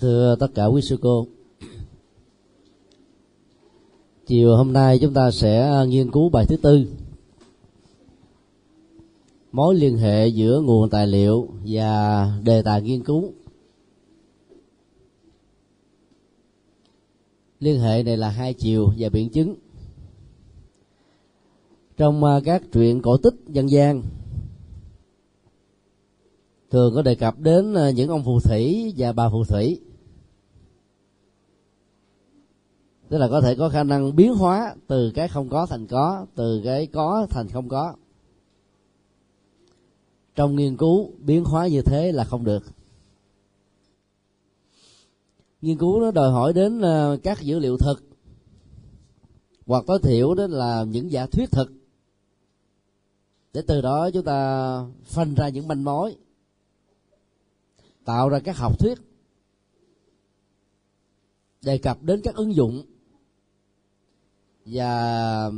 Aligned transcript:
thưa 0.00 0.36
tất 0.40 0.46
cả 0.54 0.66
quý 0.66 0.82
sư 0.82 0.98
cô, 1.02 1.26
chiều 4.26 4.56
hôm 4.56 4.72
nay 4.72 4.98
chúng 4.98 5.14
ta 5.14 5.30
sẽ 5.30 5.84
nghiên 5.88 6.10
cứu 6.10 6.28
bài 6.28 6.46
thứ 6.48 6.56
tư, 6.56 6.86
mối 9.52 9.74
liên 9.74 9.96
hệ 9.96 10.28
giữa 10.28 10.60
nguồn 10.60 10.90
tài 10.90 11.06
liệu 11.06 11.48
và 11.66 12.26
đề 12.44 12.62
tài 12.62 12.82
nghiên 12.82 13.04
cứu. 13.04 13.32
Liên 17.60 17.80
hệ 17.80 18.02
này 18.02 18.16
là 18.16 18.28
hai 18.28 18.54
chiều 18.54 18.92
và 18.98 19.08
biện 19.08 19.28
chứng. 19.30 19.54
Trong 21.96 22.24
à, 22.24 22.40
các 22.44 22.62
truyện 22.72 23.02
cổ 23.02 23.16
tích 23.16 23.34
dân 23.48 23.70
gian 23.70 24.02
thường 26.74 26.94
có 26.94 27.02
đề 27.02 27.14
cập 27.14 27.38
đến 27.38 27.74
ờ, 27.74 27.90
những 27.90 28.08
ông 28.08 28.24
phù 28.24 28.40
thủy 28.40 28.94
và 28.96 29.12
bà 29.12 29.28
phù 29.28 29.44
thủy. 29.44 29.80
Tức 33.08 33.18
là 33.18 33.28
có 33.28 33.40
thể 33.40 33.54
có 33.54 33.68
khả 33.68 33.84
năng 33.84 34.16
biến 34.16 34.34
hóa 34.34 34.74
từ 34.86 35.10
cái 35.14 35.28
không 35.28 35.48
có 35.48 35.66
thành 35.66 35.86
có, 35.86 36.26
từ 36.34 36.60
cái 36.64 36.86
có 36.86 37.26
thành 37.30 37.48
không 37.48 37.68
có. 37.68 37.94
Trong 40.34 40.56
nghiên 40.56 40.76
cứu, 40.76 41.10
biến 41.18 41.44
hóa 41.44 41.66
như 41.66 41.82
thế 41.82 42.12
là 42.12 42.24
không 42.24 42.44
được. 42.44 42.64
Nghiên 45.62 45.78
cứu 45.78 46.00
nó 46.00 46.10
đòi 46.10 46.30
hỏi 46.30 46.52
đến 46.52 46.80
ờ, 46.80 47.18
các 47.22 47.42
dữ 47.42 47.58
liệu 47.58 47.76
thực, 47.78 48.04
hoặc 49.66 49.84
tối 49.86 49.98
thiểu 50.02 50.34
đó 50.34 50.46
là 50.46 50.84
những 50.84 51.12
giả 51.12 51.26
thuyết 51.26 51.50
thực. 51.50 51.72
Để 53.52 53.62
từ 53.66 53.80
đó 53.80 54.10
chúng 54.10 54.24
ta 54.24 54.80
phân 55.04 55.34
ra 55.34 55.48
những 55.48 55.68
manh 55.68 55.84
mối 55.84 56.16
tạo 58.04 58.28
ra 58.28 58.38
các 58.38 58.56
học 58.56 58.78
thuyết 58.78 58.98
đề 61.62 61.78
cập 61.78 62.02
đến 62.02 62.20
các 62.24 62.34
ứng 62.34 62.54
dụng 62.54 62.82
và 64.64 65.50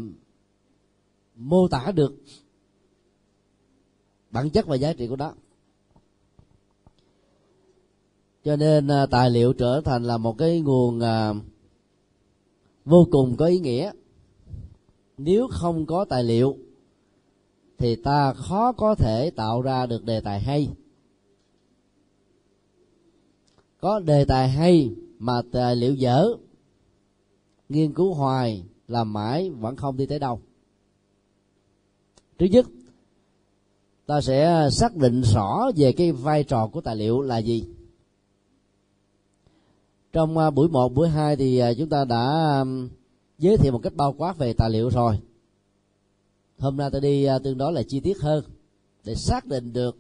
mô 1.35 1.69
tả 1.69 1.93
được 1.95 2.15
bản 4.31 4.51
chất 4.51 4.67
và 4.67 4.77
giá 4.77 4.93
trị 4.93 5.09
của 5.09 5.17
nó. 5.17 5.33
Cho 8.45 8.57
nên 8.57 8.89
à, 8.89 9.07
tài 9.07 9.31
liệu 9.31 9.53
trở 9.53 9.81
thành 9.85 10.05
là 10.05 10.17
một 10.17 10.39
cái 10.39 10.61
nguồn 10.61 11.01
à, 11.01 11.35
vô 12.85 13.09
cùng 13.11 13.37
có 13.37 13.47
ý 13.47 13.59
nghĩa. 13.59 13.92
Nếu 15.19 15.48
không 15.51 15.87
có 15.87 16.05
tài 16.05 16.25
liệu, 16.25 16.57
thì 17.79 17.97
ta 17.97 18.33
khó 18.33 18.73
có 18.73 18.95
thể 18.95 19.31
tạo 19.37 19.63
ra 19.63 19.87
được 19.87 20.05
đề 20.05 20.20
tài 20.20 20.41
hay 20.41 20.69
có 23.81 24.01
đề 24.01 24.25
tài 24.25 24.49
hay 24.49 24.91
mà 25.19 25.43
tài 25.53 25.77
liệu 25.77 25.95
dở 25.95 26.29
nghiên 27.69 27.95
cứu 27.95 28.15
hoài 28.15 28.65
làm 28.89 29.13
mãi 29.13 29.51
vẫn 29.51 29.77
không 29.77 29.97
đi 29.97 30.07
tới 30.07 30.19
đâu. 30.19 30.41
Thứ 32.39 32.47
nhất 32.47 32.67
ta 34.07 34.21
sẽ 34.21 34.69
xác 34.73 34.97
định 34.97 35.23
rõ 35.23 35.71
về 35.77 35.93
cái 35.93 36.13
vai 36.13 36.45
trò 36.45 36.67
của 36.67 36.81
tài 36.81 36.97
liệu 36.97 37.21
là 37.21 37.39
gì. 37.39 37.65
Trong 40.13 40.39
à, 40.39 40.51
buổi 40.51 40.69
1, 40.69 40.95
buổi 40.95 41.09
2 41.09 41.37
thì 41.37 41.59
à, 41.59 41.75
chúng 41.75 41.89
ta 41.89 42.05
đã 42.05 42.65
giới 43.39 43.57
thiệu 43.57 43.73
một 43.73 43.81
cách 43.83 43.93
bao 43.97 44.13
quát 44.13 44.39
về 44.39 44.53
tài 44.53 44.71
liệu 44.71 44.89
rồi. 44.91 45.19
Hôm 46.59 46.77
nay 46.77 46.91
tôi 46.93 47.01
đi 47.01 47.25
à, 47.25 47.39
tương 47.39 47.59
đối 47.59 47.73
là 47.73 47.83
chi 47.89 48.01
tiết 48.01 48.19
hơn 48.19 48.45
để 49.05 49.15
xác 49.15 49.47
định 49.47 49.73
được 49.73 49.97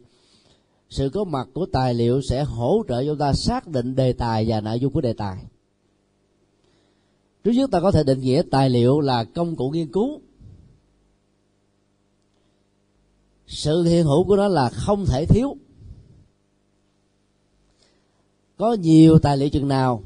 sự 0.88 1.08
có 1.08 1.24
mặt 1.24 1.48
của 1.54 1.66
tài 1.66 1.94
liệu 1.94 2.20
sẽ 2.22 2.44
hỗ 2.44 2.82
trợ 2.88 3.04
chúng 3.04 3.18
ta 3.18 3.32
xác 3.32 3.68
định 3.68 3.94
đề 3.94 4.12
tài 4.12 4.44
và 4.48 4.60
nội 4.60 4.80
dung 4.80 4.92
của 4.92 5.00
đề 5.00 5.12
tài. 5.12 5.44
Trước 7.44 7.52
nhất 7.52 7.70
ta 7.70 7.80
có 7.80 7.90
thể 7.90 8.04
định 8.04 8.20
nghĩa 8.20 8.42
tài 8.50 8.70
liệu 8.70 9.00
là 9.00 9.24
công 9.24 9.56
cụ 9.56 9.70
nghiên 9.70 9.92
cứu. 9.92 10.20
Sự 13.46 13.82
hiện 13.82 14.06
hữu 14.06 14.24
của 14.24 14.36
nó 14.36 14.48
là 14.48 14.68
không 14.68 15.06
thể 15.06 15.26
thiếu. 15.26 15.56
Có 18.56 18.72
nhiều 18.72 19.18
tài 19.18 19.36
liệu 19.36 19.48
chừng 19.48 19.68
nào, 19.68 20.02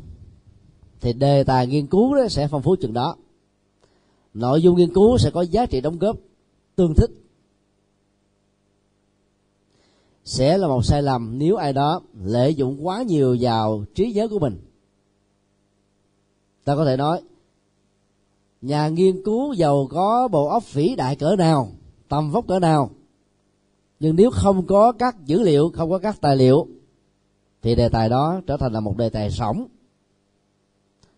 thì 1.00 1.12
đề 1.12 1.44
tài 1.44 1.66
nghiên 1.66 1.86
cứu 1.86 2.14
đó 2.14 2.28
sẽ 2.28 2.48
phong 2.48 2.62
phú 2.62 2.76
chừng 2.80 2.92
đó. 2.92 3.16
Nội 4.34 4.62
dung 4.62 4.76
nghiên 4.76 4.94
cứu 4.94 5.18
sẽ 5.18 5.30
có 5.30 5.42
giá 5.42 5.66
trị 5.66 5.80
đóng 5.80 5.98
góp 5.98 6.16
tương 6.76 6.94
thích. 6.94 7.10
Sẽ 10.30 10.58
là 10.58 10.68
một 10.68 10.84
sai 10.84 11.02
lầm 11.02 11.38
nếu 11.38 11.56
ai 11.56 11.72
đó 11.72 12.00
lợi 12.24 12.54
dụng 12.54 12.86
quá 12.86 13.02
nhiều 13.02 13.36
vào 13.40 13.84
trí 13.94 14.12
nhớ 14.12 14.28
của 14.28 14.38
mình. 14.38 14.58
Ta 16.64 16.76
có 16.76 16.84
thể 16.84 16.96
nói, 16.96 17.22
nhà 18.62 18.88
nghiên 18.88 19.24
cứu 19.24 19.52
giàu 19.52 19.86
có 19.90 20.28
bộ 20.28 20.48
óc 20.48 20.72
vĩ 20.72 20.94
đại 20.96 21.16
cỡ 21.16 21.36
nào, 21.36 21.68
tầm 22.08 22.30
vóc 22.30 22.46
cỡ 22.48 22.58
nào, 22.58 22.90
nhưng 24.00 24.16
nếu 24.16 24.30
không 24.30 24.66
có 24.66 24.92
các 24.92 25.16
dữ 25.26 25.42
liệu, 25.42 25.70
không 25.74 25.90
có 25.90 25.98
các 25.98 26.20
tài 26.20 26.36
liệu, 26.36 26.66
thì 27.62 27.74
đề 27.74 27.88
tài 27.88 28.08
đó 28.08 28.40
trở 28.46 28.56
thành 28.56 28.72
là 28.72 28.80
một 28.80 28.96
đề 28.96 29.08
tài 29.08 29.30
sống 29.30 29.66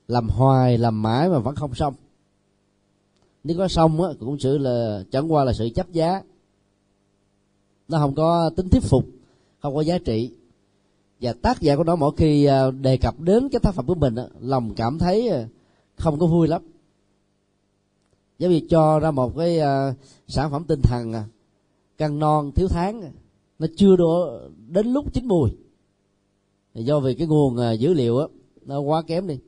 làm 0.08 0.28
hoài, 0.28 0.78
làm 0.78 1.02
mãi 1.02 1.28
mà 1.28 1.38
vẫn 1.38 1.54
không 1.54 1.74
xong. 1.74 1.94
Nếu 3.44 3.58
có 3.58 3.68
xong 3.68 4.02
á, 4.02 4.08
cũng 4.20 4.38
sự 4.38 4.58
là, 4.58 5.04
chẳng 5.10 5.32
qua 5.32 5.44
là 5.44 5.52
sự 5.52 5.68
chấp 5.74 5.92
giá 5.92 6.22
nó 7.92 7.98
không 7.98 8.14
có 8.14 8.50
tính 8.56 8.68
thuyết 8.68 8.82
phục 8.82 9.04
không 9.60 9.74
có 9.74 9.80
giá 9.80 9.98
trị. 9.98 10.30
Và 11.20 11.32
tác 11.32 11.60
giả 11.60 11.76
của 11.76 11.84
nó 11.84 11.96
mỗi 11.96 12.12
khi 12.16 12.44
à, 12.44 12.70
đề 12.70 12.96
cập 12.96 13.20
đến 13.20 13.48
cái 13.48 13.60
tác 13.60 13.74
phẩm 13.74 13.86
của 13.86 13.94
mình 13.94 14.14
lòng 14.40 14.74
cảm 14.74 14.98
thấy 14.98 15.28
à, 15.28 15.48
không 15.96 16.18
có 16.18 16.26
vui 16.26 16.48
lắm. 16.48 16.62
Giống 18.38 18.50
như 18.50 18.60
cho 18.68 18.98
ra 18.98 19.10
một 19.10 19.36
cái 19.36 19.58
à, 19.58 19.94
sản 20.26 20.50
phẩm 20.50 20.64
tinh 20.64 20.80
thần 20.82 21.12
căng 21.98 22.18
non 22.18 22.52
thiếu 22.52 22.68
tháng 22.68 23.12
nó 23.58 23.66
chưa 23.76 23.96
đổ 23.96 24.40
đến 24.68 24.86
lúc 24.86 25.12
chín 25.14 25.26
mùi. 25.26 25.50
Do 26.74 27.00
vì 27.00 27.14
cái 27.14 27.26
nguồn 27.26 27.56
dữ 27.78 27.94
liệu 27.94 28.18
đó, 28.18 28.28
nó 28.66 28.80
quá 28.80 29.02
kém 29.02 29.26
đi. 29.26 29.38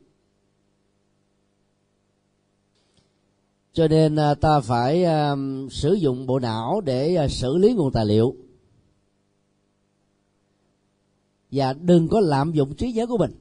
Cho 3.74 3.88
nên 3.88 4.16
à, 4.16 4.34
ta 4.34 4.60
phải 4.60 5.04
uh, 5.04 5.72
sử 5.72 5.92
dụng 5.92 6.26
bộ 6.26 6.38
não 6.38 6.80
để 6.80 7.24
uh, 7.24 7.30
xử 7.30 7.56
lý 7.56 7.72
nguồn 7.72 7.92
tài 7.92 8.06
liệu. 8.06 8.34
Và 11.50 11.72
đừng 11.72 12.08
có 12.08 12.20
lạm 12.20 12.52
dụng 12.52 12.74
trí 12.74 12.92
nhớ 12.92 13.06
của 13.06 13.18
mình. 13.18 13.32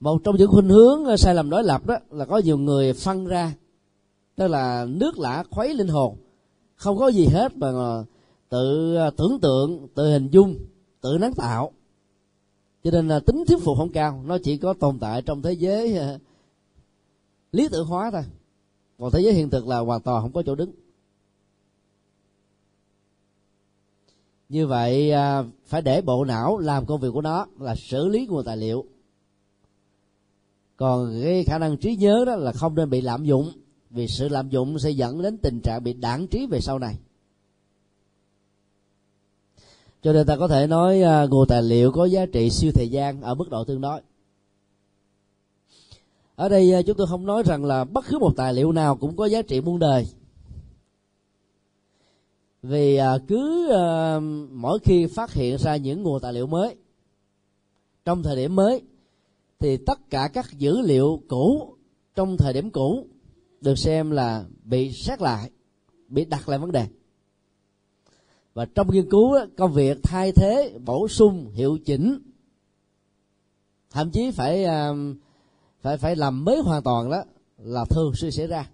Một 0.00 0.20
trong 0.24 0.36
những 0.36 0.50
khuynh 0.50 0.68
hướng 0.68 1.16
sai 1.16 1.34
lầm 1.34 1.50
đối 1.50 1.64
lập 1.64 1.86
đó 1.86 1.96
là 2.10 2.24
có 2.24 2.38
nhiều 2.38 2.58
người 2.58 2.92
phân 2.92 3.26
ra 3.26 3.54
tức 4.36 4.48
là 4.48 4.86
nước 4.88 5.18
lã 5.18 5.44
khuấy 5.50 5.74
linh 5.74 5.88
hồn. 5.88 6.16
Không 6.76 6.98
có 6.98 7.08
gì 7.08 7.26
hết 7.26 7.56
mà 7.56 7.68
tự 8.48 8.96
tưởng 9.16 9.40
tượng 9.40 9.88
tự 9.94 10.12
hình 10.12 10.28
dung 10.30 10.56
tự 11.00 11.18
nắng 11.20 11.34
tạo. 11.34 11.72
Cho 12.84 12.90
nên 12.90 13.08
là 13.08 13.20
tính 13.20 13.44
thuyết 13.48 13.58
phục 13.62 13.78
không 13.78 13.92
cao 13.92 14.22
nó 14.26 14.38
chỉ 14.38 14.56
có 14.56 14.74
tồn 14.74 14.98
tại 14.98 15.22
trong 15.22 15.42
thế 15.42 15.52
giới 15.52 15.98
lý 17.54 17.68
tưởng 17.68 17.86
hóa 17.86 18.10
thôi. 18.10 18.22
Còn 18.98 19.10
thế 19.10 19.20
giới 19.20 19.32
hiện 19.32 19.50
thực 19.50 19.66
là 19.66 19.78
hoàn 19.78 20.00
toàn 20.00 20.22
không 20.22 20.32
có 20.32 20.42
chỗ 20.46 20.54
đứng. 20.54 20.72
Như 24.48 24.66
vậy 24.66 25.10
à, 25.10 25.44
phải 25.66 25.82
để 25.82 26.00
bộ 26.00 26.24
não 26.24 26.58
làm 26.58 26.86
công 26.86 27.00
việc 27.00 27.08
của 27.12 27.20
nó 27.20 27.46
là 27.60 27.74
xử 27.74 28.08
lý 28.08 28.26
nguồn 28.26 28.44
tài 28.44 28.56
liệu. 28.56 28.84
Còn 30.76 31.20
cái 31.22 31.44
khả 31.44 31.58
năng 31.58 31.76
trí 31.76 31.96
nhớ 31.96 32.24
đó 32.26 32.36
là 32.36 32.52
không 32.52 32.74
nên 32.74 32.90
bị 32.90 33.00
lạm 33.00 33.24
dụng, 33.24 33.52
vì 33.90 34.08
sự 34.08 34.28
lạm 34.28 34.48
dụng 34.48 34.78
sẽ 34.78 34.90
dẫn 34.90 35.22
đến 35.22 35.38
tình 35.38 35.60
trạng 35.60 35.84
bị 35.84 35.92
đảng 35.92 36.26
trí 36.26 36.46
về 36.46 36.60
sau 36.60 36.78
này. 36.78 36.98
Cho 40.02 40.12
nên 40.12 40.26
ta 40.26 40.36
có 40.36 40.48
thể 40.48 40.66
nói 40.66 41.02
à, 41.02 41.26
nguồn 41.26 41.48
tài 41.48 41.62
liệu 41.62 41.92
có 41.92 42.04
giá 42.04 42.26
trị 42.26 42.50
siêu 42.50 42.72
thời 42.74 42.88
gian 42.88 43.22
ở 43.22 43.34
mức 43.34 43.50
độ 43.50 43.64
tương 43.64 43.80
đối 43.80 44.00
ở 46.36 46.48
đây 46.48 46.72
à, 46.72 46.82
chúng 46.82 46.96
tôi 46.96 47.06
không 47.06 47.26
nói 47.26 47.42
rằng 47.46 47.64
là 47.64 47.84
bất 47.84 48.04
cứ 48.08 48.18
một 48.18 48.32
tài 48.36 48.54
liệu 48.54 48.72
nào 48.72 48.96
cũng 48.96 49.16
có 49.16 49.26
giá 49.26 49.42
trị 49.42 49.60
muôn 49.60 49.78
đời. 49.78 50.06
Vì 52.62 52.96
à, 52.96 53.18
cứ 53.28 53.70
à, 53.72 54.20
mỗi 54.50 54.78
khi 54.78 55.06
phát 55.06 55.32
hiện 55.32 55.58
ra 55.58 55.76
những 55.76 56.02
nguồn 56.02 56.20
tài 56.20 56.32
liệu 56.32 56.46
mới 56.46 56.76
trong 58.04 58.22
thời 58.22 58.36
điểm 58.36 58.56
mới 58.56 58.82
thì 59.58 59.76
tất 59.76 60.10
cả 60.10 60.28
các 60.32 60.52
dữ 60.58 60.80
liệu 60.80 61.22
cũ 61.28 61.74
trong 62.14 62.36
thời 62.36 62.52
điểm 62.52 62.70
cũ 62.70 63.06
được 63.60 63.78
xem 63.78 64.10
là 64.10 64.44
bị 64.64 64.92
xét 64.92 65.22
lại 65.22 65.50
bị 66.08 66.24
đặt 66.24 66.48
lại 66.48 66.58
vấn 66.58 66.72
đề. 66.72 66.86
Và 68.54 68.64
trong 68.64 68.90
nghiên 68.92 69.10
cứu 69.10 69.34
công 69.56 69.72
việc 69.72 69.98
thay 70.02 70.32
thế 70.32 70.78
bổ 70.84 71.08
sung 71.08 71.50
hiệu 71.54 71.78
chỉnh 71.84 72.18
thậm 73.90 74.10
chí 74.10 74.30
phải 74.30 74.64
uh, 74.64 75.16
phải 75.84 75.96
phải 75.96 76.16
làm 76.16 76.44
mới 76.44 76.60
hoàn 76.60 76.82
toàn 76.82 77.10
đó 77.10 77.24
là 77.58 77.84
thường 77.84 78.14
xuyên 78.14 78.30
xảy 78.30 78.46
ra. 78.46 78.70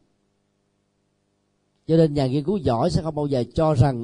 Cho 1.86 1.96
nên 1.96 2.14
nhà 2.14 2.26
nghiên 2.26 2.44
cứu 2.44 2.56
giỏi 2.56 2.90
sẽ 2.90 3.02
không 3.02 3.14
bao 3.14 3.26
giờ 3.26 3.44
cho 3.54 3.74
rằng 3.74 4.02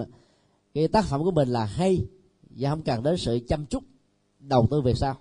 cái 0.74 0.88
tác 0.88 1.04
phẩm 1.04 1.24
của 1.24 1.30
mình 1.30 1.48
là 1.48 1.64
hay 1.64 2.06
và 2.50 2.70
không 2.70 2.82
cần 2.82 3.02
đến 3.02 3.16
sự 3.16 3.38
chăm 3.48 3.66
chút, 3.66 3.84
đầu 4.40 4.66
tư 4.70 4.80
về 4.80 4.94
sau. 4.94 5.16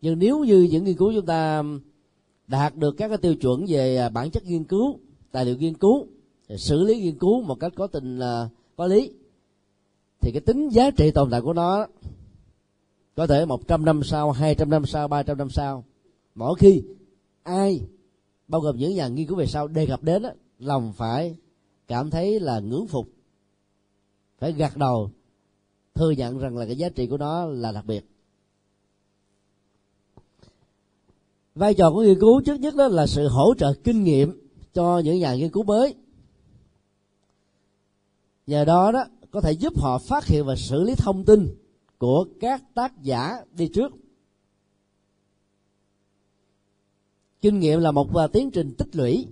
Nhưng 0.00 0.18
nếu 0.18 0.44
như 0.44 0.68
những 0.70 0.84
nghiên 0.84 0.96
cứu 0.96 1.12
chúng 1.12 1.26
ta 1.26 1.62
đạt 2.46 2.76
được 2.76 2.94
các 2.98 3.08
cái 3.08 3.18
tiêu 3.18 3.34
chuẩn 3.34 3.64
về 3.68 4.08
bản 4.08 4.30
chất 4.30 4.44
nghiên 4.44 4.64
cứu, 4.64 4.98
tài 5.30 5.44
liệu 5.44 5.56
nghiên 5.56 5.74
cứu, 5.74 6.06
xử 6.56 6.82
lý 6.82 7.00
nghiên 7.00 7.18
cứu 7.18 7.42
một 7.42 7.54
cách 7.60 7.72
có 7.76 7.86
tình 7.86 8.18
à, 8.18 8.48
có 8.76 8.86
lý, 8.86 9.12
thì 10.20 10.32
cái 10.32 10.40
tính 10.40 10.68
giá 10.68 10.90
trị 10.90 11.10
tồn 11.10 11.30
tại 11.30 11.40
của 11.40 11.52
nó 11.52 11.86
có 13.14 13.26
thể 13.26 13.44
100 13.44 13.84
năm 13.84 14.02
sau 14.04 14.30
200 14.30 14.70
năm 14.70 14.86
sau 14.86 15.08
300 15.08 15.38
năm 15.38 15.50
sau 15.50 15.84
mỗi 16.34 16.54
khi 16.58 16.82
ai 17.42 17.80
bao 18.48 18.60
gồm 18.60 18.76
những 18.76 18.94
nhà 18.94 19.08
nghiên 19.08 19.26
cứu 19.26 19.36
về 19.36 19.46
sau 19.46 19.68
đề 19.68 19.86
cập 19.86 20.02
đến 20.02 20.22
đó, 20.22 20.30
lòng 20.58 20.92
phải 20.92 21.36
cảm 21.88 22.10
thấy 22.10 22.40
là 22.40 22.60
ngưỡng 22.60 22.86
phục 22.86 23.08
phải 24.38 24.52
gật 24.52 24.76
đầu 24.76 25.10
thừa 25.94 26.10
nhận 26.10 26.38
rằng 26.38 26.56
là 26.56 26.66
cái 26.66 26.76
giá 26.76 26.88
trị 26.88 27.06
của 27.06 27.16
nó 27.16 27.46
là 27.46 27.72
đặc 27.72 27.86
biệt. 27.86 28.06
Vai 31.54 31.74
trò 31.74 31.90
của 31.90 32.02
nghiên 32.02 32.20
cứu 32.20 32.40
trước 32.40 32.60
nhất 32.60 32.74
đó 32.76 32.88
là 32.88 33.06
sự 33.06 33.28
hỗ 33.28 33.54
trợ 33.54 33.74
kinh 33.84 34.04
nghiệm 34.04 34.48
cho 34.74 34.98
những 34.98 35.18
nhà 35.18 35.34
nghiên 35.34 35.50
cứu 35.50 35.62
mới. 35.62 35.94
Nhờ 38.46 38.64
đó 38.64 38.92
đó 38.92 39.04
có 39.30 39.40
thể 39.40 39.52
giúp 39.52 39.72
họ 39.80 39.98
phát 39.98 40.26
hiện 40.26 40.44
và 40.44 40.56
xử 40.56 40.82
lý 40.82 40.94
thông 40.94 41.24
tin 41.24 41.61
của 42.02 42.26
các 42.40 42.62
tác 42.74 43.02
giả 43.02 43.36
đi 43.52 43.70
trước. 43.74 43.92
Kinh 47.40 47.58
nghiệm 47.58 47.80
là 47.80 47.90
một 47.90 48.16
à, 48.16 48.26
tiến 48.26 48.50
trình 48.50 48.74
tích 48.78 48.96
lũy. 48.96 49.26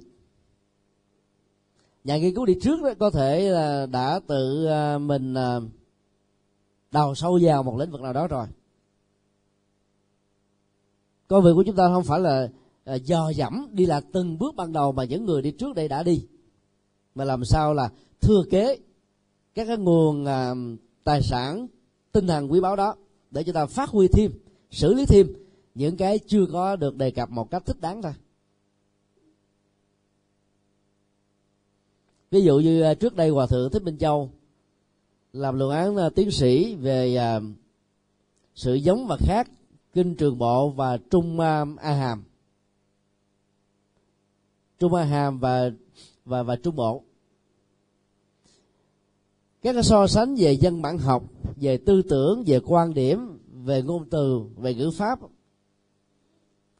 Nhà 2.04 2.18
nghiên 2.18 2.34
cứu 2.34 2.46
đi 2.46 2.54
trước 2.62 2.82
đó 2.82 2.90
có 2.98 3.10
thể 3.10 3.48
là 3.50 3.86
đã 3.86 4.20
tự 4.26 4.66
à, 4.66 4.98
mình 4.98 5.34
à, 5.34 5.60
đào 6.90 7.14
sâu 7.14 7.38
vào 7.42 7.62
một 7.62 7.76
lĩnh 7.78 7.90
vực 7.90 8.00
nào 8.00 8.12
đó 8.12 8.26
rồi. 8.26 8.46
Công 11.28 11.44
việc 11.44 11.52
của 11.54 11.64
chúng 11.66 11.76
ta 11.76 11.88
không 11.88 12.04
phải 12.04 12.20
là 12.20 12.48
dò 13.04 13.30
dẫm 13.30 13.66
đi 13.72 13.86
là 13.86 14.00
từng 14.12 14.38
bước 14.38 14.54
ban 14.54 14.72
đầu 14.72 14.92
mà 14.92 15.04
những 15.04 15.24
người 15.24 15.42
đi 15.42 15.50
trước 15.50 15.74
đây 15.74 15.88
đã 15.88 16.02
đi, 16.02 16.26
mà 17.14 17.24
làm 17.24 17.44
sao 17.44 17.74
là 17.74 17.90
thừa 18.20 18.42
kế 18.50 18.78
các 19.54 19.64
cái 19.66 19.76
nguồn 19.76 20.26
tài 21.04 21.22
sản 21.22 21.66
tinh 22.12 22.26
thần 22.26 22.52
quý 22.52 22.60
báu 22.60 22.76
đó 22.76 22.96
để 23.30 23.42
chúng 23.42 23.54
ta 23.54 23.66
phát 23.66 23.88
huy 23.88 24.08
thêm, 24.08 24.32
xử 24.70 24.94
lý 24.94 25.06
thêm 25.06 25.26
những 25.74 25.96
cái 25.96 26.18
chưa 26.18 26.46
có 26.52 26.76
được 26.76 26.96
đề 26.96 27.10
cập 27.10 27.30
một 27.30 27.50
cách 27.50 27.62
thích 27.66 27.80
đáng 27.80 28.02
thôi. 28.02 28.12
Ví 32.30 32.40
dụ 32.40 32.58
như 32.58 32.82
à, 32.82 32.94
trước 32.94 33.16
đây 33.16 33.28
hòa 33.28 33.46
thượng 33.46 33.70
thích 33.70 33.82
minh 33.82 33.98
châu 33.98 34.30
làm 35.32 35.58
luận 35.58 35.70
án 35.70 35.96
à, 35.96 36.10
tiến 36.14 36.30
sĩ 36.30 36.74
về 36.74 37.16
à, 37.16 37.40
sự 38.54 38.74
giống 38.74 39.06
và 39.06 39.16
khác, 39.20 39.50
kinh 39.92 40.14
trường 40.14 40.38
bộ 40.38 40.70
và 40.70 40.98
trung 41.10 41.40
a 41.40 41.92
hàm. 41.92 42.24
Trung 44.78 44.94
a 44.94 45.04
hàm 45.04 45.38
và 45.38 45.70
và 46.24 46.42
và 46.42 46.56
trung 46.56 46.76
bộ 46.76 47.02
các 49.62 49.72
cái 49.72 49.82
so 49.82 50.06
sánh 50.06 50.34
về 50.34 50.52
dân 50.52 50.82
bản 50.82 50.98
học, 50.98 51.22
về 51.56 51.76
tư 51.76 52.02
tưởng, 52.02 52.42
về 52.46 52.60
quan 52.66 52.94
điểm, 52.94 53.38
về 53.64 53.82
ngôn 53.82 54.10
từ, 54.10 54.42
về 54.56 54.74
ngữ 54.74 54.90
pháp. 54.90 55.18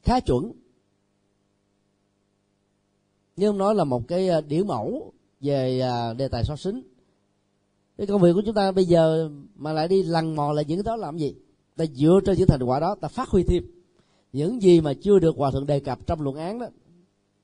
Khá 0.03 0.21
chuẩn. 0.21 0.53
Nhưng 3.37 3.59
nói 3.59 3.75
là 3.75 3.85
một 3.85 4.09
cái 4.09 4.29
ờ, 4.29 4.41
điển 4.41 4.67
mẫu 4.67 5.13
về 5.41 5.81
ờ, 5.81 6.15
đề 6.15 6.29
tài 6.29 6.45
so 6.45 6.57
sánh. 6.57 6.83
Cái 7.99 8.07
công 8.07 8.21
việc 8.21 8.33
của 8.35 8.43
chúng 8.47 8.55
ta 8.55 8.73
bây 8.73 8.85
giờ 8.85 9.31
mà 9.57 9.73
lại 9.73 9.89
đi 9.89 10.03
lằn 10.03 10.37
mò 10.37 10.53
lại 10.53 10.65
những 10.65 10.79
cái 10.79 10.85
đó 10.85 10.97
làm 10.97 11.19
gì? 11.19 11.35
Ta 11.77 11.85
dựa 11.95 12.21
trên 12.27 12.39
những 12.39 12.49
thành 12.49 12.63
quả 12.63 12.81
đó, 12.81 12.95
ta 13.01 13.09
phát 13.09 13.29
huy 13.29 13.43
thêm. 13.43 13.65
Những 14.33 14.63
gì 14.63 14.81
mà 14.81 14.93
chưa 15.03 15.19
được 15.19 15.37
hòa 15.37 15.51
thượng 15.51 15.67
đề 15.67 15.81
cập 15.81 16.07
trong 16.07 16.21
luận 16.21 16.37
án 16.37 16.59
đó, 16.59 16.67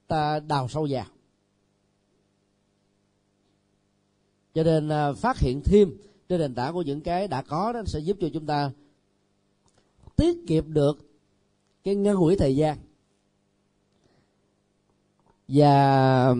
ta 0.06 0.41
đào 0.41 0.69
sâu 0.69 0.87
vào. 0.91 1.05
Cho 4.56 4.62
nên 4.62 4.88
à, 4.88 5.12
phát 5.12 5.38
hiện 5.38 5.61
thêm 5.64 5.93
trên 6.29 6.41
nền 6.41 6.55
tảng 6.55 6.75
của 6.75 6.82
những 6.82 7.00
cái 7.00 7.29
đã 7.29 7.43
có 7.43 7.73
đó 7.73 7.82
sẽ 7.87 7.99
giúp 7.99 8.17
cho 8.20 8.29
chúng 8.32 8.47
ta 8.47 8.70
tiết 10.17 10.37
kiệm 10.47 10.73
được 10.73 10.99
cái 11.85 11.94
ngân 11.94 12.17
quỹ 12.17 12.37
thời 12.37 12.56
gian. 12.56 12.79
Và 15.49 16.35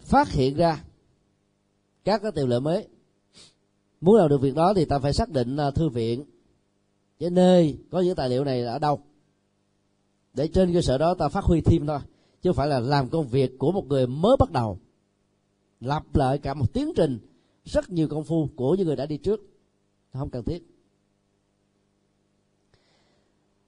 phát 0.00 0.28
hiện 0.28 0.56
ra 0.56 0.84
các 2.04 2.22
cái 2.22 2.32
tiềm 2.32 2.48
lệ 2.48 2.58
mới. 2.60 2.88
Muốn 4.00 4.16
làm 4.16 4.28
được 4.28 4.40
việc 4.40 4.54
đó 4.54 4.74
thì 4.74 4.84
ta 4.84 4.98
phải 4.98 5.12
xác 5.12 5.30
định 5.30 5.56
à, 5.56 5.70
thư 5.70 5.88
viện, 5.88 6.24
cái 7.18 7.30
nơi 7.30 7.78
có 7.90 8.00
những 8.00 8.16
tài 8.16 8.28
liệu 8.28 8.44
này 8.44 8.62
ở 8.62 8.78
đâu. 8.78 9.00
Để 10.34 10.48
trên 10.48 10.74
cơ 10.74 10.82
sở 10.82 10.98
đó 10.98 11.14
ta 11.14 11.28
phát 11.28 11.44
huy 11.44 11.60
thêm 11.60 11.86
thôi, 11.86 12.00
chứ 12.42 12.50
không 12.50 12.56
phải 12.56 12.68
là 12.68 12.80
làm 12.80 13.08
công 13.08 13.28
việc 13.28 13.58
của 13.58 13.72
một 13.72 13.86
người 13.86 14.06
mới 14.06 14.36
bắt 14.36 14.50
đầu 14.50 14.78
lặp 15.80 16.16
lại 16.16 16.38
cả 16.38 16.54
một 16.54 16.72
tiến 16.72 16.92
trình 16.96 17.18
rất 17.64 17.90
nhiều 17.90 18.08
công 18.08 18.24
phu 18.24 18.48
của 18.56 18.74
những 18.74 18.86
người 18.86 18.96
đã 18.96 19.06
đi 19.06 19.16
trước. 19.16 19.40
Không 20.12 20.30
cần 20.30 20.44
thiết. 20.44 20.66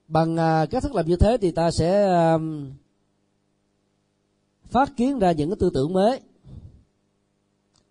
Bằng 0.09 0.37
à, 0.37 0.67
cách 0.67 0.83
thức 0.83 0.95
làm 0.95 1.07
như 1.07 1.17
thế 1.17 1.37
thì 1.41 1.51
ta 1.51 1.71
sẽ 1.71 2.09
phát 4.65 4.97
kiến 4.97 5.19
ra 5.19 5.33
những 5.33 5.51
cái 5.51 5.57
tư 5.61 5.71
tưởng 5.75 5.93
mới, 5.93 6.21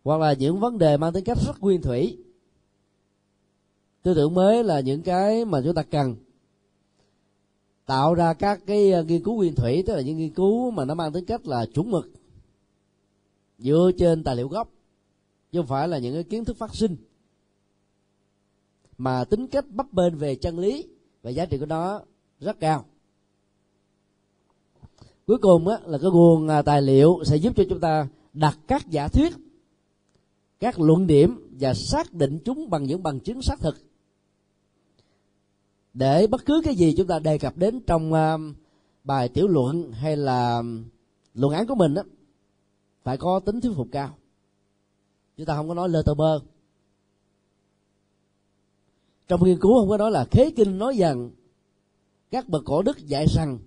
hoặc 0.03 0.21
là 0.21 0.33
những 0.33 0.59
vấn 0.59 0.77
đề 0.77 0.97
mang 0.97 1.13
tính 1.13 1.23
cách 1.23 1.37
rất 1.45 1.61
nguyên 1.61 1.81
thủy. 1.81 2.17
Tư 4.01 4.13
tưởng 4.13 4.33
mới 4.33 4.63
là 4.63 4.79
những 4.79 5.01
cái 5.01 5.45
mà 5.45 5.61
chúng 5.63 5.73
ta 5.73 5.83
cần 5.83 6.15
tạo 7.85 8.13
ra 8.13 8.33
các 8.33 8.59
cái 8.65 8.93
à, 8.93 9.01
nghiên 9.01 9.23
cứu 9.23 9.35
nguyên 9.35 9.55
thủy, 9.55 9.83
tức 9.87 9.95
là 9.95 10.01
những 10.01 10.17
nghiên 10.17 10.33
cứu 10.33 10.71
mà 10.71 10.85
nó 10.85 10.93
mang 10.93 11.13
tính 11.13 11.25
cách 11.25 11.47
là 11.47 11.65
chuẩn 11.73 11.91
mực 11.91 12.09
dựa 13.57 13.91
trên 13.97 14.23
tài 14.23 14.35
liệu 14.35 14.47
gốc 14.47 14.71
chứ 15.51 15.59
không 15.59 15.67
phải 15.67 15.87
là 15.87 15.97
những 15.97 16.13
cái 16.13 16.23
kiến 16.23 16.45
thức 16.45 16.57
phát 16.57 16.75
sinh. 16.75 16.95
Mà 18.97 19.23
tính 19.23 19.47
cách 19.47 19.65
bấp 19.69 19.93
bênh 19.93 20.17
về 20.17 20.35
chân 20.35 20.59
lý 20.59 20.87
và 21.21 21.29
giá 21.29 21.45
trị 21.45 21.57
của 21.57 21.65
nó 21.65 22.01
rất 22.39 22.59
cao. 22.59 22.85
Cuối 25.27 25.37
cùng 25.37 25.67
á, 25.67 25.77
là 25.85 25.97
cái 25.97 26.11
nguồn 26.11 26.47
à, 26.47 26.61
tài 26.61 26.81
liệu 26.81 27.19
sẽ 27.25 27.35
giúp 27.35 27.53
cho 27.55 27.63
chúng 27.69 27.79
ta 27.79 28.07
đặt 28.33 28.59
các 28.67 28.87
giả 28.89 29.07
thuyết 29.07 29.33
các 30.59 30.79
luận 30.79 31.07
điểm 31.07 31.57
và 31.59 31.73
xác 31.73 32.13
định 32.13 32.39
chúng 32.45 32.69
bằng 32.69 32.83
những 32.83 33.03
bằng 33.03 33.19
chứng 33.19 33.41
xác 33.41 33.59
thực. 33.59 33.75
Để 35.93 36.27
bất 36.27 36.45
cứ 36.45 36.61
cái 36.63 36.75
gì 36.75 36.93
chúng 36.97 37.07
ta 37.07 37.19
đề 37.19 37.37
cập 37.37 37.57
đến 37.57 37.79
trong 37.87 38.13
uh, 38.13 38.55
bài 39.03 39.29
tiểu 39.29 39.47
luận 39.47 39.91
hay 39.91 40.17
là 40.17 40.63
luận 41.33 41.53
án 41.53 41.67
của 41.67 41.75
mình 41.75 41.95
á 41.95 42.03
phải 43.07 43.17
có 43.17 43.39
tính 43.39 43.61
thuyết 43.61 43.71
phục 43.75 43.87
cao. 43.91 44.17
Chúng 45.37 45.45
ta 45.45 45.55
không 45.55 45.67
có 45.67 45.73
nói 45.73 45.89
lơ 45.89 46.01
tơ 46.05 46.13
bơ 46.13 46.39
trong 49.27 49.43
nghiên 49.43 49.59
cứu 49.59 49.79
không 49.79 49.89
có 49.89 49.97
nói 49.97 50.11
là 50.11 50.25
khế 50.31 50.51
kinh 50.55 50.77
nói 50.77 50.95
rằng 50.97 51.29
các 52.31 52.49
bậc 52.49 52.63
cổ 52.65 52.81
đức 52.81 52.97
dạy 52.97 53.25
rằng 53.29 53.59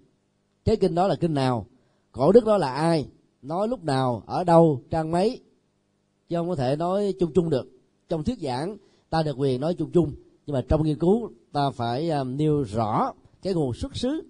cái 0.64 0.76
kinh 0.76 0.94
đó 0.94 1.06
là 1.06 1.16
kinh 1.20 1.35
nào 1.35 1.66
cổ 2.12 2.32
đức 2.32 2.44
đó 2.44 2.59
là 2.59 2.73
ai 2.73 3.09
nói 3.42 3.68
lúc 3.68 3.85
nào 3.85 4.23
ở 4.26 4.44
đâu 4.44 4.82
trang 4.90 5.11
mấy 5.11 5.40
chứ 6.28 6.37
không 6.37 6.49
có 6.49 6.56
thể 6.56 6.76
nói 6.76 7.14
chung 7.20 7.32
chung 7.35 7.50
được. 7.50 7.68
Trong 8.09 8.25
thuyết 8.25 8.38
giảng 8.38 8.76
ta 9.11 9.23
được 9.23 9.37
quyền 9.38 9.61
nói 9.61 9.75
chung 9.75 9.90
chung 9.90 10.12
nhưng 10.47 10.54
mà 10.54 10.62
trong 10.68 10.85
nghiên 10.85 10.99
cứu 10.99 11.30
ta 11.52 11.70
phải 11.70 12.11
um, 12.11 12.37
nêu 12.37 12.62
rõ 12.62 13.12
cái 13.42 13.54
nguồn 13.54 13.75
xuất 13.75 13.97
xứ 13.97 14.23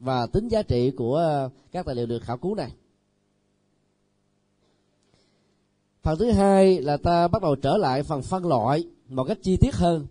và 0.00 0.26
tính 0.26 0.48
giá 0.48 0.62
trị 0.62 0.90
của 0.90 1.16
à, 1.16 1.48
các 1.72 1.86
tài 1.86 1.94
liệu 1.94 2.06
được 2.06 2.22
khảo 2.22 2.38
cứu 2.38 2.54
này. 2.54 2.72
Phần 6.08 6.18
thứ 6.18 6.30
hai 6.30 6.80
là 6.80 6.96
ta 6.96 7.28
bắt 7.28 7.42
đầu 7.42 7.56
trở 7.56 7.76
lại 7.76 8.02
phần 8.02 8.22
phân 8.22 8.46
loại 8.46 8.84
một 9.08 9.24
cách 9.24 9.38
chi 9.42 9.56
tiết 9.56 9.74
hơn 9.74 10.06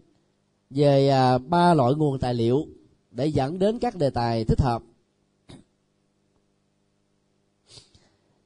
về 0.70 1.10
à, 1.10 1.38
ba 1.38 1.74
loại 1.74 1.94
nguồn 1.94 2.20
tài 2.20 2.34
liệu 2.34 2.68
để 3.12 3.28
dẫn 3.28 3.60
đến 3.60 3.80
các 3.80 3.96
đề 3.96 4.10
tài 4.10 4.46
thích 4.46 4.62
hợp. 4.62 4.84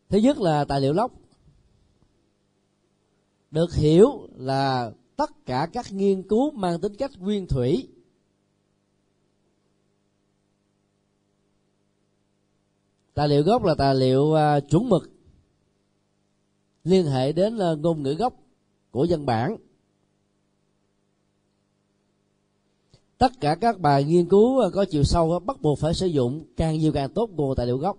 Thứ 0.10 0.18
nhất 0.18 0.38
là 0.38 0.66
tài 0.66 0.82
liệu 0.82 0.94
lốc. 0.94 1.12
Được 3.52 3.74
hiểu 3.74 4.28
là 4.36 4.92
tất 5.16 5.46
cả 5.46 5.68
các 5.74 5.94
nghiên 5.94 6.24
cứu 6.24 6.52
mang 6.52 6.80
tính 6.82 6.96
cách 6.96 7.12
nguyên 7.20 7.48
thủy. 7.48 7.88
Tài 13.14 13.28
liệu 13.28 13.44
gốc 13.44 13.64
là 13.64 13.76
tài 13.76 13.96
liệu 13.96 14.34
à, 14.34 14.60
chuẩn 14.60 14.90
mực 14.90 15.21
liên 16.84 17.06
hệ 17.06 17.32
đến 17.32 17.58
ờ, 17.58 17.76
ngôn 17.76 18.04
ngữ 18.04 18.14
gốc 18.14 18.34
của 18.92 19.04
dân 19.04 19.26
bản. 19.26 19.58
Tất 23.18 23.32
cả 23.42 23.56
các 23.56 23.80
bài 23.80 24.04
nghiên 24.04 24.30
cứu 24.30 24.60
ờ, 24.60 24.70
có 24.70 24.86
chiều 24.86 25.04
sâu 25.04 25.32
ờ, 25.32 25.40
bắt 25.40 25.62
buộc 25.62 25.80
phải 25.80 25.94
sử 25.94 26.08
dụng 26.08 26.46
càng 26.58 26.80
nhiều 26.80 26.92
càng 26.92 27.10
tốt 27.10 27.30
nguồn 27.30 27.56
tài 27.56 27.66
liệu 27.66 27.78
gốc. 27.78 27.98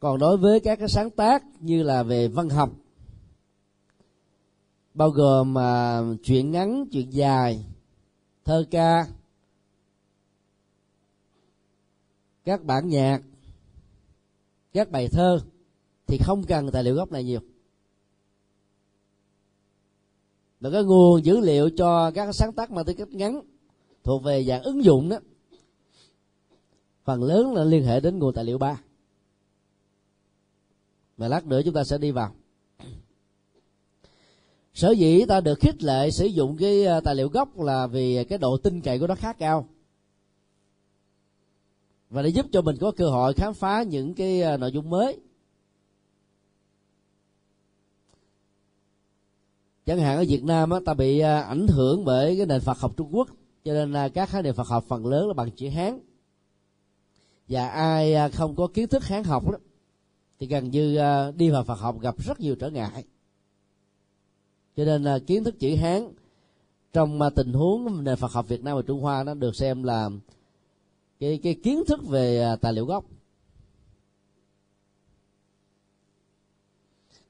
Còn 0.00 0.18
đối 0.18 0.36
với 0.36 0.60
các 0.60 0.78
cái 0.78 0.88
sáng 0.88 1.10
tác 1.10 1.44
như 1.60 1.82
là 1.82 2.02
về 2.02 2.28
văn 2.28 2.48
học, 2.48 2.70
bao 4.94 5.10
gồm 5.10 5.54
mà 5.54 6.00
chuyện 6.22 6.50
ngắn 6.50 6.86
chuyện 6.92 7.10
dài, 7.10 7.64
thơ 8.44 8.64
ca, 8.70 9.06
các 12.44 12.64
bản 12.64 12.88
nhạc, 12.88 13.22
các 14.72 14.90
bài 14.90 15.08
thơ 15.08 15.40
thì 16.06 16.18
không 16.18 16.42
cần 16.42 16.70
tài 16.70 16.84
liệu 16.84 16.94
gốc 16.94 17.12
này 17.12 17.24
nhiều. 17.24 17.40
Và 20.60 20.70
cái 20.70 20.84
nguồn 20.84 21.24
dữ 21.24 21.40
liệu 21.40 21.70
cho 21.70 22.10
các 22.10 22.34
sáng 22.34 22.52
tác 22.52 22.70
mang 22.70 22.84
tính 22.84 22.96
cách 22.96 23.12
ngắn 23.12 23.40
thuộc 24.04 24.22
về 24.22 24.44
dạng 24.44 24.62
ứng 24.62 24.84
dụng 24.84 25.08
đó, 25.08 25.18
phần 27.04 27.22
lớn 27.22 27.54
là 27.54 27.64
liên 27.64 27.84
hệ 27.84 28.00
đến 28.00 28.18
nguồn 28.18 28.34
tài 28.34 28.44
liệu 28.44 28.58
ba. 28.58 28.80
Và 31.16 31.28
lát 31.28 31.46
nữa 31.46 31.60
chúng 31.64 31.74
ta 31.74 31.84
sẽ 31.84 31.98
đi 31.98 32.10
vào. 32.10 32.34
Sở 34.74 34.90
dĩ 34.90 35.24
ta 35.28 35.40
được 35.40 35.60
khích 35.60 35.82
lệ 35.82 36.10
sử 36.10 36.26
dụng 36.26 36.56
cái 36.56 36.86
à, 36.86 37.00
tài 37.00 37.14
liệu 37.14 37.28
gốc 37.28 37.60
là 37.60 37.86
vì 37.86 38.24
cái 38.24 38.38
độ 38.38 38.56
tin 38.56 38.80
cậy 38.80 38.98
của 38.98 39.06
nó 39.06 39.14
khá 39.14 39.32
cao. 39.32 39.68
Và 42.10 42.22
để 42.22 42.28
giúp 42.28 42.46
cho 42.52 42.62
mình 42.62 42.76
có 42.80 42.90
cơ 42.90 43.08
hội 43.08 43.34
khám 43.34 43.54
phá 43.54 43.82
những 43.82 44.14
cái 44.14 44.42
à, 44.42 44.56
nội 44.56 44.72
dung 44.72 44.90
mới. 44.90 45.18
Chẳng 49.86 49.98
hạn 49.98 50.16
ở 50.16 50.24
Việt 50.28 50.44
Nam 50.44 50.70
á, 50.70 50.80
ta 50.84 50.94
bị 50.94 51.18
à, 51.18 51.40
ảnh 51.40 51.66
hưởng 51.66 52.04
bởi 52.04 52.36
cái 52.36 52.46
nền 52.46 52.60
Phật 52.60 52.78
học 52.78 52.96
Trung 52.96 53.08
Quốc 53.12 53.28
cho 53.64 53.72
nên 53.72 53.92
à, 53.92 54.08
các 54.08 54.28
khái 54.28 54.42
niệm 54.42 54.54
Phật 54.54 54.68
học 54.68 54.84
phần 54.88 55.06
lớn 55.06 55.28
là 55.28 55.34
bằng 55.34 55.50
chữ 55.50 55.68
Hán. 55.68 56.00
Và 57.48 57.68
ai 57.68 58.14
à, 58.14 58.28
không 58.28 58.56
có 58.56 58.66
kiến 58.66 58.88
thức 58.88 59.04
Hán 59.04 59.24
học 59.24 59.50
đó 59.50 59.58
thì 60.38 60.46
gần 60.46 60.70
như 60.70 60.98
đi 61.36 61.50
vào 61.50 61.64
Phật 61.64 61.78
học 61.78 62.00
gặp 62.00 62.14
rất 62.18 62.40
nhiều 62.40 62.54
trở 62.54 62.70
ngại. 62.70 63.04
Cho 64.76 64.84
nên 64.84 65.02
là 65.02 65.18
kiến 65.18 65.44
thức 65.44 65.54
chữ 65.58 65.76
hán 65.76 66.12
trong 66.92 67.20
tình 67.36 67.52
huống 67.52 68.04
nền 68.04 68.16
Phật 68.16 68.32
học 68.32 68.48
Việt 68.48 68.64
Nam 68.64 68.76
và 68.76 68.82
Trung 68.82 69.00
Hoa 69.00 69.24
nó 69.24 69.34
được 69.34 69.56
xem 69.56 69.82
là 69.82 70.10
cái 71.20 71.40
cái 71.42 71.54
kiến 71.54 71.82
thức 71.86 72.06
về 72.08 72.56
tài 72.60 72.72
liệu 72.72 72.86
gốc. 72.86 73.04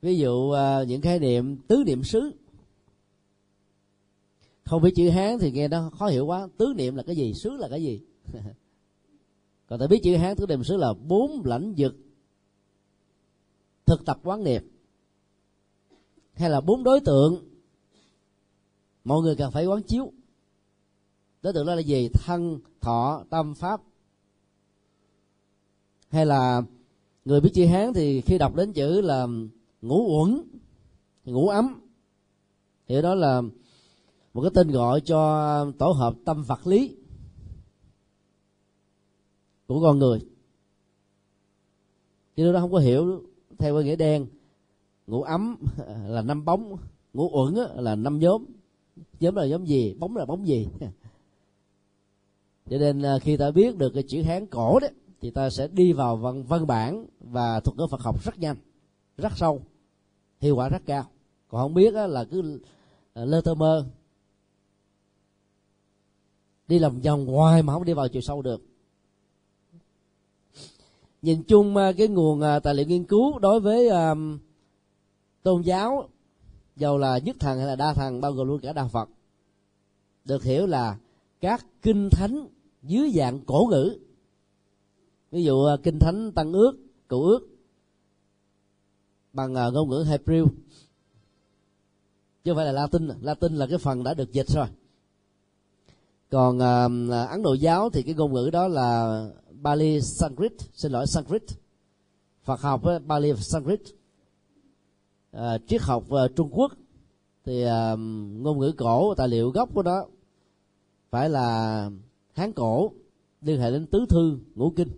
Ví 0.02 0.18
dụ 0.18 0.54
những 0.86 1.00
khái 1.00 1.18
niệm 1.18 1.56
tứ 1.56 1.82
niệm 1.86 2.04
xứ 2.04 2.30
không 4.64 4.82
biết 4.82 4.92
chữ 4.96 5.10
hán 5.10 5.38
thì 5.38 5.50
nghe 5.50 5.68
nó 5.68 5.90
khó 5.90 6.06
hiểu 6.06 6.26
quá. 6.26 6.48
Tứ 6.56 6.72
niệm 6.76 6.96
là 6.96 7.02
cái 7.02 7.16
gì? 7.16 7.34
Xứ 7.34 7.50
là 7.50 7.68
cái 7.68 7.82
gì? 7.82 8.00
Còn 9.68 9.80
ta 9.80 9.86
biết 9.86 10.00
chữ 10.02 10.16
hán, 10.16 10.36
tứ 10.36 10.46
niệm, 10.46 10.64
xứ 10.64 10.76
là 10.76 10.94
bốn 10.94 11.42
lãnh 11.44 11.74
vực. 11.76 11.96
Thực 13.86 14.04
tập 14.04 14.20
quán 14.24 14.44
niệm. 14.44 14.62
Hay 16.32 16.50
là 16.50 16.60
bốn 16.60 16.84
đối 16.84 17.00
tượng. 17.00 17.48
Mọi 19.04 19.22
người 19.22 19.36
cần 19.36 19.52
phải 19.52 19.66
quán 19.66 19.82
chiếu. 19.82 20.12
Đối 21.42 21.52
tượng 21.52 21.66
đó 21.66 21.74
là 21.74 21.80
gì? 21.80 22.08
Thân, 22.08 22.60
thọ, 22.80 23.24
tâm, 23.30 23.54
pháp. 23.54 23.82
Hay 26.08 26.26
là 26.26 26.62
người 27.24 27.40
biết 27.40 27.50
chữ 27.54 27.66
hán 27.66 27.92
thì 27.94 28.20
khi 28.20 28.38
đọc 28.38 28.54
đến 28.54 28.72
chữ 28.72 29.00
là 29.00 29.26
ngủ 29.82 30.20
uẩn 30.20 30.42
ngủ 31.24 31.48
ấm. 31.48 31.80
Thì 32.88 33.02
đó 33.02 33.14
là 33.14 33.42
một 34.34 34.42
cái 34.42 34.50
tên 34.54 34.70
gọi 34.70 35.00
cho 35.00 35.72
tổ 35.78 35.90
hợp 35.90 36.14
tâm 36.24 36.42
vật 36.42 36.66
lý 36.66 36.96
của 39.66 39.82
con 39.82 39.98
người. 39.98 40.20
Chứ 42.36 42.50
nó 42.52 42.60
không 42.60 42.72
có 42.72 42.78
hiểu, 42.78 43.22
theo 43.58 43.74
cái 43.74 43.84
nghĩa 43.84 43.96
đen 43.96 44.26
ngủ 45.06 45.22
ấm 45.22 45.56
là 46.06 46.22
năm 46.22 46.44
bóng 46.44 46.76
ngủ 47.14 47.30
uẩn 47.32 47.54
là 47.76 47.94
năm 47.94 48.18
nhóm. 48.18 48.44
Nhóm 49.20 49.34
là 49.34 49.46
nhóm 49.46 49.64
gì? 49.64 49.94
Bóng 49.98 50.16
là 50.16 50.24
bóng 50.24 50.46
gì? 50.46 50.68
Cho 52.70 52.78
nên 52.78 53.02
à, 53.02 53.18
khi 53.18 53.36
ta 53.36 53.50
biết 53.50 53.78
được 53.78 53.90
cái 53.94 54.02
chữ 54.08 54.22
hán 54.22 54.46
cổ 54.46 54.78
đấy 54.80 54.90
thì 55.20 55.30
ta 55.30 55.50
sẽ 55.50 55.68
đi 55.68 55.92
vào 55.92 56.16
văn 56.16 56.42
văn 56.42 56.66
bản 56.66 57.06
và 57.20 57.60
thuật 57.60 57.76
ngữ 57.76 57.86
Phật 57.90 58.00
học 58.00 58.24
rất 58.24 58.38
nhanh, 58.38 58.56
rất 59.16 59.32
sâu, 59.36 59.60
hiệu 60.40 60.56
quả 60.56 60.68
rất 60.68 60.82
cao. 60.86 61.04
Còn 61.48 61.60
không 61.60 61.74
biết 61.74 61.94
là 61.94 62.24
cứ 62.24 62.60
à, 63.14 63.24
lơ 63.24 63.40
tơ 63.40 63.54
mơ 63.54 63.86
đi 66.68 66.78
lòng 66.78 67.00
vòng 67.00 67.24
ngoài 67.24 67.62
mà 67.62 67.72
không 67.72 67.84
đi 67.84 67.92
vào 67.92 68.08
chiều 68.08 68.22
sâu 68.22 68.42
được. 68.42 68.62
Nhìn 71.22 71.42
chung 71.42 71.76
à, 71.76 71.92
cái 71.96 72.08
nguồn 72.08 72.40
à, 72.40 72.60
tài 72.60 72.74
liệu 72.74 72.86
nghiên 72.86 73.04
cứu 73.04 73.38
đối 73.38 73.60
với 73.60 73.88
à, 73.88 74.14
tôn 75.42 75.62
giáo 75.62 76.08
dầu 76.76 76.98
là 76.98 77.18
nhất 77.18 77.36
thần 77.40 77.58
hay 77.58 77.66
là 77.66 77.76
đa 77.76 77.94
thần, 77.94 78.20
bao 78.20 78.32
gồm 78.32 78.48
luôn 78.48 78.60
cả 78.60 78.72
đạo 78.72 78.88
phật, 78.88 79.08
được 80.24 80.42
hiểu 80.42 80.66
là 80.66 80.98
các 81.40 81.66
kinh 81.82 82.08
thánh 82.10 82.46
dưới 82.82 83.10
dạng 83.10 83.40
cổ 83.40 83.68
ngữ. 83.70 83.98
Ví 85.30 85.44
dụ 85.44 85.66
kinh 85.82 85.98
thánh 85.98 86.32
tăng 86.32 86.52
ước 86.52 86.76
cựu 87.08 87.22
ước, 87.22 87.48
bằng 89.32 89.52
ngôn 89.52 89.90
ngữ 89.90 90.04
Hebrew. 90.08 90.46
Chứ 92.44 92.50
không 92.50 92.56
phải 92.56 92.66
là 92.66 92.72
Latin. 92.72 93.08
Latin 93.20 93.54
là 93.54 93.66
cái 93.66 93.78
phần 93.78 94.04
đã 94.04 94.14
được 94.14 94.32
dịch 94.32 94.48
rồi 94.48 94.66
còn 96.34 96.56
uh, 96.56 97.30
Ấn 97.30 97.42
Độ 97.42 97.54
giáo 97.54 97.90
thì 97.90 98.02
cái 98.02 98.14
ngôn 98.14 98.32
ngữ 98.32 98.50
đó 98.52 98.68
là 98.68 99.20
Bali 99.50 100.00
Sanskrit 100.00 100.52
xin 100.72 100.92
lỗi 100.92 101.06
Sanskrit. 101.06 101.42
Phật 102.44 102.60
học 102.60 102.84
ờ, 102.84 102.98
Bali 102.98 103.32
Sanskrit. 103.36 103.80
Uh, 105.36 105.40
triết 105.66 105.82
học 105.82 106.04
uh, 106.08 106.36
Trung 106.36 106.50
Quốc. 106.52 106.72
Thì 107.44 107.64
uh, 107.64 107.98
ngôn 108.40 108.58
ngữ 108.58 108.72
cổ 108.76 109.14
tài 109.14 109.28
liệu 109.28 109.50
gốc 109.50 109.68
của 109.74 109.82
nó 109.82 110.06
phải 111.10 111.28
là 111.28 111.90
hán 112.32 112.52
cổ 112.52 112.92
liên 113.42 113.60
hệ 113.60 113.70
đến 113.70 113.86
tứ 113.86 114.06
thư 114.08 114.38
ngũ 114.54 114.70
kinh. 114.76 114.88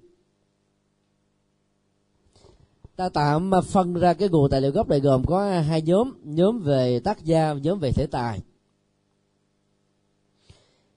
Ta 2.96 3.08
tạm 3.08 3.50
phân 3.64 3.94
ra 3.94 4.14
cái 4.14 4.28
nguồn 4.28 4.50
tài 4.50 4.60
liệu 4.60 4.72
gốc 4.72 4.88
này 4.88 5.00
gồm 5.00 5.24
có 5.26 5.60
hai 5.60 5.82
nhóm. 5.82 6.12
Nhóm 6.24 6.58
về 6.58 7.00
tác 7.00 7.24
gia 7.24 7.52
nhóm 7.52 7.78
về 7.78 7.92
thể 7.92 8.06
tài 8.06 8.40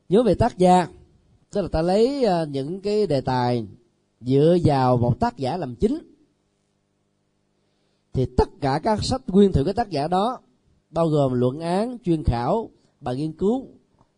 nhớ 0.09 0.23
về 0.23 0.35
tác 0.35 0.57
gia. 0.57 0.87
Tức 1.51 1.61
là 1.61 1.67
ta 1.67 1.81
lấy 1.81 2.25
à, 2.25 2.45
những 2.45 2.81
cái 2.81 3.07
đề 3.07 3.21
tài 3.21 3.67
dựa 4.21 4.57
vào 4.63 4.97
một 4.97 5.19
tác 5.19 5.37
giả 5.37 5.57
làm 5.57 5.75
chính. 5.75 5.99
Thì 8.13 8.25
tất 8.37 8.49
cả 8.61 8.79
các 8.83 9.03
sách 9.03 9.21
nguyên 9.27 9.51
thủy 9.51 9.63
của 9.63 9.73
tác 9.73 9.89
giả 9.89 10.07
đó, 10.07 10.41
bao 10.89 11.07
gồm 11.07 11.33
luận 11.33 11.59
án, 11.59 11.97
chuyên 12.03 12.23
khảo, 12.23 12.69
bài 13.01 13.15
nghiên 13.15 13.33
cứu, 13.33 13.67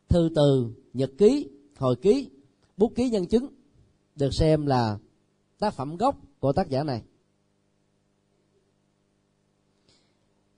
thư 0.10 0.30
từ, 0.36 0.68
nhật 0.94 1.12
ký, 1.18 1.48
hồi 1.78 1.96
ký, 1.96 2.30
bút 2.78 2.92
ký 2.96 3.10
nhân 3.10 3.26
chứng, 3.26 3.48
được 4.16 4.34
xem 4.34 4.66
là 4.66 4.98
tác 5.60 5.74
phẩm 5.74 5.98
gốc 5.98 6.18
của 6.40 6.54
tác 6.54 6.70
giả 6.70 6.84
này. 6.84 7.02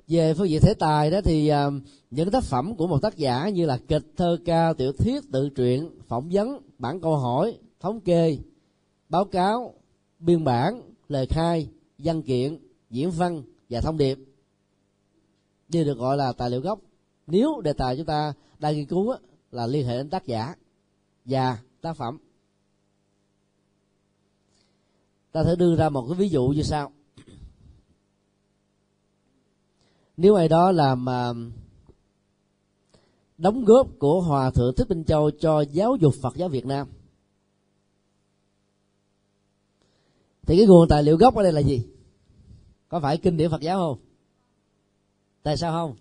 Về 0.07 0.33
phương 0.33 0.49
diện 0.49 0.61
thể 0.61 0.73
tài 0.73 1.11
đó 1.11 1.21
thì 1.23 1.47
à, 1.47 1.69
những 2.15 2.31
tác 2.31 2.43
phẩm 2.43 2.75
của 2.75 2.87
một 2.87 3.01
tác 3.01 3.17
giả 3.17 3.49
như 3.49 3.65
là 3.65 3.79
kịch 3.87 4.03
thơ 4.17 4.37
ca 4.45 4.73
tiểu 4.73 4.91
thuyết 4.93 5.23
tự 5.31 5.49
truyện 5.49 5.89
phỏng 6.07 6.29
vấn 6.31 6.59
bản 6.77 7.01
câu 7.01 7.17
hỏi 7.17 7.57
thống 7.79 8.01
kê 8.01 8.37
báo 9.09 9.25
cáo 9.25 9.73
biên 10.19 10.43
bản 10.43 10.81
lời 11.07 11.25
khai 11.29 11.69
văn 11.97 12.21
kiện 12.21 12.57
diễn 12.89 13.11
văn 13.11 13.43
và 13.69 13.81
thông 13.81 13.97
điệp 13.97 14.17
đều 15.69 15.85
được 15.85 15.97
gọi 15.97 16.17
là 16.17 16.31
tài 16.31 16.49
liệu 16.49 16.61
gốc. 16.61 16.79
Nếu 17.27 17.61
đề 17.61 17.73
tài 17.73 17.97
chúng 17.97 18.05
ta 18.05 18.33
đang 18.59 18.75
nghiên 18.75 18.85
cứu 18.85 19.15
là 19.51 19.67
liên 19.67 19.87
hệ 19.87 19.97
đến 19.97 20.09
tác 20.09 20.25
giả 20.25 20.55
và 21.25 21.57
tác 21.81 21.97
phẩm. 21.97 22.17
Ta 25.31 25.43
thể 25.43 25.55
đưa 25.55 25.75
ra 25.75 25.89
một 25.89 26.05
cái 26.07 26.17
ví 26.17 26.29
dụ 26.29 26.47
như 26.47 26.63
sau. 26.63 26.91
Nếu 30.17 30.35
ai 30.35 30.49
đó 30.49 30.71
làm 30.71 31.05
uh, 31.05 31.62
đóng 33.37 33.65
góp 33.65 33.87
của 33.99 34.21
hòa 34.21 34.51
thượng 34.51 34.75
thích 34.75 34.89
minh 34.89 35.03
châu 35.03 35.31
cho 35.31 35.61
giáo 35.61 35.95
dục 35.95 36.13
phật 36.21 36.35
giáo 36.35 36.49
việt 36.49 36.65
nam. 36.65 36.87
Thì 40.45 40.57
cái 40.57 40.67
nguồn 40.67 40.87
tài 40.87 41.03
liệu 41.03 41.17
gốc 41.17 41.35
ở 41.35 41.43
đây 41.43 41.53
là 41.53 41.61
gì? 41.61 41.83
Có 42.89 42.99
phải 42.99 43.17
kinh 43.17 43.37
điển 43.37 43.49
phật 43.49 43.61
giáo 43.61 43.79
không? 43.79 43.97
Tại 45.43 45.57
sao 45.57 45.71
không? 45.71 45.95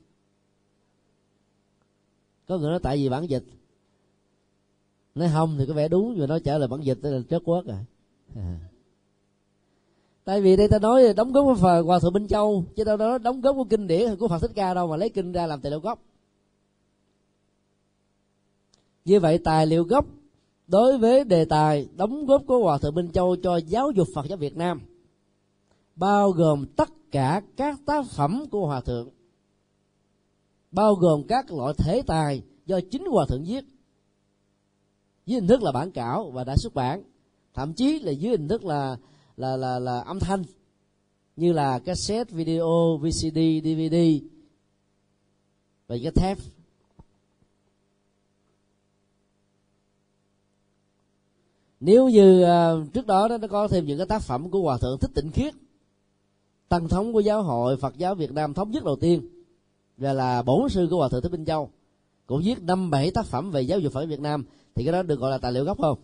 Có 2.49 2.59
người 2.59 2.71
nói 2.71 2.81
tại 2.83 2.97
vì 2.97 3.09
bản 3.09 3.31
dịch. 3.31 3.45
Nói 5.15 5.31
không 5.33 5.57
thì 5.59 5.67
có 5.67 5.75
vẻ 5.75 5.89
đúng 5.89 6.19
rồi 6.19 6.29
nó 6.29 6.39
trả 6.39 6.59
lời 6.59 6.69
bản 6.69 6.81
dịch 6.81 6.99
là 7.03 7.21
chết 7.29 7.43
quốc 7.45 7.65
rồi 7.67 7.77
à. 8.35 8.59
tại 10.25 10.41
vì 10.41 10.57
đây 10.57 10.69
ta 10.69 10.79
nói 10.79 11.15
đóng 11.15 11.33
góp 11.33 11.45
của 11.45 11.83
hòa 11.85 11.99
thượng 11.99 12.12
minh 12.12 12.29
châu, 12.29 12.65
chứ 12.77 12.85
đâu 12.85 12.97
đó 12.97 13.19
đóng 13.19 13.41
góp 13.41 13.57
của 13.57 13.65
kinh 13.65 13.87
điển 13.87 14.17
của 14.17 14.29
phật 14.29 14.39
thích 14.39 14.51
ca 14.55 14.75
đâu 14.75 14.87
mà 14.87 14.97
lấy 14.97 15.09
kinh 15.09 15.33
ra 15.33 15.47
làm 15.47 15.61
tài 15.61 15.71
liệu 15.71 15.81
gốc 15.81 15.99
như 19.04 19.21
vậy 19.21 19.38
tài 19.38 19.66
liệu 19.66 19.85
gốc 19.85 20.06
đối 20.66 20.99
với 20.99 21.25
đề 21.25 21.44
tài 21.44 21.88
đóng 21.97 22.26
góp 22.26 22.42
của 22.47 22.59
hòa 22.59 22.78
thượng 22.78 22.94
minh 22.94 23.11
châu 23.12 23.37
cho 23.37 23.56
giáo 23.56 23.90
dục 23.90 24.09
phật 24.14 24.26
giáo 24.28 24.38
việt 24.38 24.56
nam 24.56 24.80
bao 25.97 26.30
gồm 26.30 26.66
tất 26.76 26.88
cả 27.11 27.42
các 27.56 27.80
tác 27.87 28.06
phẩm 28.06 28.44
của 28.50 28.66
hòa 28.66 28.80
thượng, 28.80 29.09
bao 30.71 30.94
gồm 30.94 31.23
các 31.28 31.52
loại 31.52 31.75
thể 31.78 32.02
tài 32.06 32.42
do 32.66 32.80
chính 32.90 33.04
hòa 33.06 33.26
thượng 33.28 33.44
viết 33.44 33.64
dưới 35.26 35.40
hình 35.40 35.49
thức 35.49 35.62
là 35.62 35.73
bản 35.73 35.90
cảo 35.92 36.30
và 36.30 36.44
đã 36.44 36.56
xuất 36.56 36.75
bản, 36.75 37.02
thậm 37.54 37.75
chí 37.75 37.99
là 37.99 38.12
dưới 38.12 38.30
hình 38.30 38.49
thức 38.49 38.64
là 38.64 38.97
là 39.37 39.56
là 39.56 39.78
là 39.78 40.00
âm 40.00 40.21
thanh 40.21 40.42
như 41.37 41.52
là 41.52 41.78
cassette, 41.78 42.35
video 42.35 42.99
vcd 43.02 43.38
dvd 43.64 43.97
và 45.87 45.97
cái 46.02 46.12
thép. 46.14 46.38
Nếu 51.85 52.09
như 52.09 52.45
uh, 52.45 52.93
trước 52.93 53.07
đó 53.07 53.29
nó 53.29 53.49
có 53.49 53.69
thêm 53.69 53.87
những 53.87 53.99
cái 53.99 54.07
tác 54.07 54.23
phẩm 54.23 54.51
của 54.51 54.61
hòa 54.61 54.79
thượng 54.79 54.99
thích 54.99 55.11
tịnh 55.15 55.31
khiết 55.31 55.55
tăng 56.69 56.89
thống 56.89 57.12
của 57.12 57.21
giáo 57.21 57.43
hội 57.43 57.77
phật 57.77 57.97
giáo 57.97 58.15
việt 58.15 58.33
nam 58.33 58.55
thống 58.55 58.71
nhất 58.71 58.85
đầu 58.85 58.97
tiên 58.97 59.29
và 59.97 60.12
là 60.12 60.43
bổn 60.43 60.69
sư 60.69 60.87
của 60.91 60.97
hòa 60.97 61.09
thượng 61.09 61.23
thích 61.23 61.33
minh 61.33 61.45
châu 61.45 61.71
cũng 62.27 62.43
viết 62.45 62.62
năm 62.62 62.91
bảy 62.91 63.11
tác 63.11 63.27
phẩm 63.27 63.51
về 63.51 63.62
giáo 63.62 63.79
dục 63.79 63.93
phật 63.93 64.07
việt 64.07 64.21
nam 64.21 64.45
thì 64.75 64.85
cái 64.85 64.93
đó 64.93 65.03
được 65.03 65.19
gọi 65.19 65.31
là 65.31 65.39
tài 65.39 65.53
liệu 65.53 65.65
gốc 65.65 65.79
không? 65.81 65.99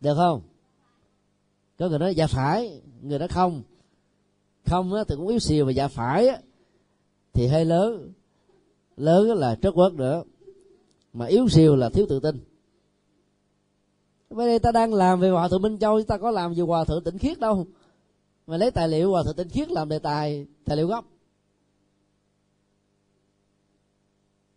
Được 0.00 0.14
không? 0.14 0.40
Có 1.78 1.88
người 1.88 1.98
nói 1.98 2.14
dạ 2.14 2.26
phải. 2.26 2.80
Người 3.02 3.18
nói 3.18 3.28
không. 3.28 3.62
Không 4.66 4.94
á, 4.94 5.04
thì 5.08 5.14
cũng 5.16 5.28
yếu 5.28 5.38
xìu 5.38 5.64
mà 5.64 5.72
dạ 5.72 5.88
phải 5.88 6.28
á, 6.28 6.38
thì 7.32 7.46
hơi 7.46 7.64
lớn. 7.64 8.12
Lớn 8.96 9.30
là 9.30 9.54
trớt 9.62 9.74
quất 9.74 9.92
nữa. 9.92 10.22
Mà 11.12 11.26
yếu 11.26 11.48
xìu 11.48 11.76
là 11.76 11.88
thiếu 11.88 12.06
tự 12.08 12.20
tin 12.20 12.49
với 14.30 14.46
đây 14.46 14.58
ta 14.58 14.72
đang 14.72 14.94
làm 14.94 15.20
về 15.20 15.30
hòa 15.30 15.48
thượng 15.48 15.62
minh 15.62 15.78
châu 15.78 16.02
ta 16.02 16.18
có 16.18 16.30
làm 16.30 16.54
về 16.54 16.62
hòa 16.62 16.84
thượng 16.84 17.04
tịnh 17.04 17.18
khiết 17.18 17.40
đâu. 17.40 17.66
Mà 18.46 18.56
lấy 18.56 18.70
tài 18.70 18.88
liệu 18.88 19.10
hòa 19.10 19.22
thượng 19.22 19.36
tịnh 19.36 19.48
khiết 19.48 19.70
làm 19.70 19.88
đề 19.88 19.98
tài 19.98 20.46
tài 20.64 20.76
liệu 20.76 20.86
gốc. 20.86 21.04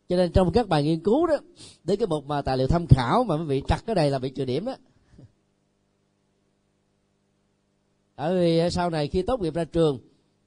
Cho 0.10 0.18
nên 0.18 0.32
trong 0.32 0.52
các 0.52 0.68
bài 0.68 0.84
nghiên 0.84 1.00
cứu 1.00 1.28
đó, 1.28 1.36
đến 1.84 2.00
cái 2.00 2.08
mục 2.08 2.26
mà 2.26 2.42
tài 2.42 2.58
liệu 2.58 2.68
tham 2.68 2.86
khảo 2.90 3.24
mà 3.24 3.38
mấy 3.38 3.46
vị 3.46 3.64
chặt 3.68 3.84
cái 3.86 3.96
này 3.96 4.12
là 4.12 4.20
bị 4.20 4.30
trừ 4.30 4.46
điểm 4.46 4.66
đó. 4.66 4.76
Bởi 8.18 8.40
vì 8.40 8.70
sau 8.70 8.90
này 8.90 9.08
khi 9.08 9.22
tốt 9.22 9.40
nghiệp 9.40 9.54
ra 9.54 9.64
trường, 9.64 10.00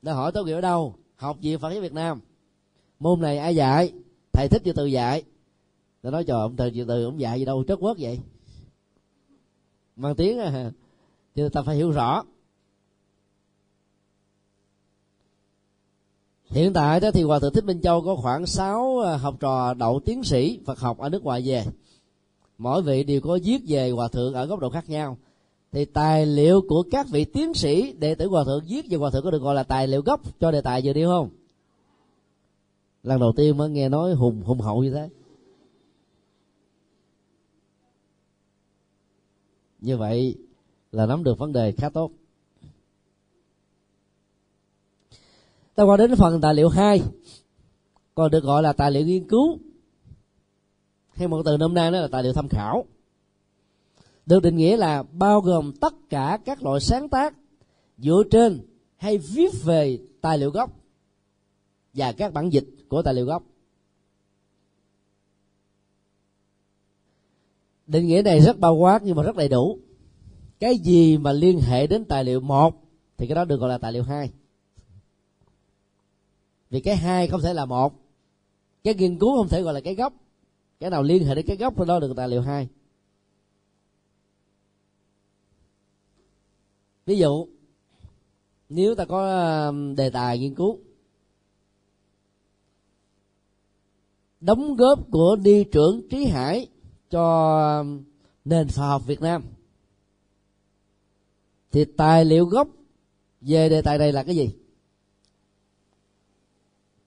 đã 0.03 0.13
hỏi 0.13 0.33
tốt 0.33 0.45
nghiệp 0.45 0.53
ở 0.53 0.61
đâu? 0.61 0.95
Học 1.17 1.41
gì 1.41 1.57
phật 1.57 1.71
giáo 1.73 1.81
việt 1.81 1.93
nam? 1.93 2.21
Môn 2.99 3.21
này 3.21 3.39
ai 3.39 3.57
dạy? 3.57 3.93
Thầy 4.33 4.49
thích 4.49 4.63
cho 4.65 4.73
từ 4.77 4.87
dạy? 4.87 5.23
Tôi 6.03 6.13
nói, 6.13 6.25
trời 6.25 6.41
ông 6.41 6.57
thầy 6.57 6.73
từ 6.75 6.85
từ, 6.85 7.05
ông 7.05 7.21
dạy 7.21 7.39
gì 7.39 7.45
đâu 7.45 7.65
trớt 7.69 7.79
quất 7.81 7.97
vậy? 8.01 8.19
Mang 9.97 10.15
tiếng 10.15 10.39
à 10.39 10.71
thì 11.35 11.43
ta 11.53 11.63
phải 11.63 11.77
hiểu 11.77 11.91
rõ. 11.91 12.23
Hiện 16.45 16.73
tại 16.73 17.01
đó 17.01 17.11
thì 17.11 17.23
hòa 17.23 17.39
thượng 17.39 17.53
thích 17.53 17.65
minh 17.65 17.81
châu 17.81 18.03
có 18.03 18.17
khoảng 18.17 18.47
6 18.47 19.01
à, 19.01 19.17
học 19.17 19.37
trò 19.41 19.75
đậu 19.75 20.01
tiến 20.05 20.25
sĩ 20.25 20.61
phật 20.67 20.79
học 20.79 20.99
ở 20.99 21.09
nước 21.09 21.25
ngoài 21.25 21.43
về. 21.47 21.65
Mỗi 22.59 22.83
vị 22.83 23.05
đều 23.05 23.21
có 23.21 23.39
viết 23.45 23.59
về 23.69 23.91
hòa 23.91 24.09
thượng 24.09 24.35
ở 24.35 24.47
góc 24.47 24.61
độ 24.61 24.71
khác 24.71 24.89
nhau. 24.89 25.19
Thì 25.73 25.85
tài 25.85 26.27
liệu 26.27 26.63
của 26.69 26.83
các 26.91 27.07
vị 27.09 27.25
tiến 27.25 27.55
sĩ, 27.55 27.93
đệ 27.93 28.15
tử 28.15 28.29
hòa 28.29 28.45
thượng 28.45 28.65
viết 28.69 28.87
về 28.91 28.97
hòa 28.97 29.11
thượng 29.11 29.25
có 29.25 29.31
được 29.31 29.43
gọi 29.43 29.55
là 29.55 29.63
tài 29.63 29.89
liệu 29.89 30.03
gốc 30.03 30.21
cho 30.41 30.51
đề 30.51 30.61
tài 30.61 30.81
vừa 30.85 30.93
đi 30.93 31.05
không? 31.05 31.29
Lần 33.03 33.21
đầu 33.21 33.33
tiên 33.37 33.57
mới 33.57 33.71
nghe 33.71 33.89
nói 33.89 34.15
hùng 34.15 34.43
hùng 34.43 34.61
hậu 34.61 34.83
như 34.83 34.91
thế. 34.91 35.09
Như 39.81 39.97
vậy 39.97 40.35
là 40.93 41.07
nắm 41.07 41.25
được 41.25 41.39
vấn 41.39 41.53
đề 41.53 41.73
khá 41.73 41.89
tốt. 41.89 42.11
Ta 45.75 45.83
qua 45.83 45.97
đến 45.97 46.17
phần 46.17 46.41
tài 46.41 46.55
liệu 46.55 46.69
2 46.69 47.03
còn 48.15 48.31
được 48.31 48.45
gọi 48.45 48.63
là 48.63 48.73
tài 48.73 48.91
liệu 48.91 49.07
nghiên 49.07 49.29
cứu. 49.29 49.59
Hay 51.11 51.29
một 51.29 51.43
từ 51.45 51.57
nôm 51.57 51.75
na 51.75 51.91
đó 51.91 52.01
là 52.01 52.09
tài 52.09 52.23
liệu 52.23 52.33
tham 52.33 52.49
khảo. 52.49 52.85
Được 54.27 54.43
định 54.43 54.57
nghĩa 54.57 54.77
là 54.77 55.03
bao 55.03 55.41
gồm 55.41 55.73
tất 55.81 55.95
cả 56.11 56.39
các 56.45 56.63
loại 56.63 56.81
sáng 56.81 57.09
tác 57.09 57.35
dựa 57.99 58.23
trên 58.31 58.61
hay 58.97 59.19
viết 59.19 59.51
về 59.65 59.99
tài 60.21 60.39
liệu 60.39 60.51
gốc 60.51 60.71
và 61.95 62.13
các 62.13 62.33
bản 62.33 62.51
dịch 62.51 62.67
của 62.89 63.03
tài 63.03 63.15
liệu 63.15 63.27
gốc. 63.27 63.43
Định 67.87 68.07
nghĩa 68.07 68.23
này 68.23 68.41
rất 68.41 68.59
bao 68.59 68.75
quát 68.75 69.03
nhưng 69.05 69.17
mà 69.17 69.23
rất 69.23 69.37
đầy 69.37 69.49
đủ. 69.49 69.79
Cái 70.61 70.79
gì 70.79 71.19
mà 71.19 71.33
liên 71.33 71.61
hệ 71.61 71.87
đến 71.87 72.05
tài 72.05 72.25
liệu 72.25 72.41
một 72.41 72.75
thì 73.17 73.27
cái 73.27 73.35
đó 73.35 73.45
được 73.45 73.61
gọi 73.61 73.69
là 73.69 73.79
tài 73.79 73.93
liệu 73.93 74.03
hai. 74.03 74.31
Vì 76.71 76.81
cái 76.81 76.97
hai 76.97 77.29
không 77.29 77.41
thể 77.41 77.55
là 77.55 77.65
một. 77.65 77.93
Cái 78.85 78.95
nghiên 78.95 79.19
cứu 79.19 79.37
không 79.37 79.49
thể 79.49 79.63
gọi 79.63 79.75
là 79.75 79.81
cái 79.81 79.95
gốc. 79.95 80.13
Cái 80.81 80.91
nào 80.91 81.03
liên 81.03 81.25
hệ 81.25 81.35
đến 81.35 81.47
cái 81.47 81.57
gốc 81.57 81.75
thì 81.77 81.85
đó 81.87 82.01
được 82.01 82.13
tài 82.17 82.29
liệu 82.29 82.43
hai. 82.43 82.69
Ví 87.07 87.19
dụ, 87.19 87.47
nếu 88.69 88.95
ta 88.95 89.05
có 89.05 89.47
um, 89.67 89.95
đề 89.95 90.11
tài 90.11 90.39
nghiên 90.39 90.55
cứu, 90.55 90.79
đóng 94.41 94.77
góp 94.77 95.11
của 95.11 95.37
đi 95.37 95.65
trưởng 95.65 96.09
trí 96.09 96.25
hải 96.25 96.69
cho 97.11 97.79
um, 97.81 98.05
nền 98.45 98.69
Phật 98.69 98.83
học 98.83 99.03
việt 99.07 99.21
nam. 99.21 99.43
Thì 101.73 101.85
tài 101.85 102.25
liệu 102.25 102.47
gốc 102.47 102.69
về 103.41 103.69
đề 103.69 103.83
tài 103.83 103.99
này 103.99 104.13
là 104.13 104.23
cái 104.23 104.37
gì? 104.37 104.57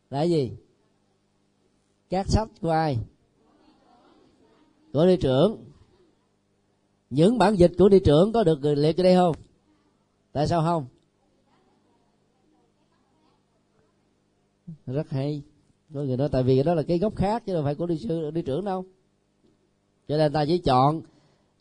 Là 0.09 0.19
cái 0.19 0.29
gì? 0.29 0.51
Các 2.09 2.27
sách 2.29 2.47
của 2.62 2.69
ai? 2.69 2.97
Của 4.93 5.05
đi 5.05 5.17
trưởng. 5.17 5.65
Những 7.09 7.38
bản 7.38 7.55
dịch 7.55 7.71
của 7.77 7.89
đi 7.89 7.99
trưởng 8.05 8.33
có 8.33 8.43
được 8.43 8.59
liệt 8.62 8.97
ở 8.97 9.03
đây 9.03 9.15
không? 9.15 9.35
Tại 10.31 10.47
sao 10.47 10.62
không? 10.62 10.85
Rất 14.85 15.09
hay. 15.09 15.41
Có 15.93 15.99
người 15.99 16.17
nói 16.17 16.29
tại 16.31 16.43
vì 16.43 16.63
đó 16.63 16.73
là 16.73 16.83
cái 16.83 16.99
gốc 16.99 17.15
khác 17.15 17.43
chứ 17.45 17.53
đâu 17.53 17.63
phải 17.63 17.75
của 17.75 17.85
đi 17.85 17.97
sư, 17.97 18.31
đi 18.31 18.41
trưởng 18.41 18.65
đâu 18.65 18.85
cho 20.10 20.17
nên 20.17 20.34
ta 20.34 20.45
chỉ 20.45 20.58
chọn 20.58 21.02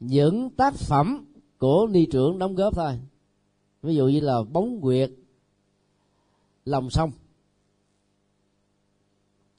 những 0.00 0.50
tác 0.50 0.74
phẩm 0.74 1.24
của 1.58 1.86
ni 1.90 2.06
trưởng 2.06 2.38
đóng 2.38 2.54
góp 2.54 2.74
thôi. 2.74 2.92
Ví 3.82 3.94
dụ 3.94 4.08
như 4.08 4.20
là 4.20 4.42
bóng 4.52 4.80
nguyệt 4.80 5.10
lòng 6.64 6.90
sông. 6.90 7.10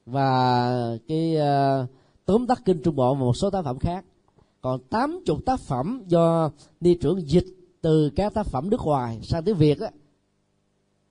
Và 0.06 0.98
cái 1.08 1.36
uh, 1.38 1.90
tóm 2.26 2.48
tắt 2.48 2.62
kinh 2.66 2.82
trung 2.84 2.96
bộ 2.96 3.14
và 3.14 3.20
một 3.20 3.34
số 3.38 3.50
tác 3.50 3.62
phẩm 3.62 3.80
khác. 3.80 4.06
Còn 4.62 4.80
tám 4.90 5.20
chục 5.26 5.46
tác 5.46 5.60
phẩm 5.60 6.04
do 6.08 6.52
ni 6.82 6.96
trưởng 6.96 7.30
dịch 7.30 7.46
từ 7.82 8.10
các 8.16 8.34
tác 8.34 8.46
phẩm 8.46 8.70
nước 8.70 8.82
ngoài 8.82 9.20
sang 9.24 9.44
tiếng 9.44 9.56
việt 9.56 9.80
á 9.80 9.92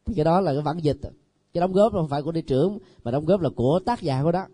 thì 0.05 0.15
cái 0.15 0.25
đó 0.25 0.41
là 0.41 0.53
cái 0.53 0.63
bản 0.63 0.79
dịch. 0.79 0.99
Cái 1.53 1.61
đóng 1.61 1.73
góp 1.73 1.93
không 1.93 2.09
phải 2.09 2.23
của 2.23 2.33
ni 2.33 2.43
trưởng 2.43 2.79
mà 3.05 3.11
đóng 3.11 3.25
góp 3.25 3.41
là 3.41 3.49
của 3.57 3.81
tác 3.85 4.03
giả 4.03 4.23
của 4.23 4.33
đó. 4.33 4.47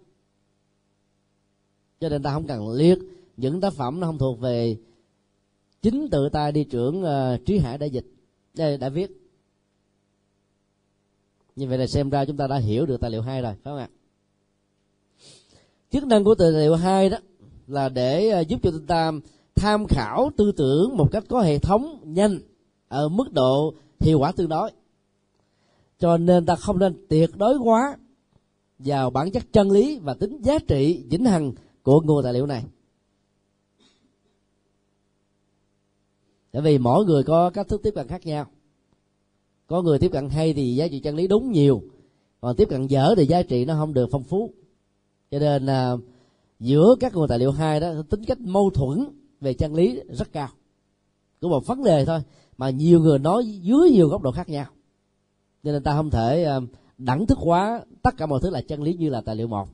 Cho 2.01 2.09
nên 2.09 2.23
ta 2.23 2.33
không 2.33 2.47
cần 2.47 2.71
liệt 2.71 2.99
những 3.37 3.61
tác 3.61 3.73
phẩm 3.73 4.01
nó 4.01 4.07
không 4.07 4.19
thuộc 4.19 4.41
về 4.41 4.77
chính 5.83 6.09
tự 6.11 6.29
ta 6.29 6.51
đi 6.51 6.65
trưởng 6.65 7.03
uh, 7.03 7.47
trí 7.47 7.59
hải 7.59 7.79
đã 7.79 7.87
dịch 7.87 8.07
đã, 8.55 8.77
đã 8.77 8.89
viết. 8.89 9.11
Như 11.57 11.69
vậy 11.69 11.79
là 11.79 11.87
xem 11.87 12.11
ra 12.11 12.25
chúng 12.25 12.37
ta 12.37 12.47
đã 12.47 12.57
hiểu 12.57 12.87
được 12.87 13.01
tài 13.01 13.11
liệu 13.11 13.23
hai 13.23 13.43
rồi 13.43 13.53
phải 13.53 13.73
không 13.73 13.79
ạ? 13.79 13.89
Chức 15.91 16.07
năng 16.07 16.25
của 16.25 16.35
tài 16.35 16.51
liệu 16.51 16.75
hai 16.75 17.11
đó 17.11 17.19
là 17.67 17.89
để 17.89 18.41
uh, 18.41 18.49
giúp 18.49 18.61
cho 18.63 18.71
chúng 18.71 18.87
ta 18.87 19.13
tham 19.55 19.87
khảo 19.87 20.31
tư 20.37 20.53
tưởng 20.53 20.97
một 20.97 21.09
cách 21.13 21.25
có 21.29 21.41
hệ 21.41 21.59
thống 21.59 22.01
nhanh 22.05 22.39
ở 22.89 23.09
mức 23.09 23.33
độ 23.33 23.75
hiệu 24.01 24.19
quả 24.19 24.33
tương 24.33 24.49
đối. 24.49 24.71
Cho 25.99 26.17
nên 26.17 26.47
ta 26.47 26.57
không 26.57 26.79
nên 26.79 27.07
tuyệt 27.09 27.31
đối 27.37 27.57
quá 27.59 27.97
vào 28.79 29.11
bản 29.11 29.31
chất 29.31 29.43
chân 29.53 29.71
lý 29.71 29.99
và 29.99 30.15
tính 30.15 30.43
giá 30.43 30.59
trị 30.59 31.05
vĩnh 31.11 31.25
hằng 31.25 31.53
của 31.83 32.01
nguồn 32.01 32.25
tài 32.25 32.33
liệu 32.33 32.47
này. 32.47 32.65
Tại 36.55 36.63
vì 36.63 36.79
mỗi 36.79 37.05
người 37.05 37.23
có 37.23 37.51
cách 37.51 37.69
thức 37.69 37.83
tiếp 37.83 37.91
cận 37.95 38.09
khác 38.09 38.27
nhau. 38.27 38.47
Có 39.67 39.83
người 39.83 39.99
tiếp 39.99 40.09
cận 40.13 40.29
hay 40.29 40.53
thì 40.53 40.75
giá 40.75 40.89
trị 40.89 41.01
chân 41.01 41.17
lý 41.17 41.29
đúng 41.29 41.53
nhiều 41.53 41.83
còn 42.41 42.57
tiếp 42.57 42.69
cận 42.71 42.87
dở 42.87 43.15
thì 43.17 43.27
giá 43.27 43.43
trị 43.43 43.65
nó 43.65 43.75
không 43.75 43.95
được 43.95 44.09
phong 44.13 44.23
phú. 44.23 44.51
Cho 45.31 45.39
nên 45.39 45.67
à, 45.67 45.93
giữa 46.61 46.95
các 47.01 47.15
nguồn 47.15 47.29
tài 47.29 47.39
liệu 47.39 47.53
hai 47.53 47.81
đó 47.81 47.93
tính 48.11 48.25
cách 48.25 48.41
mâu 48.41 48.71
thuẫn 48.71 49.05
về 49.41 49.55
chân 49.55 49.75
lý 49.75 50.01
rất 50.09 50.33
cao. 50.33 50.49
Cũng 51.41 51.51
một 51.51 51.67
vấn 51.67 51.85
đề 51.85 52.05
thôi 52.05 52.21
mà 52.59 52.71
nhiều 52.71 53.01
người 53.01 53.19
nói 53.19 53.47
dưới 53.47 53.91
nhiều 53.91 54.09
góc 54.09 54.23
độ 54.23 54.33
khác 54.33 54.49
nhau. 54.49 54.67
Cho 55.65 55.73
nên 55.73 55.83
ta 55.83 55.93
không 55.93 56.11
thể 56.11 56.45
à, 56.45 56.61
đẳng 56.99 57.27
thức 57.27 57.39
hóa 57.39 57.81
tất 58.03 58.17
cả 58.17 58.27
mọi 58.27 58.41
thứ 58.43 58.51
là 58.51 58.61
chân 58.69 58.83
lý 58.83 58.95
như 58.95 59.09
là 59.09 59.21
tài 59.21 59.37
liệu 59.37 59.49
một. 59.49 59.69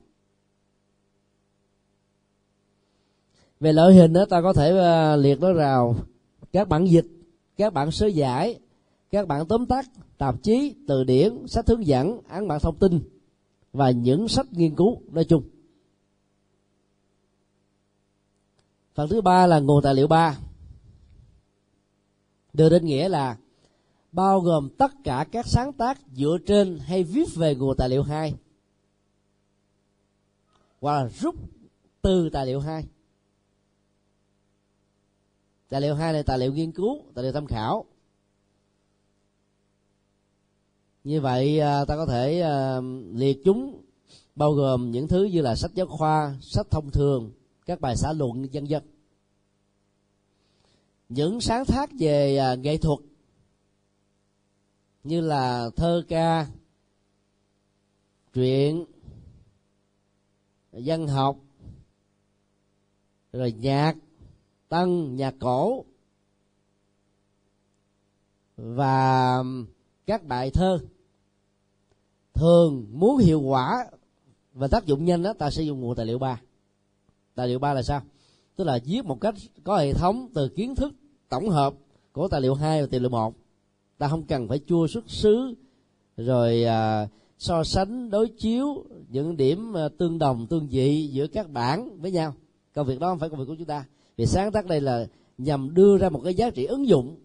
Về 3.59 3.73
loại 3.73 3.93
hình 3.93 4.13
đó 4.13 4.25
ta 4.29 4.41
có 4.41 4.53
thể 4.53 4.77
à, 4.77 5.15
liệt 5.15 5.41
nó 5.41 5.53
rào 5.53 5.95
các 6.51 6.67
bản 6.69 6.85
dịch, 6.85 7.07
các 7.57 7.73
bản 7.73 7.91
sơ 7.91 8.07
giải, 8.07 8.59
các 9.11 9.27
bản 9.27 9.47
tóm 9.47 9.65
tắt 9.65 9.85
tạp 10.17 10.43
chí, 10.43 10.75
từ 10.87 11.03
điển, 11.03 11.47
sách 11.47 11.67
hướng 11.67 11.87
dẫn, 11.87 12.21
án 12.27 12.47
bản 12.47 12.59
thông 12.59 12.77
tin 12.77 13.01
và 13.73 13.91
những 13.91 14.27
sách 14.27 14.45
nghiên 14.51 14.75
cứu 14.75 15.01
nói 15.11 15.25
chung. 15.25 15.43
Phần 18.93 19.09
thứ 19.09 19.21
ba 19.21 19.47
là 19.47 19.59
nguồn 19.59 19.83
tài 19.83 19.95
liệu 19.95 20.07
ba. 20.07 20.37
Đưa 22.53 22.69
đến 22.69 22.85
nghĩa 22.85 23.09
là 23.09 23.37
bao 24.11 24.39
gồm 24.39 24.69
tất 24.77 24.91
cả 25.03 25.25
các 25.31 25.47
sáng 25.47 25.73
tác 25.73 25.99
dựa 26.13 26.37
trên 26.45 26.79
hay 26.79 27.03
viết 27.03 27.35
về 27.35 27.55
nguồn 27.55 27.77
tài 27.77 27.89
liệu 27.89 28.03
hai. 28.03 28.33
Hoặc 30.81 31.03
là 31.03 31.09
rút 31.09 31.35
từ 32.01 32.29
tài 32.29 32.45
liệu 32.45 32.59
hai 32.59 32.85
tài 35.71 35.81
liệu 35.81 35.95
hai 35.95 36.13
là 36.13 36.23
tài 36.23 36.39
liệu 36.39 36.53
nghiên 36.53 36.71
cứu, 36.71 37.03
tài 37.15 37.23
liệu 37.23 37.33
tham 37.33 37.47
khảo. 37.47 37.85
Như 41.03 41.21
vậy 41.21 41.59
à, 41.59 41.85
ta 41.85 41.95
có 41.95 42.05
thể 42.05 42.41
à, 42.41 42.81
liệt 43.13 43.41
chúng, 43.45 43.81
bao 44.35 44.53
gồm 44.53 44.91
những 44.91 45.07
thứ 45.07 45.23
như 45.23 45.41
là 45.41 45.55
sách 45.55 45.71
giáo 45.73 45.87
khoa, 45.87 46.35
sách 46.41 46.67
thông 46.71 46.91
thường, 46.91 47.31
các 47.65 47.81
bài 47.81 47.95
xã 47.95 48.13
luận, 48.13 48.47
vân 48.53 48.65
vân. 48.65 48.81
Những 51.09 51.41
sáng 51.41 51.65
tác 51.65 51.89
về 51.99 52.37
à, 52.37 52.55
nghệ 52.55 52.77
thuật 52.77 52.99
như 55.03 55.21
là 55.21 55.69
thơ 55.75 56.03
ca, 56.07 56.47
truyện, 58.33 58.85
văn 60.71 61.07
học, 61.07 61.37
rồi 63.33 63.51
nhạc 63.51 63.95
tân 64.71 65.15
nhạc 65.15 65.35
cổ. 65.39 65.85
Và 68.57 69.43
các 70.05 70.23
bài 70.25 70.51
thơ. 70.51 70.79
Thường 72.33 72.85
muốn 72.91 73.17
hiệu 73.17 73.41
quả 73.41 73.85
và 74.53 74.67
tác 74.67 74.85
dụng 74.85 75.05
nhanh 75.05 75.23
đó 75.23 75.33
ta 75.33 75.49
sử 75.49 75.63
dụng 75.63 75.81
nguồn 75.81 75.95
tài 75.95 76.05
liệu 76.05 76.19
ba. 76.19 76.41
Tài 77.35 77.47
liệu 77.47 77.59
ba 77.59 77.73
là 77.73 77.83
sao? 77.83 78.01
Tức 78.55 78.63
là 78.63 78.79
viết 78.85 79.05
một 79.05 79.21
cách 79.21 79.35
có 79.63 79.77
hệ 79.77 79.93
thống 79.93 80.29
từ 80.33 80.49
kiến 80.49 80.75
thức 80.75 80.93
tổng 81.29 81.49
hợp 81.49 81.73
của 82.11 82.27
tài 82.27 82.41
liệu 82.41 82.53
hai 82.53 82.81
và 82.81 82.87
tài 82.91 82.99
liệu 82.99 83.09
một. 83.09 83.35
Ta 83.97 84.07
không 84.07 84.23
cần 84.23 84.47
phải 84.47 84.59
chua 84.67 84.87
xuất 84.87 85.09
xứ 85.09 85.53
rồi 86.17 86.63
à, 86.63 87.07
so 87.37 87.63
sánh 87.63 88.09
đối 88.09 88.29
chiếu 88.29 88.85
những 89.09 89.37
điểm 89.37 89.77
à, 89.77 89.89
tương 89.97 90.19
đồng 90.19 90.47
tương 90.47 90.67
dị 90.67 91.07
giữa 91.07 91.27
các 91.27 91.49
bản 91.49 91.99
với 92.01 92.11
nhau. 92.11 92.33
Công 92.73 92.87
việc 92.87 92.99
đó 92.99 93.09
không 93.09 93.19
phải 93.19 93.29
công 93.29 93.39
việc 93.39 93.45
của 93.47 93.55
chúng 93.55 93.67
ta 93.67 93.85
vì 94.21 94.27
sáng 94.27 94.51
tác 94.51 94.65
đây 94.65 94.81
là 94.81 95.07
nhằm 95.37 95.73
đưa 95.73 95.97
ra 95.97 96.09
một 96.09 96.21
cái 96.23 96.33
giá 96.33 96.49
trị 96.49 96.65
ứng 96.65 96.87
dụng. 96.87 97.17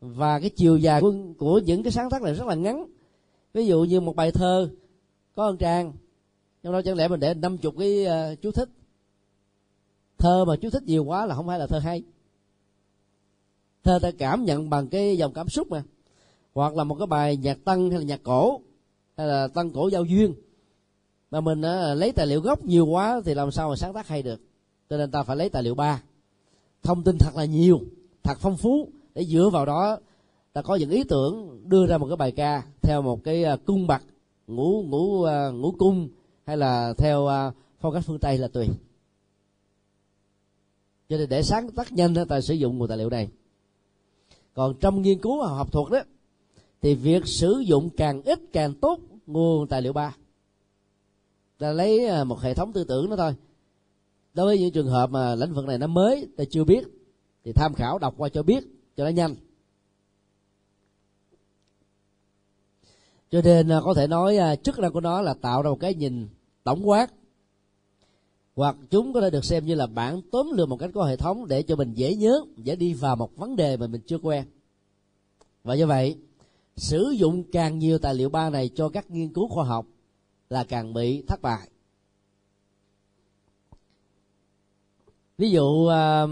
Và 0.00 0.40
cái 0.40 0.50
chiều 0.50 0.76
dài 0.76 1.00
của, 1.00 1.14
của 1.38 1.58
những 1.58 1.82
cái 1.82 1.92
sáng 1.92 2.10
tác 2.10 2.22
này 2.22 2.34
rất 2.34 2.46
là 2.46 2.54
ngắn. 2.54 2.86
Ví 3.54 3.66
dụ 3.66 3.84
như 3.84 4.00
một 4.00 4.16
bài 4.16 4.32
thơ 4.32 4.70
có 5.34 5.50
một 5.50 5.56
trang 5.58 5.92
trong 6.62 6.72
đó 6.72 6.82
chẳng 6.82 6.96
lẽ 6.96 7.08
mình 7.08 7.20
để 7.20 7.34
năm 7.34 7.58
chục 7.58 7.74
cái 7.78 8.06
uh, 8.06 8.42
chú 8.42 8.50
thích. 8.50 8.68
Thơ 10.18 10.44
mà 10.44 10.56
chú 10.56 10.70
thích 10.70 10.82
nhiều 10.82 11.04
quá 11.04 11.26
là 11.26 11.34
không 11.34 11.46
phải 11.46 11.58
là 11.58 11.66
thơ 11.66 11.78
hay. 11.78 12.02
Thơ 13.84 13.98
ta 14.02 14.10
cảm 14.18 14.44
nhận 14.44 14.70
bằng 14.70 14.88
cái 14.88 15.16
dòng 15.16 15.32
cảm 15.32 15.48
xúc 15.48 15.70
mà. 15.70 15.82
Hoặc 16.54 16.76
là 16.76 16.84
một 16.84 16.94
cái 16.94 17.06
bài 17.06 17.36
nhạc 17.36 17.64
tân 17.64 17.90
hay 17.90 17.98
là 17.98 18.04
nhạc 18.04 18.20
cổ 18.22 18.60
hay 19.16 19.26
là 19.26 19.48
tân 19.48 19.70
cổ 19.70 19.88
giao 19.88 20.04
duyên. 20.04 20.34
Mà 21.30 21.40
mình 21.40 21.60
uh, 21.60 21.98
lấy 21.98 22.12
tài 22.12 22.26
liệu 22.26 22.40
gốc 22.40 22.64
nhiều 22.64 22.86
quá 22.86 23.20
thì 23.24 23.34
làm 23.34 23.50
sao 23.50 23.68
mà 23.68 23.76
sáng 23.76 23.92
tác 23.92 24.08
hay 24.08 24.22
được 24.22 24.40
cho 24.90 24.96
nên 24.96 25.10
ta 25.10 25.22
phải 25.22 25.36
lấy 25.36 25.48
tài 25.48 25.62
liệu 25.62 25.74
ba. 25.74 26.02
Thông 26.82 27.04
tin 27.04 27.18
thật 27.18 27.36
là 27.36 27.44
nhiều, 27.44 27.80
thật 28.22 28.38
phong 28.40 28.56
phú. 28.56 28.88
Để 29.14 29.24
dựa 29.24 29.48
vào 29.52 29.66
đó, 29.66 29.98
ta 30.52 30.62
có 30.62 30.74
những 30.74 30.90
ý 30.90 31.04
tưởng 31.04 31.60
đưa 31.68 31.86
ra 31.86 31.98
một 31.98 32.06
cái 32.06 32.16
bài 32.16 32.32
ca 32.32 32.62
theo 32.82 33.02
một 33.02 33.24
cái 33.24 33.44
à, 33.44 33.56
cung 33.56 33.86
bậc, 33.86 34.02
ngũ 34.46 34.82
ngũ 34.82 35.22
à, 35.22 35.48
ngũ 35.48 35.72
cung, 35.78 36.08
hay 36.44 36.56
là 36.56 36.94
theo 36.98 37.26
à, 37.26 37.52
phong 37.80 37.94
cách 37.94 38.02
phương 38.06 38.18
tây 38.18 38.38
là 38.38 38.48
tùy. 38.48 38.68
Cho 41.08 41.16
nên 41.16 41.28
để 41.28 41.42
sáng 41.42 41.70
tác 41.70 41.92
nhanh 41.92 42.14
ta 42.28 42.40
sử 42.40 42.54
dụng 42.54 42.78
nguồn 42.78 42.88
tài 42.88 42.98
liệu 42.98 43.10
này. 43.10 43.28
Còn 44.54 44.74
trong 44.80 45.02
nghiên 45.02 45.20
cứu 45.20 45.42
học 45.42 45.72
thuật 45.72 45.92
đó 45.92 45.98
thì 46.82 46.94
việc 46.94 47.26
sử 47.26 47.58
dụng 47.58 47.90
càng 47.96 48.22
ít 48.22 48.40
càng 48.52 48.74
tốt 48.74 48.98
nguồn 49.26 49.66
tài 49.66 49.82
liệu 49.82 49.92
ba. 49.92 50.16
Ta 51.58 51.72
lấy 51.72 52.24
một 52.24 52.40
hệ 52.40 52.54
thống 52.54 52.72
tư 52.72 52.84
tưởng 52.84 53.10
đó 53.10 53.16
thôi 53.16 53.34
đối 54.38 54.46
với 54.46 54.58
những 54.58 54.72
trường 54.72 54.88
hợp 54.88 55.10
mà 55.10 55.34
lĩnh 55.34 55.54
vực 55.54 55.66
này 55.66 55.78
nó 55.78 55.86
mới, 55.86 56.26
ta 56.36 56.44
chưa 56.50 56.64
biết, 56.64 56.84
thì 57.44 57.52
tham 57.52 57.74
khảo, 57.74 57.98
đọc 57.98 58.14
qua 58.16 58.28
cho 58.28 58.42
biết, 58.42 58.64
cho 58.96 59.04
nó 59.04 59.10
nhanh. 59.10 59.34
Cho 63.30 63.40
nên 63.44 63.68
à, 63.68 63.80
có 63.84 63.94
thể 63.94 64.06
nói 64.06 64.36
à, 64.36 64.56
chức 64.56 64.78
năng 64.78 64.92
của 64.92 65.00
nó 65.00 65.22
là 65.22 65.34
tạo 65.34 65.62
ra 65.62 65.70
một 65.70 65.80
cái 65.80 65.94
nhìn 65.94 66.28
tổng 66.64 66.88
quát, 66.88 67.12
hoặc 68.56 68.76
chúng 68.90 69.12
có 69.12 69.20
thể 69.20 69.30
được 69.30 69.44
xem 69.44 69.66
như 69.66 69.74
là 69.74 69.86
bản 69.86 70.20
tóm 70.32 70.50
lược 70.52 70.68
một 70.68 70.76
cách 70.76 70.90
có 70.94 71.04
hệ 71.04 71.16
thống 71.16 71.48
để 71.48 71.62
cho 71.62 71.76
mình 71.76 71.94
dễ 71.94 72.14
nhớ, 72.14 72.44
dễ 72.56 72.76
đi 72.76 72.94
vào 72.94 73.16
một 73.16 73.36
vấn 73.36 73.56
đề 73.56 73.76
mà 73.76 73.86
mình 73.86 74.00
chưa 74.06 74.18
quen. 74.18 74.44
Và 75.64 75.74
như 75.74 75.86
vậy, 75.86 76.16
sử 76.76 77.10
dụng 77.10 77.44
càng 77.52 77.78
nhiều 77.78 77.98
tài 77.98 78.14
liệu 78.14 78.28
ba 78.28 78.50
này 78.50 78.70
cho 78.74 78.88
các 78.88 79.10
nghiên 79.10 79.32
cứu 79.32 79.48
khoa 79.48 79.64
học 79.64 79.86
là 80.50 80.64
càng 80.64 80.94
bị 80.94 81.22
thất 81.22 81.42
bại. 81.42 81.68
Ví 85.38 85.50
dụ 85.50 85.86
à, 85.86 86.26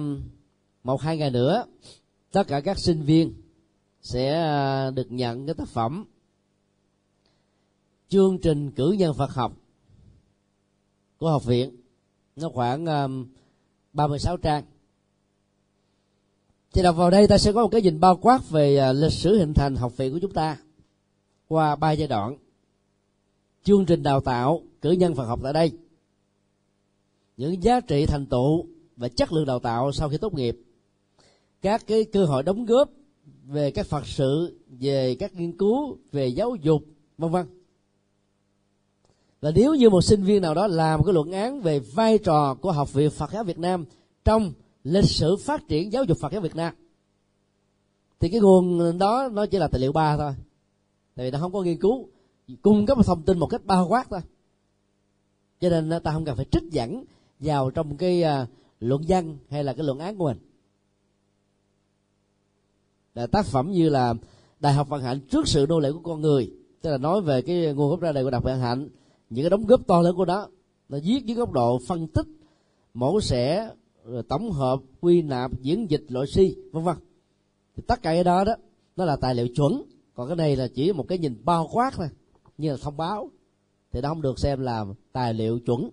một 0.84 1.00
hai 1.00 1.16
ngày 1.16 1.30
nữa 1.30 1.64
tất 2.32 2.46
cả 2.48 2.60
các 2.60 2.78
sinh 2.78 3.02
viên 3.02 3.34
sẽ 4.02 4.42
à, 4.42 4.90
được 4.90 5.12
nhận 5.12 5.46
cái 5.46 5.54
tác 5.54 5.68
phẩm 5.68 6.04
chương 8.08 8.38
trình 8.38 8.70
cử 8.70 8.90
nhân 8.98 9.14
Phật 9.14 9.30
học 9.30 9.52
của 11.18 11.30
học 11.30 11.44
viện. 11.44 11.76
Nó 12.36 12.48
khoảng 12.48 12.86
à, 12.86 13.02
um, 13.02 13.26
36 13.92 14.36
trang. 14.36 14.64
Thì 16.72 16.82
đọc 16.82 16.96
vào 16.96 17.10
đây 17.10 17.28
ta 17.28 17.38
sẽ 17.38 17.52
có 17.52 17.62
một 17.62 17.68
cái 17.68 17.82
nhìn 17.82 18.00
bao 18.00 18.16
quát 18.16 18.50
về 18.50 18.90
uh, 18.90 18.96
lịch 18.96 19.12
sử 19.12 19.38
hình 19.38 19.54
thành 19.54 19.76
học 19.76 19.96
viện 19.96 20.12
của 20.12 20.18
chúng 20.22 20.32
ta 20.32 20.56
qua 21.48 21.76
ba 21.76 21.92
giai 21.92 22.08
đoạn. 22.08 22.36
Chương 23.64 23.86
trình 23.86 24.02
đào 24.02 24.20
tạo 24.20 24.62
cử 24.82 24.90
nhân 24.90 25.14
Phật 25.14 25.24
học 25.24 25.40
tại 25.42 25.52
đây. 25.52 25.72
Những 27.36 27.62
giá 27.62 27.80
trị 27.80 28.06
thành 28.06 28.26
tựu 28.26 28.66
và 28.96 29.08
chất 29.08 29.32
lượng 29.32 29.46
đào 29.46 29.58
tạo 29.58 29.92
sau 29.92 30.08
khi 30.08 30.18
tốt 30.18 30.34
nghiệp. 30.34 30.58
Các 31.62 31.86
cái 31.86 32.04
cơ 32.04 32.24
hội 32.24 32.42
đóng 32.42 32.64
góp 32.64 32.90
về 33.46 33.70
các 33.70 33.86
phật 33.86 34.06
sự, 34.06 34.58
về 34.68 35.14
các 35.14 35.34
nghiên 35.34 35.58
cứu, 35.58 35.98
về 36.12 36.26
giáo 36.26 36.56
dục, 36.62 36.82
vân 37.18 37.30
vân. 37.30 37.46
Và 39.40 39.50
nếu 39.54 39.74
như 39.74 39.90
một 39.90 40.02
sinh 40.02 40.22
viên 40.22 40.42
nào 40.42 40.54
đó 40.54 40.66
làm 40.66 41.04
cái 41.04 41.14
luận 41.14 41.32
án 41.32 41.60
về 41.60 41.78
vai 41.78 42.18
trò 42.18 42.54
của 42.54 42.72
học 42.72 42.92
viện 42.92 43.10
Phật 43.10 43.32
giáo 43.32 43.44
Việt 43.44 43.58
Nam 43.58 43.84
trong 44.24 44.52
lịch 44.84 45.04
sử 45.04 45.36
phát 45.36 45.68
triển 45.68 45.92
giáo 45.92 46.04
dục 46.04 46.18
Phật 46.20 46.32
giáo 46.32 46.40
Việt 46.40 46.56
Nam, 46.56 46.74
thì 48.20 48.28
cái 48.28 48.40
nguồn 48.40 48.98
đó 48.98 49.28
nó 49.32 49.46
chỉ 49.46 49.58
là 49.58 49.68
tài 49.68 49.80
liệu 49.80 49.92
ba 49.92 50.16
thôi. 50.16 50.32
Tại 51.14 51.26
vì 51.26 51.30
nó 51.30 51.38
không 51.38 51.52
có 51.52 51.62
nghiên 51.62 51.80
cứu, 51.80 52.08
cung 52.62 52.86
cấp 52.86 52.98
thông 53.04 53.22
tin 53.22 53.38
một 53.38 53.46
cách 53.46 53.64
bao 53.64 53.86
quát 53.88 54.06
thôi. 54.10 54.20
Cho 55.60 55.68
nên 55.68 55.90
à, 55.90 55.98
ta 55.98 56.12
không 56.12 56.24
cần 56.24 56.36
phải 56.36 56.46
trích 56.50 56.62
dẫn 56.70 57.04
vào 57.40 57.70
trong 57.70 57.96
cái 57.96 58.22
à, 58.22 58.46
luận 58.80 59.02
văn 59.08 59.38
hay 59.50 59.64
là 59.64 59.72
cái 59.72 59.86
luận 59.86 59.98
án 59.98 60.18
của 60.18 60.24
mình. 60.24 60.38
Là 63.14 63.26
tác 63.26 63.46
phẩm 63.46 63.70
như 63.70 63.88
là 63.88 64.14
đại 64.60 64.72
học 64.72 64.88
vận 64.88 65.02
hạnh 65.02 65.20
trước 65.30 65.48
sự 65.48 65.66
nô 65.68 65.80
lệ 65.80 65.92
của 65.92 66.00
con 66.02 66.20
người, 66.20 66.52
tức 66.80 66.90
là 66.90 66.98
nói 66.98 67.20
về 67.20 67.42
cái 67.42 67.74
nguồn 67.74 67.90
gốc 67.90 68.00
ra 68.00 68.12
đời 68.12 68.24
của 68.24 68.30
đại 68.30 68.36
học 68.36 68.44
vận 68.44 68.60
hạnh, 68.60 68.88
những 69.30 69.42
cái 69.42 69.50
đóng 69.50 69.66
góp 69.66 69.86
to 69.86 70.00
lớn 70.00 70.16
của 70.16 70.24
nó 70.24 70.48
nó 70.88 70.98
viết 71.04 71.24
dưới 71.24 71.36
góc 71.36 71.52
độ 71.52 71.78
phân 71.86 72.08
tích 72.08 72.26
mẫu 72.94 73.20
xẻ 73.20 73.70
rồi 74.04 74.22
tổng 74.22 74.50
hợp, 74.50 74.80
quy 75.00 75.22
nạp, 75.22 75.62
diễn 75.62 75.90
dịch, 75.90 76.04
loại 76.08 76.26
si, 76.26 76.56
vân 76.72 76.84
vân. 76.84 76.96
Thì 77.76 77.82
tất 77.86 78.02
cả 78.02 78.12
cái 78.12 78.24
đó 78.24 78.44
đó, 78.44 78.54
nó 78.96 79.04
là 79.04 79.16
tài 79.16 79.34
liệu 79.34 79.48
chuẩn. 79.48 79.82
Còn 80.14 80.28
cái 80.28 80.36
này 80.36 80.56
là 80.56 80.68
chỉ 80.74 80.92
một 80.92 81.08
cái 81.08 81.18
nhìn 81.18 81.40
bao 81.44 81.68
quát 81.72 81.94
thôi, 81.94 82.08
như 82.58 82.70
là 82.70 82.76
thông 82.82 82.96
báo. 82.96 83.30
Thì 83.92 84.00
nó 84.00 84.08
không 84.08 84.22
được 84.22 84.38
xem 84.38 84.60
là 84.60 84.84
tài 85.12 85.34
liệu 85.34 85.58
chuẩn. 85.58 85.90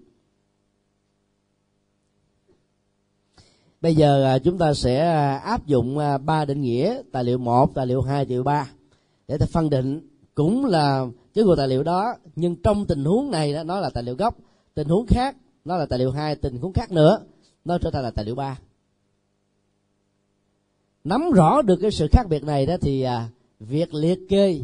Bây 3.84 3.96
giờ 3.96 4.24
à, 4.24 4.40
chúng 4.40 4.58
ta 4.58 4.74
sẽ 4.74 5.00
à, 5.00 5.38
áp 5.38 5.66
dụng 5.66 5.98
à, 5.98 6.18
ba 6.18 6.46
định 6.46 6.62
nghĩa 6.62 7.02
tài 7.12 7.24
liệu 7.24 7.38
một 7.38 7.76
tài 7.76 7.88
liệu 7.88 8.02
hai 8.02 8.26
tài 8.26 8.36
liệu 8.36 8.44
ba 8.44 8.72
để 9.28 9.38
ta 9.38 9.46
phân 9.46 9.70
định 9.70 10.10
cũng 10.36 10.66
là 10.66 11.06
cái 11.34 11.44
nguồn 11.44 11.58
tài 11.58 11.68
liệu 11.68 11.84
đó 11.84 12.16
nhưng 12.36 12.56
trong 12.56 12.86
tình 12.86 13.06
huống 13.06 13.32
này 13.32 13.54
đó, 13.54 13.64
nó 13.64 13.80
là 13.80 13.90
tài 13.90 14.04
liệu 14.04 14.16
gốc 14.16 14.38
tình 14.74 14.88
huống 14.88 15.06
khác 15.08 15.36
nó 15.66 15.78
là 15.78 15.86
tài 15.86 16.00
liệu 16.00 16.12
hai 16.12 16.36
tình 16.36 16.58
huống 16.58 16.74
khác 16.74 16.92
nữa 16.92 17.20
nó 17.66 17.78
trở 17.78 17.92
thành 17.92 18.04
là 18.04 18.12
tài 18.12 18.26
liệu 18.26 18.36
ba. 18.36 18.60
Nắm 21.04 21.32
rõ 21.32 21.62
được 21.62 21.80
cái 21.82 21.92
sự 21.92 22.08
khác 22.12 22.28
biệt 22.30 22.44
này 22.44 22.66
đó 22.66 22.76
thì 22.82 23.06
việc 23.60 23.94
liệt 23.94 24.20
kê 24.30 24.62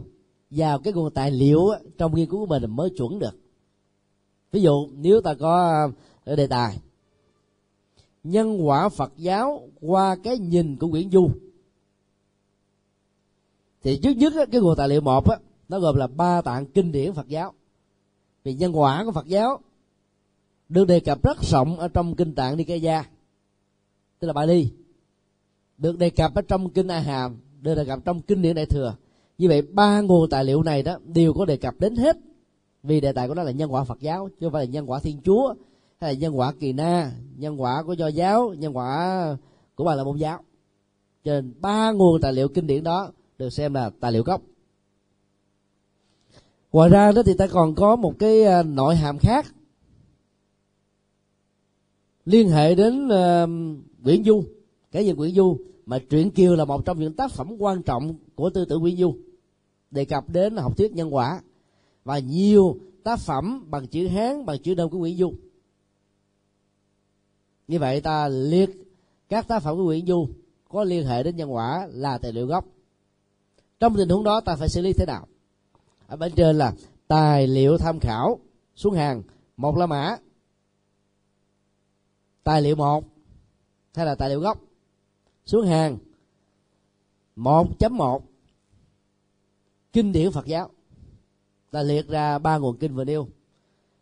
vào 0.49 0.79
cái 0.79 0.93
nguồn 0.93 1.13
tài 1.13 1.32
liệu 1.32 1.69
trong 1.97 2.15
nghiên 2.15 2.29
cứu 2.29 2.39
của 2.39 2.45
mình 2.45 2.71
mới 2.71 2.89
chuẩn 2.89 3.19
được. 3.19 3.39
Ví 4.51 4.62
dụ 4.62 4.88
nếu 4.93 5.21
ta 5.21 5.34
có 5.34 5.88
đề 6.25 6.47
tài 6.47 6.77
nhân 8.23 8.67
quả 8.67 8.89
phật 8.89 9.13
giáo 9.17 9.67
qua 9.82 10.15
cái 10.23 10.38
nhìn 10.38 10.75
của 10.75 10.88
nguyễn 10.88 11.10
du. 11.12 11.29
Thì 13.82 13.99
trước 14.03 14.17
nhất 14.17 14.34
cái 14.51 14.62
nguồn 14.62 14.75
tài 14.77 14.89
liệu 14.89 15.01
một 15.01 15.29
á, 15.29 15.38
nó 15.69 15.79
gồm 15.79 15.95
là 15.95 16.08
ba 16.08 16.41
tạng 16.41 16.65
kinh 16.65 16.91
điển 16.91 17.13
phật 17.13 17.27
giáo. 17.27 17.53
Về 18.43 18.53
nhân 18.53 18.79
quả 18.79 19.03
của 19.05 19.12
Phật 19.12 19.27
giáo 19.27 19.60
được 20.69 20.88
đề 20.88 20.99
cập 20.99 21.23
rất 21.23 21.41
rộng 21.41 21.79
ở 21.79 21.88
trong 21.88 22.15
kinh 22.15 22.36
tạng 22.36 22.58
Nikaya 22.58 23.03
tức 24.19 24.27
là 24.27 24.34
Bali. 24.34 24.69
Được 25.77 25.97
đề 25.97 26.10
cập 26.10 26.36
ở 26.36 26.41
trong 26.41 26.69
kinh 26.69 26.88
A 26.88 26.99
Hàm 26.99 27.38
được 27.62 27.75
đề 27.75 27.86
cập 27.86 28.05
trong 28.05 28.21
kinh 28.21 28.41
điển 28.41 28.55
Đại 28.55 28.65
thừa. 28.65 28.95
Như 29.38 29.47
vậy 29.47 29.62
ba 29.62 30.01
nguồn 30.01 30.29
tài 30.29 30.45
liệu 30.45 30.63
này 30.63 30.84
đó 30.84 30.97
đều 31.05 31.34
có 31.34 31.45
đề 31.45 31.58
cập 31.58 31.75
đến 31.79 31.95
hết 31.95 32.17
vì 32.84 33.01
đề 33.01 33.12
tài 33.12 33.27
của 33.27 33.34
nó 33.34 33.43
là 33.43 33.51
nhân 33.51 33.73
quả 33.73 33.84
Phật 33.84 33.99
giáo 33.99 34.29
chứ 34.29 34.45
không 34.45 34.53
phải 34.53 34.65
là 34.65 34.71
nhân 34.71 34.89
quả 34.89 34.99
Thiên 34.99 35.21
Chúa 35.23 35.53
hay 35.99 36.13
là 36.13 36.19
nhân 36.19 36.39
quả 36.39 36.53
Kỳ 36.59 36.73
Na 36.73 37.12
nhân 37.38 37.62
quả 37.62 37.83
của 37.83 37.93
Do 37.93 38.07
giáo 38.07 38.53
nhân 38.53 38.77
quả 38.77 39.38
của 39.75 39.83
bà 39.83 39.95
là 39.95 40.03
môn 40.03 40.17
giáo. 40.17 40.43
Trên 41.23 41.53
ba 41.59 41.91
nguồn 41.91 42.21
tài 42.21 42.33
liệu 42.33 42.47
kinh 42.47 42.67
điển 42.67 42.83
đó 42.83 43.12
được 43.38 43.49
xem 43.49 43.73
là 43.73 43.91
tài 43.99 44.12
liệu 44.12 44.23
gốc. 44.23 44.41
Ngoài 46.71 46.89
ra 46.89 47.12
đó 47.12 47.23
thì 47.25 47.33
ta 47.33 47.47
còn 47.47 47.75
có 47.75 47.95
một 47.95 48.13
cái 48.19 48.43
à, 48.43 48.63
nội 48.63 48.95
hàm 48.95 49.17
khác 49.17 49.45
liên 52.25 52.49
hệ 52.49 52.75
đến 52.75 53.09
à, 53.09 53.43
uh, 53.43 53.49
Nguyễn 54.03 54.23
Du. 54.23 54.43
Cái 54.91 55.05
gì 55.05 55.13
Nguyễn 55.13 55.35
Du? 55.35 55.57
Mà 55.85 55.99
truyện 56.09 56.31
kiều 56.31 56.55
là 56.55 56.65
một 56.65 56.85
trong 56.85 56.99
những 56.99 57.13
tác 57.13 57.31
phẩm 57.31 57.55
quan 57.59 57.81
trọng 57.83 58.15
của 58.35 58.49
tư 58.49 58.65
tưởng 58.65 58.81
Nguyễn 58.81 58.97
Du 58.97 59.15
đề 59.91 60.05
cập 60.05 60.29
đến 60.29 60.57
học 60.57 60.77
thuyết 60.77 60.91
nhân 60.91 61.15
quả 61.15 61.41
và 62.03 62.19
nhiều 62.19 62.77
tác 63.03 63.19
phẩm 63.19 63.65
bằng 63.69 63.88
chữ 63.88 64.07
hán 64.07 64.45
bằng 64.45 64.57
chữ 64.59 64.73
đông 64.73 64.89
của 64.89 64.97
Nguyễn 64.97 65.17
Du 65.17 65.33
như 67.69 67.79
vậy 67.79 68.01
ta 68.01 68.27
liệt 68.27 68.69
các 69.29 69.47
tác 69.47 69.60
phẩm 69.60 69.77
của 69.77 69.84
Nguyễn 69.84 70.05
Du 70.05 70.27
có 70.69 70.84
liên 70.84 71.05
hệ 71.05 71.23
đến 71.23 71.36
nhân 71.36 71.53
quả 71.53 71.88
là 71.91 72.17
tài 72.17 72.34
liệu 72.34 72.47
gốc. 72.47 72.65
Trong 73.79 73.95
tình 73.97 74.10
huống 74.10 74.23
đó 74.23 74.41
ta 74.41 74.55
phải 74.55 74.69
xử 74.69 74.82
lý 74.82 74.93
thế 74.93 75.05
nào? 75.05 75.27
Ở 76.08 76.15
bên 76.15 76.32
trên 76.36 76.58
là 76.58 76.73
tài 77.08 77.47
liệu 77.47 77.77
tham 77.77 77.99
khảo, 77.99 78.39
xuống 78.75 78.93
hàng, 78.93 79.23
một 79.58 79.77
la 79.77 79.86
mã. 79.86 80.17
Tài 82.43 82.62
liệu 82.62 82.75
một 82.75 83.03
hay 83.95 84.05
là 84.05 84.15
tài 84.15 84.29
liệu 84.29 84.39
gốc? 84.39 84.62
Xuống 85.45 85.65
hàng 85.65 85.97
1.1 87.36 88.19
kinh 89.93 90.12
điển 90.12 90.32
Phật 90.32 90.45
giáo. 90.45 90.69
Ta 91.71 91.84
liệt 91.84 92.08
ra 92.08 92.39
ba 92.39 92.58
nguồn 92.58 92.77
kinh 92.77 92.95
vừa 92.95 93.03
nêu. 93.03 93.27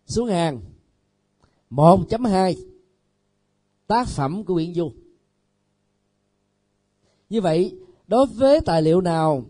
Xuống 0.05 0.27
hàng 0.27 0.61
1.2 1.71 2.76
tác 3.87 4.07
phẩm 4.07 4.43
của 4.43 4.53
Nguyễn 4.53 4.73
Du 4.73 4.91
như 7.29 7.41
vậy, 7.41 7.75
đối 8.07 8.25
với 8.25 8.61
tài 8.61 8.81
liệu 8.81 9.01
nào, 9.01 9.43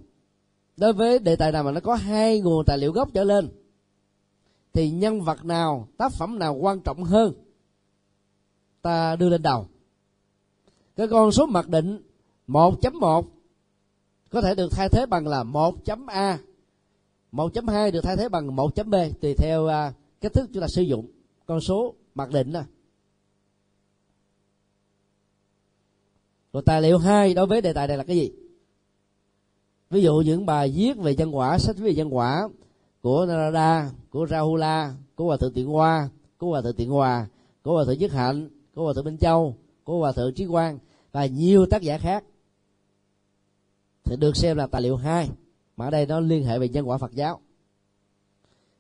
đối 0.78 0.94
với 0.94 1.20
đề 1.20 1.36
tài 1.36 1.52
nào 1.52 1.64
mà 1.64 1.72
nó 1.72 1.80
có 1.80 1.96
hai 1.96 2.40
nguồn 2.42 2.66
tài 2.66 2.78
liệu 2.78 2.92
gốc 2.92 3.10
trở 3.14 3.24
lên, 3.24 3.50
thì 4.74 4.90
nhân 4.90 5.22
vật 5.22 5.46
nào, 5.46 5.88
tác 5.98 6.12
phẩm 6.12 6.40
nào 6.40 6.54
quan 6.54 6.80
trọng 6.80 7.04
hơn, 7.04 7.34
ta 8.82 9.16
đưa 9.16 9.30
lên 9.30 9.42
đầu. 9.42 9.68
Cái 10.96 11.08
con 11.08 11.32
số 11.32 11.46
mặc 11.46 11.70
định 11.70 12.02
1.1 12.48 13.24
có 14.30 14.42
thể 14.42 14.56
được 14.56 14.72
thay 14.72 14.90
thế 14.90 15.06
bằng 15.06 15.28
là 15.28 15.44
1.a 15.44 16.40
1.2 17.32 17.92
được 17.92 18.02
thay 18.04 18.18
thế 18.18 18.30
bằng 18.30 18.56
1.b 18.56 18.96
tùy 19.22 19.34
theo 19.34 19.68
à, 19.68 19.94
cách 20.22 20.34
thức 20.34 20.50
chúng 20.54 20.62
ta 20.62 20.68
sử 20.68 20.82
dụng. 20.82 21.08
Con 21.46 21.62
số 21.62 21.96
mặc 22.16 22.30
định 22.32 22.52
đó. 22.52 22.62
Và 26.58 26.62
tài 26.66 26.82
liệu 26.82 26.98
hai 26.98 27.34
đối 27.34 27.46
với 27.46 27.62
đề 27.62 27.74
tài 27.74 27.88
này 27.88 27.98
là 27.98 28.04
cái 28.04 28.16
gì? 28.16 28.32
Ví 29.90 30.02
dụ 30.02 30.22
những 30.26 30.46
bài 30.46 30.74
viết 30.76 30.98
về 30.98 31.16
nhân 31.16 31.36
quả, 31.36 31.58
sách 31.58 31.78
về 31.78 31.94
nhân 31.94 32.16
quả 32.16 32.50
của 33.02 33.26
Narada, 33.26 33.92
của 34.10 34.28
Rahula, 34.30 34.94
của 35.16 35.26
Hòa 35.26 35.38
Thượng 35.38 35.54
Tiện 35.54 35.68
Hoa, 35.68 36.10
của 36.38 36.48
Hòa 36.48 36.62
Thượng 36.62 36.76
Tiện 36.76 36.90
Hòa, 36.90 37.28
của 37.64 37.74
Hòa 37.74 37.86
Thượng 37.86 37.98
Nhất 37.98 38.12
Hạnh, 38.12 38.50
của 38.76 38.84
Hòa 38.84 38.94
Thượng 38.94 39.06
Minh 39.06 39.18
Châu, 39.18 39.56
của 39.84 40.00
Hòa 40.00 40.12
Thượng 40.12 40.34
Trí 40.34 40.46
Quang 40.46 40.80
và 41.12 41.26
nhiều 41.26 41.66
tác 41.66 41.82
giả 41.82 41.98
khác. 41.98 42.24
Thì 44.04 44.16
được 44.16 44.38
xem 44.38 44.58
là 44.58 44.68
tài 44.68 44.82
liệu 44.82 44.96
hai 44.96 45.30
mà 45.78 45.86
ở 45.86 45.92
đây 45.92 46.06
nó 46.06 46.20
liên 46.20 46.44
hệ 46.44 46.60
về 46.60 46.70
nhân 46.70 46.90
quả 46.90 46.98
Phật 46.98 47.12
giáo. 47.14 47.40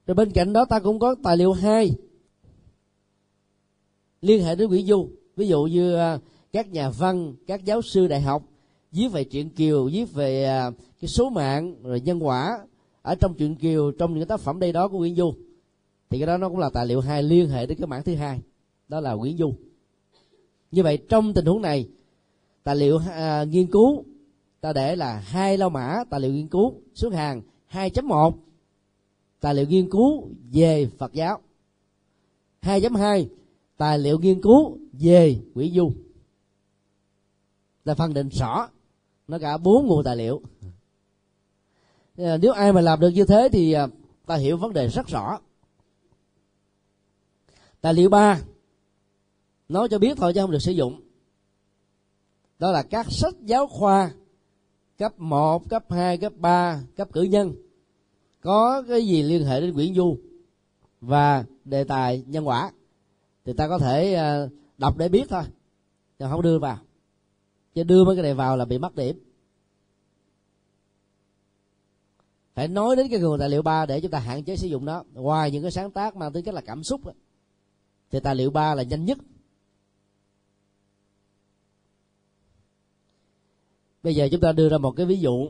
Rồi 0.07 0.15
bên 0.15 0.31
cạnh 0.31 0.53
đó 0.53 0.65
ta 0.65 0.79
cũng 0.79 0.99
có 0.99 1.15
tài 1.23 1.37
liệu 1.37 1.53
hai 1.53 1.91
liên 4.21 4.43
hệ 4.43 4.55
đến 4.55 4.69
Nguyễn 4.69 4.85
Du. 4.85 5.09
Ví 5.35 5.47
dụ 5.47 5.63
như 5.63 5.95
à, 5.95 6.19
các 6.57 6.71
nhà 6.71 6.89
văn 6.89 7.35
các 7.47 7.65
giáo 7.65 7.81
sư 7.81 8.07
đại 8.07 8.21
học 8.21 8.43
viết 8.91 9.07
về 9.07 9.23
chuyện 9.23 9.49
kiều 9.49 9.85
viết 9.85 10.13
về 10.13 10.43
à, 10.43 10.71
cái 10.99 11.07
số 11.07 11.29
mạng 11.29 11.75
rồi 11.83 12.01
nhân 12.01 12.25
quả 12.25 12.59
ở 13.01 13.15
trong 13.15 13.33
chuyện 13.33 13.55
kiều 13.55 13.91
trong 13.91 14.13
những 14.13 14.27
tác 14.27 14.39
phẩm 14.39 14.59
đây 14.59 14.73
đó 14.73 14.87
của 14.87 14.97
Nguyễn 14.97 15.15
Du. 15.15 15.33
Thì 16.09 16.19
cái 16.19 16.27
đó 16.27 16.37
nó 16.37 16.49
cũng 16.49 16.59
là 16.59 16.69
tài 16.69 16.85
liệu 16.85 17.01
hai 17.01 17.23
liên 17.23 17.49
hệ 17.49 17.65
đến 17.65 17.77
cái 17.77 17.87
mảng 17.87 18.03
thứ 18.03 18.15
hai 18.15 18.39
đó 18.87 18.99
là 18.99 19.13
Nguyễn 19.13 19.37
Du. 19.37 19.53
Như 20.71 20.83
vậy 20.83 20.97
trong 21.09 21.33
tình 21.33 21.45
huống 21.45 21.61
này 21.61 21.87
tài 22.63 22.75
liệu 22.75 22.99
à, 23.11 23.43
nghiên 23.43 23.71
cứu 23.71 24.03
ta 24.61 24.73
để 24.73 24.95
là 24.95 25.13
hai 25.13 25.57
lao 25.57 25.69
mã 25.69 26.03
tài 26.09 26.19
liệu 26.19 26.33
nghiên 26.33 26.47
cứu 26.47 26.73
xuất 26.93 27.13
hàng 27.13 27.41
2.1 27.71 28.31
tài 29.39 29.55
liệu 29.55 29.65
nghiên 29.67 29.89
cứu 29.89 30.29
về 30.53 30.89
Phật 30.97 31.13
giáo. 31.13 31.39
2.2 32.61 33.25
tài 33.77 33.99
liệu 33.99 34.19
nghiên 34.19 34.41
cứu 34.41 34.77
về 34.93 35.39
quỷ 35.55 35.71
du 35.75 35.91
là 37.87 37.95
phân 37.95 38.13
định 38.13 38.29
rõ. 38.29 38.69
Nó 39.27 39.39
cả 39.39 39.57
bốn 39.57 39.87
nguồn 39.87 40.03
tài 40.03 40.15
liệu. 40.15 40.41
Ờ, 42.17 42.37
nếu 42.37 42.51
ai 42.51 42.73
mà 42.73 42.81
làm 42.81 42.99
được 42.99 43.09
như 43.09 43.25
thế 43.25 43.49
thì 43.51 43.71
ờ, 43.73 43.87
ta 44.25 44.35
hiểu 44.35 44.57
vấn 44.57 44.73
đề 44.73 44.87
rất 44.87 45.07
rõ. 45.07 45.39
Tài 47.81 47.93
liệu 47.93 48.09
ba. 48.09 48.41
Nói 49.69 49.87
cho 49.91 49.99
biết 49.99 50.17
thôi 50.17 50.33
chứ 50.33 50.41
không 50.41 50.51
được 50.51 50.61
sử 50.61 50.71
dụng. 50.71 51.01
Đó 52.59 52.71
là 52.71 52.83
các 52.83 53.05
sách 53.09 53.33
giáo 53.41 53.67
khoa 53.67 54.11
cấp 54.97 55.19
1, 55.19 55.69
cấp 55.69 55.83
2, 55.89 56.17
cấp 56.17 56.33
3, 56.35 56.81
cấp 56.95 57.07
cử 57.13 57.21
nhân. 57.21 57.53
Có 58.41 58.83
cái 58.87 59.07
gì 59.07 59.23
liên 59.23 59.45
hệ 59.45 59.61
đến 59.61 59.73
quyển 59.73 59.95
du 59.95 60.17
và 61.01 61.45
đề 61.65 61.83
tài 61.83 62.23
nhân 62.27 62.47
quả 62.47 62.71
thì 63.45 63.53
ta 63.53 63.67
có 63.67 63.77
thể 63.77 64.13
ờ, 64.13 64.49
đọc 64.77 64.97
để 64.97 65.09
biết 65.09 65.29
thôi. 65.29 65.43
Chứ 66.19 66.25
không 66.29 66.41
đưa 66.41 66.59
vào 66.59 66.77
chứ 67.77 67.83
đưa 67.83 68.03
mấy 68.03 68.15
cái 68.15 68.23
này 68.23 68.33
vào 68.33 68.57
là 68.57 68.65
bị 68.65 68.77
mất 68.77 68.95
điểm. 68.95 69.19
Phải 72.53 72.67
nói 72.67 72.95
đến 72.95 73.07
cái 73.09 73.19
nguồn 73.19 73.39
tài 73.39 73.49
liệu 73.49 73.61
ba 73.61 73.85
để 73.85 74.01
chúng 74.01 74.11
ta 74.11 74.19
hạn 74.19 74.43
chế 74.43 74.55
sử 74.55 74.67
dụng 74.67 74.85
nó 74.85 75.03
ngoài 75.13 75.51
những 75.51 75.61
cái 75.61 75.71
sáng 75.71 75.91
tác 75.91 76.15
mang 76.15 76.33
tính 76.33 76.45
cách 76.45 76.53
là 76.53 76.61
cảm 76.61 76.83
xúc 76.83 77.05
đó, 77.05 77.11
thì 78.11 78.19
tài 78.19 78.35
liệu 78.35 78.51
ba 78.51 78.75
là 78.75 78.83
nhanh 78.83 79.05
nhất. 79.05 79.17
Bây 84.03 84.15
giờ 84.15 84.27
chúng 84.31 84.41
ta 84.41 84.51
đưa 84.51 84.69
ra 84.69 84.77
một 84.77 84.91
cái 84.91 85.05
ví 85.05 85.19
dụ. 85.19 85.49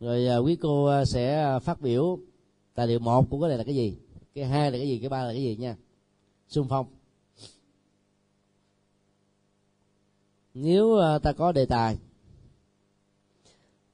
Rồi 0.00 0.26
à, 0.26 0.36
quý 0.36 0.56
cô 0.56 0.84
à, 0.84 1.04
sẽ 1.04 1.42
à, 1.42 1.58
phát 1.58 1.80
biểu 1.80 2.18
tài 2.74 2.86
liệu 2.86 2.98
một 2.98 3.30
của 3.30 3.40
cái 3.40 3.48
này 3.48 3.58
là 3.58 3.64
cái 3.64 3.74
gì? 3.74 3.96
Cái 4.34 4.44
hai 4.44 4.70
là 4.70 4.78
cái 4.78 4.88
gì? 4.88 4.98
Cái 4.98 5.08
ba 5.08 5.24
là 5.24 5.32
cái 5.32 5.42
gì 5.42 5.56
nha? 5.56 5.76
Xung 6.48 6.68
phong. 6.68 6.95
Nếu 10.58 10.94
ờ, 10.94 11.18
ta 11.18 11.32
có 11.32 11.52
đề 11.52 11.66
tài 11.66 11.98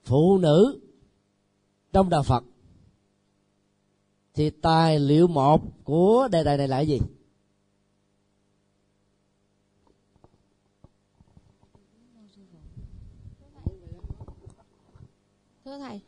phụ 0.04 0.38
nữ 0.38 0.80
trong 1.92 2.10
đạo 2.10 2.22
phật 2.22 2.44
thì 4.34 4.50
tài 4.50 4.98
liệu 4.98 5.26
một 5.26 5.62
của 5.84 6.28
đề 6.32 6.44
tài 6.44 6.56
này 6.56 6.68
là 6.68 6.80
gì? 6.80 7.00
Thưa 15.64 15.78
thầy 15.78 16.00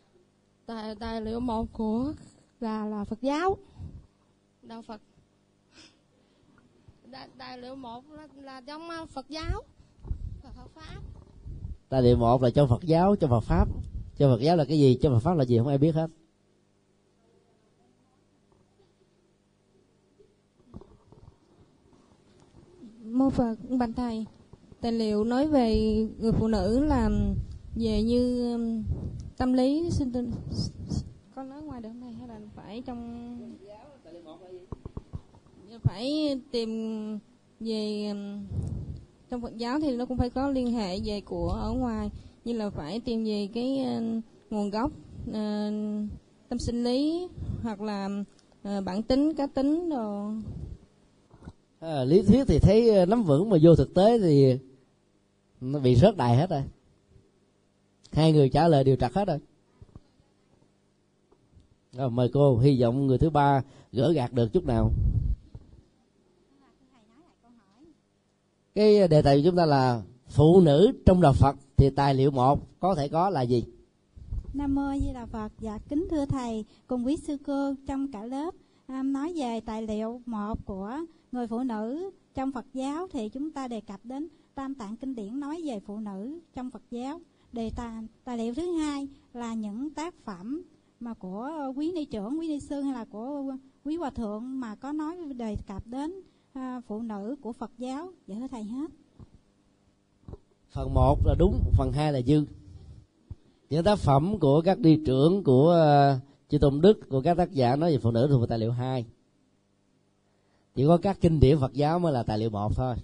tài, 0.67 0.95
tài 0.95 1.21
liệu 1.21 1.41
một 1.41 1.73
của 1.73 2.13
là 2.61 2.87
là 2.87 3.05
Phật 3.05 3.21
giáo 3.23 3.57
đạo 4.63 4.83
Phật. 4.83 5.01
Tài, 7.13 7.29
tài 7.39 7.59
liệu 7.59 7.77
một 7.77 8.05
là, 8.11 8.29
là 8.37 8.61
trong 8.61 8.91
ờ, 8.91 9.07
Phật 9.07 9.29
giáo 9.29 9.63
ta 11.89 12.01
Phật 12.01 12.01
liệu 12.01 12.17
một 12.17 12.43
là 12.43 12.51
cho 12.51 12.67
Phật 12.67 12.85
giáo 12.85 13.17
cho 13.17 13.27
Phật 13.29 13.41
pháp. 13.41 13.69
Cho 14.19 14.29
Phật 14.29 14.41
giáo 14.41 14.57
là 14.57 14.65
cái 14.65 14.79
gì? 14.79 14.99
Cho 15.03 15.11
Phật 15.11 15.19
pháp 15.19 15.35
là 15.35 15.45
gì 15.45 15.59
không 15.59 15.69
ai 15.69 15.79
biết 15.79 15.95
hết. 15.95 16.11
Mô 23.05 23.31
Phật 23.31 23.57
bạch 23.79 23.91
thầy, 23.97 24.27
tài 24.81 24.93
liệu 24.93 25.25
nói 25.25 25.47
về 25.47 25.75
người 26.19 26.33
phụ 26.33 26.49
nữ 26.49 26.85
làm 26.85 27.35
về 27.75 28.03
như 28.03 28.53
um, 28.53 28.85
tâm 29.37 29.53
lý 29.53 29.91
sinh 29.91 30.13
tinh, 30.13 30.31
có 31.35 31.43
nói 31.43 31.63
ngoài 31.63 31.81
được 31.81 31.93
này 31.95 32.13
hay 32.13 32.29
là 32.29 32.41
phải 32.57 32.83
trong 32.87 33.39
phải 35.83 36.41
tìm 36.51 36.71
về 37.61 38.09
um, 38.09 38.47
trong 39.35 39.43
Phật 39.43 39.57
giáo 39.57 39.81
thì 39.81 39.97
nó 39.97 40.07
cũng 40.07 40.19
phải 40.19 40.31
có 40.31 40.49
liên 40.49 40.73
hệ 40.73 41.01
về 41.05 41.21
của 41.21 41.49
ở 41.49 41.71
ngoài 41.71 42.11
như 42.45 42.53
là 42.53 42.71
phải 42.71 43.01
tìm 43.01 43.25
về 43.25 43.49
cái 43.55 43.87
uh, 43.99 44.25
nguồn 44.51 44.71
gốc 44.71 44.91
uh, 45.29 45.35
tâm 46.49 46.59
sinh 46.59 46.85
lý 46.85 47.29
hoặc 47.63 47.81
là 47.81 48.09
uh, 48.69 48.85
bản 48.85 49.03
tính 49.03 49.35
cá 49.35 49.47
tính 49.47 49.91
đồ. 49.91 50.31
À, 51.81 52.05
lý 52.05 52.23
thuyết 52.23 52.45
thì 52.49 52.59
thấy 52.59 53.07
nắm 53.07 53.23
vững 53.23 53.51
mà 53.51 53.57
vô 53.63 53.77
thực 53.77 53.95
tế 53.95 54.19
thì 54.19 54.59
nó 55.61 55.79
bị 55.79 55.97
rớt 55.97 56.17
đài 56.17 56.37
hết 56.37 56.51
rồi. 56.51 56.63
Hai 58.13 58.33
người 58.33 58.49
trả 58.49 58.69
lời 58.69 58.85
đều 58.85 58.97
trật 58.97 59.13
hết 59.13 59.29
rồi. 59.29 59.39
Rồi, 61.93 62.11
mời 62.11 62.31
cô 62.33 62.59
hy 62.59 62.83
vọng 62.83 63.07
người 63.07 63.19
thứ 63.19 63.31
ba 63.31 63.63
gỡ 63.93 64.13
gạt 64.13 64.33
được 64.33 64.53
chút 64.53 64.65
nào. 64.65 64.91
Cái 68.75 69.09
đề 69.09 69.23
tài 69.23 69.37
của 69.37 69.43
chúng 69.45 69.57
ta 69.57 69.67
là 69.67 70.03
phụ 70.29 70.61
nữ 70.61 70.93
trong 71.07 71.21
đạo 71.21 71.33
Phật 71.33 71.57
thì 71.77 71.91
tài 71.91 72.15
liệu 72.15 72.31
một 72.31 72.81
có 72.81 72.95
thể 72.95 73.09
có 73.09 73.31
là 73.31 73.43
gì 73.43 73.65
Nam 74.55 74.75
mô 74.75 74.83
Di 75.01 75.13
Đà 75.15 75.27
Phật. 75.27 75.53
Dạ 75.61 75.79
kính 75.89 76.07
thưa 76.11 76.27
thầy 76.27 76.65
cùng 76.87 77.07
quý 77.07 77.17
sư 77.17 77.37
cô 77.47 77.75
trong 77.87 78.13
cả 78.13 78.25
lớp 78.25 78.55
um, 78.89 79.13
nói 79.13 79.33
về 79.37 79.61
tài 79.61 79.83
liệu 79.83 80.21
một 80.27 80.67
của 80.67 80.93
người 81.33 81.47
phụ 81.47 81.63
nữ 81.63 82.11
trong 82.35 82.53
Phật 82.53 82.65
giáo 82.75 83.07
thì 83.13 83.29
chúng 83.29 83.51
ta 83.51 83.69
đề 83.69 83.81
cập 83.81 84.01
đến 84.05 84.29
Tam 84.55 84.75
Tạng 84.75 84.97
kinh 84.97 85.15
điển 85.15 85.41
nói 85.41 85.63
về 85.65 85.81
phụ 85.87 85.99
nữ 85.99 86.39
trong 86.55 86.71
Phật 86.71 86.83
giáo. 86.91 87.21
Đề 87.53 87.71
tài 87.77 88.03
tài 88.25 88.39
liệu 88.39 88.55
thứ 88.55 88.73
hai 88.73 89.09
là 89.35 89.55
những 89.55 89.91
tác 89.91 90.15
phẩm 90.25 90.63
mà 91.01 91.15
của 91.15 91.73
quý 91.77 91.93
ni 91.93 92.05
trưởng, 92.05 92.41
quý 92.41 92.49
ni 92.49 92.61
sư 92.61 92.81
hay 92.81 92.93
là 92.93 93.05
của 93.05 93.55
quý 93.85 93.97
hòa 93.97 94.11
thượng 94.11 94.61
mà 94.61 94.75
có 94.75 94.93
nói 94.93 95.17
đề 95.37 95.57
cập 95.67 95.87
đến 95.87 96.23
à, 96.55 96.81
phụ 96.87 97.03
nữ 97.03 97.37
của 97.41 97.53
Phật 97.53 97.71
giáo. 97.79 98.11
Dạ 98.27 98.37
thưa 98.41 98.47
thầy 98.51 98.63
hết. 98.63 98.91
Phần 100.71 100.95
1 100.95 101.27
là 101.27 101.35
đúng, 101.39 101.61
phần 101.77 101.93
2 101.93 102.13
là 102.13 102.21
dư. 102.21 102.45
Những 103.71 103.85
tác 103.85 103.99
phẩm 103.99 104.39
của 104.39 104.61
các 104.61 104.79
đi 104.79 105.03
trưởng 105.07 105.45
của 105.45 105.77
uh, 106.17 106.23
chư 106.49 106.59
tôn 106.59 106.81
đức 106.81 107.09
của 107.09 107.21
các 107.21 107.37
tác 107.37 107.53
giả 107.53 107.77
nói 107.77 107.93
về 107.93 107.99
phụ 107.99 108.11
nữ 108.11 108.27
thuộc 108.31 108.41
về 108.41 108.47
tài 108.47 108.59
liệu 108.59 108.73
hai. 108.73 109.07
Chỉ 110.75 110.87
có 110.87 110.97
các 110.97 111.19
kinh 111.21 111.41
điển 111.41 111.59
phật 111.59 111.73
giáo 111.73 111.99
mới 111.99 112.13
là 112.13 112.23
tài 112.23 112.39
liệu 112.39 112.51
một 112.51 112.77
thôi. 112.77 112.97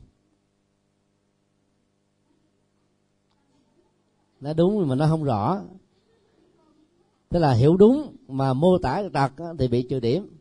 Nó 4.40 4.52
đúng 4.52 4.88
mà 4.88 4.94
nó 4.94 5.06
không 5.08 5.24
rõ. 5.24 5.60
Tức 7.28 7.38
là 7.38 7.52
hiểu 7.52 7.76
đúng 7.76 8.16
mà 8.28 8.52
mô 8.52 8.78
tả 8.78 9.02
đặt 9.12 9.32
thì 9.58 9.68
bị 9.68 9.82
trừ 9.82 10.00
điểm 10.00 10.39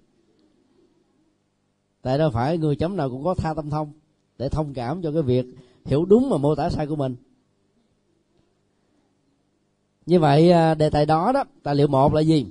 tại 2.01 2.17
đâu 2.17 2.31
phải 2.31 2.57
người 2.57 2.75
chấm 2.75 2.97
nào 2.97 3.09
cũng 3.09 3.23
có 3.23 3.35
tha 3.35 3.53
tâm 3.53 3.69
thông 3.69 3.91
để 4.37 4.49
thông 4.49 4.73
cảm 4.73 5.01
cho 5.01 5.11
cái 5.11 5.21
việc 5.21 5.45
hiểu 5.85 6.05
đúng 6.05 6.29
mà 6.29 6.37
mô 6.37 6.55
tả 6.55 6.69
sai 6.69 6.87
của 6.87 6.95
mình. 6.95 7.15
Như 10.05 10.19
vậy 10.19 10.51
à, 10.51 10.73
đề 10.75 10.89
tài 10.89 11.05
đó 11.05 11.31
đó, 11.31 11.43
tài 11.63 11.75
liệu 11.75 11.87
một 11.87 12.13
là 12.13 12.21
gì? 12.21 12.45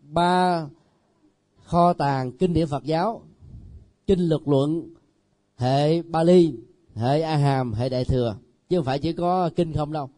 Ba, 0.00 0.66
kho 1.64 1.92
tàng 1.92 2.32
kinh 2.32 2.54
điển 2.54 2.66
phật 2.66 2.84
giáo, 2.84 3.22
kinh 4.06 4.20
lực 4.20 4.48
luận 4.48 4.94
hệ 5.56 6.02
bali, 6.02 6.54
hệ 6.94 7.20
a 7.20 7.36
hàm, 7.36 7.72
hệ 7.72 7.88
đại 7.88 8.04
thừa. 8.04 8.36
Chứ 8.68 8.76
không 8.76 8.84
phải 8.84 8.98
chỉ 8.98 9.12
có 9.12 9.50
kinh 9.56 9.72
không 9.72 9.92
đâu, 9.92 10.10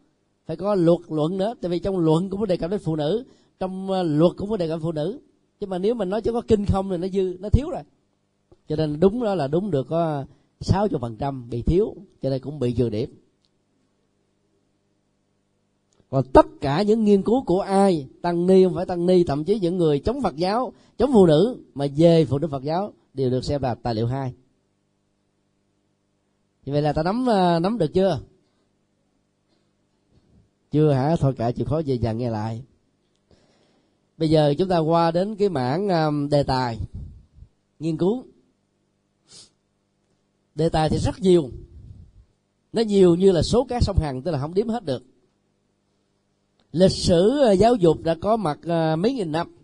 phải 0.46 0.56
có 0.56 0.74
luật 0.74 0.98
luận 1.08 1.36
nữa. 1.36 1.54
Tại 1.60 1.70
vì 1.70 1.78
trong 1.78 1.98
luận 1.98 2.30
cũng 2.30 2.40
có 2.40 2.46
đề 2.46 2.56
cập 2.56 2.70
đến 2.70 2.80
phụ 2.84 2.96
nữ, 2.96 3.24
trong 3.58 3.90
à, 3.90 4.02
luật 4.02 4.32
cũng 4.36 4.50
có 4.50 4.56
đề 4.56 4.68
cập 4.68 4.80
phụ 4.82 4.92
nữ 4.92 5.20
chứ 5.60 5.66
mà 5.66 5.78
nếu 5.78 5.94
mình 5.94 6.10
nói 6.10 6.22
chứ 6.22 6.32
có 6.32 6.42
kinh 6.48 6.66
không 6.66 6.90
thì 6.90 6.96
nó 6.96 7.08
dư, 7.08 7.36
nó 7.40 7.48
thiếu 7.48 7.70
rồi. 7.70 7.82
Cho 8.68 8.76
nên 8.76 9.00
đúng 9.00 9.22
đó 9.22 9.34
là 9.34 9.48
đúng 9.48 9.70
được 9.70 9.86
có 9.88 10.24
sáu 10.60 10.88
phần 11.00 11.16
trăm 11.16 11.50
bị 11.50 11.62
thiếu, 11.62 11.94
cho 12.22 12.30
nên 12.30 12.42
cũng 12.42 12.58
bị 12.58 12.72
trừ 12.72 12.88
điểm. 12.88 13.14
Còn 16.10 16.24
tất 16.32 16.46
cả 16.60 16.82
những 16.82 17.04
nghiên 17.04 17.22
cứu 17.22 17.44
của 17.44 17.60
ai, 17.60 18.08
tăng 18.22 18.46
ni 18.46 18.64
không 18.64 18.74
phải 18.74 18.86
tăng 18.86 19.06
ni, 19.06 19.24
thậm 19.24 19.44
chí 19.44 19.60
những 19.60 19.78
người 19.78 20.00
chống 20.00 20.22
phật 20.22 20.36
giáo, 20.36 20.72
chống 20.98 21.10
phụ 21.12 21.26
nữ 21.26 21.58
mà 21.74 21.86
về 21.96 22.24
phụ 22.24 22.38
nữ 22.38 22.48
phật 22.50 22.62
giáo 22.62 22.92
đều 23.14 23.30
được 23.30 23.44
xem 23.44 23.62
là 23.62 23.74
tài 23.74 23.94
liệu 23.94 24.06
hai. 24.06 24.34
Như 26.64 26.72
vậy 26.72 26.82
là 26.82 26.92
ta 26.92 27.02
nắm 27.02 27.30
à, 27.30 27.58
nắm 27.58 27.78
được 27.78 27.94
chưa? 27.94 28.20
Chưa 30.70 30.92
hả? 30.92 31.16
Thôi 31.16 31.34
cả 31.36 31.52
chịu 31.52 31.66
khó 31.66 31.82
về 31.86 31.98
nhà 31.98 32.12
nghe 32.12 32.30
lại 32.30 32.62
bây 34.20 34.30
giờ 34.30 34.54
chúng 34.58 34.68
ta 34.68 34.78
qua 34.78 35.10
đến 35.10 35.36
cái 35.36 35.48
mảng 35.48 35.88
um, 35.88 36.28
đề 36.28 36.42
tài, 36.42 36.78
nghiên 37.78 37.96
cứu. 37.96 38.24
Đề 40.54 40.68
tài 40.68 40.88
thì 40.88 40.98
rất 40.98 41.20
nhiều. 41.20 41.50
Nó 42.72 42.82
nhiều 42.82 43.14
như 43.14 43.32
là 43.32 43.42
số 43.42 43.64
cá 43.64 43.80
sông 43.80 43.96
hằng, 43.98 44.22
tức 44.22 44.30
là 44.30 44.40
không 44.40 44.54
đếm 44.54 44.68
hết 44.68 44.84
được. 44.84 45.02
Lịch 46.72 46.90
sử 46.90 47.38
ờ, 47.38 47.52
giáo 47.52 47.74
dục 47.74 48.02
đã 48.02 48.14
có 48.20 48.36
mặt 48.36 48.58
ờ, 48.62 48.96
mấy 48.96 49.12
nghìn 49.12 49.32
năm. 49.32 49.56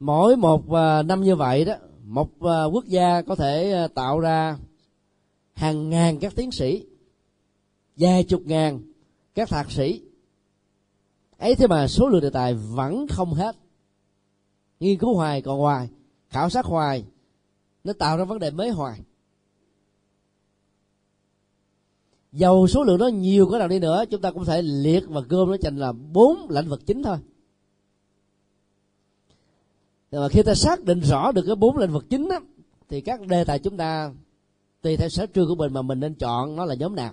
Mỗi 0.00 0.36
một 0.36 0.70
ờ, 0.70 1.02
năm 1.02 1.22
như 1.22 1.36
vậy 1.36 1.64
đó, 1.64 1.74
một 2.04 2.28
quốc 2.72 2.84
gia 2.84 3.22
có 3.22 3.34
thể 3.34 3.86
tạo 3.94 4.20
ra 4.20 4.58
hàng 5.54 5.90
ngàn 5.90 6.18
các 6.18 6.32
tiến 6.36 6.50
sĩ, 6.50 6.86
vài 7.96 8.24
chục 8.24 8.42
ngàn 8.44 8.80
các 9.34 9.48
thạc 9.48 9.70
sĩ 9.70 10.00
ấy 11.42 11.54
thế 11.54 11.66
mà 11.66 11.88
số 11.88 12.08
lượng 12.08 12.20
đề 12.20 12.30
tài 12.30 12.54
vẫn 12.54 13.06
không 13.08 13.34
hết. 13.34 13.56
Nghiên 14.80 14.98
cứu 14.98 15.14
hoài 15.14 15.42
còn 15.42 15.58
hoài 15.58 15.88
khảo 16.28 16.50
sát 16.50 16.64
hoài 16.64 17.04
nó 17.84 17.92
tạo 17.92 18.16
ra 18.16 18.24
vấn 18.24 18.38
đề 18.38 18.50
mới 18.50 18.70
hoài. 18.70 19.00
Dầu 22.32 22.66
số 22.66 22.84
lượng 22.84 22.98
nó 22.98 23.06
nhiều 23.08 23.48
có 23.50 23.58
nào 23.58 23.68
đi 23.68 23.78
nữa 23.78 24.04
chúng 24.10 24.20
ta 24.20 24.30
cũng 24.30 24.44
thể 24.44 24.62
liệt 24.62 25.04
và 25.08 25.20
gom 25.20 25.50
nó 25.50 25.56
thành 25.62 25.76
là 25.76 25.92
bốn 25.92 26.50
lĩnh 26.50 26.68
vực 26.68 26.86
chính 26.86 27.02
thôi. 27.02 27.16
Mà 30.12 30.28
khi 30.28 30.42
ta 30.42 30.54
xác 30.54 30.84
định 30.84 31.00
rõ 31.00 31.32
được 31.32 31.42
cái 31.46 31.56
bốn 31.56 31.76
lĩnh 31.76 31.92
vực 31.92 32.04
chính 32.10 32.28
á, 32.28 32.40
thì 32.88 33.00
các 33.00 33.26
đề 33.26 33.44
tài 33.44 33.58
chúng 33.58 33.76
ta 33.76 34.12
tùy 34.82 34.96
theo 34.96 35.08
sở 35.08 35.26
trường 35.26 35.48
của 35.48 35.54
mình 35.54 35.72
mà 35.72 35.82
mình 35.82 36.00
nên 36.00 36.14
chọn 36.14 36.56
nó 36.56 36.64
là 36.64 36.74
nhóm 36.74 36.94
nào? 36.94 37.12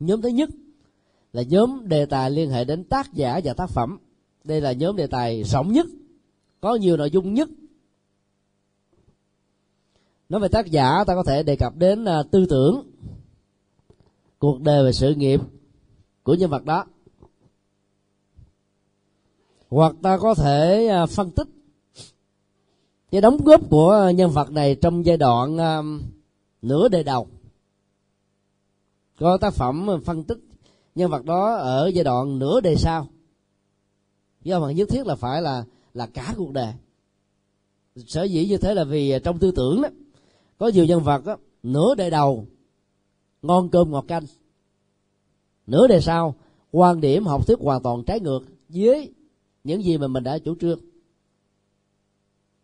Nhóm 0.00 0.22
thứ 0.22 0.28
nhất 0.28 0.50
là 1.32 1.42
nhóm 1.42 1.88
đề 1.88 2.06
tài 2.06 2.30
liên 2.30 2.50
hệ 2.50 2.64
đến 2.64 2.84
tác 2.84 3.12
giả 3.12 3.40
và 3.44 3.54
tác 3.54 3.70
phẩm. 3.70 3.98
Đây 4.44 4.60
là 4.60 4.72
nhóm 4.72 4.96
đề 4.96 5.06
tài 5.06 5.44
rộng 5.44 5.72
nhất 5.72 5.86
có 6.60 6.74
nhiều 6.74 6.96
nội 6.96 7.10
dung 7.10 7.34
nhất. 7.34 7.48
Nói 10.28 10.40
về 10.40 10.48
tác 10.48 10.66
giả 10.66 11.04
ta 11.06 11.14
có 11.14 11.22
thể 11.22 11.42
đề 11.42 11.56
cập 11.56 11.76
đến 11.76 12.04
uh, 12.04 12.30
tư 12.30 12.46
tưởng 12.50 12.82
cuộc 14.38 14.60
đời 14.60 14.84
và 14.84 14.92
sự 14.92 15.14
nghiệp 15.14 15.40
của 16.22 16.34
nhân 16.34 16.50
vật 16.50 16.64
đó. 16.64 16.84
Hoặc 19.70 19.94
ta 20.02 20.18
có 20.18 20.34
thể 20.34 20.86
à, 20.86 21.06
phân 21.06 21.30
tích 21.30 21.48
cái 23.10 23.20
đóng 23.20 23.36
góp 23.44 23.70
của 23.70 24.12
nhân 24.14 24.30
vật 24.30 24.50
này 24.50 24.74
trong 24.74 25.06
giai 25.06 25.16
đoạn 25.16 25.58
à, 25.58 25.82
nửa 26.62 26.88
đời 26.88 27.04
đầu. 27.04 27.28
Có 29.18 29.36
tác 29.36 29.54
phẩm 29.54 29.88
phân 30.04 30.24
tích 30.24 30.38
nhân 30.98 31.10
vật 31.10 31.24
đó 31.24 31.54
ở 31.54 31.90
giai 31.94 32.04
đoạn 32.04 32.38
nửa 32.38 32.60
đời 32.60 32.76
sau. 32.76 33.08
Do 34.42 34.60
mà 34.60 34.72
nhất 34.72 34.88
thiết 34.88 35.06
là 35.06 35.14
phải 35.14 35.42
là 35.42 35.64
là 35.94 36.06
cả 36.06 36.34
cuộc 36.36 36.52
đời. 36.52 36.72
Sở 37.96 38.22
dĩ 38.24 38.46
như 38.46 38.56
thế 38.56 38.74
là 38.74 38.84
vì 38.84 39.18
trong 39.24 39.38
tư 39.38 39.52
tưởng 39.56 39.82
đó 39.82 39.88
có 40.58 40.68
nhiều 40.68 40.84
nhân 40.84 41.02
vật 41.02 41.24
đó, 41.24 41.36
nửa 41.62 41.94
đời 41.94 42.10
đầu 42.10 42.46
ngon 43.42 43.68
cơm 43.68 43.90
ngọt 43.90 44.04
canh. 44.08 44.22
Nửa 45.66 45.86
đề 45.86 46.00
sau 46.00 46.34
quan 46.72 47.00
điểm 47.00 47.26
học 47.26 47.46
thuyết 47.46 47.58
hoàn 47.60 47.82
toàn 47.82 48.04
trái 48.04 48.20
ngược 48.20 48.40
với 48.68 49.12
những 49.64 49.84
gì 49.84 49.98
mà 49.98 50.06
mình 50.06 50.24
đã 50.24 50.38
chủ 50.38 50.54
trương. 50.60 50.80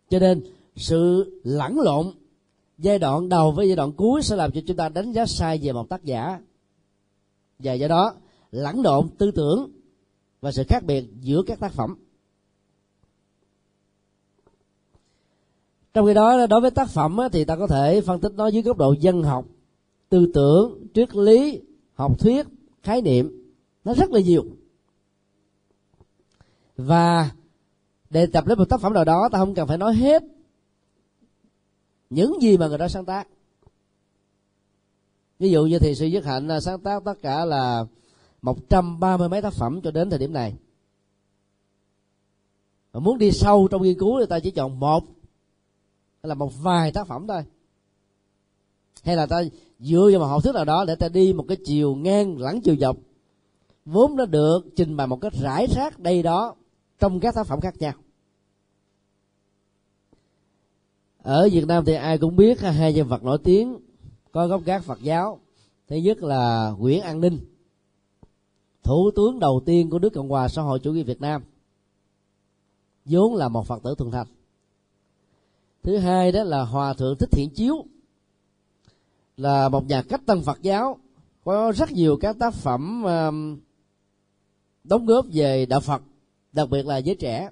Cho 0.09 0.19
nên 0.19 0.43
sự 0.77 1.31
lẫn 1.45 1.81
lộn 1.81 2.13
giai 2.79 2.99
đoạn 2.99 3.29
đầu 3.29 3.53
với 3.53 3.67
giai 3.67 3.77
đoạn 3.77 3.93
cuối 3.93 4.23
sẽ 4.23 4.37
làm 4.37 4.53
cho 4.53 4.61
chúng 4.67 4.77
ta 4.77 4.89
đánh 4.89 5.13
giá 5.13 5.27
sai 5.27 5.59
về 5.63 5.73
một 5.73 5.89
tác 5.89 6.05
giả. 6.05 6.41
Và 7.59 7.73
do 7.73 7.89
đó 7.89 8.15
lẫn 8.55 8.83
lộn 8.83 9.09
tư 9.19 9.31
tưởng 9.31 9.71
và 10.41 10.53
sự 10.53 10.65
khác 10.69 10.85
biệt 10.85 11.05
giữa 11.21 11.43
các 11.47 11.61
tác 11.61 11.73
phẩm. 11.73 11.95
Trong 15.95 16.07
khi 16.07 16.15
đó, 16.15 16.47
đối 16.47 16.61
với 16.61 16.71
tác 16.71 16.89
phẩm 16.89 17.19
thì 17.33 17.45
ta 17.45 17.57
có 17.57 17.67
thể 17.67 18.01
phân 18.01 18.21
tích 18.21 18.33
nó 18.37 18.47
dưới 18.47 18.63
góc 18.63 18.77
độ 18.77 18.95
dân 19.01 19.23
học, 19.23 19.47
tư 20.09 20.31
tưởng, 20.35 20.87
triết 20.95 21.17
lý, 21.17 21.61
học 21.95 22.21
thuyết, 22.21 22.47
khái 22.83 23.03
niệm. 23.03 23.53
Nó 23.85 23.95
rất 23.95 24.11
là 24.11 24.21
nhiều. 24.21 24.45
Và 26.77 27.31
để 28.11 28.27
tập 28.27 28.47
đến 28.47 28.59
một 28.59 28.69
tác 28.69 28.81
phẩm 28.81 28.93
nào 28.93 29.05
đó, 29.05 29.29
ta 29.33 29.39
không 29.39 29.55
cần 29.55 29.69
phải 29.69 29.79
nói 29.79 29.95
hết 29.95 30.23
những 32.11 32.43
gì 32.43 32.57
mà 32.57 32.69
người 32.69 32.79
đó 32.79 32.89
sáng 32.89 33.05
tác. 33.05 33.29
Ví 35.39 35.51
dụ 35.51 35.67
như 35.67 35.79
thì 35.79 35.95
sư 35.95 36.07
dứt 36.07 36.25
hạnh 36.25 36.49
à, 36.49 36.61
sáng 36.61 36.81
tác 36.81 37.05
tất 37.05 37.15
cả 37.23 37.45
là 37.45 37.87
một 38.45 38.69
trăm 38.69 39.01
ba 39.01 39.17
mươi 39.17 39.29
mấy 39.29 39.43
tác 39.43 39.53
phẩm 39.53 39.81
cho 39.81 39.91
đến 39.91 40.11
thời 40.11 40.19
điểm 40.19 40.33
này. 40.33 40.55
Mà 42.93 43.01
muốn 43.01 43.19
đi 43.19 43.31
sâu 43.31 43.69
trong 43.71 43.83
nghiên 43.83 43.99
cứu 43.99 44.21
thì 44.21 44.27
ta 44.27 44.41
chỉ 44.41 44.51
chọn 44.51 44.81
một, 44.81 45.05
hay 46.23 46.29
là 46.29 46.35
một 46.35 46.53
vài 46.63 46.93
tác 46.93 47.07
phẩm 47.07 47.27
thôi. 47.27 47.43
Hay 49.03 49.17
là 49.17 49.27
ta 49.27 49.43
dựa 49.79 50.09
vào 50.11 50.21
một 50.21 50.27
học 50.27 50.43
thuyết 50.43 50.55
nào 50.55 50.65
đó 50.65 50.85
để 50.85 50.95
ta 50.95 51.09
đi 51.09 51.33
một 51.33 51.45
cái 51.49 51.57
chiều 51.65 51.95
ngang 51.95 52.39
lẫn 52.39 52.61
chiều 52.61 52.77
dọc. 52.77 52.97
Vốn 53.85 54.17
nó 54.17 54.27
được 54.27 54.61
trình 54.77 54.97
bày 54.97 55.07
một 55.07 55.21
cách 55.21 55.33
rải 55.33 55.67
rác 55.67 55.99
đây 55.99 56.23
đó 56.23 56.55
trong 56.99 57.21
các 57.21 57.35
tác 57.35 57.47
phẩm 57.47 57.61
khác 57.61 57.75
nhau. 57.79 57.93
Ở 61.23 61.49
Việt 61.53 61.67
Nam 61.67 61.85
thì 61.85 61.95
ai 61.95 62.19
cũng 62.19 62.37
biết 62.37 62.61
hai 62.61 62.93
nhân 62.93 63.09
vật 63.09 63.25
nổi 63.25 63.39
tiếng 63.45 63.79
có 64.33 64.47
gốc 64.47 64.65
gác 64.65 64.85
Phật 64.85 64.99
giáo, 65.03 65.39
thứ 65.89 65.97
nhất 65.97 66.23
là 66.23 66.75
Nguyễn 66.79 67.03
An 67.03 67.21
Ninh 67.21 67.39
thủ 68.85 69.11
tướng 69.17 69.39
đầu 69.39 69.63
tiên 69.67 69.91
của 69.91 69.99
nước 69.99 70.13
Cộng 70.15 70.29
hòa 70.29 70.49
xã 70.49 70.63
hội 70.63 70.79
chủ 70.79 70.93
nghĩa 70.93 71.03
Việt 71.03 71.21
Nam. 71.21 71.43
Vốn 73.05 73.35
là 73.35 73.49
một 73.49 73.67
Phật 73.67 73.83
tử 73.83 73.95
thuần 73.99 74.11
thành. 74.11 74.27
Thứ 75.83 75.97
hai 75.97 76.33
đó 76.33 76.45
là 76.45 76.63
Hòa 76.63 76.95
thượng 76.95 77.17
Thích 77.19 77.29
Thiện 77.33 77.51
Chiếu. 77.51 77.85
Là 79.37 79.69
một 79.69 79.87
nhà 79.87 80.03
cách 80.03 80.21
tân 80.27 80.43
Phật 80.43 80.63
giáo 80.63 80.99
có 81.45 81.73
rất 81.73 81.93
nhiều 81.93 82.17
các 82.21 82.37
tác 82.39 82.55
phẩm 82.55 83.03
um, 83.03 83.59
đóng 84.85 85.07
góp 85.07 85.27
về 85.33 85.67
đạo 85.67 85.81
Phật 85.81 86.03
đặc 86.53 86.69
biệt 86.71 86.87
là 86.87 86.97
giới 86.97 87.15
trẻ. 87.15 87.51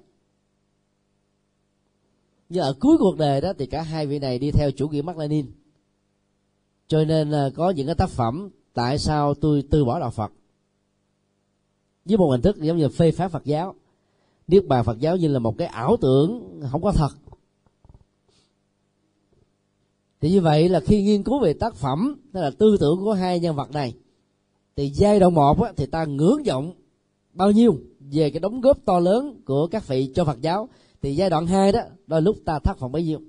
Nhưng 2.49 2.63
ở 2.63 2.75
cuối 2.79 2.97
cuộc 2.99 3.17
đời 3.17 3.41
đó 3.41 3.53
thì 3.57 3.65
cả 3.65 3.81
hai 3.81 4.07
vị 4.07 4.19
này 4.19 4.39
đi 4.39 4.51
theo 4.51 4.71
chủ 4.71 4.87
nghĩa 4.87 5.01
Mác 5.01 5.17
Lenin. 5.17 5.51
cho 6.87 7.05
nên 7.05 7.47
uh, 7.47 7.53
có 7.55 7.69
những 7.69 7.85
cái 7.85 7.95
tác 7.95 8.09
phẩm 8.09 8.49
tại 8.73 8.99
sao 8.99 9.33
tôi 9.33 9.63
từ 9.71 9.85
bỏ 9.85 9.99
đạo 9.99 10.11
Phật? 10.11 10.31
Với 12.05 12.17
một 12.17 12.29
hình 12.31 12.41
thức 12.41 12.57
giống 12.61 12.77
như 12.77 12.89
phê 12.89 13.11
phán 13.11 13.29
Phật 13.29 13.45
giáo. 13.45 13.75
Niết 14.47 14.67
bàn 14.67 14.83
Phật 14.83 14.99
giáo 14.99 15.17
như 15.17 15.27
là 15.27 15.39
một 15.39 15.57
cái 15.57 15.67
ảo 15.67 15.97
tưởng 16.01 16.61
không 16.71 16.81
có 16.81 16.91
thật. 16.91 17.09
Thì 20.21 20.29
như 20.29 20.41
vậy 20.41 20.69
là 20.69 20.79
khi 20.79 21.03
nghiên 21.03 21.23
cứu 21.23 21.39
về 21.39 21.53
tác 21.53 21.75
phẩm 21.75 22.15
tức 22.33 22.41
là 22.41 22.51
tư 22.57 22.77
tưởng 22.79 22.99
của 23.03 23.13
hai 23.13 23.39
nhân 23.39 23.55
vật 23.55 23.71
này 23.71 23.93
thì 24.75 24.89
giai 24.89 25.19
đoạn 25.19 25.33
một 25.33 25.61
á, 25.63 25.71
thì 25.77 25.85
ta 25.85 26.05
ngưỡng 26.05 26.43
vọng 26.43 26.73
bao 27.33 27.51
nhiêu 27.51 27.77
về 28.11 28.29
cái 28.29 28.39
đóng 28.39 28.61
góp 28.61 28.85
to 28.85 28.99
lớn 28.99 29.41
của 29.45 29.67
các 29.67 29.87
vị 29.87 30.11
cho 30.15 30.25
Phật 30.25 30.41
giáo 30.41 30.69
thì 31.01 31.15
giai 31.15 31.29
đoạn 31.29 31.47
2 31.47 31.71
đó 31.71 31.79
đôi 32.07 32.21
lúc 32.21 32.37
ta 32.45 32.59
thất 32.59 32.79
vọng 32.79 32.91
bấy 32.91 33.03
nhiêu. 33.03 33.19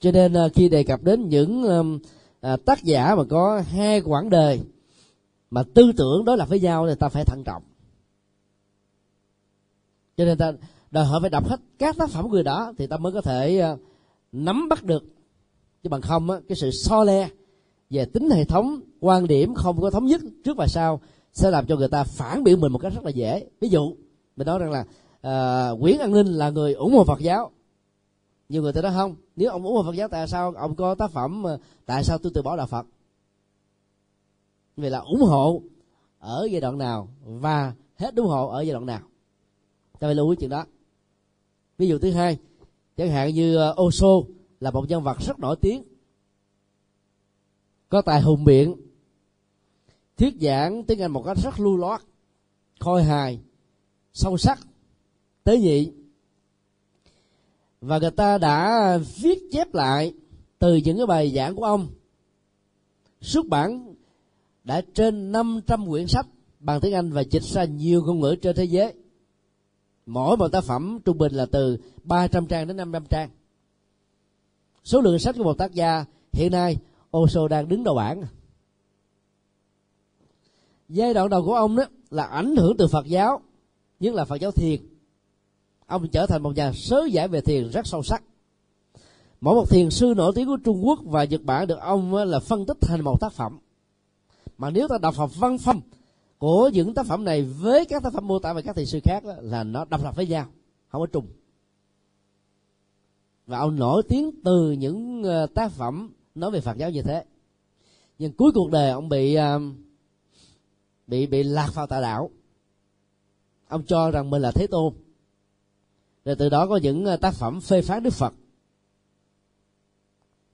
Cho 0.00 0.12
nên 0.12 0.32
à, 0.32 0.48
khi 0.54 0.68
đề 0.68 0.82
cập 0.82 1.02
đến 1.02 1.28
những 1.28 1.64
à, 2.40 2.56
tác 2.56 2.82
giả 2.82 3.14
mà 3.14 3.24
có 3.24 3.62
hai 3.66 4.00
quãng 4.00 4.30
đời 4.30 4.60
mà 5.50 5.62
tư 5.74 5.92
tưởng 5.96 6.24
đối 6.24 6.36
lập 6.36 6.48
với 6.48 6.60
nhau 6.60 6.86
thì 6.88 6.94
ta 6.94 7.08
phải 7.08 7.24
thận 7.24 7.44
trọng. 7.44 7.62
Cho 10.16 10.24
nên 10.24 10.38
ta 10.38 10.52
đòi 10.90 11.04
hỏi 11.04 11.20
phải 11.20 11.30
đọc 11.30 11.48
hết 11.48 11.60
các 11.78 11.96
tác 11.96 12.10
phẩm 12.10 12.28
người 12.28 12.42
đó 12.42 12.72
thì 12.78 12.86
ta 12.86 12.96
mới 12.96 13.12
có 13.12 13.20
thể 13.20 13.58
ờ, 13.58 13.76
nắm 14.32 14.68
bắt 14.68 14.84
được. 14.84 15.04
Chứ 15.82 15.88
bằng 15.88 16.00
không 16.00 16.30
á, 16.30 16.40
cái 16.48 16.56
sự 16.56 16.70
so 16.70 17.04
le 17.04 17.28
về 17.90 18.04
tính 18.04 18.30
hệ 18.30 18.44
thống 18.44 18.80
quan 19.00 19.26
điểm 19.26 19.54
không 19.54 19.80
có 19.80 19.90
thống 19.90 20.06
nhất 20.06 20.20
trước 20.44 20.56
và 20.56 20.66
sau 20.66 21.00
sẽ 21.32 21.50
làm 21.50 21.66
cho 21.66 21.76
người 21.76 21.88
ta 21.88 22.04
phản 22.04 22.44
biện 22.44 22.60
mình 22.60 22.72
một 22.72 22.78
cách 22.78 22.92
rất 22.94 23.04
là 23.04 23.10
dễ. 23.10 23.46
Ví 23.60 23.68
dụ 23.68 23.96
mình 24.36 24.46
nói 24.46 24.58
rằng 24.58 24.70
là 24.70 24.84
uh, 25.72 25.80
Nguyễn 25.80 25.98
An 25.98 26.12
Ninh 26.12 26.26
là 26.26 26.50
người 26.50 26.74
ủng 26.74 26.94
hộ 26.94 27.04
Phật 27.04 27.20
giáo. 27.20 27.50
Nhiều 28.48 28.62
người 28.62 28.72
ta 28.72 28.82
nói 28.82 28.92
không 28.94 29.14
nếu 29.36 29.50
ông 29.50 29.64
ủng 29.64 29.74
hộ 29.74 29.82
Phật 29.82 29.94
giáo 29.94 30.08
tại 30.08 30.28
sao 30.28 30.52
ông 30.56 30.74
có 30.74 30.94
tác 30.94 31.10
phẩm 31.10 31.42
ờ, 31.42 31.58
tại 31.86 32.04
sao 32.04 32.18
tôi 32.18 32.32
từ 32.34 32.42
bỏ 32.42 32.56
đạo 32.56 32.66
Phật? 32.66 32.86
Vì 34.76 34.88
là 34.88 34.98
ủng 34.98 35.20
hộ 35.20 35.62
ở 36.18 36.48
giai 36.50 36.60
đoạn 36.60 36.78
nào 36.78 37.08
và 37.24 37.74
hết 37.96 38.16
ủng 38.16 38.26
hộ 38.26 38.48
ở 38.48 38.60
giai 38.60 38.72
đoạn 38.72 38.86
nào. 38.86 39.00
Ta 39.98 40.08
phải 40.08 40.14
lưu 40.14 40.30
ý 40.30 40.36
chuyện 40.36 40.50
đó. 40.50 40.64
Ví 41.78 41.88
dụ 41.88 41.98
thứ 41.98 42.10
hai, 42.10 42.38
chẳng 42.96 43.10
hạn 43.10 43.34
như 43.34 43.56
Oso 43.56 43.82
Osho 43.82 44.28
là 44.60 44.70
một 44.70 44.88
nhân 44.88 45.02
vật 45.02 45.16
rất 45.20 45.38
nổi 45.38 45.56
tiếng. 45.60 45.82
Có 47.88 48.02
tài 48.02 48.20
hùng 48.20 48.44
biện, 48.44 48.74
thuyết 50.16 50.34
giảng 50.40 50.84
tiếng 50.84 51.02
Anh 51.02 51.12
một 51.12 51.22
cách 51.22 51.38
rất 51.42 51.60
lưu 51.60 51.76
loát, 51.76 52.02
khôi 52.80 53.02
hài, 53.02 53.40
sâu 54.12 54.36
sắc, 54.36 54.58
tế 55.44 55.58
nhị. 55.58 55.92
Và 57.80 57.98
người 57.98 58.10
ta 58.10 58.38
đã 58.38 58.98
viết 59.22 59.38
chép 59.52 59.74
lại 59.74 60.14
từ 60.58 60.76
những 60.76 60.96
cái 60.96 61.06
bài 61.06 61.32
giảng 61.36 61.56
của 61.56 61.64
ông. 61.64 61.88
Xuất 63.20 63.46
bản 63.46 63.94
đã 64.66 64.82
trên 64.94 65.32
500 65.32 65.86
quyển 65.86 66.06
sách 66.06 66.26
bằng 66.60 66.80
tiếng 66.80 66.94
Anh 66.94 67.12
và 67.12 67.20
dịch 67.20 67.42
ra 67.42 67.64
nhiều 67.64 68.02
ngôn 68.02 68.20
ngữ 68.20 68.36
trên 68.42 68.56
thế 68.56 68.64
giới. 68.64 68.94
Mỗi 70.06 70.36
một 70.36 70.48
tác 70.48 70.64
phẩm 70.64 70.98
trung 71.04 71.18
bình 71.18 71.32
là 71.32 71.46
từ 71.46 71.78
300 72.02 72.46
trang 72.46 72.66
đến 72.66 72.76
500 72.76 73.04
trang. 73.06 73.30
Số 74.84 75.00
lượng 75.00 75.18
sách 75.18 75.34
của 75.38 75.44
một 75.44 75.58
tác 75.58 75.72
gia 75.72 76.04
hiện 76.32 76.52
nay 76.52 76.76
Osho 77.16 77.48
đang 77.48 77.68
đứng 77.68 77.84
đầu 77.84 77.94
bảng. 77.94 78.22
Giai 80.88 81.14
đoạn 81.14 81.28
đầu 81.28 81.44
của 81.44 81.54
ông 81.54 81.76
đó 81.76 81.84
là 82.10 82.24
ảnh 82.24 82.56
hưởng 82.56 82.76
từ 82.76 82.88
Phật 82.88 83.06
giáo, 83.06 83.40
nhất 84.00 84.14
là 84.14 84.24
Phật 84.24 84.36
giáo 84.36 84.50
thiền. 84.50 84.80
Ông 85.86 86.08
trở 86.08 86.26
thành 86.26 86.42
một 86.42 86.56
nhà 86.56 86.72
sớ 86.72 87.04
giải 87.10 87.28
về 87.28 87.40
thiền 87.40 87.70
rất 87.70 87.86
sâu 87.86 88.02
sắc. 88.02 88.22
Mỗi 89.40 89.54
một 89.54 89.70
thiền 89.70 89.90
sư 89.90 90.14
nổi 90.16 90.32
tiếng 90.34 90.46
của 90.46 90.58
Trung 90.64 90.86
Quốc 90.86 90.98
và 91.04 91.24
Nhật 91.24 91.42
Bản 91.42 91.66
được 91.66 91.78
ông 91.80 92.14
là 92.14 92.40
phân 92.40 92.66
tích 92.66 92.76
thành 92.80 93.00
một 93.00 93.20
tác 93.20 93.32
phẩm 93.32 93.58
mà 94.58 94.70
nếu 94.70 94.88
ta 94.88 94.98
đọc 94.98 95.14
học 95.14 95.30
văn 95.36 95.58
phong 95.58 95.80
của 96.38 96.70
những 96.72 96.94
tác 96.94 97.06
phẩm 97.06 97.24
này 97.24 97.42
với 97.42 97.84
các 97.84 98.02
tác 98.02 98.12
phẩm 98.12 98.26
mô 98.26 98.38
tả 98.38 98.52
về 98.52 98.62
các 98.62 98.76
thầy 98.76 98.86
sư 98.86 99.00
khác 99.04 99.24
đó, 99.24 99.34
là 99.40 99.64
nó 99.64 99.84
độc 99.84 100.04
lập 100.04 100.16
với 100.16 100.26
nhau 100.26 100.46
không 100.88 101.00
có 101.00 101.06
trùng. 101.06 101.26
Và 103.46 103.58
ông 103.58 103.76
nổi 103.76 104.02
tiếng 104.08 104.30
từ 104.44 104.72
những 104.72 105.22
ờ, 105.22 105.46
tác 105.46 105.72
phẩm 105.72 106.12
nói 106.34 106.50
về 106.50 106.60
Phật 106.60 106.76
giáo 106.76 106.90
như 106.90 107.02
thế. 107.02 107.24
Nhưng 108.18 108.32
cuối 108.32 108.52
cuộc 108.54 108.70
đời 108.70 108.90
ông 108.90 109.08
bị 109.08 109.34
ờ, 109.34 109.60
bị 111.06 111.26
bị 111.26 111.42
lạc 111.42 111.70
vào 111.74 111.86
tà 111.86 112.00
đạo. 112.00 112.30
Ông 113.68 113.82
cho 113.86 114.10
rằng 114.10 114.30
mình 114.30 114.42
là 114.42 114.50
thế 114.50 114.66
tôn. 114.66 114.94
Rồi 116.24 116.36
từ 116.36 116.48
đó 116.48 116.66
có 116.66 116.76
những 116.76 117.04
ờ, 117.04 117.16
tác 117.16 117.34
phẩm 117.34 117.60
phê 117.60 117.82
phán 117.82 118.02
đức 118.02 118.12
phật 118.12 118.32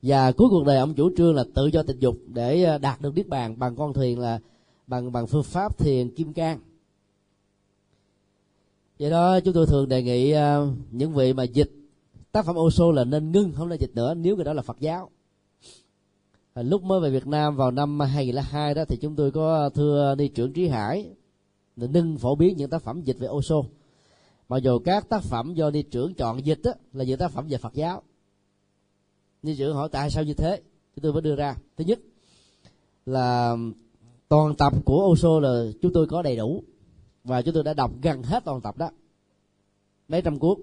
và 0.03 0.33
cuối 0.33 0.49
cuộc 0.51 0.65
đời 0.67 0.79
ông 0.79 0.95
chủ 0.95 1.11
trương 1.17 1.35
là 1.35 1.45
tự 1.55 1.67
do 1.67 1.83
tình 1.83 1.99
dục 1.99 2.17
để 2.27 2.63
ờ, 2.63 2.79
đạt 2.79 3.01
được 3.01 3.15
niết 3.15 3.29
bàn 3.29 3.59
bằng 3.59 3.77
con 3.77 3.93
thuyền 3.93 4.19
là 4.19 4.41
bằng 4.87 5.13
bằng 5.13 5.27
phương 5.27 5.43
pháp 5.43 5.79
thiền 5.79 6.15
kim 6.15 6.33
cang. 6.33 6.61
Vậy 8.99 9.11
đó 9.11 9.41
chúng 9.41 9.55
tôi 9.55 9.67
thường 9.67 9.89
đề 9.89 10.03
nghị 10.03 10.31
ờ, 10.31 10.69
những 10.91 11.13
vị 11.13 11.33
mà 11.33 11.43
dịch 11.43 11.71
tác 12.33 12.45
phẩm 12.45 12.57
Osho 12.57 12.93
là 12.93 13.05
nên 13.05 13.33
ngưng 13.33 13.53
không 13.53 13.69
nên 13.69 13.81
dịch 13.81 13.95
nữa 13.95 14.15
nếu 14.15 14.37
cái 14.37 14.45
đó 14.45 14.53
là 14.53 14.63
Phật 14.63 14.77
giáo. 14.81 15.11
Lúc 16.55 16.83
mới 16.83 17.01
về 17.01 17.11
Việt 17.11 17.27
Nam 17.27 17.57
vào 17.57 17.71
năm 17.71 18.01
2002 18.01 18.75
đó 18.75 18.85
thì 18.89 18.97
chúng 18.97 19.17
tôi 19.17 19.31
có 19.31 19.71
thưa 19.75 20.15
đi 20.19 20.29
trưởng 20.29 20.53
Trí 20.53 20.69
Hải 20.69 21.11
nâng 21.77 22.19
phổ 22.19 22.35
biến 22.35 22.57
những 22.57 22.71
tác 22.71 22.83
phẩm 22.83 23.03
dịch 23.03 23.19
về 23.19 23.29
Osho 23.29 23.57
mặc 24.49 24.59
dù 24.63 24.79
các 24.79 25.09
tác 25.09 25.23
phẩm 25.23 25.55
do 25.55 25.71
đi 25.71 25.83
trưởng 25.83 26.15
chọn 26.15 26.47
dịch 26.47 26.61
đó, 26.63 26.73
là 26.93 27.05
những 27.05 27.19
tác 27.19 27.31
phẩm 27.31 27.47
về 27.49 27.59
Phật 27.59 27.75
giáo 27.75 28.03
như 29.43 29.55
trưởng 29.59 29.75
hỏi 29.75 29.89
tại 29.93 30.11
sao 30.11 30.25
như 30.25 30.35
thế? 30.35 30.61
Thì 30.97 31.01
tôi 31.03 31.13
mới 31.13 31.23
đưa 31.23 31.37
ra. 31.37 31.57
Thứ 31.77 31.85
nhất 31.85 32.01
là 33.07 33.57
toàn 34.29 34.55
tập 34.55 34.73
của 34.85 35.07
Osho 35.07 35.41
là 35.41 35.65
chúng 35.83 35.93
tôi 35.93 36.07
có 36.07 36.23
đầy 36.23 36.37
đủ 36.37 36.63
và 37.25 37.43
chúng 37.43 37.55
tôi 37.55 37.65
đã 37.65 37.75
đọc 37.75 37.91
gần 38.03 38.23
hết 38.23 38.45
toàn 38.45 38.61
tập 38.61 38.79
đó. 38.79 38.91
Mấy 40.09 40.23
trăm 40.23 40.39
cuốn. 40.39 40.59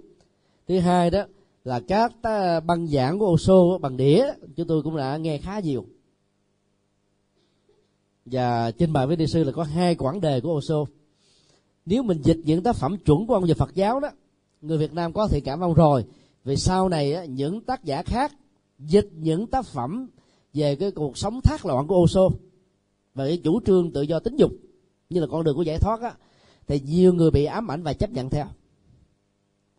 Thứ 0.67 0.79
hai 0.79 1.09
đó 1.09 1.23
là 1.63 1.79
các 1.87 2.13
à, 2.21 2.59
băng 2.59 2.87
giảng 2.87 3.19
của 3.19 3.27
Osho 3.27 3.77
bằng 3.77 3.97
đĩa 3.97 4.25
chúng 4.55 4.67
tôi 4.67 4.83
cũng 4.83 4.97
đã 4.97 5.17
nghe 5.17 5.37
khá 5.37 5.59
nhiều. 5.59 5.85
Và 8.25 8.71
trên 8.71 8.93
bài 8.93 9.07
với 9.07 9.15
đi 9.15 9.27
sư 9.27 9.43
là 9.43 9.51
có 9.51 9.63
hai 9.63 9.95
quãng 9.95 10.21
đề 10.21 10.41
của 10.41 10.53
Osho. 10.57 10.85
Nếu 11.85 12.03
mình 12.03 12.21
dịch 12.23 12.37
những 12.43 12.63
tác 12.63 12.75
phẩm 12.75 12.97
chuẩn 12.97 13.27
của 13.27 13.33
ông 13.33 13.45
về 13.45 13.53
Phật 13.53 13.75
giáo 13.75 13.99
đó, 13.99 14.09
người 14.61 14.77
Việt 14.77 14.93
Nam 14.93 15.13
có 15.13 15.27
thiện 15.27 15.43
cảm 15.43 15.59
ông 15.59 15.73
rồi, 15.73 16.05
vì 16.43 16.55
sau 16.55 16.89
này 16.89 17.27
những 17.27 17.61
tác 17.61 17.83
giả 17.83 18.03
khác 18.03 18.31
dịch 18.79 19.09
những 19.13 19.47
tác 19.47 19.65
phẩm 19.65 20.09
về 20.53 20.75
cái 20.75 20.91
cuộc 20.91 21.17
sống 21.17 21.41
thác 21.41 21.65
loạn 21.65 21.87
của 21.87 21.95
Osho 21.95 22.29
và 23.13 23.25
cái 23.25 23.41
chủ 23.43 23.59
trương 23.65 23.91
tự 23.91 24.01
do 24.01 24.19
tính 24.19 24.35
dục 24.35 24.51
như 25.09 25.19
là 25.19 25.27
con 25.31 25.43
đường 25.43 25.55
của 25.55 25.63
giải 25.63 25.77
thoát 25.77 26.01
á, 26.01 26.13
thì 26.67 26.79
nhiều 26.79 27.13
người 27.13 27.31
bị 27.31 27.45
ám 27.45 27.71
ảnh 27.71 27.83
và 27.83 27.93
chấp 27.93 28.09
nhận 28.09 28.29
theo. 28.29 28.45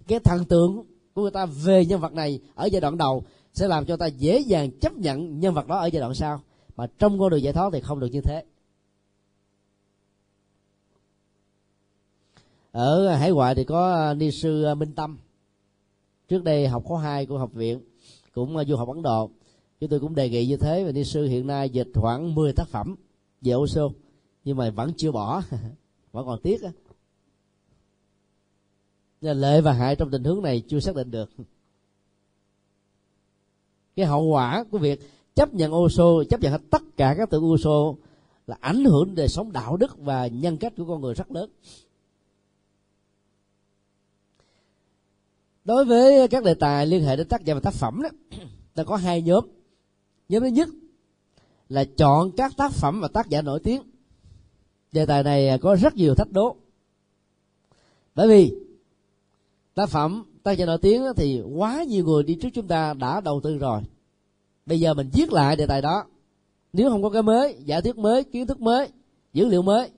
Cái 0.06 0.18
thần 0.18 0.44
tượng 0.44 0.84
của 1.14 1.22
người 1.22 1.30
ta 1.30 1.46
về 1.46 1.86
nhân 1.86 2.00
vật 2.00 2.12
này 2.12 2.40
ở 2.54 2.66
giai 2.66 2.80
đoạn 2.80 2.96
đầu 2.96 3.24
sẽ 3.54 3.68
làm 3.68 3.86
cho 3.86 3.96
ta 3.96 4.06
dễ 4.06 4.38
dàng 4.38 4.70
chấp 4.80 4.92
nhận 4.92 5.40
nhân 5.40 5.54
vật 5.54 5.66
đó 5.66 5.78
ở 5.78 5.86
giai 5.86 6.00
đoạn 6.00 6.14
sau. 6.14 6.40
Mà 6.76 6.86
trong 6.98 7.18
con 7.18 7.30
đường 7.30 7.42
giải 7.42 7.52
thoát 7.52 7.70
thì 7.72 7.80
không 7.80 8.00
được 8.00 8.08
như 8.12 8.20
thế. 8.20 8.44
Ở 12.72 13.14
hải 13.14 13.30
ngoại 13.30 13.54
thì 13.54 13.64
có 13.64 14.14
ni 14.14 14.30
sư 14.30 14.74
minh 14.74 14.92
tâm. 14.94 15.18
Trước 16.28 16.44
đây 16.44 16.68
học 16.68 16.84
khóa 16.84 17.02
hai 17.02 17.26
của 17.26 17.38
học 17.38 17.52
viện 17.52 17.80
cũng 18.46 18.56
à, 18.56 18.64
du 18.64 18.76
học 18.76 18.88
ấn 18.88 19.02
độ. 19.02 19.30
Chúng 19.80 19.90
tôi 19.90 20.00
cũng 20.00 20.14
đề 20.14 20.30
nghị 20.30 20.46
như 20.46 20.56
thế, 20.56 20.84
và 20.84 20.92
ni 20.92 21.04
sư 21.04 21.24
hiện 21.26 21.46
nay 21.46 21.70
dịch 21.70 21.88
khoảng 21.94 22.34
10 22.34 22.52
tác 22.52 22.68
phẩm 22.68 22.96
về 23.40 23.54
oso 23.54 23.88
nhưng 24.44 24.56
mà 24.56 24.70
vẫn 24.70 24.92
chưa 24.96 25.12
bỏ, 25.12 25.42
vẫn 26.12 26.26
còn 26.26 26.40
tiếc 26.42 26.62
á. 26.62 26.70
Nên 29.20 29.40
lệ 29.40 29.60
và 29.60 29.72
hại 29.72 29.96
trong 29.96 30.10
tình 30.10 30.24
huống 30.24 30.42
này 30.42 30.62
chưa 30.68 30.80
xác 30.80 30.94
định 30.94 31.10
được. 31.10 31.30
Cái 33.96 34.06
hậu 34.06 34.22
quả 34.22 34.64
của 34.70 34.78
việc 34.78 35.00
chấp 35.34 35.54
nhận 35.54 35.74
Osho 35.74 36.24
chấp 36.30 36.40
nhận 36.40 36.52
hết 36.52 36.60
tất 36.70 36.82
cả 36.96 37.14
các 37.18 37.30
tượng 37.30 37.44
Osho 37.44 37.94
là 38.46 38.56
ảnh 38.60 38.84
hưởng 38.84 39.14
đời 39.14 39.28
sống 39.28 39.52
đạo 39.52 39.76
đức 39.76 39.98
và 39.98 40.26
nhân 40.26 40.56
cách 40.56 40.72
của 40.76 40.84
con 40.84 41.00
người 41.00 41.14
rất 41.14 41.30
lớn. 41.30 41.50
Đối 45.70 45.84
với 45.84 46.28
các 46.28 46.44
đề 46.44 46.54
tài 46.54 46.86
liên 46.86 47.04
hệ 47.04 47.16
đến 47.16 47.28
tác 47.28 47.44
giả 47.44 47.54
và 47.54 47.60
tác 47.60 47.74
phẩm 47.74 48.02
đó, 48.02 48.08
ta 48.74 48.84
có 48.84 48.96
hai 48.96 49.22
nhóm. 49.22 49.44
Nhóm 50.28 50.42
thứ 50.42 50.48
nhất 50.48 50.68
là 51.68 51.84
chọn 51.84 52.30
các 52.36 52.52
tác 52.56 52.72
phẩm 52.72 53.00
và 53.00 53.08
tác 53.08 53.28
giả 53.28 53.42
nổi 53.42 53.60
tiếng. 53.64 53.82
Đề 54.92 55.06
tài 55.06 55.22
này 55.22 55.58
có 55.58 55.76
rất 55.76 55.94
nhiều 55.94 56.14
thách 56.14 56.32
đố. 56.32 56.56
Bởi 58.14 58.28
vì 58.28 58.54
tác 59.74 59.88
phẩm, 59.88 60.24
tác 60.42 60.52
giả 60.52 60.66
nổi 60.66 60.78
tiếng 60.78 61.02
thì 61.16 61.42
quá 61.56 61.84
nhiều 61.84 62.04
người 62.04 62.22
đi 62.22 62.34
trước 62.34 62.48
chúng 62.54 62.66
ta 62.66 62.94
đã 62.94 63.20
đầu 63.20 63.40
tư 63.40 63.58
rồi. 63.58 63.80
Bây 64.66 64.80
giờ 64.80 64.94
mình 64.94 65.10
viết 65.12 65.32
lại 65.32 65.56
đề 65.56 65.66
tài 65.66 65.82
đó. 65.82 66.04
Nếu 66.72 66.90
không 66.90 67.02
có 67.02 67.10
cái 67.10 67.22
mới, 67.22 67.56
giả 67.64 67.80
thuyết 67.80 67.98
mới, 67.98 68.24
kiến 68.24 68.46
thức 68.46 68.60
mới, 68.60 68.88
dữ 69.32 69.46
liệu 69.46 69.62
mới, 69.62 69.90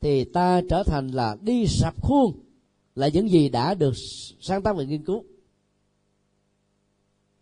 thì 0.00 0.24
ta 0.24 0.60
trở 0.70 0.82
thành 0.82 1.08
là 1.08 1.36
đi 1.40 1.66
sập 1.66 2.02
khuôn 2.02 2.32
là 2.94 3.08
những 3.08 3.30
gì 3.30 3.48
đã 3.48 3.74
được 3.74 3.92
sáng 4.40 4.62
tác 4.62 4.76
và 4.76 4.84
nghiên 4.84 5.04
cứu. 5.04 5.24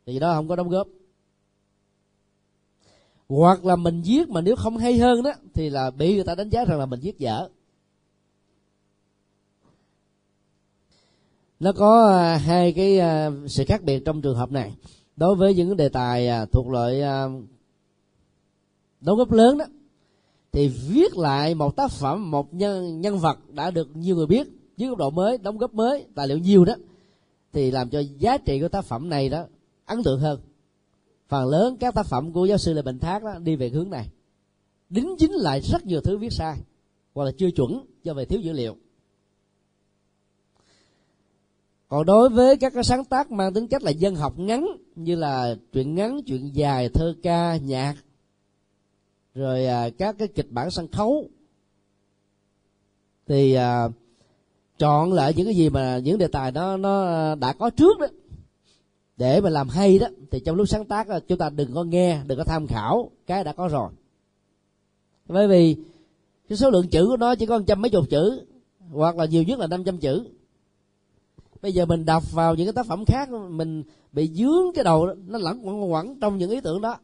Thì 0.06 0.18
đó 0.18 0.34
không 0.34 0.48
có 0.48 0.56
đóng 0.56 0.68
góp. 0.68 0.88
Hoặc 3.28 3.64
là 3.64 3.76
mình 3.76 4.02
viết 4.02 4.28
mà 4.28 4.40
nếu 4.40 4.56
không 4.56 4.76
hay 4.76 4.98
hơn 4.98 5.22
đó, 5.22 5.32
thì 5.54 5.70
là 5.70 5.90
bị 5.90 6.14
người 6.14 6.24
ta 6.24 6.34
đánh 6.34 6.48
giá 6.48 6.64
rằng 6.64 6.78
là 6.78 6.86
mình 6.86 7.00
viết 7.00 7.18
dở. 7.18 7.48
Nó 11.60 11.72
có 11.72 12.08
à, 12.08 12.36
hai 12.36 12.72
cái 12.72 12.98
à, 12.98 13.30
sự 13.48 13.64
khác 13.64 13.82
biệt 13.82 14.02
trong 14.04 14.22
trường 14.22 14.36
hợp 14.36 14.52
này. 14.52 14.74
Đối 15.16 15.34
với 15.34 15.54
những 15.54 15.76
đề 15.76 15.88
tài 15.88 16.28
à, 16.28 16.44
thuộc 16.44 16.68
loại 16.68 17.00
đóng 19.00 19.18
góp 19.18 19.32
lớn 19.32 19.58
đó, 19.58 19.64
thì 20.52 20.68
viết 20.68 21.16
lại 21.16 21.54
một 21.54 21.76
tác 21.76 21.90
phẩm, 21.90 22.30
một 22.30 22.54
nhân 22.54 23.00
nhân 23.00 23.18
vật 23.18 23.38
đã 23.52 23.70
được 23.70 23.88
nhiều 23.94 24.16
người 24.16 24.26
biết 24.26 24.46
dưới 24.80 24.88
góc 24.88 24.98
độ 24.98 25.10
mới 25.10 25.38
đóng 25.38 25.58
góp 25.58 25.74
mới 25.74 26.06
tài 26.14 26.28
liệu 26.28 26.38
nhiều 26.38 26.64
đó 26.64 26.74
thì 27.52 27.70
làm 27.70 27.90
cho 27.90 28.00
giá 28.18 28.38
trị 28.38 28.60
của 28.60 28.68
tác 28.68 28.84
phẩm 28.84 29.08
này 29.08 29.28
đó 29.28 29.46
ấn 29.86 30.02
tượng 30.02 30.20
hơn. 30.20 30.40
Phần 31.28 31.48
lớn 31.48 31.76
các 31.80 31.94
tác 31.94 32.06
phẩm 32.06 32.32
của 32.32 32.46
giáo 32.46 32.58
sư 32.58 32.72
lê 32.72 32.82
bình 32.82 32.98
thác 32.98 33.22
đó 33.22 33.38
đi 33.38 33.56
về 33.56 33.68
hướng 33.68 33.90
này. 33.90 34.08
Đính 34.90 35.14
chính 35.18 35.32
lại 35.32 35.60
rất 35.60 35.86
nhiều 35.86 36.00
thứ 36.00 36.18
viết 36.18 36.32
sai 36.32 36.56
hoặc 37.14 37.24
là 37.24 37.30
chưa 37.38 37.50
chuẩn 37.50 37.86
do 38.02 38.14
về 38.14 38.24
thiếu 38.24 38.40
dữ 38.40 38.52
liệu. 38.52 38.76
Còn 41.88 42.06
đối 42.06 42.28
với 42.28 42.56
các 42.56 42.74
cái 42.74 42.84
sáng 42.84 43.04
tác 43.04 43.30
mang 43.30 43.54
tính 43.54 43.68
cách 43.68 43.82
là 43.82 43.90
dân 43.90 44.14
học 44.14 44.38
ngắn 44.38 44.66
như 44.96 45.16
là 45.16 45.56
truyện 45.72 45.94
ngắn 45.94 46.20
chuyện 46.26 46.50
dài 46.54 46.88
thơ 46.88 47.14
ca 47.22 47.56
nhạc 47.56 47.94
rồi 49.34 49.66
à, 49.66 49.90
các 49.98 50.16
cái 50.18 50.28
kịch 50.28 50.50
bản 50.50 50.70
sân 50.70 50.88
khấu 50.88 51.28
thì 53.26 53.54
à, 53.54 53.88
chọn 54.80 55.12
lại 55.12 55.32
những 55.36 55.46
cái 55.46 55.54
gì 55.54 55.68
mà 55.68 55.98
những 55.98 56.18
đề 56.18 56.28
tài 56.28 56.52
nó 56.52 56.76
nó 56.76 57.34
đã 57.34 57.52
có 57.52 57.70
trước 57.70 57.98
đó. 58.00 58.06
Để 59.16 59.40
mà 59.40 59.50
làm 59.50 59.68
hay 59.68 59.98
đó, 59.98 60.06
thì 60.30 60.40
trong 60.40 60.56
lúc 60.56 60.68
sáng 60.68 60.84
tác 60.84 61.08
ờ, 61.08 61.20
chúng 61.28 61.38
ta 61.38 61.50
đừng 61.50 61.74
có 61.74 61.84
nghe, 61.84 62.20
đừng 62.26 62.38
có 62.38 62.44
tham 62.44 62.66
khảo, 62.66 63.10
cái 63.26 63.44
đã 63.44 63.52
có 63.52 63.68
rồi. 63.68 63.90
Bởi 65.28 65.48
vì 65.48 65.76
cái 66.48 66.58
số 66.58 66.70
lượng 66.70 66.88
chữ 66.88 67.06
của 67.06 67.16
nó 67.16 67.34
chỉ 67.34 67.46
có 67.46 67.60
trăm 67.66 67.82
mấy 67.82 67.90
chục 67.90 68.10
chữ, 68.10 68.40
hoặc 68.92 69.16
là 69.16 69.24
nhiều 69.24 69.42
nhất 69.42 69.58
là 69.58 69.66
500 69.66 69.98
chữ. 69.98 70.24
Bây 71.62 71.72
giờ 71.72 71.86
mình 71.86 72.04
đọc 72.04 72.32
vào 72.32 72.54
những 72.54 72.66
cái 72.66 72.72
tác 72.72 72.86
phẩm 72.86 73.04
khác, 73.06 73.28
mình 73.30 73.82
bị 74.12 74.28
dướng 74.34 74.72
cái 74.74 74.84
đầu 74.84 75.14
nó 75.26 75.38
lẫn 75.38 75.66
quẩn 75.66 75.92
quẩn 75.92 76.20
trong 76.20 76.38
những 76.38 76.50
ý 76.50 76.60
tưởng 76.60 76.80
đó. 76.80 76.98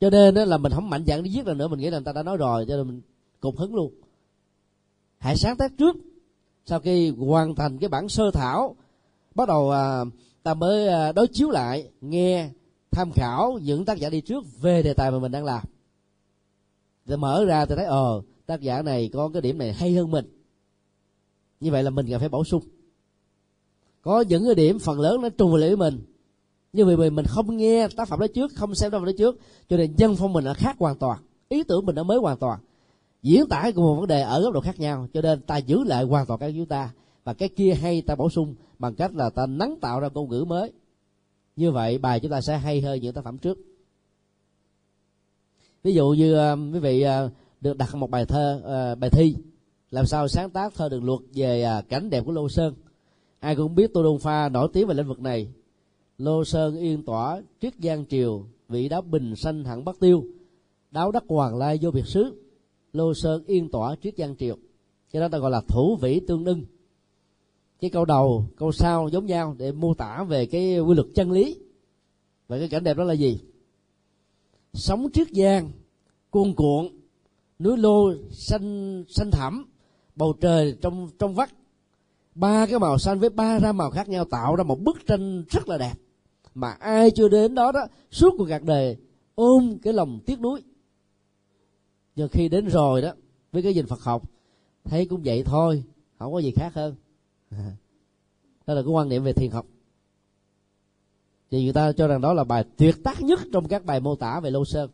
Cho 0.00 0.10
nên 0.10 0.34
là 0.34 0.58
mình 0.58 0.72
không 0.72 0.90
mạnh 0.90 1.04
dạn 1.06 1.22
đi 1.22 1.30
viết 1.34 1.46
lần 1.46 1.58
nữa, 1.58 1.68
mình 1.68 1.80
nghĩ 1.80 1.90
là 1.90 1.98
người 1.98 2.04
ta 2.04 2.12
đã 2.12 2.22
nói 2.22 2.36
rồi, 2.36 2.64
cho 2.68 2.76
nên 2.76 2.86
mình 2.86 3.00
cục 3.40 3.58
hứng 3.58 3.74
luôn. 3.74 3.92
Hãy 5.18 5.36
sáng 5.36 5.56
tác 5.56 5.72
trước 5.78 5.96
sau 6.66 6.80
khi 6.80 7.10
hoàn 7.10 7.54
thành 7.54 7.78
cái 7.78 7.88
bản 7.88 8.08
sơ 8.08 8.30
thảo 8.30 8.76
bắt 9.34 9.48
đầu 9.48 9.70
à, 9.70 10.04
ta 10.42 10.54
mới 10.54 10.88
à, 10.88 11.12
đối 11.12 11.26
chiếu 11.26 11.50
lại 11.50 11.88
nghe 12.00 12.50
tham 12.90 13.12
khảo 13.12 13.58
những 13.62 13.84
tác 13.84 13.98
giả 13.98 14.10
đi 14.10 14.20
trước 14.20 14.44
về 14.60 14.82
đề 14.82 14.94
tài 14.94 15.10
mà 15.10 15.18
mình 15.18 15.32
đang 15.32 15.44
làm. 15.44 15.62
Rồi 17.06 17.18
mở 17.18 17.44
ra 17.44 17.66
thì 17.66 17.74
thấy 17.76 17.84
ờ 17.84 18.22
tác 18.46 18.60
giả 18.60 18.82
này 18.82 19.10
có 19.12 19.30
cái 19.32 19.42
điểm 19.42 19.58
này 19.58 19.72
hay 19.72 19.94
hơn 19.94 20.10
mình. 20.10 20.24
Như 21.60 21.70
vậy 21.70 21.82
là 21.82 21.90
mình 21.90 22.06
cần 22.10 22.20
phải 22.20 22.28
bổ 22.28 22.44
sung. 22.44 22.62
Có 24.02 24.20
những 24.20 24.44
cái 24.44 24.54
điểm 24.54 24.78
phần 24.78 25.00
lớn 25.00 25.22
nó 25.22 25.28
trùng 25.28 25.54
lại 25.54 25.68
với 25.68 25.76
mình. 25.76 26.04
Nhưng 26.72 26.96
vì 26.96 27.10
mình 27.10 27.26
không 27.28 27.56
nghe 27.56 27.88
tác 27.96 28.08
phẩm 28.08 28.20
đó 28.20 28.26
trước 28.34 28.52
không 28.54 28.74
xem 28.74 28.90
tác 28.90 28.98
phẩm 28.98 29.06
đó 29.06 29.12
trước 29.18 29.40
cho 29.68 29.76
nên 29.76 29.96
dân 29.96 30.16
phong 30.16 30.32
mình 30.32 30.44
là 30.44 30.54
khác 30.54 30.76
hoàn 30.78 30.96
toàn. 30.96 31.18
Ý 31.48 31.62
tưởng 31.62 31.86
mình 31.86 31.94
nó 31.94 32.02
mới 32.02 32.18
hoàn 32.18 32.36
toàn 32.36 32.60
diễn 33.24 33.48
tả 33.48 33.70
cùng 33.74 33.84
một 33.84 33.94
vấn 33.94 34.06
đề 34.06 34.20
ở 34.20 34.42
góc 34.42 34.52
độ 34.52 34.60
khác 34.60 34.80
nhau 34.80 35.08
cho 35.14 35.20
nên 35.20 35.40
ta 35.40 35.56
giữ 35.56 35.84
lại 35.84 36.04
hoàn 36.04 36.26
toàn 36.26 36.40
cái 36.40 36.54
chúng 36.56 36.66
ta 36.66 36.90
và 37.24 37.34
cái 37.34 37.48
kia 37.48 37.74
hay 37.74 38.02
ta 38.02 38.14
bổ 38.14 38.30
sung 38.30 38.54
bằng 38.78 38.94
cách 38.94 39.14
là 39.14 39.30
ta 39.30 39.46
nắng 39.46 39.76
tạo 39.80 40.00
ra 40.00 40.08
ngôn 40.14 40.30
ngữ 40.30 40.44
mới. 40.44 40.72
Như 41.56 41.70
vậy 41.70 41.98
bài 41.98 42.20
chúng 42.20 42.30
ta 42.30 42.40
sẽ 42.40 42.58
hay 42.58 42.80
hơn 42.80 43.00
những 43.00 43.14
tác 43.14 43.24
phẩm 43.24 43.38
trước. 43.38 43.58
Ví 45.82 45.94
dụ 45.94 46.08
như 46.10 46.52
uh, 46.52 46.58
quý 46.74 46.78
vị 46.78 47.04
uh, 47.06 47.32
được 47.60 47.76
đặt 47.76 47.94
một 47.94 48.10
bài 48.10 48.26
thơ 48.26 48.60
uh, 48.92 48.98
bài 48.98 49.10
thi 49.10 49.36
làm 49.90 50.06
sao 50.06 50.28
sáng 50.28 50.50
tác 50.50 50.74
thơ 50.74 50.88
đường 50.88 51.04
luật 51.04 51.20
về 51.34 51.66
uh, 51.78 51.88
cảnh 51.88 52.10
đẹp 52.10 52.24
của 52.26 52.32
lô 52.32 52.48
sơn. 52.48 52.74
Ai 53.40 53.56
cũng 53.56 53.74
biết 53.74 53.90
tô 53.94 54.02
đông 54.02 54.18
pha 54.18 54.48
nổi 54.48 54.68
tiếng 54.72 54.86
về 54.86 54.94
lĩnh 54.94 55.08
vực 55.08 55.20
này. 55.20 55.48
Lô 56.18 56.44
sơn 56.44 56.76
yên 56.76 57.02
tỏa 57.02 57.42
triết 57.60 57.74
giang 57.82 58.04
triều 58.06 58.46
vị 58.68 58.88
đáo 58.88 59.02
bình 59.02 59.36
sanh 59.36 59.64
hẳn 59.64 59.84
bắc 59.84 60.00
tiêu 60.00 60.24
đáo 60.90 61.10
đắc 61.12 61.24
hoàng 61.28 61.56
lai 61.56 61.78
vô 61.82 61.90
biệt 61.90 62.06
xứ 62.06 62.43
lô 62.94 63.14
sơn 63.14 63.44
yên 63.46 63.70
tỏa 63.70 63.96
triết 64.02 64.14
giang 64.18 64.36
triều. 64.36 64.56
Cái 65.12 65.20
đó 65.20 65.28
ta 65.28 65.38
gọi 65.38 65.50
là 65.50 65.60
thủ 65.68 65.96
vĩ 65.96 66.20
tương 66.20 66.44
ưng. 66.44 66.64
Cái 67.80 67.90
câu 67.90 68.04
đầu, 68.04 68.46
câu 68.56 68.72
sau 68.72 69.08
giống 69.08 69.26
nhau 69.26 69.54
để 69.58 69.72
mô 69.72 69.94
tả 69.94 70.24
về 70.24 70.46
cái 70.46 70.78
quy 70.78 70.94
luật 70.94 71.06
chân 71.14 71.32
lý. 71.32 71.56
Và 72.48 72.58
cái 72.58 72.68
cảnh 72.68 72.84
đẹp 72.84 72.96
đó 72.96 73.04
là 73.04 73.12
gì? 73.12 73.40
Sống 74.72 75.08
triết 75.12 75.28
giang 75.30 75.70
cuồn 76.30 76.54
cuộn, 76.54 76.88
núi 77.58 77.76
lô 77.76 78.12
xanh 78.30 79.04
xanh 79.08 79.30
thẳm, 79.30 79.66
bầu 80.16 80.34
trời 80.40 80.76
trong 80.80 81.08
trong 81.18 81.34
vắt. 81.34 81.50
Ba 82.34 82.66
cái 82.66 82.78
màu 82.78 82.98
xanh 82.98 83.18
với 83.18 83.30
ba 83.30 83.58
ra 83.58 83.72
màu 83.72 83.90
khác 83.90 84.08
nhau 84.08 84.24
tạo 84.24 84.56
ra 84.56 84.64
một 84.64 84.80
bức 84.80 85.06
tranh 85.06 85.44
rất 85.50 85.68
là 85.68 85.78
đẹp. 85.78 85.94
Mà 86.54 86.70
ai 86.70 87.10
chưa 87.10 87.28
đến 87.28 87.54
đó 87.54 87.72
đó, 87.72 87.86
suốt 88.10 88.34
cuộc 88.38 88.46
cuộc 88.48 88.62
đời 88.64 88.96
ôm 89.34 89.78
cái 89.82 89.92
lòng 89.92 90.20
tiếc 90.26 90.40
nuối 90.40 90.62
nhưng 92.16 92.28
khi 92.28 92.48
đến 92.48 92.68
rồi 92.68 93.02
đó, 93.02 93.12
với 93.52 93.62
cái 93.62 93.74
nhìn 93.74 93.86
Phật 93.86 94.00
học, 94.00 94.22
thấy 94.84 95.06
cũng 95.06 95.22
vậy 95.24 95.42
thôi, 95.46 95.84
không 96.18 96.32
có 96.32 96.38
gì 96.38 96.50
khác 96.50 96.74
hơn. 96.74 96.94
Đó 98.66 98.74
là 98.74 98.82
cái 98.82 98.90
quan 98.90 99.08
niệm 99.08 99.24
về 99.24 99.32
thiền 99.32 99.50
học. 99.50 99.66
Thì 101.50 101.64
người 101.64 101.72
ta 101.72 101.92
cho 101.92 102.06
rằng 102.06 102.20
đó 102.20 102.32
là 102.32 102.44
bài 102.44 102.64
tuyệt 102.76 102.94
tác 103.04 103.22
nhất 103.22 103.40
trong 103.52 103.68
các 103.68 103.84
bài 103.84 104.00
mô 104.00 104.16
tả 104.16 104.40
về 104.40 104.50
lô 104.50 104.64
sơn. 104.64 104.90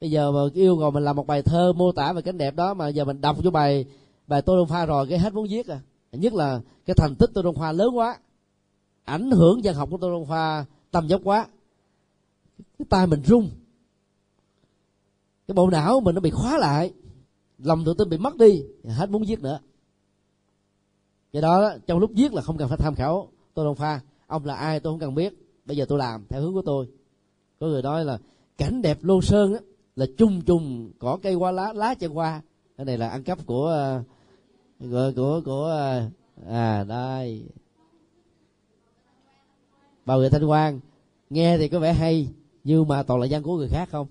Bây 0.00 0.10
giờ 0.10 0.32
mà 0.32 0.40
yêu 0.54 0.76
cầu 0.80 0.90
mình 0.90 1.04
làm 1.04 1.16
một 1.16 1.26
bài 1.26 1.42
thơ 1.42 1.72
mô 1.72 1.92
tả 1.92 2.12
về 2.12 2.22
cảnh 2.22 2.38
đẹp 2.38 2.54
đó, 2.54 2.74
mà 2.74 2.88
giờ 2.88 3.04
mình 3.04 3.20
đọc 3.20 3.36
cho 3.44 3.50
bài 3.50 3.84
bài 4.26 4.42
tô 4.42 4.56
đông 4.56 4.68
pha 4.68 4.86
rồi, 4.86 5.06
cái 5.06 5.18
hết 5.18 5.34
muốn 5.34 5.46
viết 5.50 5.66
à. 5.66 5.80
Nhất 6.12 6.34
là 6.34 6.60
cái 6.86 6.94
thành 6.94 7.14
tích 7.14 7.30
tô 7.34 7.42
đông 7.42 7.54
pha 7.54 7.72
lớn 7.72 7.96
quá, 7.96 8.18
ảnh 9.04 9.30
hưởng 9.30 9.60
văn 9.64 9.74
học 9.74 9.88
của 9.90 9.96
tô 9.96 10.10
đông 10.10 10.26
pha 10.26 10.64
tầm 10.90 11.08
dốc 11.08 11.20
quá. 11.24 11.46
Cái 12.78 12.86
tay 12.90 13.06
mình 13.06 13.22
rung 13.24 13.50
cái 15.48 15.54
bộ 15.54 15.70
não 15.70 16.00
mình 16.00 16.14
nó 16.14 16.20
bị 16.20 16.30
khóa 16.30 16.58
lại. 16.58 16.92
Lòng 17.58 17.84
tự 17.84 17.94
tin 17.94 18.08
bị 18.08 18.18
mất 18.18 18.36
đi. 18.36 18.62
Hết 18.84 19.10
muốn 19.10 19.24
viết 19.26 19.40
nữa. 19.40 19.60
Do 21.32 21.40
đó 21.40 21.72
trong 21.86 21.98
lúc 21.98 22.10
viết 22.14 22.32
là 22.32 22.42
không 22.42 22.58
cần 22.58 22.68
phải 22.68 22.78
tham 22.78 22.94
khảo 22.94 23.28
tôi 23.54 23.64
đông 23.64 23.74
pha. 23.74 24.00
Ông 24.26 24.44
là 24.44 24.54
ai 24.54 24.80
tôi 24.80 24.92
không 24.92 25.00
cần 25.00 25.14
biết. 25.14 25.34
Bây 25.64 25.76
giờ 25.76 25.84
tôi 25.88 25.98
làm 25.98 26.24
theo 26.28 26.40
hướng 26.40 26.54
của 26.54 26.62
tôi. 26.62 26.88
Có 27.60 27.66
người 27.66 27.82
nói 27.82 28.04
là 28.04 28.18
cảnh 28.58 28.82
đẹp 28.82 28.98
lô 29.02 29.20
sơn 29.22 29.54
á, 29.54 29.60
là 29.96 30.06
chung 30.18 30.40
chung 30.40 30.92
cỏ 30.98 31.18
cây 31.22 31.34
qua 31.34 31.50
lá 31.50 31.72
lá 31.72 31.94
chân 31.94 32.16
qua 32.16 32.42
cái 32.76 32.84
này 32.84 32.98
là 32.98 33.08
ăn 33.08 33.22
cắp 33.22 33.46
của 33.46 34.00
của 34.80 35.12
của 35.16 35.40
của 35.44 35.98
à 36.48 36.84
đây. 36.84 37.44
Bà 40.04 40.16
người 40.16 40.30
thanh 40.30 40.44
quan 40.44 40.80
nghe 41.30 41.58
thì 41.58 41.68
có 41.68 41.78
vẻ 41.78 41.92
hay 41.92 42.28
nhưng 42.64 42.88
mà 42.88 43.02
toàn 43.02 43.20
là 43.20 43.26
văn 43.30 43.42
của 43.42 43.56
người 43.56 43.68
khác 43.68 43.88
không? 43.90 44.06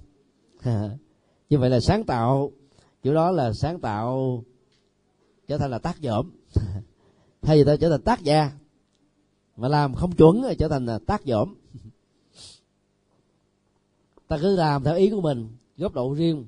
như 1.49 1.57
vậy 1.57 1.69
là 1.69 1.79
sáng 1.79 2.03
tạo 2.03 2.51
chỗ 3.03 3.13
đó 3.13 3.31
là 3.31 3.53
sáng 3.53 3.79
tạo 3.79 4.43
trở 5.47 5.57
thành 5.57 5.71
là 5.71 5.79
tác 5.79 5.97
dởm 6.01 6.31
thay 7.41 7.57
vì 7.57 7.63
ta 7.63 7.75
trở 7.75 7.89
thành 7.89 8.01
tác 8.01 8.21
gia, 8.21 8.51
mà 9.57 9.67
làm 9.67 9.95
không 9.95 10.15
chuẩn 10.15 10.43
thì 10.49 10.55
trở 10.55 10.67
thành 10.67 10.85
là 10.85 10.99
tác 11.07 11.21
dởm 11.25 11.55
ta 14.27 14.37
cứ 14.41 14.55
làm 14.55 14.83
theo 14.83 14.95
ý 14.95 15.09
của 15.09 15.21
mình, 15.21 15.47
góc 15.77 15.93
độ 15.93 16.13
riêng. 16.13 16.45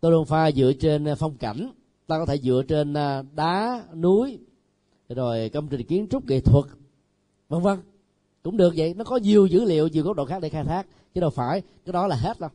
Tôi 0.00 0.12
luôn 0.12 0.24
pha 0.24 0.50
dựa 0.52 0.72
trên 0.80 1.06
phong 1.18 1.36
cảnh. 1.36 1.70
Ta 2.06 2.18
có 2.18 2.26
thể 2.26 2.38
dựa 2.38 2.62
trên 2.68 2.94
à, 2.94 3.22
đá, 3.34 3.84
núi, 3.94 4.38
rồi 5.08 5.48
công 5.48 5.68
trình 5.68 5.82
kiến 5.82 6.06
trúc, 6.10 6.26
nghệ 6.26 6.40
thuật, 6.40 6.64
vân 7.48 7.62
vân. 7.62 7.78
Cũng 8.42 8.56
được 8.56 8.74
vậy, 8.76 8.94
nó 8.94 9.04
có 9.04 9.16
nhiều 9.16 9.46
dữ 9.46 9.64
liệu, 9.64 9.88
nhiều 9.88 10.04
góc 10.04 10.16
độ 10.16 10.24
khác 10.24 10.42
để 10.42 10.48
khai 10.48 10.64
thác, 10.64 10.86
chứ 11.14 11.20
đâu 11.20 11.30
phải, 11.30 11.62
cái 11.84 11.92
đó 11.92 12.06
là 12.06 12.16
hết 12.16 12.40
đâu 12.40 12.50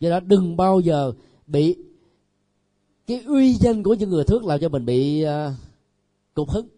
do 0.00 0.10
đó 0.10 0.20
đừng 0.20 0.56
bao 0.56 0.80
giờ 0.80 1.12
bị 1.46 1.76
cái 3.06 3.22
uy 3.26 3.52
danh 3.52 3.82
của 3.82 3.94
những 3.94 4.10
người 4.10 4.24
thước 4.24 4.44
làm 4.44 4.60
cho 4.60 4.68
mình 4.68 4.84
bị 4.84 5.24
uh, 5.24 5.52
cục 6.34 6.50
hứng. 6.50 6.68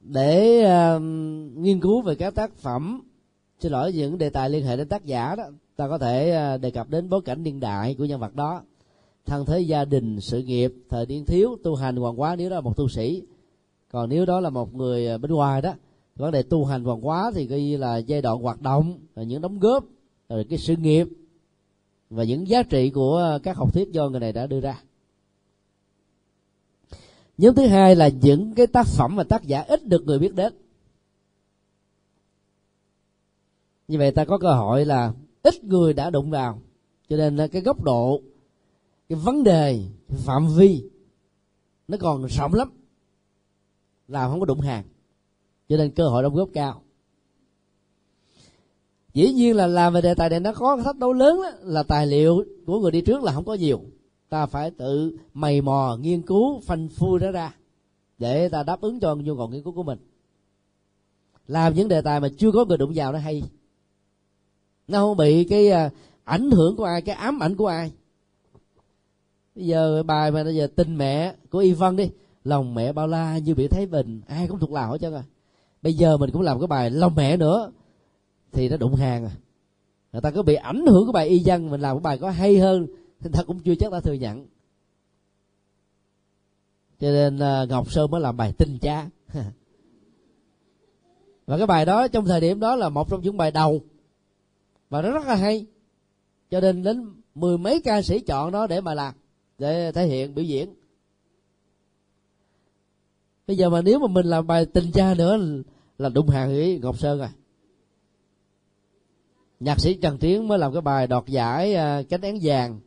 Để 0.00 0.64
uh, 0.64 1.02
nghiên 1.56 1.80
cứu 1.80 2.02
về 2.02 2.14
các 2.14 2.34
tác 2.34 2.54
phẩm 2.54 3.02
xin 3.60 3.72
lỗi 3.72 3.92
những 3.92 4.18
đề 4.18 4.30
tài 4.30 4.50
liên 4.50 4.64
hệ 4.64 4.76
đến 4.76 4.88
tác 4.88 5.04
giả 5.04 5.34
đó 5.36 5.44
ta 5.76 5.88
có 5.88 5.98
thể 5.98 6.38
uh, 6.54 6.60
đề 6.60 6.70
cập 6.70 6.88
đến 6.88 7.08
bối 7.08 7.20
cảnh 7.24 7.42
niên 7.42 7.60
đại 7.60 7.94
của 7.94 8.04
nhân 8.04 8.20
vật 8.20 8.34
đó. 8.34 8.62
Thân 9.26 9.46
thế 9.46 9.60
gia 9.60 9.84
đình 9.84 10.20
sự 10.20 10.42
nghiệp 10.42 10.72
thời 10.88 11.06
niên 11.06 11.24
thiếu 11.24 11.56
tu 11.62 11.74
hành 11.74 11.96
hoàng 11.96 12.16
hóa 12.16 12.36
nếu 12.36 12.50
đó 12.50 12.54
là 12.54 12.60
một 12.60 12.76
tu 12.76 12.88
sĩ. 12.88 13.22
Còn 13.92 14.08
nếu 14.08 14.26
đó 14.26 14.40
là 14.40 14.50
một 14.50 14.74
người 14.74 15.18
bên 15.18 15.32
ngoài 15.32 15.62
đó 15.62 15.74
vấn 16.20 16.32
đề 16.32 16.42
tu 16.42 16.64
hành 16.64 16.84
văn 16.84 17.00
hóa 17.00 17.30
thì 17.34 17.46
coi 17.46 17.60
như 17.60 17.76
là 17.76 17.96
giai 17.96 18.22
đoạn 18.22 18.38
hoạt 18.38 18.62
động 18.62 18.98
những 19.16 19.40
đóng 19.42 19.58
góp, 19.58 19.84
rồi 20.28 20.46
cái 20.50 20.58
sự 20.58 20.76
nghiệp 20.76 21.08
và 22.10 22.24
những 22.24 22.48
giá 22.48 22.62
trị 22.62 22.90
của 22.90 23.38
các 23.42 23.56
học 23.56 23.74
thuyết 23.74 23.92
do 23.92 24.08
người 24.08 24.20
này 24.20 24.32
đã 24.32 24.46
đưa 24.46 24.60
ra. 24.60 24.82
Nhóm 27.38 27.54
thứ 27.54 27.66
hai 27.66 27.96
là 27.96 28.08
những 28.08 28.54
cái 28.54 28.66
tác 28.66 28.86
phẩm 28.86 29.16
mà 29.16 29.24
tác 29.24 29.44
giả 29.44 29.62
ít 29.62 29.86
được 29.86 30.04
người 30.04 30.18
biết 30.18 30.34
đến. 30.34 30.52
Như 33.88 33.98
vậy 33.98 34.12
ta 34.12 34.24
có 34.24 34.38
cơ 34.38 34.52
hội 34.52 34.84
là 34.84 35.12
ít 35.42 35.64
người 35.64 35.92
đã 35.92 36.10
đụng 36.10 36.30
vào. 36.30 36.62
Cho 37.08 37.16
nên 37.16 37.36
là 37.36 37.46
cái 37.46 37.62
góc 37.62 37.82
độ, 37.82 38.20
cái 39.08 39.18
vấn 39.18 39.44
đề 39.44 39.84
phạm 40.08 40.48
vi 40.56 40.84
nó 41.88 41.96
còn 42.00 42.26
rộng 42.26 42.54
lắm. 42.54 42.70
Làm 44.08 44.30
không 44.30 44.40
có 44.40 44.46
đụng 44.46 44.60
hàng 44.60 44.84
cho 45.70 45.76
nên 45.76 45.90
cơ 45.90 46.08
hội 46.08 46.22
đóng 46.22 46.34
góp 46.34 46.48
cao. 46.52 46.82
Dĩ 49.14 49.32
nhiên 49.32 49.56
là 49.56 49.66
làm 49.66 49.92
về 49.92 50.00
đề 50.00 50.14
tài 50.14 50.28
này 50.28 50.40
nó 50.40 50.52
có 50.52 50.76
thách 50.84 50.96
đấu 50.96 51.12
lớn 51.12 51.40
đó, 51.42 51.50
là 51.62 51.82
tài 51.82 52.06
liệu 52.06 52.44
của 52.66 52.80
người 52.80 52.90
đi 52.90 53.00
trước 53.00 53.22
là 53.22 53.32
không 53.32 53.44
có 53.44 53.54
nhiều. 53.54 53.80
Ta 54.28 54.46
phải 54.46 54.70
tự 54.70 55.16
mày 55.34 55.60
mò 55.60 55.96
nghiên 56.00 56.22
cứu 56.22 56.60
phanh 56.60 56.88
phui 56.88 57.20
nó 57.20 57.30
ra 57.30 57.54
để 58.18 58.48
ta 58.48 58.62
đáp 58.62 58.80
ứng 58.80 59.00
cho 59.00 59.14
nhu 59.14 59.36
cầu 59.36 59.48
nghiên 59.48 59.62
cứu 59.62 59.72
của 59.72 59.82
mình. 59.82 59.98
Làm 61.46 61.74
những 61.74 61.88
đề 61.88 62.00
tài 62.00 62.20
mà 62.20 62.28
chưa 62.38 62.52
có 62.52 62.64
người 62.64 62.78
đụng 62.78 62.92
vào 62.94 63.12
nó 63.12 63.18
hay. 63.18 63.42
Nó 64.88 64.98
không 64.98 65.16
bị 65.16 65.44
cái 65.44 65.68
à, 65.68 65.90
ảnh 66.24 66.50
hưởng 66.50 66.76
của 66.76 66.84
ai 66.84 67.02
cái 67.02 67.14
ám 67.14 67.42
ảnh 67.42 67.56
của 67.56 67.66
ai. 67.66 67.92
Bây 69.54 69.66
giờ 69.66 70.02
bài 70.02 70.30
mà 70.30 70.44
bây 70.44 70.54
giờ 70.54 70.66
tình 70.76 70.98
mẹ 70.98 71.34
của 71.50 71.58
y 71.58 71.72
văn 71.72 71.96
đi 71.96 72.10
lòng 72.44 72.74
mẹ 72.74 72.92
bao 72.92 73.06
la 73.06 73.38
như 73.38 73.54
bị 73.54 73.68
thấy 73.68 73.86
bình 73.86 74.20
ai 74.28 74.48
cũng 74.48 74.58
thuộc 74.58 74.72
lòng 74.72 74.90
hết 74.90 74.98
trơn 75.00 75.14
à 75.14 75.22
bây 75.82 75.94
giờ 75.94 76.16
mình 76.16 76.30
cũng 76.30 76.42
làm 76.42 76.60
cái 76.60 76.66
bài 76.66 76.90
lòng 76.90 77.14
mẹ 77.16 77.36
nữa. 77.36 77.72
Thì 78.52 78.68
nó 78.68 78.76
đụng 78.76 78.94
hàng 78.94 79.24
à. 79.24 79.30
Người 80.12 80.22
ta 80.22 80.30
có 80.30 80.42
bị 80.42 80.54
ảnh 80.54 80.86
hưởng 80.86 81.06
của 81.06 81.12
bài 81.12 81.28
y 81.28 81.42
văn, 81.44 81.70
mình 81.70 81.80
làm 81.80 81.96
cái 81.96 82.02
bài 82.02 82.18
có 82.18 82.30
hay 82.30 82.58
hơn, 82.58 82.86
thì 83.20 83.30
ta 83.32 83.42
cũng 83.42 83.60
chưa 83.60 83.74
chắc 83.74 83.92
đã 83.92 84.00
thừa 84.00 84.12
nhận. 84.12 84.46
Cho 87.00 87.10
nên 87.10 87.38
à, 87.38 87.64
ngọc 87.68 87.92
sơn 87.92 88.10
mới 88.10 88.20
làm 88.20 88.36
bài 88.36 88.52
tinh 88.58 88.78
cha. 88.80 89.08
Và 91.46 91.58
cái 91.58 91.66
bài 91.66 91.84
đó 91.84 92.08
trong 92.08 92.24
thời 92.24 92.40
điểm 92.40 92.60
đó 92.60 92.76
là 92.76 92.88
một 92.88 93.10
trong 93.10 93.20
những 93.20 93.36
bài 93.36 93.50
đầu. 93.50 93.80
Và 94.90 95.02
nó 95.02 95.10
rất 95.10 95.26
là 95.26 95.34
hay. 95.34 95.66
Cho 96.50 96.60
nên 96.60 96.82
đến 96.82 97.14
mười 97.34 97.58
mấy 97.58 97.80
ca 97.80 98.02
sĩ 98.02 98.20
chọn 98.20 98.52
nó 98.52 98.66
để 98.66 98.80
mà 98.80 98.94
làm, 98.94 99.14
để 99.58 99.92
thể 99.92 100.06
hiện 100.06 100.34
biểu 100.34 100.44
diễn 100.44 100.74
bây 103.50 103.56
giờ 103.56 103.70
mà 103.70 103.82
nếu 103.82 103.98
mà 103.98 104.06
mình 104.06 104.26
làm 104.26 104.46
bài 104.46 104.66
tình 104.66 104.84
cha 104.92 105.14
nữa 105.14 105.38
là 105.98 106.08
đụng 106.08 106.28
hàng 106.28 106.48
với 106.48 106.78
ngọc 106.82 106.98
sơn 106.98 107.18
rồi 107.18 107.28
nhạc 109.60 109.80
sĩ 109.80 109.94
trần 109.94 110.18
tiến 110.18 110.48
mới 110.48 110.58
làm 110.58 110.72
cái 110.72 110.82
bài 110.82 111.06
đoạt 111.06 111.26
giải 111.26 111.74
uh, 111.74 112.08
cánh 112.08 112.20
én 112.20 112.38
vàng. 112.42 112.80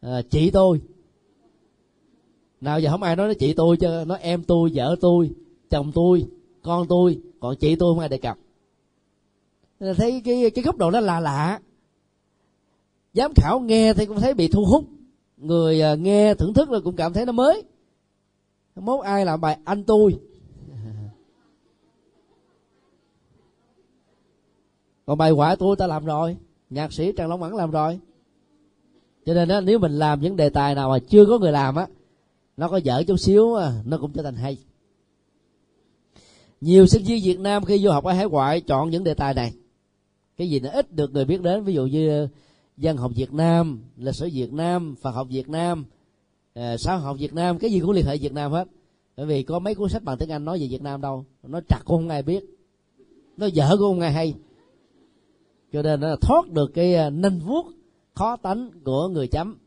À, 0.00 0.22
chị 0.30 0.50
tôi. 0.50 0.80
Nào 2.60 2.80
giờ 2.80 2.90
không 2.90 3.02
ai 3.02 3.16
nói 3.16 3.28
nó 3.28 3.34
chị 3.38 3.54
tôi 3.54 3.76
chứ 3.76 4.04
nó 4.06 4.14
em 4.14 4.42
tôi 4.42 4.70
vợ 4.74 4.96
tôi 5.00 5.30
chồng 5.70 5.92
tôi 5.94 6.26
con 6.62 6.86
tôi 6.88 7.18
còn 7.40 7.56
chị 7.56 7.76
tôi 7.76 7.94
không 7.94 7.98
ai 7.98 8.08
đề 8.08 8.18
cập. 8.18 8.38
Thấy 9.96 10.22
cái 10.24 10.50
cái 10.50 10.64
góc 10.64 10.76
độ 10.76 10.90
đó 10.90 11.00
là 11.00 11.20
lạ. 11.20 11.60
Giám 13.12 13.32
khảo 13.36 13.60
nghe 13.60 13.94
thì 13.94 14.06
cũng 14.06 14.20
thấy 14.20 14.34
bị 14.34 14.48
thu 14.48 14.64
hút. 14.64 14.84
Người 15.36 15.82
à, 15.82 15.94
nghe 15.94 16.34
thưởng 16.34 16.54
thức 16.54 16.70
là 16.70 16.80
cũng 16.84 16.96
cảm 16.96 17.12
thấy 17.12 17.26
nó 17.26 17.32
mới 17.32 17.62
mốt 18.76 19.04
ai 19.04 19.24
làm 19.24 19.40
bài 19.40 19.58
anh 19.64 19.84
tôi. 19.84 20.18
Còn 25.06 25.18
bài 25.18 25.32
ngoại 25.32 25.56
tôi 25.56 25.76
ta 25.76 25.86
làm 25.86 26.04
rồi. 26.04 26.36
Nhạc 26.70 26.92
sĩ 26.92 27.12
trần 27.12 27.28
long 27.28 27.42
ẩn 27.42 27.54
làm 27.54 27.70
rồi. 27.70 27.98
Cho 29.26 29.34
nên 29.34 29.48
đó, 29.48 29.60
nếu 29.60 29.78
mình 29.78 29.92
làm 29.92 30.20
những 30.20 30.36
đề 30.36 30.50
tài 30.50 30.74
nào 30.74 30.90
mà 30.90 30.98
chưa 30.98 31.26
có 31.26 31.38
người 31.38 31.52
làm 31.52 31.76
á 31.76 31.86
nó 32.56 32.68
có 32.68 32.76
dở 32.76 33.02
chút 33.06 33.16
xíu 33.16 33.56
nó 33.84 33.98
cũng 33.98 34.12
trở 34.12 34.22
thành 34.22 34.36
hay. 34.36 34.58
Nhiều 36.60 36.86
sinh 36.86 37.04
viên 37.04 37.24
việt 37.24 37.40
nam 37.40 37.64
khi 37.64 37.78
du 37.78 37.90
học 37.90 38.04
ở 38.04 38.12
hải 38.12 38.26
ngoại 38.26 38.60
chọn 38.60 38.90
những 38.90 39.04
đề 39.04 39.14
tài 39.14 39.34
này. 39.34 39.52
Cái 40.36 40.50
gì 40.50 40.60
nó 40.60 40.70
ít 40.70 40.92
được 40.92 41.12
người 41.12 41.24
biết 41.24 41.42
đến 41.42 41.64
ví 41.64 41.74
dụ 41.74 41.86
như 41.86 42.28
dân 42.76 42.96
học 42.96 43.12
việt 43.14 43.32
nam 43.32 43.80
lịch 43.96 44.14
sử 44.14 44.28
việt 44.32 44.52
nam 44.52 44.94
phật 45.00 45.10
học 45.10 45.26
việt 45.30 45.48
nam 45.48 45.84
à, 46.54 46.76
xã 46.76 46.96
học 46.96 47.16
việt 47.18 47.34
nam 47.34 47.58
cái 47.58 47.70
gì 47.70 47.80
cũng 47.80 47.90
liên 47.90 48.06
hệ 48.06 48.18
việt 48.18 48.32
nam 48.32 48.52
hết. 48.52 48.68
Bởi 49.16 49.26
vì 49.26 49.42
có 49.42 49.58
mấy 49.58 49.74
cuốn 49.74 49.88
sách 49.88 50.04
bằng 50.04 50.18
tiếng 50.18 50.32
anh 50.32 50.44
nói 50.44 50.58
về 50.60 50.66
việt 50.70 50.82
nam 50.82 51.00
đâu. 51.00 51.24
Nó 51.42 51.60
chặt 51.68 51.80
cũng 51.84 51.96
không 51.96 52.08
ai 52.08 52.22
biết. 52.22 52.44
Nó 53.36 53.46
dở 53.46 53.68
cũng 53.70 53.78
không 53.78 54.00
ai 54.00 54.12
hay. 54.12 54.34
Cho 55.72 55.82
nên 55.82 56.00
nó 56.00 56.16
thoát 56.16 56.50
được 56.50 56.70
cái 56.74 56.94
ờ, 56.94 57.06
à, 57.06 57.10
nanh 57.10 57.38
vuốt 57.38 57.66
khó 58.14 58.36
tánh 58.36 58.70
của 58.84 59.08
người 59.08 59.28
chấm. 59.28 59.58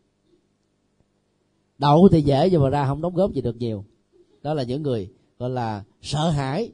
Đậu 1.77 2.09
thì 2.11 2.21
dễ 2.21 2.49
nhưng 2.51 2.61
mà 2.61 2.69
ra 2.69 2.87
không 2.87 3.01
đóng 3.01 3.15
góp 3.15 3.33
gì 3.33 3.41
được 3.41 3.55
nhiều. 3.57 3.85
Đó 4.41 4.53
là 4.53 4.63
những 4.63 4.83
người 4.83 5.09
gọi 5.39 5.49
là 5.49 5.83
sợ 6.01 6.29
hãi 6.29 6.71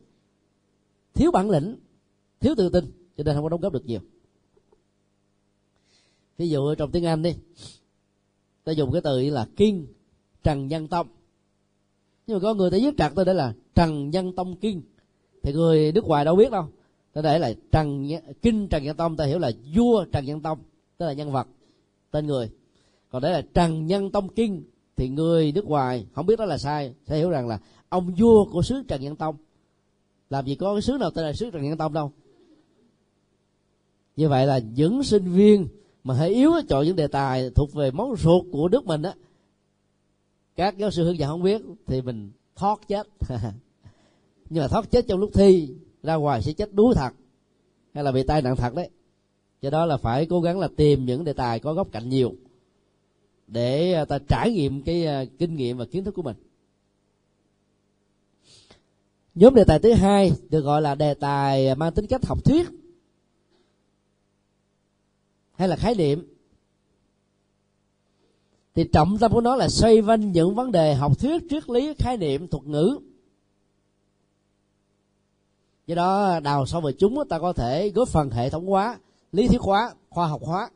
thiếu 1.14 1.32
bản 1.32 1.50
lĩnh 1.50 1.76
thiếu 2.40 2.54
tự 2.58 2.70
tin 2.70 2.86
cho 3.18 3.24
nên 3.24 3.36
không 3.36 3.44
có 3.44 3.50
đóng 3.50 3.62
góp 3.62 3.74
được 3.74 3.86
nhiều. 3.86 4.00
Ví 6.38 6.50
dụ 6.50 6.76
trong 6.76 6.92
tiếng 6.92 7.06
anh 7.06 7.22
đi 7.22 7.36
ta 8.64 8.72
dùng 8.72 8.92
cái 8.92 9.02
từ 9.02 9.30
là 9.30 9.48
kiên 9.56 9.88
trần 10.44 10.68
nhân 10.68 10.88
tông. 10.88 11.08
Nhưng 12.28 12.38
mà 12.38 12.42
có 12.42 12.54
người 12.54 12.72
ta 12.72 12.78
viết 12.82 12.98
trật 12.98 13.12
tôi 13.16 13.26
để 13.26 13.34
là 13.34 13.54
trần 13.76 14.10
nhân 14.10 14.36
tông 14.36 14.56
kinh 14.56 14.82
thì 15.44 15.54
người 15.54 15.92
nước 15.92 16.06
ngoài 16.06 16.26
đâu 16.26 16.36
biết 16.36 16.52
đâu. 16.52 16.68
Ta 17.14 17.22
để 17.22 17.40
là 17.40 17.54
trần 17.72 18.10
kinh 18.42 18.68
trần 18.68 18.84
nhân 18.84 18.98
tông, 18.98 19.18
ta 19.18 19.26
hiểu 19.26 19.40
là 19.40 19.52
vua 19.76 20.06
trần 20.06 20.26
nhân 20.26 20.42
tông, 20.42 20.60
tức 20.98 21.06
là 21.06 21.14
nhân 21.14 21.32
vật, 21.32 21.48
tên 22.12 22.28
người. 22.28 22.50
Còn 23.10 23.22
đấy 23.22 23.32
là 23.32 23.42
trần 23.54 23.88
nhân 23.88 24.12
tông 24.12 24.30
kinh 24.30 24.64
thì 24.96 25.10
người 25.10 25.52
nước 25.52 25.66
ngoài 25.66 26.06
không 26.14 26.26
biết 26.26 26.40
đó 26.40 26.46
là 26.46 26.58
sai. 26.58 26.94
Sẽ 27.06 27.18
hiểu 27.18 27.30
rằng 27.30 27.48
là 27.48 27.60
ông 27.90 28.14
vua 28.18 28.46
của 28.46 28.62
xứ 28.62 28.84
trần 28.88 29.02
nhân 29.02 29.16
tông. 29.16 29.36
Làm 30.30 30.46
gì 30.46 30.56
có 30.56 30.74
cái 30.74 30.82
xứ 30.82 30.98
nào 31.00 31.12
tên 31.12 31.26
là 31.26 31.34
xứ 31.34 31.50
trần 31.52 31.64
nhân 31.64 31.78
tông 31.78 31.94
đâu. 31.94 32.12
Như 34.16 34.30
vậy 34.30 34.46
là 34.46 34.60
những 34.60 35.04
sinh 35.04 35.26
viên 35.26 35.68
mà 36.04 36.14
hơi 36.14 36.30
yếu 36.30 36.52
chọn 36.70 36.86
những 36.86 36.96
đề 36.96 37.08
tài 37.08 37.50
thuộc 37.50 37.74
về 37.74 37.92
món 37.92 38.16
ruột 38.16 38.46
của 38.52 38.70
nước 38.70 38.86
mình 38.86 39.02
á 39.02 39.14
các 40.56 40.78
giáo 40.78 40.92
sư 40.92 41.04
hướng 41.04 41.18
dẫn 41.18 41.30
không 41.30 41.44
biết 41.44 41.62
thì 41.86 42.02
mình 42.02 42.32
thoát 42.56 42.80
chết. 42.88 43.08
Nhưng 44.50 44.64
mà 44.64 44.68
thoát 44.68 44.92
chết 44.92 45.06
trong 45.08 45.20
lúc 45.20 45.32
thi, 45.34 45.76
ra 46.04 46.16
ngoài 46.16 46.42
sẽ 46.42 46.54
chết 46.54 46.74
đuối 46.74 46.94
thật, 46.96 47.14
hay 47.94 48.04
là 48.04 48.12
bị 48.12 48.24
tai 48.24 48.42
nạn 48.42 48.56
thật 48.56 48.76
đấy. 48.76 48.90
Do 49.62 49.70
đó 49.70 49.86
là 49.86 49.98
phải 49.98 50.26
cố 50.26 50.42
gắng 50.42 50.60
là 50.60 50.68
tìm 50.76 51.06
những 51.06 51.24
đề 51.24 51.34
tài 51.34 51.60
có 51.60 51.74
góc 51.74 51.88
cạnh 51.92 52.10
nhiều 52.10 52.36
để 53.48 53.94
à, 53.94 54.06
ta 54.06 54.20
trải 54.28 54.52
nghiệm 54.52 54.82
cái 54.82 55.06
à, 55.06 55.26
kinh 55.40 55.56
nghiệm 55.56 55.78
và 55.78 55.86
kiến 55.86 56.04
thức 56.04 56.12
của 56.12 56.22
mình. 56.22 56.36
Nhóm 59.36 59.56
đề 59.56 59.64
tài 59.64 59.80
thứ 59.80 59.94
hai 59.94 60.32
được 60.50 60.62
gọi 60.62 60.82
là 60.82 60.96
đề 60.96 61.14
tài 61.14 61.76
mang 61.76 61.94
tính 61.94 62.08
cách 62.08 62.26
học 62.26 62.46
thuyết 62.46 62.68
hay 65.56 65.68
là 65.68 65.76
khái 65.76 65.96
niệm 65.96 66.33
thì 68.76 68.84
trọng 68.84 69.18
tâm 69.18 69.32
của 69.32 69.42
nó 69.42 69.56
là 69.56 69.70
xoay 69.70 70.02
quanh 70.02 70.32
những 70.32 70.56
vấn 70.56 70.72
đề 70.72 70.94
học 70.94 71.20
thuyết 71.20 71.44
triết 71.50 71.70
lý 71.70 71.94
khái 71.98 72.18
niệm 72.18 72.48
thuật 72.48 72.64
ngữ. 72.64 73.00
Do 75.88 75.96
đó 75.96 76.40
đào 76.40 76.66
sâu 76.66 76.82
về 76.82 76.92
chúng 77.00 77.28
ta 77.30 77.40
có 77.40 77.54
thể 77.54 77.90
góp 77.90 78.08
phần 78.08 78.30
hệ 78.30 78.50
thống 78.50 78.68
hóa 78.68 79.00
lý 79.32 79.48
thuyết 79.48 79.62
hóa 79.62 79.94
khoa 80.10 80.28
học 80.28 80.42
hóa. 80.44 80.70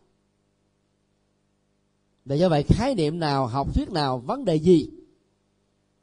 Để 2.25 2.35
do 2.35 2.49
vậy 2.49 2.63
khái 2.63 2.95
niệm 2.95 3.19
nào 3.19 3.47
học 3.47 3.75
thuyết 3.75 3.91
nào 3.91 4.17
vấn 4.19 4.45
đề 4.45 4.55
gì 4.55 4.89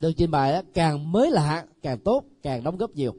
được 0.01 0.12
trình 0.16 0.30
bày 0.30 0.53
đó, 0.53 0.62
càng 0.74 1.12
mới 1.12 1.30
lạ 1.30 1.66
càng 1.82 1.99
tốt 1.99 2.24
càng 2.42 2.64
đóng 2.64 2.76
góp 2.76 2.90
nhiều. 2.90 3.14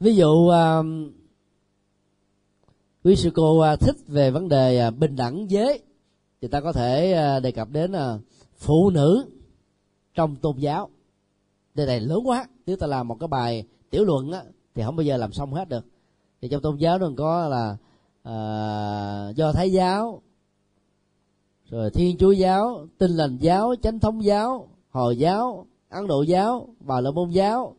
Ví 0.00 0.16
dụ 0.16 0.30
uh, 0.30 0.86
quý 3.04 3.16
sư 3.16 3.30
cô 3.34 3.58
à, 3.58 3.76
thích 3.76 3.96
về 4.08 4.30
vấn 4.30 4.48
đề 4.48 4.78
à, 4.78 4.90
bình 4.90 5.16
đẳng 5.16 5.50
giới. 5.50 5.82
Thì 6.40 6.48
ta 6.48 6.60
có 6.60 6.72
thể 6.72 7.12
à, 7.12 7.40
đề 7.40 7.52
cập 7.52 7.68
đến 7.70 7.92
phụ 8.56 8.90
nữ 8.90 9.24
trong 10.14 10.36
tôn 10.36 10.56
giáo. 10.56 10.88
Đề 11.74 11.86
này 11.86 12.00
lớn 12.00 12.20
quá. 12.24 12.46
Nếu 12.66 12.76
ta 12.76 12.86
làm 12.86 13.08
một 13.08 13.16
cái 13.20 13.28
bài 13.28 13.64
tiểu 13.90 14.04
luận 14.04 14.32
á, 14.32 14.42
thì 14.74 14.82
không 14.82 14.96
bao 14.96 15.04
giờ 15.04 15.16
làm 15.16 15.32
xong 15.32 15.52
hết 15.54 15.68
được. 15.68 15.86
Thì 16.42 16.48
trong 16.48 16.62
tôn 16.62 16.76
giáo 16.76 16.98
nó 16.98 17.10
có 17.16 17.48
là 17.48 17.76
à, 18.22 19.28
do 19.36 19.52
thái 19.52 19.72
giáo 19.72 20.22
rồi 21.70 21.90
thiên 21.90 22.16
chúa 22.18 22.32
giáo 22.32 22.86
tinh 22.98 23.10
lành 23.10 23.36
giáo 23.40 23.74
chánh 23.82 23.98
thống 23.98 24.24
giáo 24.24 24.68
hồi 24.90 25.18
giáo 25.18 25.66
ấn 25.88 26.06
độ 26.06 26.22
giáo 26.22 26.68
bà 26.80 27.00
la 27.00 27.10
môn 27.10 27.30
giáo 27.30 27.74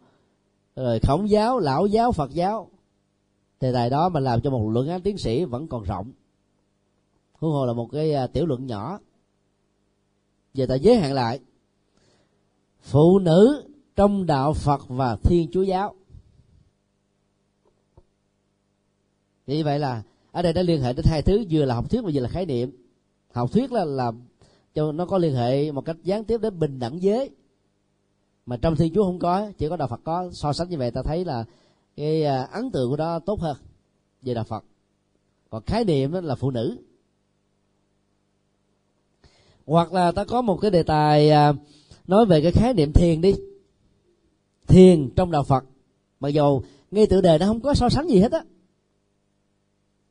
rồi 0.76 0.99
khổng 1.07 1.30
giáo 1.30 1.59
lão 1.59 1.86
giáo 1.86 2.11
phật 2.11 2.32
giáo 2.32 2.69
đề 3.60 3.74
tài 3.74 3.89
đó 3.89 4.10
mà 4.10 4.20
làm 4.20 4.41
cho 4.41 4.49
một 4.49 4.70
luận 4.70 4.88
án 4.88 5.01
tiến 5.01 5.18
sĩ 5.18 5.45
vẫn 5.45 5.68
còn 5.68 5.84
rộng. 5.84 6.12
Huống 7.34 7.51
hồ 7.51 7.66
là 7.66 7.74
một 7.74 7.89
cái 7.91 8.14
à, 8.14 8.28
tiểu 8.28 8.45
luận 8.45 8.66
nhỏ. 8.66 8.99
Giờ 10.53 10.66
ta 10.66 10.76
giới 10.76 10.95
hạn 10.95 11.14
lại. 11.14 11.39
Phụ 12.82 13.20
nữ 13.20 13.64
trong 13.95 14.26
đạo 14.26 14.53
phật 14.53 14.82
và 14.88 15.16
thiên 15.16 15.47
chúa 15.51 15.62
giáo. 15.62 15.95
Như 19.47 19.64
vậy 19.64 19.80
là, 19.80 20.03
ở 20.32 20.41
đây 20.41 20.53
đã 20.53 20.62
liên 20.62 20.82
hệ 20.82 20.93
đến 20.93 21.06
hai 21.10 21.22
thứ, 21.22 21.45
vừa 21.49 21.66
là 21.66 21.76
học 21.76 21.89
thuyết 21.89 22.01
và 22.01 22.10
vừa 22.14 22.22
là 22.22 22.30
khái 22.30 22.45
niệm. 22.45 22.72
Học 23.34 23.51
thuyết 23.51 23.72
là 23.72 23.86
làm 23.86 24.22
cho 24.74 24.91
nó 24.91 25.06
có 25.06 25.18
liên 25.18 25.36
hệ 25.36 25.72
một 25.72 25.86
cách 25.86 25.97
gián 26.03 26.24
tiếp 26.24 26.41
đến 26.41 26.60
bình 26.60 26.80
đẳng 26.80 27.01
giới. 27.01 27.30
Mà 28.45 28.58
trong 28.58 28.76
thiên 28.76 28.93
chúa 28.93 29.03
không 29.03 29.20
có, 29.20 29.51
chỉ 29.58 29.70
có 29.70 29.78
đạo 29.78 29.88
phật 29.88 30.01
có. 30.03 30.30
So 30.32 30.53
sánh 30.53 30.70
như 30.70 30.78
vậy 30.78 30.91
ta 30.91 31.01
thấy 31.03 31.26
là 31.26 31.45
cái 31.95 32.23
à, 32.23 32.43
ấn 32.51 32.71
tượng 32.71 32.89
của 32.89 32.95
đó 32.95 33.19
tốt 33.19 33.41
hơn. 33.41 33.57
Về 34.21 34.33
đạo 34.33 34.43
phật. 34.43 34.63
Còn 35.49 35.63
khái 35.65 35.85
niệm 35.85 36.11
đó 36.11 36.21
là 36.21 36.35
phụ 36.35 36.51
nữ. 36.51 36.77
Hoặc 39.65 39.93
là 39.93 40.11
ta 40.11 40.25
có 40.25 40.41
một 40.41 40.57
cái 40.61 40.71
đề 40.71 40.83
tài 40.83 41.29
à, 41.29 41.53
nói 42.07 42.25
về 42.25 42.41
cái 42.41 42.51
khái 42.51 42.73
niệm 42.73 42.93
thiền 42.93 43.21
đi. 43.21 43.35
Thiền 44.67 45.09
trong 45.15 45.31
đạo 45.31 45.43
phật. 45.43 45.63
Mặc 46.19 46.29
dù 46.29 46.61
ngay 46.91 47.07
tự 47.07 47.21
đề 47.21 47.37
nó 47.37 47.45
không 47.45 47.61
có 47.61 47.73
so 47.73 47.89
sánh 47.89 48.07
gì 48.07 48.19
hết 48.19 48.31
á. 48.31 48.43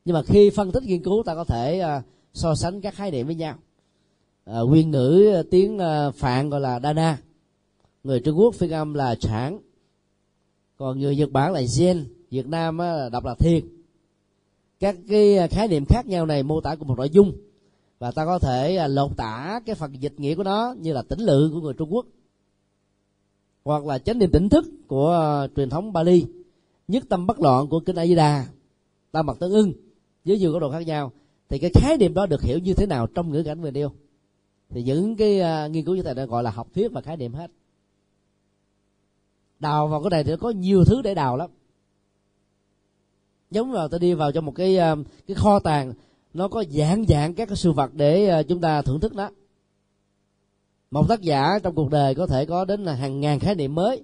Nhưng 0.05 0.13
mà 0.13 0.23
khi 0.23 0.49
phân 0.49 0.71
tích 0.71 0.83
nghiên 0.83 1.03
cứu 1.03 1.23
ta 1.25 1.35
có 1.35 1.43
thể 1.43 1.79
à, 1.79 2.03
so 2.33 2.55
sánh 2.55 2.81
các 2.81 2.95
khái 2.95 3.11
niệm 3.11 3.25
với 3.25 3.35
nhau. 3.35 3.55
Nguyên 4.45 4.91
ngữ 4.91 5.43
tiếng 5.51 5.79
phạn 6.15 6.49
gọi 6.49 6.61
là 6.61 6.79
dana. 6.79 7.17
Người 8.03 8.19
trung 8.19 8.39
quốc 8.39 8.55
phiên 8.55 8.71
âm 8.71 8.93
là 8.93 9.15
sản 9.21 9.59
còn 10.77 10.99
người 10.99 11.15
nhật 11.15 11.31
bản 11.31 11.53
là 11.53 11.61
zen 11.61 12.03
việt 12.29 12.47
nam 12.47 12.77
đọc 13.11 13.25
là 13.25 13.35
thiền 13.35 13.75
các 14.79 14.95
cái 15.09 15.37
à, 15.37 15.47
khái 15.47 15.67
niệm 15.67 15.85
khác 15.85 16.05
nhau 16.05 16.25
này 16.25 16.43
mô 16.43 16.61
tả 16.61 16.75
cùng 16.75 16.87
một 16.87 16.97
nội 16.97 17.09
dung. 17.09 17.31
Và 17.99 18.11
ta 18.11 18.25
có 18.25 18.39
thể 18.39 18.75
à, 18.75 18.87
lột 18.87 19.17
tả 19.17 19.61
cái 19.65 19.75
phần 19.75 20.01
dịch 20.01 20.19
nghĩa 20.19 20.35
của 20.35 20.43
nó 20.43 20.75
như 20.79 20.93
là 20.93 21.01
tĩnh 21.01 21.19
lự 21.19 21.49
của 21.53 21.61
người 21.61 21.73
trung 21.73 21.93
quốc. 21.93 22.05
Hoặc 23.63 23.85
là 23.85 23.99
chánh 23.99 24.19
niệm 24.19 24.31
tỉnh 24.31 24.49
thức 24.49 24.65
của 24.87 25.11
à, 25.11 25.47
truyền 25.55 25.69
thống 25.69 25.93
Bali. 25.93 26.25
Nhất 26.87 27.03
tâm 27.09 27.27
bất 27.27 27.39
loạn 27.39 27.67
của 27.67 27.79
kinh 27.79 27.95
A 27.95 28.05
Di 28.05 28.15
Đà 28.15 28.45
tam 29.11 29.25
mật 29.25 29.39
tương 29.39 29.51
ưng 29.51 29.73
với 30.25 30.39
nhiều 30.39 30.51
góc 30.51 30.61
độ 30.61 30.71
khác 30.71 30.87
nhau. 30.87 31.11
Thì 31.49 31.59
cái 31.59 31.71
khái 31.73 31.97
niệm 31.97 32.13
đó 32.13 32.25
được 32.25 32.41
hiểu 32.41 32.59
như 32.59 32.73
thế 32.73 32.85
nào 32.85 33.07
trong 33.07 33.31
ngữ 33.31 33.43
cảnh 33.43 33.61
về 33.61 33.71
yêu 33.73 33.91
thì 34.69 34.83
những 34.83 35.15
cái 35.15 35.39
uh, 35.39 35.71
nghiên 35.71 35.85
cứu 35.85 35.95
như 35.95 36.03
thế 36.03 36.13
này 36.13 36.25
gọi 36.25 36.43
là 36.43 36.51
học 36.51 36.67
thuyết 36.73 36.91
và 36.91 37.01
khái 37.01 37.17
niệm 37.17 37.33
hết 37.33 37.51
đào 39.65 39.87
vào 39.87 40.03
cái 40.03 40.09
này 40.09 40.23
thì 40.23 40.31
có 40.41 40.49
nhiều 40.49 40.85
thứ 40.85 41.01
để 41.01 41.13
đào 41.15 41.37
lắm. 41.37 41.49
Giống 43.51 43.73
là 43.73 43.87
ta 43.87 43.97
đi 43.97 44.13
vào 44.13 44.31
trong 44.31 44.45
một 44.45 44.55
cái 44.55 44.77
ờ, 44.77 44.95
cái 45.27 45.35
kho 45.35 45.59
tàng, 45.59 45.93
nó 46.33 46.47
có 46.47 46.63
dạng 46.69 47.05
dạng 47.05 47.33
các 47.33 47.47
cái 47.47 47.57
sự 47.57 47.71
vật 47.71 47.91
để 47.93 48.27
ờ, 48.27 48.43
chúng 48.43 48.61
ta 48.61 48.81
thưởng 48.81 48.99
thức 48.99 49.15
đó 49.15 49.29
một 50.91 51.05
tác 51.09 51.21
giả 51.21 51.59
trong 51.63 51.75
cuộc 51.75 51.89
đời 51.89 52.15
có 52.15 52.27
thể 52.27 52.45
có 52.45 52.65
đến 52.65 52.83
là 52.83 52.93
hàng 52.93 53.19
ngàn 53.19 53.39
khái 53.39 53.55
niệm 53.55 53.75
mới, 53.75 54.03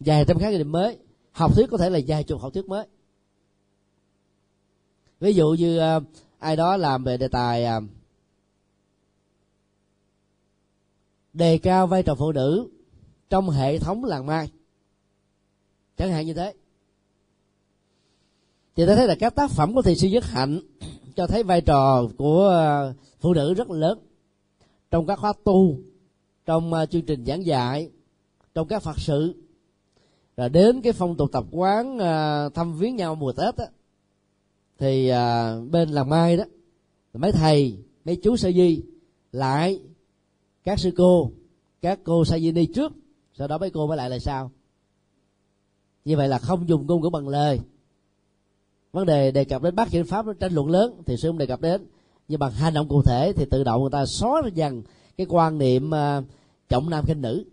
vài 0.00 0.24
trăm 0.24 0.38
khái 0.38 0.58
niệm 0.58 0.72
mới. 0.72 0.98
Học 1.32 1.54
thuyết 1.54 1.66
có 1.70 1.78
thể 1.78 1.90
là 1.90 2.00
vài 2.06 2.24
chục 2.24 2.40
học 2.40 2.52
thuyết 2.54 2.68
mới. 2.68 2.86
Ví 5.20 5.32
dụ 5.34 5.50
như 5.58 5.78
ờ, 5.78 6.00
ai 6.38 6.56
đó 6.56 6.76
làm 6.76 7.04
về 7.04 7.16
đề 7.16 7.28
tài 7.28 7.66
đề 11.32 11.58
cao 11.58 11.86
vai 11.86 12.02
trò 12.02 12.14
phụ 12.14 12.32
nữ 12.32 12.68
trong 13.30 13.50
hệ 13.50 13.78
thống 13.78 14.04
làng 14.04 14.26
mai 14.26 14.50
chẳng 16.06 16.16
hạn 16.16 16.26
như 16.26 16.34
thế. 16.34 16.54
Thì 18.76 18.86
ta 18.86 18.94
thấy 18.96 19.06
là 19.06 19.14
các 19.14 19.34
tác 19.34 19.50
phẩm 19.50 19.74
của 19.74 19.82
thiền 19.82 19.96
sư 19.96 20.08
nhất 20.08 20.24
hạnh 20.24 20.60
cho 21.16 21.26
thấy 21.26 21.42
vai 21.42 21.60
trò 21.60 22.08
của 22.18 22.46
ờ, 22.46 22.94
phụ 23.20 23.34
nữ 23.34 23.54
rất 23.54 23.70
lớn 23.70 23.98
trong 24.90 25.06
các 25.06 25.18
khóa 25.18 25.32
tu, 25.44 25.78
trong 26.46 26.72
ờ, 26.72 26.86
chương 26.86 27.02
trình 27.02 27.24
giảng 27.24 27.46
dạy, 27.46 27.90
trong 28.54 28.68
các 28.68 28.82
phật 28.82 28.98
sự. 28.98 29.34
Rồi 30.36 30.48
đến 30.48 30.80
cái 30.82 30.92
phong 30.92 31.16
tục 31.16 31.32
tập 31.32 31.44
quán 31.50 31.98
ờ, 31.98 32.48
thăm 32.54 32.78
viếng 32.78 32.96
nhau 32.96 33.14
mùa 33.14 33.32
tết 33.32 33.56
á, 33.56 33.66
thì 34.78 35.10
bên 35.70 35.88
làng 35.88 36.08
mai 36.08 36.36
đó, 36.36 36.44
mấy 37.14 37.32
thầy, 37.32 37.76
mấy 38.04 38.16
chú 38.16 38.36
sa 38.36 38.50
di 38.50 38.82
lại 39.32 39.80
các 40.64 40.78
sư 40.78 40.90
cô, 40.96 41.30
các 41.82 42.00
cô 42.04 42.24
sa 42.24 42.38
di 42.38 42.52
ni 42.52 42.66
trước, 42.66 42.92
sau 43.34 43.48
đó 43.48 43.58
mấy 43.58 43.70
cô 43.70 43.86
mới 43.86 43.96
lại 43.96 44.10
là 44.10 44.18
sao 44.18 44.50
như 46.04 46.16
vậy 46.16 46.28
là 46.28 46.38
không 46.38 46.68
dùng 46.68 46.86
ngôn 46.86 47.00
ngữ 47.00 47.08
bằng 47.08 47.28
lời. 47.28 47.60
Vấn 48.92 49.06
đề 49.06 49.30
đề 49.30 49.44
cập 49.44 49.62
đến 49.62 49.74
bác 49.74 49.88
hiến 49.88 50.06
pháp 50.06 50.26
nó 50.26 50.32
tranh 50.32 50.52
luận 50.52 50.70
lớn 50.70 51.02
thì 51.06 51.16
sư 51.16 51.28
không 51.28 51.38
đề 51.38 51.46
cập 51.46 51.60
đến. 51.60 51.86
Nhưng 52.28 52.38
bằng 52.38 52.52
hành 52.52 52.74
động 52.74 52.88
cụ 52.88 53.02
thể 53.02 53.32
thì 53.36 53.44
tự 53.44 53.64
động 53.64 53.80
người 53.80 53.90
ta 53.90 54.06
xóa 54.06 54.42
dần 54.54 54.82
cái 55.16 55.26
quan 55.30 55.58
niệm 55.58 55.90
uh, 55.90 56.24
trọng 56.68 56.90
nam 56.90 57.04
khinh 57.06 57.20
nữ. 57.20 57.44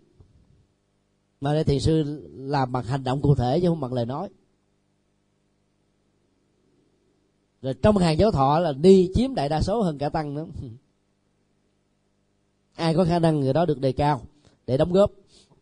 Mà 1.40 1.52
đây 1.52 1.64
thiền 1.64 1.80
sư 1.80 2.22
làm 2.36 2.72
bằng 2.72 2.84
hành 2.84 3.04
động 3.04 3.22
cụ 3.22 3.34
thể 3.34 3.60
chứ 3.60 3.68
không 3.68 3.80
bằng 3.80 3.92
lời 3.92 4.06
nói. 4.06 4.28
Rồi 7.62 7.74
trong 7.82 7.96
hàng 7.96 8.18
giáo 8.18 8.30
thọ 8.30 8.58
là 8.58 8.72
đi 8.72 9.10
chiếm 9.14 9.34
đại 9.34 9.48
đa 9.48 9.62
số 9.62 9.82
hơn 9.82 9.98
cả 9.98 10.08
tăng 10.08 10.34
nữa. 10.34 10.46
Ai 12.74 12.94
có 12.94 13.04
khả 13.04 13.18
năng 13.18 13.40
người 13.40 13.52
đó 13.52 13.66
được 13.66 13.80
đề 13.80 13.92
cao 13.92 14.22
để 14.66 14.76
đóng 14.76 14.92
góp? 14.92 15.10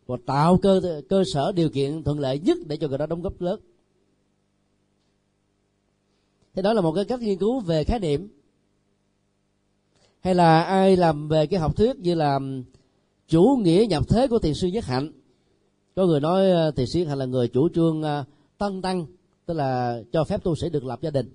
Và 0.08 0.16
tạo 0.26 0.58
cơ 0.62 1.02
cơ 1.08 1.24
sở 1.32 1.52
điều 1.52 1.68
kiện 1.68 2.02
thuận 2.02 2.20
lợi 2.20 2.38
nhất 2.38 2.58
để 2.66 2.76
cho 2.76 2.88
người 2.88 2.98
đó 2.98 3.06
đóng 3.06 3.22
góp 3.22 3.40
lớn. 3.40 3.60
Thế 6.54 6.62
đó 6.62 6.72
là 6.72 6.80
một 6.80 6.92
cái 6.92 7.04
cách 7.04 7.20
nghiên 7.20 7.38
cứu 7.38 7.60
về 7.60 7.84
khái 7.84 7.98
niệm. 8.00 8.28
Hay 10.20 10.34
là 10.34 10.62
ai 10.62 10.96
làm 10.96 11.28
về 11.28 11.46
cái 11.46 11.60
học 11.60 11.76
thuyết 11.76 11.98
như 11.98 12.14
là, 12.14 12.38
chủ 13.28 13.58
nghĩa 13.62 13.86
nhập 13.88 14.08
thế 14.08 14.26
của 14.26 14.38
thiền 14.38 14.54
sư 14.54 14.68
nhất 14.68 14.84
hạnh? 14.84 15.12
Có 15.96 16.06
người 16.06 16.20
nói 16.20 16.50
ờ, 16.50 16.70
thiền 16.70 16.86
sư 16.86 16.98
nhất 16.98 17.08
hạnh 17.08 17.18
là 17.18 17.24
người 17.24 17.48
chủ 17.48 17.68
trương 17.68 18.02
ờ, 18.02 18.24
tân 18.58 18.82
tăng 18.82 19.06
tức 19.46 19.54
là 19.54 20.02
cho 20.12 20.24
phép 20.24 20.44
tu 20.44 20.54
sĩ 20.54 20.70
được 20.70 20.84
lập 20.84 20.98
gia 21.02 21.10
đình. 21.10 21.30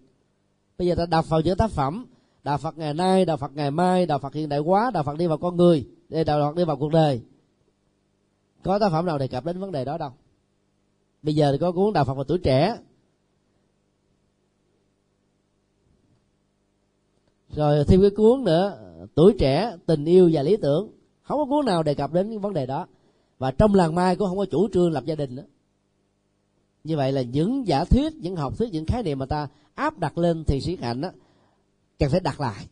Bây 0.77 0.87
giờ 0.87 0.95
ta 0.95 1.05
đọc 1.05 1.29
vào 1.29 1.41
những 1.41 1.57
tác 1.57 1.71
phẩm 1.71 2.05
đạo 2.43 2.57
phật 2.57 2.77
ngày 2.77 2.93
nay 2.93 3.25
đạo 3.25 3.37
phật 3.37 3.51
ngày 3.55 3.71
mai 3.71 4.05
đạo 4.05 4.19
phật 4.19 4.33
hiện 4.33 4.49
đại 4.49 4.59
quá 4.59 4.91
đạo 4.93 5.03
phật 5.03 5.17
đi 5.17 5.27
vào 5.27 5.37
con 5.37 5.55
người 5.57 5.85
đạo 6.25 6.49
phật 6.49 6.55
đi 6.55 6.63
vào 6.63 6.77
cuộc 6.77 6.91
đời 6.91 7.21
có 8.63 8.79
tác 8.79 8.89
phẩm 8.89 9.05
nào 9.05 9.17
đề 9.17 9.27
cập 9.27 9.45
đến 9.45 9.59
vấn 9.59 9.71
đề 9.71 9.85
đó 9.85 9.97
đâu? 9.97 10.11
Bây 11.21 11.35
giờ 11.35 11.51
thì 11.51 11.57
có 11.57 11.71
cuốn 11.71 11.93
đạo 11.93 12.05
phật 12.05 12.13
và 12.13 12.23
tuổi 12.27 12.39
trẻ. 12.39 12.77
Rồi 17.55 17.85
thêm 17.87 18.01
cái 18.01 18.09
cuốn 18.09 18.43
nữa, 18.43 18.77
tuổi 19.15 19.35
trẻ, 19.39 19.77
tình 19.85 20.05
yêu 20.05 20.29
và 20.33 20.43
lý 20.43 20.57
tưởng. 20.57 20.91
Không 21.23 21.39
có 21.39 21.45
cuốn 21.45 21.65
nào 21.65 21.83
đề 21.83 21.93
cập 21.93 22.13
đến 22.13 22.29
những 22.29 22.41
vấn 22.41 22.53
đề 22.53 22.65
đó. 22.65 22.87
Và 23.37 23.51
trong 23.51 23.75
làng 23.75 23.95
mai 23.95 24.15
cũng 24.15 24.27
không 24.27 24.37
có 24.37 24.45
chủ 24.45 24.67
trương 24.73 24.91
lập 24.91 25.05
gia 25.05 25.15
đình 25.15 25.35
nữa. 25.35 25.45
Như 26.83 26.97
vậy 26.97 27.11
là 27.11 27.21
những 27.21 27.67
giả 27.67 27.85
thuyết, 27.85 28.13
những 28.15 28.35
học 28.35 28.57
thuyết, 28.57 28.73
những 28.73 28.85
khái 28.85 29.03
niệm 29.03 29.19
mà 29.19 29.25
ta 29.25 29.47
áp 29.75 29.99
đặt 29.99 30.17
lên 30.17 30.43
thì 30.43 30.61
sĩ 30.61 30.75
hạnh 30.75 31.01
đó 31.01 31.09
cần 31.99 32.09
phải 32.09 32.19
đặt 32.19 32.41
lại. 32.41 32.67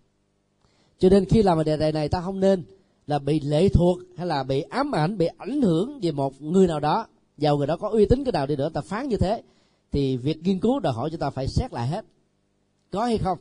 Cho 0.99 1.09
nên 1.09 1.25
khi 1.25 1.43
làm 1.43 1.63
đề 1.63 1.77
tài 1.77 1.91
này, 1.91 2.09
ta 2.09 2.21
không 2.21 2.39
nên 2.39 2.63
là 3.11 3.19
bị 3.19 3.39
lệ 3.39 3.69
thuộc 3.69 3.99
hay 4.17 4.27
là 4.27 4.43
bị 4.43 4.61
ám 4.61 4.95
ảnh, 4.95 5.17
bị 5.17 5.27
ảnh 5.37 5.61
hưởng 5.61 5.99
về 6.01 6.11
một 6.11 6.41
người 6.41 6.67
nào 6.67 6.79
đó 6.79 7.07
giàu 7.37 7.57
người 7.57 7.67
đó 7.67 7.77
có 7.77 7.89
uy 7.89 8.05
tín 8.05 8.23
cái 8.23 8.31
nào 8.31 8.47
đi 8.47 8.55
nữa 8.55 8.69
ta 8.69 8.81
phán 8.81 9.07
như 9.07 9.17
thế, 9.17 9.41
thì 9.91 10.17
việc 10.17 10.37
nghiên 10.43 10.59
cứu 10.59 10.79
đòi 10.79 10.93
hỏi 10.93 11.09
chúng 11.09 11.19
ta 11.19 11.29
phải 11.29 11.47
xét 11.47 11.73
lại 11.73 11.87
hết. 11.87 12.05
Có 12.91 13.05
hay 13.05 13.17
không? 13.17 13.37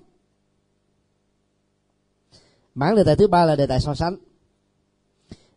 Mảng 2.74 2.96
đề 2.96 3.04
tài 3.04 3.16
thứ 3.16 3.28
ba 3.28 3.44
là 3.44 3.56
đề 3.56 3.66
tài 3.66 3.80
so 3.80 3.94
sánh. 3.94 4.16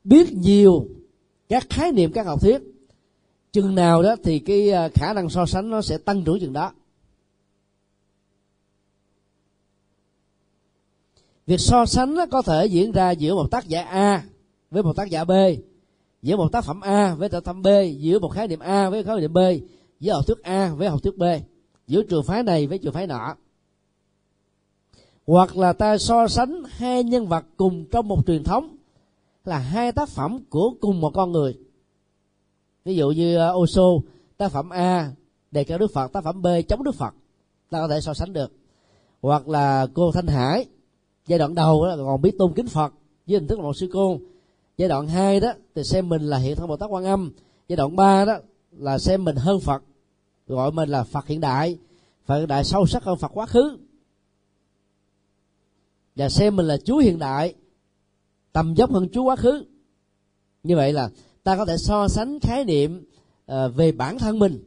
Biết 0.03 0.33
nhiều 0.33 0.87
các 1.49 1.67
khái 1.69 1.91
niệm 1.91 2.11
các 2.11 2.25
học 2.25 2.41
thuyết, 2.41 2.61
chừng 3.51 3.75
nào 3.75 4.03
đó 4.03 4.15
thì 4.23 4.39
cái 4.39 4.71
à, 4.71 4.89
khả 4.93 5.13
năng 5.13 5.29
so 5.29 5.45
sánh 5.45 5.69
nó 5.69 5.81
sẽ 5.81 5.97
tăng 5.97 6.23
trưởng 6.23 6.39
chừng 6.39 6.53
đó. 6.53 6.71
Việc 11.47 11.59
so 11.59 11.85
sánh 11.85 12.15
có 12.31 12.41
thể 12.41 12.65
diễn 12.65 12.91
ra 12.91 13.11
giữa 13.11 13.35
một 13.35 13.51
tác 13.51 13.67
giả 13.67 13.83
a 13.83 14.23
với 14.71 14.83
một 14.83 14.95
tác 14.95 15.09
giả 15.09 15.23
b 15.23 15.31
giữa 16.21 16.37
một 16.37 16.51
tác 16.51 16.63
phẩm 16.63 16.81
a 16.81 17.15
với 17.15 17.29
tác 17.29 17.43
phẩm 17.43 17.61
b 17.61 17.67
giữa 17.97 18.19
một 18.19 18.29
khái 18.29 18.47
niệm 18.47 18.59
a 18.59 18.89
với 18.89 19.03
khái 19.03 19.19
niệm 19.19 19.33
b 19.33 19.39
giữa 19.99 20.13
học 20.13 20.27
thuyết 20.27 20.43
a 20.43 20.73
với 20.73 20.89
học 20.89 21.03
thuyết 21.03 21.17
b 21.17 21.23
giữa 21.87 22.03
trường 22.03 22.23
phái 22.23 22.43
này 22.43 22.67
với 22.67 22.77
trường 22.77 22.93
phái 22.93 23.07
nọ. 23.07 23.35
Hoặc 25.27 25.57
là 25.57 25.73
ta 25.73 25.97
so 25.97 26.27
sánh 26.27 26.63
hai 26.69 27.03
nhân 27.03 27.27
vật 27.27 27.45
cùng 27.57 27.85
trong 27.91 28.07
một 28.07 28.27
truyền 28.27 28.43
thống 28.43 28.75
là 29.45 29.57
hai 29.57 29.91
tác 29.91 30.09
phẩm 30.09 30.39
của 30.49 30.73
cùng 30.81 31.01
một 31.01 31.11
con 31.13 31.31
người. 31.31 31.57
Ví 32.85 32.95
dụ 32.95 33.11
như 33.11 33.35
ờ, 33.35 33.53
uh, 33.53 33.61
Osho 33.61 33.83
tác 34.37 34.51
phẩm 34.51 34.69
A 34.69 35.11
đề 35.51 35.63
cao 35.63 35.77
Đức 35.77 35.91
Phật 35.93 36.13
tác 36.13 36.23
phẩm 36.23 36.41
B 36.41 36.47
chống 36.67 36.83
Đức 36.83 36.95
Phật 36.95 37.13
ta 37.69 37.79
có 37.79 37.87
thể 37.87 38.01
so 38.01 38.13
sánh 38.13 38.33
được. 38.33 38.51
Hoặc 39.21 39.47
là 39.47 39.87
cô 39.93 40.11
Thanh 40.11 40.27
Hải 40.27 40.65
giai 41.27 41.39
đoạn 41.39 41.55
đầu 41.55 41.85
đó 41.85 41.95
còn 41.97 42.21
biết 42.21 42.37
tôn 42.37 42.53
kính 42.53 42.67
phật 42.67 42.93
với 43.27 43.39
hình 43.39 43.47
thức 43.47 43.59
là 43.59 43.63
một 43.63 43.73
sư 43.77 43.89
cô. 43.93 44.19
Giai 44.77 44.89
đoạn 44.89 45.07
2 45.07 45.39
đó 45.39 45.53
thì 45.75 45.83
xem 45.83 46.09
mình 46.09 46.21
là 46.21 46.37
hiện 46.37 46.55
thân 46.55 46.67
bồ 46.67 46.77
tát 46.77 46.89
quan 46.89 47.05
âm. 47.05 47.31
Giai 47.67 47.77
đoạn 47.77 47.95
3 47.95 48.25
đó 48.25 48.33
là 48.71 48.99
xem 48.99 49.23
mình 49.23 49.35
hơn 49.35 49.59
phật 49.59 49.83
gọi 50.47 50.71
mình 50.71 50.89
là 50.89 51.03
phật 51.03 51.27
hiện 51.27 51.39
đại. 51.41 51.77
Phật 52.25 52.39
hiện 52.39 52.47
đại 52.47 52.63
sâu 52.63 52.85
sắc 52.85 53.03
hơn 53.03 53.17
phật 53.17 53.31
quá 53.33 53.45
khứ. 53.45 53.77
Và 56.15 56.29
xem 56.29 56.55
mình 56.55 56.65
là 56.65 56.77
chúa 56.77 56.97
hiện 56.97 57.19
đại 57.19 57.53
tầm 58.53 58.73
dốc 58.73 58.91
hơn 58.91 59.07
chúa 59.13 59.23
quá 59.23 59.35
khứ. 59.35 59.65
Như 60.63 60.75
vậy 60.75 60.93
là 60.93 61.09
ta 61.43 61.57
có 61.57 61.65
thể 61.65 61.77
so 61.77 62.07
sánh 62.07 62.39
khái 62.39 62.65
niệm 62.65 63.05
uh, 63.51 63.75
về 63.75 63.91
bản 63.91 64.19
thân 64.19 64.39
mình 64.39 64.63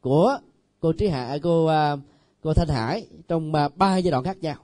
của 0.00 0.38
cô 0.80 0.92
trí 0.92 1.08
hạ 1.08 1.26
à, 1.26 1.38
cô 1.42 1.64
uh, 1.64 2.00
cô 2.42 2.54
thanh 2.54 2.68
hải 2.68 3.06
trong 3.28 3.52
uh, 3.52 3.76
ba 3.76 3.96
giai 3.96 4.10
đoạn 4.10 4.24
khác 4.24 4.38
nhau. 4.40 4.56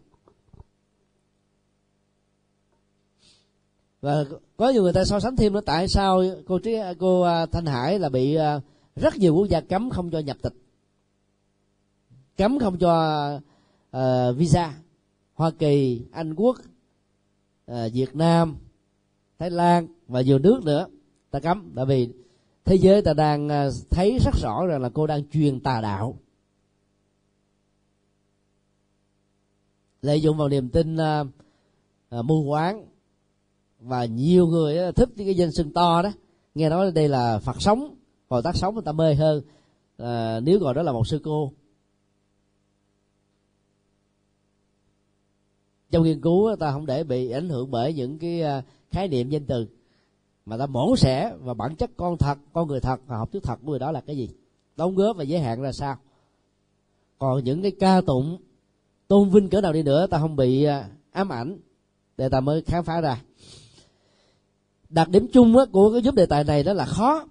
Và 4.00 4.24
có 4.56 4.68
nhiều 4.68 4.82
người 4.82 4.92
ta 4.92 5.04
so 5.04 5.20
sánh 5.20 5.36
thêm 5.36 5.52
nữa 5.52 5.60
tại 5.66 5.88
sao 5.88 6.22
cô 6.46 6.58
trí 6.58 6.76
cô 6.98 7.20
à, 7.20 7.46
thanh 7.46 7.66
hải 7.66 7.98
là 7.98 8.08
bị 8.08 8.34
à, 8.34 8.60
rất 8.96 9.16
nhiều 9.16 9.34
quốc 9.34 9.48
gia 9.48 9.60
cấm 9.60 9.90
không 9.90 10.10
cho 10.10 10.18
nhập 10.18 10.36
tịch? 10.42 10.52
Cấm 12.36 12.58
không 12.58 12.78
cho 12.78 13.26
uh, 13.96 14.36
visa. 14.36 14.74
Hoa 15.34 15.50
kỳ 15.50 16.02
anh 16.12 16.34
quốc 16.34 16.56
uh, 17.70 17.92
việt 17.92 18.16
nam 18.16 18.56
thái 19.38 19.50
lan 19.50 19.86
và 20.08 20.20
nhiều 20.20 20.38
nước 20.38 20.64
nữa 20.64 20.86
ta 21.30 21.40
cấm. 21.40 21.72
Tại 21.76 21.86
vì 21.86 22.08
thế 22.64 22.76
giới 22.76 23.02
ta 23.02 23.12
đang 23.14 23.70
thấy 23.90 24.18
rất 24.24 24.34
rõ 24.42 24.66
rằng 24.66 24.82
là 24.82 24.90
cô 24.94 25.06
đang 25.06 25.28
truyền 25.28 25.60
tà 25.60 25.80
đạo. 25.80 26.18
Lợi 30.02 30.22
dụng 30.22 30.36
vào 30.36 30.48
niềm 30.48 30.68
tin 30.68 30.96
uh, 30.96 31.26
uh, 32.18 32.24
mưu 32.24 32.42
và 33.80 34.04
nhiều 34.04 34.46
người 34.46 34.92
thích 34.92 35.08
những 35.16 35.26
cái 35.26 35.34
danh 35.34 35.52
xưng 35.52 35.72
to 35.72 36.02
đó. 36.02 36.12
Nghe 36.54 36.68
nói 36.68 36.92
đây 36.92 37.08
là 37.08 37.38
phật 37.38 37.62
sống 37.62 37.94
bồ 38.28 38.42
tát 38.42 38.56
sống 38.56 38.74
người 38.74 38.82
ta 38.82 38.92
mê 38.92 39.14
hơn. 39.14 39.42
À, 39.96 40.40
nếu 40.40 40.58
gọi 40.58 40.74
đó 40.74 40.82
là 40.82 40.92
một 40.92 41.06
sư 41.06 41.20
cô. 41.24 41.52
Trong 45.90 46.04
nghiên 46.04 46.20
cứu 46.20 46.56
ta 46.60 46.72
không 46.72 46.86
để 46.86 47.04
bị 47.04 47.30
ảnh 47.30 47.48
hưởng 47.48 47.70
bởi 47.70 47.94
những 47.94 48.18
cái 48.18 48.42
à, 48.42 48.62
khái 48.90 49.08
niệm 49.08 49.28
danh 49.28 49.44
từ. 49.46 49.66
Mà 50.46 50.56
ta 50.56 50.66
mổ 50.66 50.96
xẻ 50.96 51.32
và 51.40 51.54
bản 51.54 51.76
chất 51.76 51.90
con 51.96 52.18
thật 52.18 52.38
con 52.52 52.68
người 52.68 52.80
thật 52.80 53.00
và 53.06 53.16
học 53.16 53.32
thuyết 53.32 53.42
thật 53.42 53.56
của 53.64 53.70
người 53.70 53.78
đó 53.78 53.92
là 53.92 54.00
cái 54.00 54.16
gì? 54.16 54.28
Đóng 54.76 54.94
góp 54.94 55.16
và 55.16 55.24
giới 55.24 55.40
hạn 55.40 55.62
ra 55.62 55.72
sao? 55.72 55.96
Còn 57.18 57.44
những 57.44 57.62
cái 57.62 57.70
ca 57.80 58.00
tụng 58.00 58.38
tôn 59.08 59.30
vinh 59.30 59.48
cỡ 59.48 59.60
nào 59.60 59.72
đi 59.72 59.82
nữa 59.82 60.06
ta 60.06 60.18
không 60.18 60.36
bị 60.36 60.64
à, 60.64 60.88
ám 61.12 61.28
ảnh. 61.28 61.58
Để 62.16 62.28
ta 62.28 62.40
mới 62.40 62.62
khám 62.62 62.84
phá 62.84 63.00
ra 63.00 63.22
đặc 64.90 65.08
điểm 65.08 65.26
chung 65.32 65.56
của 65.72 65.92
cái 65.92 66.02
giúp 66.02 66.14
đề 66.14 66.26
tài 66.26 66.44
này 66.44 66.62
đó 66.62 66.72
là 66.72 66.84
khó. 66.84 67.26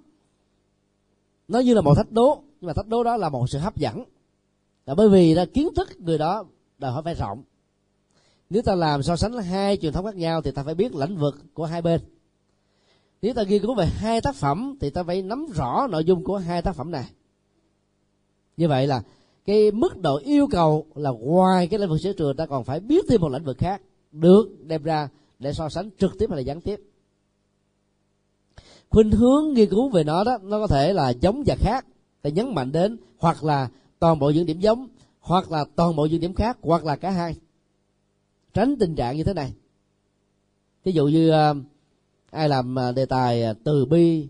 Nó 1.47 1.59
như 1.59 1.73
là 1.73 1.81
một 1.81 1.95
thách 1.95 2.11
đố, 2.11 2.41
nhưng 2.61 2.67
mà 2.67 2.73
thách 2.73 2.87
đố 2.87 3.03
đó 3.03 3.17
là 3.17 3.29
một 3.29 3.49
sự 3.49 3.59
hấp 3.59 3.77
dẫn. 3.77 4.03
Là 4.85 4.95
bởi 4.95 5.09
vì 5.09 5.33
là 5.33 5.45
kiến 5.45 5.67
thức 5.75 5.89
người 5.99 6.17
đó 6.17 6.45
đòi 6.77 6.91
hỏi 6.91 7.03
phải 7.03 7.15
rộng. 7.15 7.43
Nếu 8.49 8.61
ta 8.61 8.75
làm 8.75 9.03
so 9.03 9.15
sánh 9.15 9.33
hai 9.33 9.77
truyền 9.77 9.93
thống 9.93 10.05
khác 10.05 10.15
nhau 10.15 10.41
thì 10.41 10.51
ta 10.51 10.63
phải 10.63 10.75
biết 10.75 10.95
lĩnh 10.95 11.17
vực 11.17 11.35
của 11.53 11.65
hai 11.65 11.81
bên. 11.81 12.01
Nếu 13.21 13.33
ta 13.33 13.43
nghiên 13.43 13.61
cứu 13.61 13.75
về 13.75 13.85
hai 13.85 14.21
tác 14.21 14.35
phẩm 14.35 14.77
thì 14.81 14.89
ta 14.89 15.03
phải 15.03 15.21
nắm 15.21 15.47
rõ 15.55 15.87
nội 15.91 16.05
dung 16.05 16.23
của 16.23 16.37
hai 16.37 16.61
tác 16.61 16.75
phẩm 16.75 16.91
này. 16.91 17.09
Như 18.57 18.67
vậy 18.67 18.87
là 18.87 19.01
cái 19.45 19.71
mức 19.71 20.01
độ 20.01 20.17
yêu 20.17 20.47
cầu 20.51 20.85
là 20.95 21.09
ngoài 21.09 21.67
cái 21.67 21.79
lĩnh 21.79 21.89
vực 21.89 21.99
sở 22.01 22.13
trường 22.13 22.35
ta 22.35 22.45
còn 22.45 22.63
phải 22.63 22.79
biết 22.79 23.05
thêm 23.09 23.21
một 23.21 23.29
lĩnh 23.29 23.43
vực 23.43 23.57
khác 23.57 23.81
được 24.11 24.47
đem 24.67 24.83
ra 24.83 25.09
để 25.39 25.53
so 25.53 25.69
sánh 25.69 25.89
trực 25.99 26.11
tiếp 26.19 26.25
hay 26.29 26.37
là 26.37 26.41
gián 26.41 26.61
tiếp 26.61 26.79
khuynh 28.89 29.11
hướng 29.11 29.53
nghiên 29.53 29.69
cứu 29.69 29.89
về 29.89 30.03
nó 30.03 30.23
đó, 30.23 30.37
nó 30.43 30.59
có 30.59 30.67
thể 30.67 30.93
là 30.93 31.09
giống 31.09 31.43
và 31.45 31.55
khác, 31.59 31.85
ta 32.21 32.29
nhấn 32.29 32.55
mạnh 32.55 32.71
đến, 32.71 32.97
hoặc 33.17 33.43
là 33.43 33.69
toàn 33.99 34.19
bộ 34.19 34.29
những 34.29 34.45
điểm 34.45 34.59
giống, 34.59 34.87
hoặc 35.19 35.51
là 35.51 35.65
toàn 35.75 35.95
bộ 35.95 36.05
những 36.05 36.21
điểm 36.21 36.33
khác, 36.33 36.57
hoặc 36.61 36.85
là 36.85 36.95
cả 36.95 37.09
hai. 37.11 37.35
Tránh 38.53 38.75
tình 38.79 38.95
trạng 38.95 39.17
như 39.17 39.23
thế 39.23 39.33
này. 39.33 39.53
Ví 40.83 40.91
dụ 40.91 41.07
như 41.07 41.29
ờ, 41.29 41.55
ai 42.31 42.49
làm 42.49 42.75
ờ, 42.75 42.91
đề 42.91 43.05
tài 43.05 43.43
ờ, 43.43 43.53
từ 43.63 43.85
bi 43.85 44.27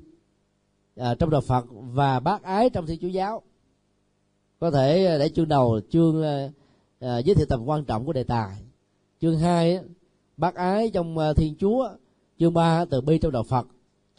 trong 1.19 1.29
đạo 1.29 1.41
phật 1.41 1.65
và 1.71 2.19
bác 2.19 2.43
ái 2.43 2.69
trong 2.69 2.85
thiên 2.85 2.99
chúa 3.01 3.07
giáo, 3.07 3.41
có 4.59 4.71
thể 4.71 5.17
để 5.19 5.29
chương 5.29 5.47
đầu, 5.47 5.79
chương 5.89 6.23
giới 6.99 7.35
thiệu 7.35 7.45
tầm 7.49 7.65
quan 7.65 7.85
trọng 7.85 8.05
của 8.05 8.13
đề 8.13 8.23
tài. 8.23 8.55
Chương 9.21 9.37
hai 9.37 9.79
bác 10.37 10.55
ái 10.55 10.91
trong 10.93 11.17
thiên 11.35 11.55
chúa, 11.59 11.89
chương 12.39 12.53
ba 12.53 12.85
từ 12.85 13.01
bi 13.01 13.17
trong 13.17 13.31
đạo 13.31 13.43
phật 13.43 13.67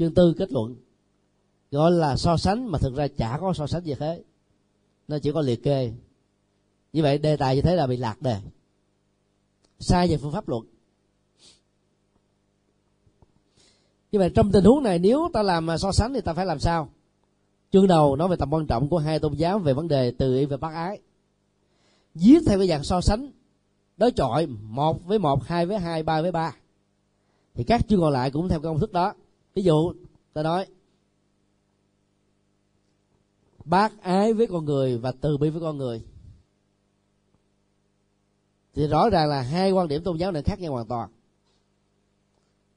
chương 0.01 0.15
tư 0.15 0.35
kết 0.39 0.53
luận, 0.53 0.77
gọi 1.71 1.91
là 1.91 2.17
so 2.17 2.37
sánh 2.37 2.71
mà 2.71 2.79
thực 2.79 2.95
ra 2.95 3.09
chả 3.09 3.39
có 3.41 3.53
so 3.53 3.67
sánh 3.67 3.85
gì 3.85 3.95
thế 3.95 4.23
nó 5.09 5.19
chỉ 5.19 5.33
có 5.33 5.41
liệt 5.41 5.63
kê. 5.63 5.93
Như 6.93 7.03
vậy 7.03 7.19
đề 7.19 7.37
tài 7.37 7.57
như 7.57 7.63
thế 7.63 7.77
là 7.77 7.87
bị 7.87 7.97
lạc 7.97 8.23
đề. 8.23 8.37
Sai 9.79 10.09
về 10.09 10.17
phương 10.17 10.33
pháp 10.33 10.49
luận. 10.49 10.65
Như 14.13 14.19
vậy 14.19 14.31
trong 14.35 14.53
tình 14.53 14.65
huống 14.65 14.83
này, 14.83 14.99
nếu 14.99 15.29
ta 15.33 15.43
làm 15.43 15.69
so 15.79 15.93
sánh 15.93 16.15
thì 16.15 16.21
ta 16.21 16.33
phải 16.33 16.47
làm 16.47 16.59
sao? 16.59 16.89
Chương 17.73 17.87
đầu 17.87 18.17
nói 18.17 18.29
về 18.29 18.37
tầm 18.37 18.53
quan 18.53 18.67
trọng 18.67 18.89
của 18.89 18.99
hai 18.99 19.19
tôn 19.19 19.35
giáo 19.35 19.59
về 19.59 19.73
vấn 19.73 19.89
đề 19.89 20.11
từ 20.11 20.39
y 20.39 20.45
và 20.45 20.57
bác 20.57 20.75
ái. 20.75 21.01
Viết 22.15 22.39
theo 22.47 22.59
cái 22.59 22.69
dạng 22.69 22.85
so 22.85 23.01
sánh, 23.01 23.31
đối 23.97 24.11
chọi 24.11 24.47
một 24.47 25.07
với 25.07 25.19
một, 25.19 25.45
hai 25.45 25.67
với 25.67 25.79
hai, 25.79 26.03
ba 26.03 26.23
với 26.23 26.33
ba. 26.33 26.57
Thì 27.55 27.65
các 27.65 27.89
chương 27.89 28.01
còn 28.01 28.13
lại 28.13 28.31
cũng 28.31 28.49
theo 28.49 28.61
công 28.61 28.79
thức 28.79 28.93
đó 28.93 29.15
ví 29.55 29.63
dụ 29.63 29.93
ta 30.33 30.43
nói 30.43 30.67
bác 33.65 34.03
ái 34.03 34.33
với 34.33 34.47
con 34.47 34.65
người 34.65 34.99
và 34.99 35.13
từ 35.13 35.37
bi 35.37 35.51
với 35.51 35.61
con 35.61 35.79
người. 35.79 36.03
Thì 38.75 38.87
rõ 38.87 39.11
ràng 39.11 39.29
là 39.29 39.43
hai 39.43 39.73
quan 39.73 39.89
điểm 39.89 40.03
tôn 40.03 40.17
giáo 40.17 40.33
này 40.33 40.43
khác 40.43 40.61
nhau 40.61 40.73
hoàn 40.73 40.87
toàn. 40.87 41.11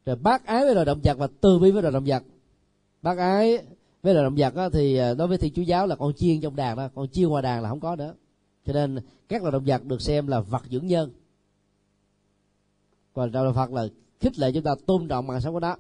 Rồi 0.05 0.15
bác 0.15 0.45
ái 0.45 0.63
với 0.63 0.73
loài 0.73 0.85
động 0.85 0.99
vật 1.03 1.17
và 1.17 1.27
từ 1.41 1.59
bi 1.59 1.71
với 1.71 1.81
loài 1.81 1.93
động 1.93 2.03
vật. 2.05 2.23
Bác 3.01 3.17
ái 3.17 3.57
với 4.03 4.13
loài 4.13 4.23
động 4.23 4.35
vật 4.37 4.55
đó, 4.55 4.69
thì 4.69 4.97
à, 4.97 5.13
đối 5.13 5.27
với 5.27 5.37
thiên 5.37 5.53
chúa 5.53 5.61
giáo 5.61 5.87
là 5.87 5.95
con 5.95 6.13
chiên 6.13 6.41
trong 6.41 6.55
đàn 6.55 6.77
đó 6.77 6.89
con 6.95 7.07
chiên 7.07 7.29
ngoài 7.29 7.43
đàn 7.43 7.63
là 7.63 7.69
không 7.69 7.79
có 7.79 7.95
nữa. 7.95 8.13
Cho 8.65 8.73
nên 8.73 8.99
các 9.27 9.41
loài 9.41 9.51
động 9.51 9.63
vật 9.65 9.85
được 9.85 10.01
xem 10.01 10.27
là 10.27 10.39
vật 10.39 10.61
dưỡng 10.69 10.87
nhân. 10.87 11.11
Còn 13.13 13.31
trong 13.31 13.43
đạo 13.43 13.53
phật 13.53 13.71
là 13.71 13.87
khích 14.19 14.39
lệ 14.39 14.51
chúng 14.51 14.63
ta 14.63 14.75
tôn 14.85 15.07
trọng 15.07 15.27
mạng 15.27 15.41
sống 15.41 15.53
của 15.53 15.59
nó 15.59 15.75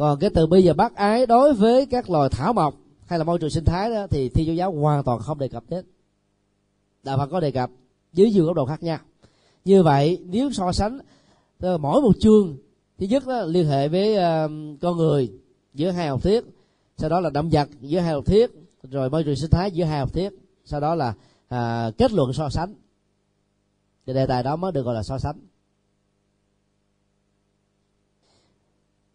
còn 0.00 0.18
cái 0.18 0.30
từ 0.30 0.46
bi 0.46 0.68
và 0.68 0.72
bác 0.72 0.94
ái 0.94 1.26
đối 1.26 1.54
với 1.54 1.86
các 1.86 2.10
loài 2.10 2.28
thảo 2.28 2.52
mộc 2.52 2.74
hay 3.06 3.18
là 3.18 3.24
môi 3.24 3.38
trường 3.38 3.50
sinh 3.50 3.64
thái 3.64 3.90
đó 3.90 4.06
thì 4.10 4.28
thi 4.28 4.44
vô 4.46 4.52
giáo 4.52 4.72
hoàn 4.72 5.04
toàn 5.04 5.18
không 5.18 5.38
đề 5.38 5.48
cập 5.48 5.64
đến. 5.68 5.84
Đạo 7.02 7.18
phật 7.18 7.26
có 7.26 7.40
đề 7.40 7.50
cập 7.50 7.70
dưới 8.12 8.30
nhiều 8.30 8.44
góc 8.44 8.56
độ 8.56 8.66
khác 8.66 8.82
nhau. 8.82 8.98
Như 9.64 9.82
vậy 9.82 10.18
nếu 10.26 10.52
so 10.52 10.72
sánh 10.72 10.98
ờ, 11.58 11.78
mỗi 11.78 12.02
một 12.02 12.12
chương 12.20 12.56
thứ 12.98 13.06
nhất 13.06 13.26
đó 13.26 13.42
liên 13.42 13.66
hệ 13.66 13.88
với 13.88 14.16
uh, 14.16 14.50
con 14.80 14.96
người 14.96 15.32
giữa 15.74 15.90
hai 15.90 16.08
học 16.08 16.22
thuyết 16.22 16.44
sau 16.96 17.10
đó 17.10 17.20
là 17.20 17.30
động 17.30 17.50
vật 17.52 17.68
giữa 17.80 17.98
hai 17.98 18.12
học 18.12 18.26
thuyết 18.26 18.50
rồi 18.82 19.10
môi 19.10 19.24
trường 19.24 19.36
sinh 19.36 19.50
thái 19.50 19.70
giữa 19.70 19.84
hai 19.84 19.98
học 19.98 20.12
thuyết 20.12 20.32
sau 20.64 20.80
đó 20.80 20.94
là 20.94 21.08
uh, 21.54 21.98
kết 21.98 22.12
luận 22.12 22.32
so 22.32 22.48
sánh. 22.48 22.74
Thì 24.06 24.12
đề 24.12 24.26
tài 24.26 24.42
đó 24.42 24.56
mới 24.56 24.72
được 24.72 24.82
gọi 24.82 24.94
là 24.94 25.02
so 25.02 25.18
sánh. 25.18 25.49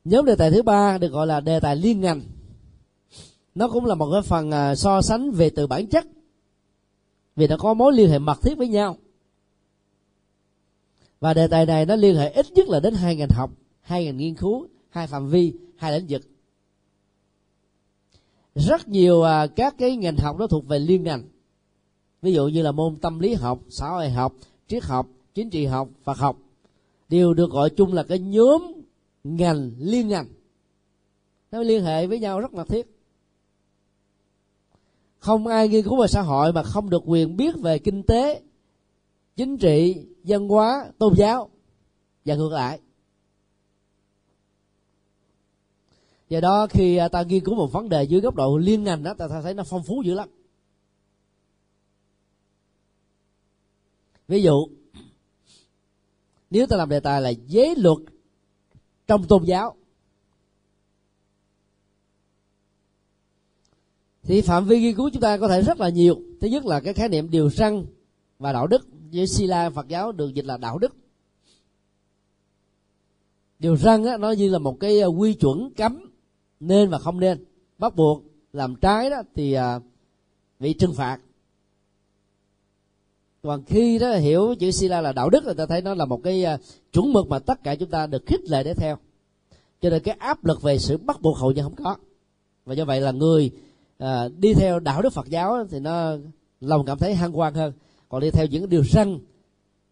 Nhóm 0.06 0.26
đề 0.26 0.36
tài 0.36 0.52
thứ 0.52 0.62
ba 0.64 0.98
được 0.98 1.12
gọi 1.12 1.28
là 1.28 1.40
đề 1.40 1.60
tài 1.60 1.76
liên 1.76 2.02
ngành. 2.02 2.22
Nó 3.56 3.68
cũng 3.68 3.86
là 3.86 3.96
một 3.96 4.12
cái 4.12 4.22
phần 4.22 4.52
à, 4.52 4.76
so 4.76 5.02
sánh 5.02 5.32
về 5.32 5.50
từ 5.50 5.68
bản 5.68 5.88
chất, 5.88 6.06
vì 7.36 7.48
nó 7.48 7.58
có 7.58 7.74
mối 7.74 7.94
liên 7.94 8.10
hệ 8.10 8.20
mật 8.20 8.42
thiết 8.42 8.58
với 8.58 8.68
nhau. 8.68 8.98
Và 11.20 11.34
đề 11.34 11.48
tài 11.48 11.66
này 11.66 11.86
nó 11.86 11.96
liên 11.96 12.16
hệ 12.16 12.30
ít 12.30 12.46
nhất 12.52 12.68
là 12.68 12.80
đến 12.80 12.94
hai 12.94 13.16
ngành 13.16 13.30
học, 13.30 13.52
hai 13.82 14.06
ngành 14.06 14.18
nghiên 14.18 14.36
cứu, 14.36 14.68
hai 14.90 15.08
phạm 15.08 15.30
vi, 15.30 15.54
hai 15.78 16.00
lĩnh 16.00 16.08
vực. 16.10 16.22
Rất 18.56 18.88
nhiều 18.88 19.22
à, 19.22 19.48
các 19.48 19.76
cái 19.78 19.96
ngành 19.96 20.18
học 20.18 20.36
nó 20.40 20.48
thuộc 20.48 20.68
về 20.68 20.80
liên 20.80 21.04
ngành. 21.04 21.24
Ví 22.22 22.34
dụ 22.34 22.48
như 22.48 22.62
là 22.62 22.72
môn 22.72 22.96
tâm 22.96 23.20
lý 23.20 23.34
học, 23.34 23.60
xã 23.70 23.90
hội 23.90 24.10
học, 24.10 24.34
triết 24.68 24.84
học, 24.84 25.08
chính 25.34 25.50
trị 25.50 25.66
học, 25.66 25.90
phật 26.04 26.18
học, 26.18 26.38
đều 27.10 27.34
được 27.34 27.52
gọi 27.52 27.70
chung 27.70 27.94
là 27.94 28.04
cái 28.04 28.20
nhóm 28.20 28.85
ngành 29.26 29.72
liên 29.80 30.08
ngành. 30.08 30.28
Nó 31.52 31.64
liên 31.64 31.84
hệ 31.84 32.08
với 32.08 32.20
nhau 32.20 32.40
rất 32.40 32.54
mật 32.54 32.68
thiết. 32.68 32.88
Không 35.20 35.48
ai 35.48 35.70
nghiên 35.70 35.84
cứu 35.84 36.02
về 36.02 36.08
xã 36.08 36.22
hội 36.22 36.54
mà 36.54 36.64
không 36.64 36.90
được 36.90 37.04
quyền 37.06 37.38
biết 37.38 37.56
về 37.62 37.80
kinh 37.80 38.04
tế, 38.04 38.42
chính 39.36 39.58
trị, 39.58 40.06
văn 40.24 40.48
hóa, 40.48 40.92
tôn 40.98 41.14
giáo 41.18 41.50
và 42.26 42.36
ngược 42.36 42.52
lại. 42.52 42.80
Do 46.30 46.40
đó 46.40 46.68
khi 46.70 46.98
à, 46.98 47.08
ta 47.08 47.24
nghiên 47.24 47.44
cứu 47.44 47.56
một 47.56 47.72
vấn 47.72 47.90
đề 47.90 48.04
dưới 48.04 48.22
góc 48.22 48.36
độ 48.36 48.58
liên 48.58 48.84
ngành 48.84 49.04
đó, 49.04 49.14
ta 49.14 49.28
thấy 49.44 49.54
nó 49.54 49.64
phong 49.64 49.84
phú 49.84 50.02
dữ 50.06 50.14
lắm. 50.14 50.30
Ví 54.28 54.42
dụ, 54.44 54.68
nếu 56.50 56.68
ta 56.68 56.76
làm 56.78 56.90
đề 56.90 57.00
tài 57.00 57.22
là 57.22 57.30
giới 57.30 57.76
luật 57.76 57.98
trong 59.08 59.28
tôn 59.28 59.44
giáo. 59.44 59.76
Thì 64.24 64.42
phạm 64.42 64.66
vi 64.66 64.80
nghiên 64.80 64.96
cứu 64.96 65.10
chúng 65.14 65.22
ta 65.22 65.38
có 65.38 65.48
thể 65.48 65.62
rất 65.62 65.80
là 65.80 65.90
nhiều. 65.90 66.20
Thứ 66.42 66.48
nhất 66.48 66.66
là 66.66 66.80
cái 66.80 66.94
khái 66.94 67.10
niệm 67.10 67.30
điều 67.30 67.50
răn 67.50 67.86
và 68.40 68.54
đạo 68.54 68.68
đức. 68.68 68.88
Với 69.14 69.28
sila 69.28 69.70
phật 69.70 69.88
giáo 69.88 70.12
được 70.12 70.34
dịch 70.34 70.46
là 70.46 70.58
đạo 70.58 70.78
đức. 70.78 70.96
Điều 73.60 73.78
răn 73.78 74.04
á, 74.04 74.18
nó 74.18 74.32
như 74.32 74.50
là 74.50 74.60
một 74.60 74.80
cái 74.80 75.00
ờ, 75.00 75.08
quy 75.08 75.34
chuẩn 75.34 75.74
cấm 75.74 76.12
nên 76.60 76.90
và 76.90 77.00
không 77.00 77.20
nên. 77.20 77.46
Bắt 77.78 77.96
buộc 77.96 78.24
làm 78.54 78.76
trái 78.76 79.10
đó 79.10 79.22
thì 79.36 79.54
ờ, 79.54 79.80
bị 80.60 80.74
trừng 80.74 80.94
phạt. 80.94 81.20
Còn 83.44 83.64
khi 83.64 84.00
đó 84.00 84.14
hiểu 84.14 84.56
chữ 84.60 84.72
sila 84.72 85.02
là 85.02 85.12
đạo 85.12 85.30
đức 85.30 85.44
người 85.44 85.56
ta 85.56 85.66
thấy 85.66 85.82
nó 85.82 85.94
là 85.94 86.06
một 86.06 86.22
cái 86.24 86.44
ờ, 86.44 86.58
chuẩn 86.96 87.14
mực 87.14 87.28
mà 87.28 87.40
tất 87.40 87.64
cả 87.64 87.76
chúng 87.76 87.90
ta 87.90 88.08
được 88.08 88.26
khích 88.26 88.50
lệ 88.50 88.64
để 88.64 88.74
theo. 88.74 88.98
Cho 89.82 89.90
nên 89.90 90.04
cái 90.04 90.16
áp 90.20 90.46
lực 90.46 90.62
về 90.62 90.78
sự 90.78 90.98
bắt 90.98 91.22
buộc 91.22 91.38
hầu 91.38 91.52
như 91.52 91.62
không 91.62 91.76
có. 91.76 91.96
Và 92.66 92.74
do 92.74 92.86
vậy 92.86 93.02
là 93.02 93.12
người 93.12 93.52
à, 93.98 94.28
đi 94.38 94.54
theo 94.54 94.80
đạo 94.80 95.02
đức 95.02 95.14
phật 95.14 95.30
giáo 95.30 95.66
thì 95.70 95.80
nó 95.80 96.18
lòng 96.62 96.86
cảm 96.86 96.98
thấy 96.98 97.16
hăng 97.16 97.32
hoan 97.32 97.54
hơn. 97.54 97.74
Còn 98.10 98.22
đi 98.22 98.32
theo 98.32 98.46
những 98.46 98.70
điều 98.70 98.84
răn 98.84 99.20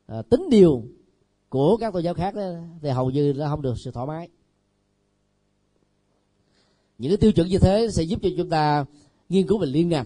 à, 0.05 0.21
tính 0.21 0.49
điều 0.49 0.83
của 1.49 1.77
các 1.77 1.93
tôn 1.93 2.03
giáo 2.03 2.13
khác 2.13 2.35
đó, 2.35 2.51
thì 2.81 2.89
hầu 2.89 3.09
như 3.09 3.33
nó 3.37 3.47
không 3.47 3.61
được 3.61 3.73
sự 3.77 3.91
thoải 3.91 4.07
mái. 4.07 4.29
Những 6.97 7.11
cái 7.11 7.17
tiêu 7.17 7.31
chuẩn 7.31 7.47
như 7.47 7.57
thế 7.57 7.87
sẽ 7.91 8.03
giúp 8.03 8.19
cho 8.23 8.29
chúng 8.37 8.49
ta 8.49 8.85
nghiên 9.29 9.47
cứu 9.47 9.57
về 9.57 9.67
liên 9.67 9.89
ngành. 9.89 10.05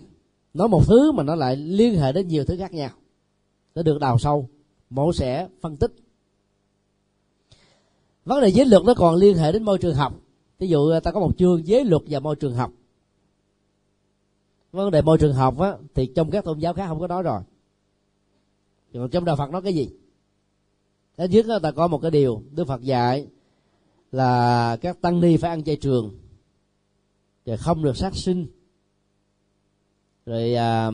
Nói 0.54 0.68
một 0.68 0.84
thứ 0.88 1.12
mà 1.12 1.24
nó 1.24 1.36
lại 1.36 1.56
liên 1.56 1.96
hệ 1.96 2.12
đến 2.12 2.28
nhiều 2.28 2.46
thứ 2.46 2.58
khác 2.58 2.74
nhau. 2.74 2.90
Nó 3.76 3.84
được 3.84 4.00
đào 4.00 4.18
sâu 4.20 4.50
mẫu 4.90 5.14
xẻ 5.14 5.48
phân 5.62 5.78
tích 5.78 5.92
vấn 8.28 8.42
đề 8.42 8.48
giới 8.48 8.66
luật 8.66 8.84
nó 8.84 8.94
còn 8.94 9.16
liên 9.16 9.38
hệ 9.38 9.52
đến 9.52 9.64
môi 9.64 9.78
trường 9.78 9.96
học. 9.96 10.14
Ví 10.60 10.68
dụ 10.68 10.90
à, 10.90 11.00
ta 11.00 11.12
có 11.12 11.20
một 11.20 11.38
chương 11.38 11.68
giới 11.68 11.86
luật 11.86 12.02
và 12.08 12.20
môi 12.20 12.36
trường 12.36 12.56
học. 12.56 12.72
Vấn 14.72 14.92
đề 14.92 15.02
môi 15.02 15.18
trường 15.18 15.34
học 15.34 15.60
á, 15.60 15.78
thì 15.94 16.06
trong 16.16 16.32
các 16.32 16.46
tôn 16.46 16.60
giáo 16.60 16.74
khác 16.74 16.88
không 16.88 17.00
có 17.00 17.08
nói 17.08 17.24
rồi. 17.24 17.42
Còn 18.94 19.10
trong 19.10 19.26
đạo 19.26 19.36
phật 19.36 19.52
nói 19.52 19.62
cái 19.62 19.74
gì? 19.74 19.90
Thứ 21.18 21.26
nhất 21.26 21.46
ta 21.64 21.72
có 21.72 21.88
một 21.88 22.02
cái 22.02 22.12
điều 22.12 22.42
đức 22.52 22.68
phật 22.68 22.82
dạy 22.82 23.28
là 24.12 24.78
các 24.82 25.02
tăng 25.02 25.22
ni 25.22 25.38
phải 25.38 25.50
ăn 25.50 25.64
chay 25.64 25.76
trường 25.76 26.18
rồi 27.46 27.58
không 27.58 27.84
được 27.84 27.98
sát 27.98 28.16
sinh. 28.16 28.48
Rồi 30.26 30.54
à, 30.54 30.92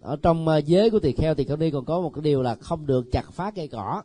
ở 0.00 0.16
trong 0.22 0.48
à, 0.48 0.58
giới 0.58 0.90
của 0.90 0.98
tỳ 0.98 1.12
kheo 1.12 1.34
thì 1.34 1.44
kheo 1.44 1.56
ni 1.56 1.70
còn 1.70 1.84
có 1.84 2.00
một 2.00 2.10
cái 2.14 2.22
điều 2.22 2.42
là 2.42 2.54
không 2.54 2.86
được 2.86 3.12
chặt 3.12 3.32
phá 3.32 3.50
cây 3.50 3.68
cỏ 3.68 4.02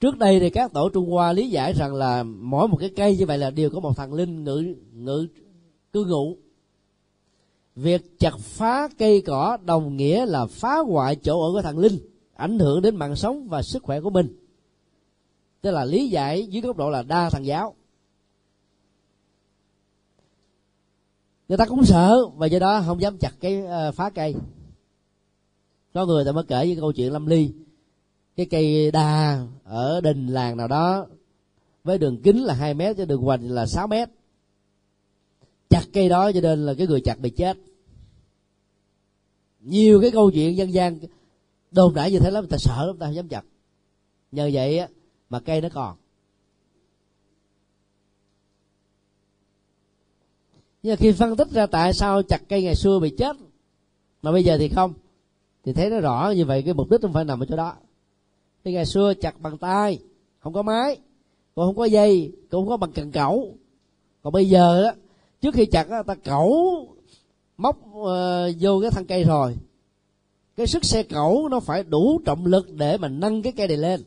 trước 0.00 0.18
đây 0.18 0.40
thì 0.40 0.50
các 0.50 0.72
tổ 0.72 0.88
trung 0.88 1.10
hoa 1.10 1.32
lý 1.32 1.50
giải 1.50 1.72
rằng 1.72 1.94
là 1.94 2.22
mỗi 2.22 2.68
một 2.68 2.76
cái 2.76 2.92
cây 2.96 3.16
như 3.16 3.26
vậy 3.26 3.38
là 3.38 3.50
đều 3.50 3.70
có 3.70 3.80
một 3.80 3.96
thần 3.96 4.14
linh 4.14 4.44
ngự 4.44 4.74
ngự 4.92 5.26
cư 5.92 6.04
ngụ. 6.04 6.36
Việc 7.76 8.18
chặt 8.18 8.38
phá 8.38 8.88
cây 8.98 9.20
cỏ 9.26 9.58
đồng 9.64 9.96
nghĩa 9.96 10.26
là 10.26 10.46
phá 10.46 10.78
hoại 10.78 11.16
chỗ 11.16 11.42
ở 11.42 11.52
của 11.52 11.62
thần 11.62 11.78
linh 11.78 11.98
ảnh 12.34 12.58
hưởng 12.58 12.82
đến 12.82 12.96
mạng 12.96 13.16
sống 13.16 13.48
và 13.48 13.62
sức 13.62 13.82
khỏe 13.82 14.00
của 14.00 14.10
mình. 14.10 14.36
Tức 15.60 15.70
là 15.70 15.84
lý 15.84 16.08
giải 16.08 16.46
dưới 16.46 16.62
góc 16.62 16.76
độ 16.76 16.90
là 16.90 17.02
đa 17.02 17.30
thần 17.30 17.46
giáo. 17.46 17.74
Người 21.48 21.58
ta 21.58 21.66
cũng 21.66 21.84
sợ 21.84 22.26
và 22.36 22.46
do 22.46 22.58
đó 22.58 22.82
không 22.86 23.00
dám 23.00 23.18
chặt 23.18 23.32
cái 23.40 23.62
uh, 23.62 23.94
phá 23.94 24.10
cây. 24.10 24.34
Có 25.94 26.06
người 26.06 26.24
ta 26.24 26.32
mới 26.32 26.44
kể 26.44 26.66
với 26.66 26.76
câu 26.80 26.92
chuyện 26.92 27.12
lâm 27.12 27.26
ly 27.26 27.50
cái 28.36 28.46
cây 28.46 28.90
đa 28.90 29.42
ở 29.66 30.00
đình 30.00 30.26
làng 30.26 30.56
nào 30.56 30.68
đó, 30.68 31.06
với 31.84 31.98
đường 31.98 32.22
kính 32.22 32.44
là 32.44 32.54
2 32.54 32.74
mét 32.74 32.96
cho 32.96 33.04
đường 33.04 33.22
hoành 33.22 33.50
là 33.50 33.66
6 33.66 33.86
mét. 33.86 34.08
Chặt 35.70 35.82
cây 35.92 36.08
đó 36.08 36.32
cho 36.32 36.40
nên 36.40 36.66
là 36.66 36.74
cái 36.74 36.86
người 36.86 37.00
chặt 37.00 37.20
bị 37.20 37.30
chết. 37.30 37.56
Nhiều 39.60 40.00
cái 40.00 40.10
câu 40.10 40.30
chuyện 40.30 40.56
dân 40.56 40.72
gian 40.72 40.98
đồn 41.70 41.94
đại 41.94 42.12
như 42.12 42.18
thế 42.18 42.30
lắm, 42.30 42.42
người 42.42 42.50
ta 42.50 42.56
sợ 42.58 42.86
lắm 42.86 42.98
ta 42.98 43.06
không 43.06 43.14
dám 43.14 43.28
chặt. 43.28 43.44
Nhờ 44.32 44.50
vậy 44.52 44.78
á, 44.78 44.88
mà 45.30 45.40
cây 45.40 45.60
nó 45.60 45.68
còn. 45.74 45.96
Nhưng 50.82 50.92
mà 50.92 50.96
khi 50.96 51.12
phân 51.12 51.36
tích 51.36 51.50
ra 51.50 51.66
tại 51.66 51.92
sao 51.92 52.22
chặt 52.22 52.42
cây 52.48 52.62
ngày 52.62 52.74
xưa 52.74 52.98
bị 52.98 53.10
chết, 53.18 53.36
mà 54.22 54.32
bây 54.32 54.44
giờ 54.44 54.58
thì 54.58 54.68
không, 54.68 54.94
thì 55.64 55.72
thấy 55.72 55.90
nó 55.90 56.00
rõ 56.00 56.32
như 56.36 56.44
vậy, 56.44 56.62
cái 56.62 56.74
mục 56.74 56.90
đích 56.90 57.00
không 57.00 57.12
phải 57.12 57.24
nằm 57.24 57.42
ở 57.42 57.46
chỗ 57.46 57.56
đó 57.56 57.76
thì 58.66 58.72
ngày 58.72 58.86
xưa 58.86 59.14
chặt 59.14 59.40
bằng 59.40 59.58
tay 59.58 59.98
không 60.38 60.52
có 60.52 60.62
máy 60.62 60.98
còn 61.54 61.66
không 61.66 61.76
có 61.76 61.84
dây 61.84 62.32
cũng 62.50 62.60
không 62.60 62.68
có 62.68 62.76
bằng 62.76 62.92
cần 62.92 63.12
cẩu. 63.12 63.54
Còn 64.22 64.32
bây 64.32 64.48
giờ 64.48 64.82
đó 64.82 64.92
trước 65.40 65.54
khi 65.54 65.66
chặt 65.66 65.90
đó, 65.90 66.02
ta 66.02 66.14
cẩu 66.14 66.86
móc 67.56 67.76
uh, 67.88 68.06
vô 68.60 68.80
cái 68.80 68.90
thân 68.90 69.04
cây 69.04 69.24
rồi. 69.24 69.56
Cái 70.56 70.66
sức 70.66 70.84
xe 70.84 71.02
cẩu 71.02 71.48
nó 71.48 71.60
phải 71.60 71.84
đủ 71.84 72.20
trọng 72.24 72.46
lực 72.46 72.72
để 72.72 72.96
mà 72.98 73.08
nâng 73.08 73.42
cái 73.42 73.52
cây 73.56 73.68
này 73.68 73.76
lên. 73.76 74.00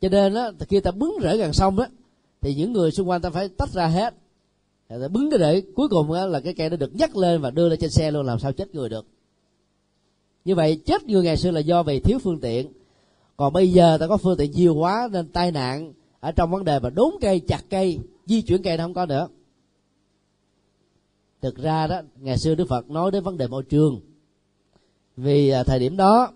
Cho 0.00 0.08
nên 0.08 0.34
á 0.34 0.50
khi 0.68 0.80
ta 0.80 0.90
bứng 0.90 1.16
rễ 1.22 1.36
gần 1.36 1.52
sông 1.52 1.78
á 1.78 1.88
thì 2.40 2.54
những 2.54 2.72
người 2.72 2.90
xung 2.90 3.08
quanh 3.08 3.22
ta 3.22 3.30
phải 3.30 3.48
tách 3.48 3.70
ra 3.70 3.86
hết. 3.86 4.14
Ta 4.88 5.08
bứng 5.08 5.30
cái 5.30 5.38
rễ 5.40 5.62
cuối 5.74 5.88
cùng 5.88 6.12
á, 6.12 6.26
là 6.26 6.40
cái 6.40 6.54
cây 6.54 6.70
nó 6.70 6.76
được 6.76 6.96
nhấc 6.96 7.16
lên 7.16 7.40
và 7.40 7.50
đưa 7.50 7.68
lên 7.68 7.78
trên 7.78 7.90
xe 7.90 8.10
luôn 8.10 8.26
làm 8.26 8.38
sao 8.38 8.52
chết 8.52 8.74
người 8.74 8.88
được. 8.88 9.06
Như 10.44 10.54
vậy 10.54 10.80
chết 10.86 11.04
người 11.04 11.24
ngày 11.24 11.36
xưa 11.36 11.50
là 11.50 11.60
do 11.60 11.82
vì 11.82 12.00
thiếu 12.00 12.18
phương 12.18 12.40
tiện 12.40 12.72
còn 13.36 13.52
bây 13.52 13.72
giờ 13.72 13.98
ta 13.98 14.06
có 14.06 14.16
phương 14.16 14.36
tiện 14.38 14.50
nhiều 14.50 14.74
quá 14.74 15.08
nên 15.12 15.28
tai 15.28 15.52
nạn 15.52 15.92
ở 16.20 16.32
trong 16.32 16.50
vấn 16.50 16.64
đề 16.64 16.78
mà 16.78 16.90
đốn 16.90 17.10
cây 17.20 17.40
chặt 17.40 17.60
cây 17.70 17.98
di 18.26 18.42
chuyển 18.42 18.62
cây 18.62 18.76
nó 18.76 18.84
không 18.84 18.94
có 18.94 19.06
nữa. 19.06 19.28
Thực 21.40 21.56
ra 21.56 21.86
đó 21.86 22.00
ngày 22.20 22.38
xưa 22.38 22.54
đức 22.54 22.68
phật 22.68 22.90
nói 22.90 23.10
đến 23.10 23.24
vấn 23.24 23.38
đề 23.38 23.46
môi 23.46 23.62
trường. 23.62 24.00
Vì 25.16 25.48
à, 25.48 25.64
thời 25.64 25.78
điểm 25.78 25.96
đó 25.96 26.32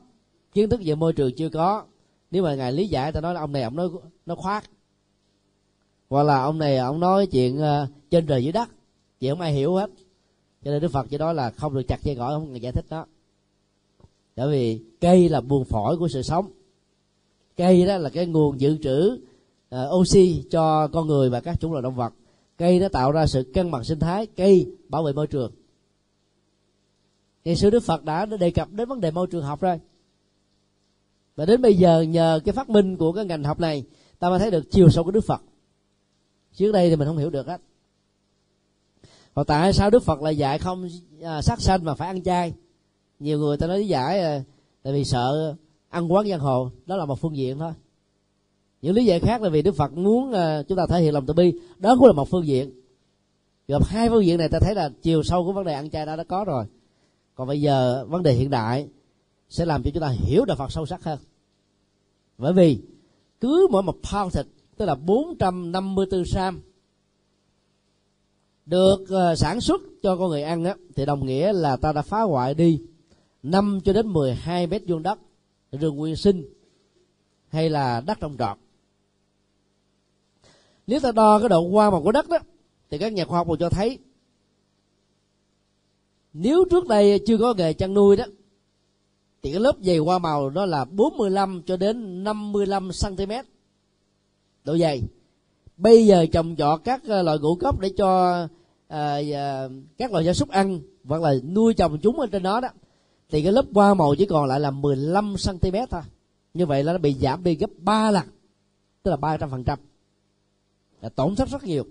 kiến 0.53 0.70
thức 0.70 0.80
về 0.84 0.94
môi 0.94 1.12
trường 1.12 1.32
chưa 1.36 1.49
có. 1.49 1.84
Nếu 2.30 2.42
mà 2.42 2.55
ngài 2.55 2.72
lý 2.72 2.88
giải 2.88 3.12
ta 3.12 3.20
nói 3.20 3.34
là 3.34 3.40
ông 3.40 3.53
này 3.53 3.62
ông 3.62 3.76
nói 3.76 3.88
nó 4.26 4.34
khoác, 4.34 4.64
hoặc 6.09 6.22
là 6.22 6.42
ông 6.42 6.59
này 6.59 6.76
ông 6.76 7.01
nói 7.01 7.26
chuyện 7.26 7.59
à, 7.62 7.86
trên 8.11 8.26
trời 8.26 8.42
dưới 8.42 8.53
đất. 8.53 8.68
Chuyện 9.20 9.32
không 9.32 9.40
ai 9.40 9.53
hiểu 9.53 9.74
hết? 9.74 9.90
Cho 10.64 10.70
nên 10.70 10.82
đức 10.82 10.88
phật 10.92 11.07
chỉ 11.11 11.18
nói 11.18 11.34
là 11.34 11.51
không 11.51 11.74
được 11.74 11.82
chặt 11.88 12.03
dây 12.03 12.16
cỏ 12.16 12.28
không 12.28 12.62
giải 12.62 12.72
thích 12.72 12.84
đó. 12.90 13.07
Bởi 14.36 14.51
vì 14.51 14.80
cây 15.01 15.28
là 15.28 15.40
buồng 15.40 15.64
phổi 15.64 15.96
của 15.96 16.09
sự 16.09 16.22
sống 16.22 16.51
cây 17.59 17.86
đó 17.86 17.98
là 17.98 18.11
cái 18.11 18.26
nguồn 18.26 18.61
dự 18.61 18.76
trữ 18.82 19.20
uh, 19.74 19.94
oxy 19.94 20.44
cho 20.50 20.88
con 20.88 21.06
người 21.06 21.30
và 21.30 21.40
các 21.40 21.61
chủng 21.61 21.72
loài 21.72 21.82
động 21.82 21.94
vật. 21.94 22.14
Cây 22.59 22.80
nó 22.80 22.88
tạo 22.88 23.12
ra 23.12 23.26
sự 23.26 23.50
cân 23.54 23.70
bằng 23.70 23.84
sinh 23.84 23.98
thái 23.98 24.26
cây 24.26 24.66
bảo 24.88 25.02
vệ 25.02 25.12
môi 25.12 25.26
trường. 25.26 25.52
Ngày 27.44 27.56
xưa 27.56 27.70
đức 27.70 27.82
phật 27.82 28.04
đã 28.04 28.26
đề 28.26 28.50
cập 28.50 28.72
đến 28.72 28.88
vấn 28.88 29.00
đề 29.00 29.11
môi 29.11 29.26
trường 29.26 29.44
học 29.44 29.61
rồi. 29.61 29.80
Và 31.36 31.44
đến 31.46 31.62
bây 31.62 31.74
giờ 31.74 32.00
nhờ 32.00 32.40
cái 32.44 32.52
phát 32.52 32.70
minh 32.70 32.96
của 32.96 33.12
cái 33.12 33.24
ngành 33.24 33.44
học 33.44 33.61
này 33.61 33.84
ta 34.18 34.30
mới 34.30 34.38
thấy 34.38 34.50
được 34.50 34.70
chiều 34.70 34.90
sâu 34.90 35.04
của 35.04 35.11
đức 35.11 35.24
phật. 35.26 35.42
Trước 36.52 36.72
đây 36.72 36.90
thì 36.90 36.96
mình 36.96 37.09
không 37.09 37.18
hiểu 37.18 37.30
được 37.30 37.46
hết. 37.46 37.61
Còn 39.34 39.46
tại 39.46 39.72
sao 39.72 39.90
đức 39.90 40.02
phật 40.02 40.22
lại 40.22 40.36
dạy 40.36 40.59
không 40.59 40.88
à, 41.22 41.42
sát 41.42 41.61
sanh 41.61 41.84
mà 41.84 41.94
phải 41.94 42.09
ăn 42.09 42.22
chay? 42.22 42.52
Nhiều 43.18 43.38
người 43.38 43.56
ta 43.56 43.66
nói 43.66 43.88
giải 43.88 44.20
à, 44.20 44.42
tại 44.82 44.92
vì 44.92 45.04
sợ 45.04 45.54
ăn 45.89 46.12
quán 46.12 46.28
giang 46.28 46.41
hồ, 46.41 46.70
đó 46.86 46.97
là 46.97 47.05
một 47.05 47.20
phương 47.20 47.36
diện 47.36 47.59
thôi. 47.59 47.72
Những 48.82 48.95
lý 48.95 49.05
giải 49.05 49.20
khác 49.20 49.43
là 49.43 49.49
vì 49.49 49.62
đức 49.62 49.74
phật 49.74 49.93
muốn 49.93 50.32
ờ, 50.32 50.62
chúng 50.68 50.78
ta 50.78 50.86
thể 50.86 51.01
hiện 51.01 51.14
lòng 51.14 51.26
từ 51.26 51.34
bi. 51.34 51.53
Đó 51.78 51.97
cũng 51.99 52.07
là 52.07 52.12
một 52.12 52.28
phương 52.30 52.47
diện. 52.47 52.70
Gặp 53.68 53.84
hai 53.84 54.09
phương 54.09 54.26
diện 54.26 54.39
này 54.39 54.49
ta 54.49 54.59
thấy 54.61 54.74
là 54.74 54.91
chiều 55.03 55.22
sâu 55.22 55.45
của 55.45 55.53
vấn 55.53 55.64
đề 55.64 55.72
ăn 55.72 55.91
chay 55.91 56.07
đã 56.07 56.16
đã 56.16 56.24
có 56.24 56.45
rồi. 56.45 56.64
Còn 57.34 57.49
bây 57.49 57.61
giờ 57.61 58.07
vấn 58.09 58.22
đề 58.22 58.32
hiện 58.32 58.51
đại 58.51 58.89
sẽ 59.49 59.64
làm 59.64 59.82
cho 59.82 59.91
chúng 59.95 60.01
ta 60.01 60.09
hiểu 60.09 60.45
đạo 60.45 60.57
phật 60.57 60.72
sâu 60.72 60.86
sắc 60.86 61.05
hơn. 61.05 61.18
Bởi 62.39 62.53
vì 62.53 62.78
cứ 63.41 63.66
mỗi 63.70 63.82
một 63.82 63.97
pound 64.12 64.36
thịt, 64.36 64.47
tức 64.76 64.84
là 64.84 64.95
454 64.95 66.24
sam 66.24 66.61
được 68.66 69.05
ờ, 69.09 69.34
sản 69.34 69.61
xuất 69.61 69.80
cho 70.03 70.16
con 70.16 70.28
người 70.28 70.43
ăn 70.43 70.64
á, 70.64 70.74
thì 70.97 71.07
đồng 71.07 71.26
nghĩa 71.26 71.53
là 71.53 71.76
ta 71.76 71.93
đã 71.93 72.03
phá 72.03 72.22
hoại 72.22 72.55
đi 72.55 72.80
5 73.43 73.80
cho 73.84 73.93
đến 73.93 74.09
12 74.09 74.66
mét 74.66 74.82
vuông 74.89 75.03
đất 75.03 75.18
rừng 75.73 75.97
nguyên 75.97 76.16
sinh 76.16 76.45
hay 77.49 77.71
là 77.71 78.01
đất 78.01 78.21
trồng 78.21 78.37
trọt 78.39 78.59
nếu 80.87 81.01
ta 81.01 81.12
đo 81.12 81.39
cái 81.39 81.49
độ 81.49 81.69
hoa 81.69 81.91
màu 81.91 82.03
của 82.03 82.12
đất 82.12 82.29
đó 82.29 82.39
thì 82.91 82.99
các 82.99 83.12
nhà 83.12 83.25
khoa 83.25 83.39
học 83.39 83.47
còn 83.51 83.59
cho 83.59 83.71
thấy 83.71 83.99
nếu 86.33 86.64
trước 86.71 86.87
đây 86.87 87.21
chưa 87.27 87.39
có 87.39 87.55
nghề 87.55 87.73
chăn 87.73 87.95
nuôi 87.95 88.16
đó 88.16 88.25
thì 89.43 89.53
cái 89.53 89.61
lớp 89.61 89.77
dày 89.81 89.99
hoa 89.99 90.19
màu 90.19 90.51
đó 90.51 90.66
là 90.66 90.85
45 90.85 91.62
cho 91.66 91.77
đến 91.77 92.25
55 92.25 92.91
cm 93.03 93.33
độ 94.64 94.79
dày. 94.79 95.03
Bây 95.77 96.07
giờ 96.07 96.27
trồng 96.33 96.57
trọt 96.59 96.81
các 96.85 97.03
ờ, 97.09 97.23
loại 97.23 97.39
ngũ 97.39 97.55
cốc 97.55 97.81
để 97.81 97.91
cho 97.97 98.33
à, 98.89 99.21
à, 99.35 99.69
các 99.99 100.12
loại 100.12 100.25
gia 100.25 100.33
súc 100.33 100.49
ăn 100.49 100.81
hoặc 101.05 101.23
là 101.23 101.35
nuôi 101.55 101.75
trồng 101.75 101.99
chúng 102.03 102.21
ở 102.21 102.27
trên 102.27 102.43
đó 102.43 102.61
đó 102.61 102.69
thì 103.29 103.43
cái 103.43 103.53
lớp 103.53 103.64
hoa 103.74 103.95
màu 103.95 104.14
chỉ 104.18 104.26
còn 104.26 104.47
lại 104.47 104.61
là 104.61 104.70
15 104.70 105.35
cm 105.45 105.76
thôi. 105.91 106.03
Như 106.55 106.66
vậy 106.66 106.85
là 106.85 106.93
nó 106.93 106.99
bị 106.99 107.14
giảm 107.14 107.45
đi 107.45 107.55
gấp 107.55 107.70
3 107.79 108.11
lần 108.11 108.26
tức 109.03 109.11
là 109.11 109.16
300 109.16 109.51
phần 109.51 109.64
trăm. 109.64 109.79
Tổn 111.14 111.35
thất 111.35 111.49
rất 111.49 111.64
nhiều. 111.64 111.85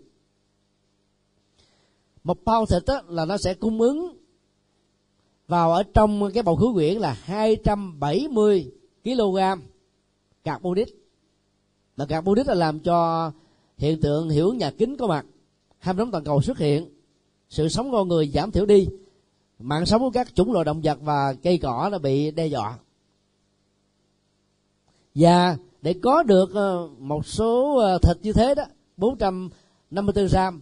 Một 2.23 2.37
bao 2.45 2.65
thịt 2.65 2.83
đó, 2.85 3.01
là 3.07 3.25
nó 3.25 3.37
sẽ 3.37 3.53
cung 3.53 3.81
ứng 3.81 4.17
vào 5.47 5.73
ở 5.73 5.83
trong 5.83 6.31
cái 6.33 6.43
bầu 6.43 6.55
khứ 6.55 6.67
quyển 6.73 6.97
là 6.97 7.17
270 7.23 8.71
kg 9.03 9.37
carbonic. 10.43 10.87
Mà 11.97 12.05
carbonic 12.05 12.47
là 12.47 12.53
làm 12.53 12.79
cho 12.79 13.31
hiện 13.77 14.01
tượng 14.01 14.29
hiểu 14.29 14.53
nhà 14.53 14.71
kính 14.71 14.97
có 14.97 15.07
mặt 15.07 15.25
ham 15.79 15.97
nóng 15.97 16.11
toàn 16.11 16.23
cầu 16.23 16.41
xuất 16.41 16.57
hiện 16.57 16.89
sự 17.49 17.69
sống 17.69 17.91
con 17.91 18.07
người 18.07 18.27
giảm 18.27 18.51
thiểu 18.51 18.65
đi 18.65 18.87
mạng 19.59 19.85
sống 19.85 20.01
của 20.01 20.09
các 20.09 20.35
chủng 20.35 20.51
loài 20.51 20.65
động 20.65 20.81
vật 20.83 20.97
và 21.01 21.33
cây 21.33 21.57
cỏ 21.57 21.89
nó 21.91 21.97
bị 21.97 22.31
đe 22.31 22.47
dọa. 22.47 22.77
Và 25.15 25.57
để 25.81 25.95
có 26.01 26.23
được 26.23 26.53
ờ, 26.53 26.89
một 26.99 27.25
số 27.25 27.77
ờ, 27.77 27.99
thịt 28.01 28.17
như 28.21 28.33
thế 28.33 28.55
đó 28.55 28.63
454 28.97 30.27
gram, 30.27 30.61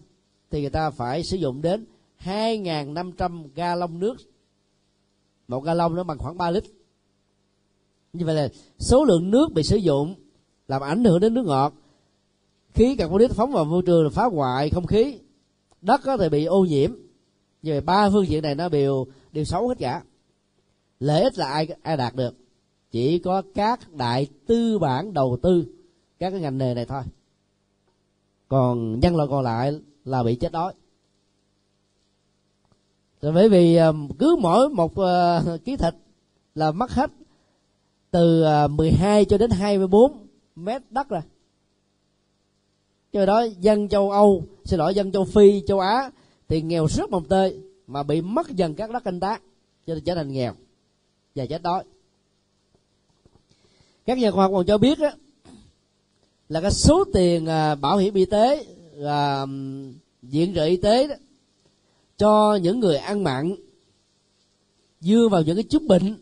thì 0.51 0.61
người 0.61 0.69
ta 0.69 0.89
phải 0.89 1.23
sử 1.23 1.37
dụng 1.37 1.61
đến 1.61 1.85
2.500 2.23 3.75
lông 3.77 3.99
nước. 3.99 4.15
Một 5.47 5.63
ga 5.63 5.73
lông 5.73 5.95
nó 5.95 6.03
bằng 6.03 6.17
khoảng 6.17 6.37
3 6.37 6.51
lít. 6.51 6.63
Như 8.13 8.25
vậy 8.25 8.35
là 8.35 8.49
số 8.79 9.03
lượng 9.03 9.31
nước 9.31 9.53
bị 9.53 9.63
sử 9.63 9.75
dụng 9.75 10.15
làm 10.67 10.81
ảnh 10.81 11.03
hưởng 11.03 11.19
đến 11.19 11.33
nước 11.33 11.45
ngọt, 11.45 11.73
khí, 12.73 12.95
carbonic 12.95 13.31
phóng 13.31 13.51
vào 13.51 13.65
môi 13.65 13.81
trường, 13.85 14.11
phá 14.11 14.23
hoại 14.25 14.69
không 14.69 14.87
khí, 14.87 15.19
đất 15.81 16.01
thì 16.19 16.29
bị 16.29 16.45
ô 16.45 16.65
nhiễm 16.65 17.04
như 17.65 17.71
vậy 17.71 17.81
ba 17.81 18.09
phương 18.09 18.27
diện 18.27 18.43
này 18.43 18.55
nó 18.55 18.69
đều 18.69 19.05
đều 19.31 19.45
xấu 19.45 19.67
hết 19.67 19.75
cả 19.79 20.03
lợi 20.99 21.23
ích 21.23 21.37
là 21.37 21.47
ai 21.47 21.67
ai 21.83 21.97
đạt 21.97 22.15
được? 22.15 22.35
Chỉ 22.91 23.19
có 23.19 23.41
các 23.55 23.79
đại 23.91 24.27
tư 24.47 24.79
bản 24.79 25.13
đầu 25.13 25.37
tư, 25.41 25.65
các 26.19 26.29
cái 26.29 26.39
ngành 26.39 26.57
nghề 26.57 26.73
này 26.73 26.85
thôi. 26.85 27.01
Còn 28.47 28.99
nhân 28.99 29.15
loại 29.15 29.27
còn 29.31 29.43
lại 29.43 29.79
là 30.05 30.23
bị 30.23 30.35
chết 30.35 30.51
đói. 30.51 30.73
Rồi 33.21 33.31
bởi 33.31 33.49
vì 33.49 33.75
ờ, 33.75 33.93
cứ 34.19 34.35
mỗi 34.39 34.69
một 34.69 34.95
ờ, 34.95 35.57
ký 35.65 35.77
thịt 35.77 35.93
là 36.55 36.71
mất 36.71 36.91
hết 36.91 37.11
từ 38.11 38.41
ờ, 38.41 38.67
12 38.67 39.25
cho 39.25 39.37
đến 39.37 39.51
24 39.51 40.27
mét 40.55 40.81
đất 40.89 41.09
rồi. 41.09 41.21
Cho 43.13 43.25
đó, 43.25 43.43
dân 43.59 43.89
châu 43.89 44.11
Âu, 44.11 44.43
xin 44.65 44.79
lỗi, 44.79 44.95
dân 44.95 45.11
châu 45.11 45.25
Phi, 45.25 45.63
châu 45.67 45.79
Á 45.79 46.11
thì 46.49 46.61
nghèo 46.61 46.87
rất 46.87 47.09
mồng 47.09 47.25
tơi 47.25 47.59
mà 47.87 48.03
bị 48.03 48.21
mất 48.21 48.49
dần 48.49 48.75
các 48.75 48.91
đất 48.91 49.03
canh 49.03 49.19
tác 49.19 49.41
cho 49.87 49.93
nên 49.93 50.03
trở 50.03 50.15
thành 50.15 50.31
nghèo 50.31 50.53
và 51.35 51.45
chết 51.45 51.61
đói. 51.61 51.83
Các 54.05 54.17
nhà 54.17 54.31
khoa 54.31 54.43
học 54.43 54.51
còn 54.55 54.65
cho 54.65 54.77
biết 54.77 54.99
đó 54.99 55.09
là 56.49 56.61
cái 56.61 56.71
số 56.71 57.03
tiền 57.13 57.45
à, 57.45 57.75
bảo 57.75 57.97
hiểm 57.97 58.13
y 58.13 58.25
tế 58.25 58.65
và 58.97 59.45
viện 60.21 60.55
trợ 60.55 60.65
y 60.65 60.77
tế 60.77 61.07
đó, 61.07 61.15
cho 62.17 62.55
những 62.55 62.79
người 62.79 62.97
ăn 62.97 63.23
mặn 63.23 63.55
dưa 65.01 65.27
vào 65.31 65.41
những 65.41 65.55
cái 65.55 65.63
chứng 65.63 65.87
bệnh 65.87 66.17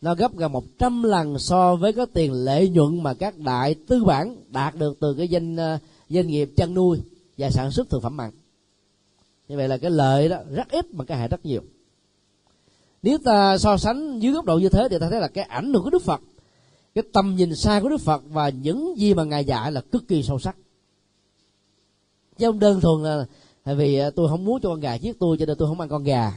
nó 0.00 0.14
gấp 0.14 0.36
gần 0.36 0.52
100 0.52 1.02
lần 1.02 1.38
so 1.38 1.76
với 1.76 1.92
cái 1.92 2.06
tiền 2.12 2.32
lợi 2.32 2.68
nhuận 2.68 3.02
mà 3.02 3.14
các 3.14 3.38
đại 3.38 3.74
tư 3.74 4.04
bản 4.04 4.36
đạt 4.48 4.74
được 4.74 4.96
từ 5.00 5.14
cái 5.14 5.28
doanh 5.28 5.56
à, 5.56 5.78
doanh 6.08 6.26
nghiệp 6.26 6.50
chăn 6.56 6.74
nuôi 6.74 6.98
và 7.38 7.50
sản 7.50 7.70
xuất 7.70 7.90
thực 7.90 8.02
phẩm 8.02 8.16
mặn 8.16 8.30
như 9.48 9.56
vậy 9.56 9.68
là 9.68 9.76
cái 9.76 9.90
lợi 9.90 10.28
đó 10.28 10.38
rất 10.50 10.70
ít 10.70 10.94
mà 10.94 11.04
cái 11.04 11.18
hại 11.18 11.28
rất 11.28 11.46
nhiều. 11.46 11.62
Nếu 13.02 13.18
ta 13.24 13.58
so 13.58 13.76
sánh 13.76 14.18
dưới 14.18 14.32
góc 14.32 14.44
độ 14.44 14.58
như 14.58 14.68
thế 14.68 14.88
thì 14.90 14.98
ta 14.98 15.10
thấy 15.10 15.20
là 15.20 15.28
cái 15.28 15.44
ảnh 15.44 15.72
hưởng 15.72 15.84
của 15.84 15.90
đức 15.90 16.02
phật, 16.02 16.20
cái 16.94 17.04
tầm 17.12 17.36
nhìn 17.36 17.56
xa 17.56 17.80
của 17.80 17.88
đức 17.88 18.00
phật 18.00 18.22
và 18.28 18.48
những 18.48 18.94
gì 18.96 19.14
mà 19.14 19.24
ngài 19.24 19.44
dạy 19.44 19.72
là 19.72 19.80
cực 19.80 20.08
kỳ 20.08 20.22
sâu 20.22 20.38
sắc. 20.38 20.56
Chứ 22.38 22.46
không 22.46 22.58
đơn 22.58 22.80
thuần 22.80 23.26
là 23.64 23.74
vì 23.74 23.98
à, 23.98 24.10
tôi 24.10 24.28
không 24.28 24.44
muốn 24.44 24.60
cho 24.60 24.68
con 24.68 24.80
gà 24.80 24.94
giết 24.94 25.18
tôi 25.18 25.36
cho 25.38 25.46
nên 25.46 25.58
tôi 25.58 25.68
không 25.68 25.80
ăn 25.80 25.88
con 25.88 26.04
gà. 26.04 26.32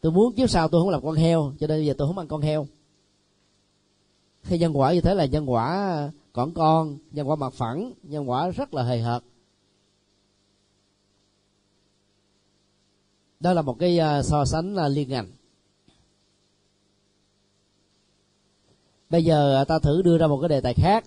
Tôi 0.00 0.12
muốn 0.12 0.32
kiếp 0.32 0.50
sau 0.50 0.68
tôi 0.68 0.80
không 0.80 0.90
làm 0.90 1.02
con 1.02 1.14
heo 1.14 1.52
cho 1.60 1.66
nên 1.66 1.84
giờ 1.84 1.94
tôi 1.98 2.08
không 2.08 2.18
ăn 2.18 2.28
con 2.28 2.40
heo. 2.40 2.66
Khi 4.42 4.58
nhân 4.58 4.78
quả 4.78 4.92
như 4.92 5.00
thế 5.00 5.14
là 5.14 5.24
nhân 5.24 5.50
quả 5.50 5.66
à, 5.66 6.10
còn 6.32 6.54
con, 6.54 6.98
nhân 7.12 7.28
quả 7.28 7.36
mặt 7.36 7.52
phẳng, 7.52 7.92
nhân 8.02 8.30
quả 8.30 8.50
rất 8.50 8.74
là 8.74 8.82
hề 8.82 9.00
hợt. 9.00 9.22
Đó 13.40 13.52
là 13.52 13.62
một 13.62 13.76
cái 13.78 13.98
à, 13.98 14.22
so 14.22 14.44
sánh 14.44 14.76
à, 14.76 14.88
liên 14.88 15.08
ngành. 15.08 15.30
Bây 19.10 19.24
giờ 19.24 19.56
à, 19.56 19.64
ta 19.64 19.78
thử 19.78 20.02
đưa 20.02 20.18
ra 20.18 20.26
một 20.26 20.40
cái 20.40 20.48
đề 20.48 20.60
tài 20.60 20.74
khác. 20.74 21.04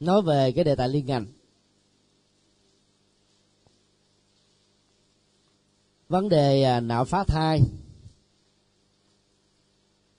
Nói 0.00 0.22
về 0.22 0.52
cái 0.52 0.64
đề 0.64 0.74
tài 0.74 0.88
liên 0.88 1.06
ngành. 1.06 1.26
Vấn 6.08 6.28
đề 6.28 6.62
à, 6.62 6.80
nạo 6.80 7.04
phá 7.04 7.24
thai. 7.24 7.60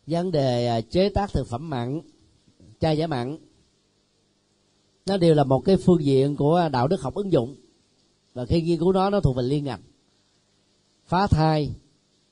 Vấn 0.08 0.32
đề 0.32 0.82
chế 0.90 1.10
tác 1.10 1.34
thực 1.34 1.48
phẩm 1.48 1.70
mặn 1.70 2.02
chai 2.80 2.98
giả 2.98 3.08
mặn. 3.08 3.38
Nó 5.06 5.18
đều 5.18 5.36
là 5.36 5.44
một 5.44 5.60
cái 5.60 5.78
phương 5.78 6.04
diện 6.04 6.36
của 6.36 6.70
đạo 6.72 6.88
đức 6.88 7.02
học 7.02 7.14
ứng 7.14 7.32
dụng. 7.32 7.56
Và 8.34 8.46
khi 8.46 8.62
nghiên 8.62 8.80
cứu 8.80 8.94
nó 8.94 9.10
nó 9.10 9.20
thuộc 9.20 9.36
về 9.36 9.44
liên 9.44 9.64
ngành 9.64 9.82
phá 11.14 11.28
thai 11.28 11.74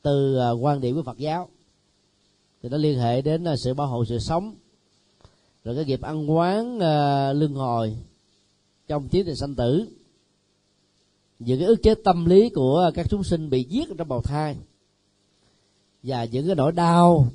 từ 0.01 0.37
à, 0.37 0.51
quan 0.51 0.81
điểm 0.81 0.95
của 0.95 1.03
phật 1.03 1.17
giáo. 1.17 1.49
Thì 2.63 2.69
nó 2.69 2.77
liên 2.77 2.99
hệ 2.99 3.21
đến 3.21 3.43
à, 3.43 3.55
sự 3.55 3.73
bảo 3.73 3.87
hộ 3.87 4.05
sự 4.05 4.19
sống 4.19 4.55
rồi 5.63 5.75
cái 5.75 5.85
nghiệp 5.85 6.01
ăn 6.01 6.31
quán 6.31 6.79
à, 6.79 7.29
uh, 7.29 7.35
lưng 7.37 7.53
hồi 7.53 7.97
trong 8.87 9.07
tiến 9.07 9.25
trình 9.25 9.35
sanh 9.35 9.55
tử. 9.55 9.85
Những 11.39 11.59
cái 11.59 11.67
ức 11.67 11.83
chế 11.83 11.95
tâm 11.95 12.25
lý 12.25 12.49
của 12.49 12.91
các 12.93 13.07
chúng 13.09 13.23
sinh 13.23 13.49
bị 13.49 13.63
giết 13.63 13.87
trong 13.97 14.07
bào 14.07 14.21
thai 14.21 14.55
và 16.03 16.25
những 16.25 16.47
cái 16.47 16.55
nỗi 16.55 16.71
đau 16.71 17.27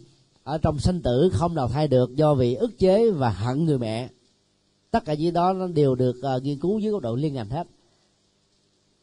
ở 0.44 0.58
trong 0.58 0.78
sanh 0.78 1.00
tử 1.02 1.30
không 1.32 1.54
đào 1.54 1.68
thai 1.68 1.88
được 1.88 2.16
do 2.16 2.34
vì 2.34 2.54
ức 2.54 2.78
chế 2.78 3.10
và 3.10 3.30
hận 3.30 3.64
người 3.64 3.78
mẹ. 3.78 4.08
Tất 4.90 5.04
cả 5.04 5.14
những 5.14 5.34
đó 5.34 5.52
nó 5.52 5.66
đều 5.66 5.94
được 5.94 6.16
uh, 6.36 6.42
nghiên 6.42 6.58
cứu 6.58 6.78
dưới 6.78 6.92
góc 6.92 7.02
độ 7.02 7.16
liên 7.16 7.34
ngành 7.34 7.50
hết 7.50 7.66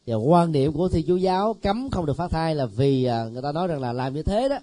và 0.06 0.16
quan 0.16 0.52
điểm 0.52 0.72
của 0.72 0.88
thi 0.88 1.04
chúa 1.06 1.16
giáo 1.16 1.56
cấm 1.62 1.90
không 1.90 2.06
được 2.06 2.16
phá 2.16 2.28
thai 2.28 2.54
là 2.54 2.66
vì 2.66 3.04
à, 3.04 3.24
người 3.24 3.42
ta 3.42 3.52
nói 3.52 3.68
rằng 3.68 3.80
là 3.80 3.92
làm 3.92 4.14
như 4.14 4.22
thế 4.22 4.48
đó 4.48 4.58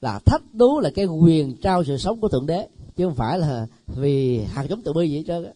là 0.00 0.18
thách 0.18 0.42
đố 0.52 0.80
là 0.80 0.90
cái 0.94 1.06
quyền 1.06 1.56
trao 1.56 1.84
sự 1.84 1.96
sống 1.96 2.20
của 2.20 2.28
thượng 2.28 2.46
đế 2.46 2.68
chứ 2.96 3.04
không 3.04 3.14
phải 3.14 3.38
là 3.38 3.66
vì 3.86 4.38
hạt 4.38 4.66
giống 4.68 4.82
tự 4.82 4.92
bi 4.92 5.08
gì 5.08 5.16
hết 5.16 5.24
trơn 5.26 5.44
á. 5.44 5.52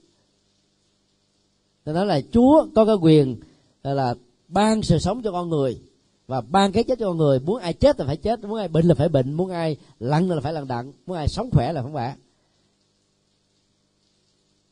Nói 1.93 2.07
là 2.07 2.21
chúa 2.33 2.67
có 2.75 2.85
cái 2.85 2.95
quyền 2.95 3.37
là, 3.83 3.95
là 3.95 4.15
ban 4.49 4.83
sự 4.83 4.99
sống 4.99 5.23
cho 5.23 5.33
con 5.33 5.49
người 5.49 5.81
và 6.27 6.41
ban 6.41 6.73
cái 6.73 6.85
chết 6.85 6.99
cho 6.99 7.07
con 7.07 7.17
người. 7.17 7.41
Muốn 7.41 7.61
ai 7.61 7.73
chết 7.73 8.01
là 8.01 8.07
phải 8.07 8.17
chết 8.17 8.45
muốn 8.45 8.59
ai 8.59 8.69
bệnh 8.69 8.87
là 8.87 8.95
phải 8.95 9.09
bệnh 9.09 9.33
muốn 9.33 9.51
ai 9.51 9.77
lặng 10.01 10.31
là 10.31 10.41
phải 10.41 10.53
lặng 10.53 10.69
đặng 10.69 10.93
muốn 11.07 11.17
ai 11.17 11.29
sống 11.29 11.51
khỏe 11.51 11.73
là 11.73 11.83
không 11.83 11.95
phải. 11.95 12.15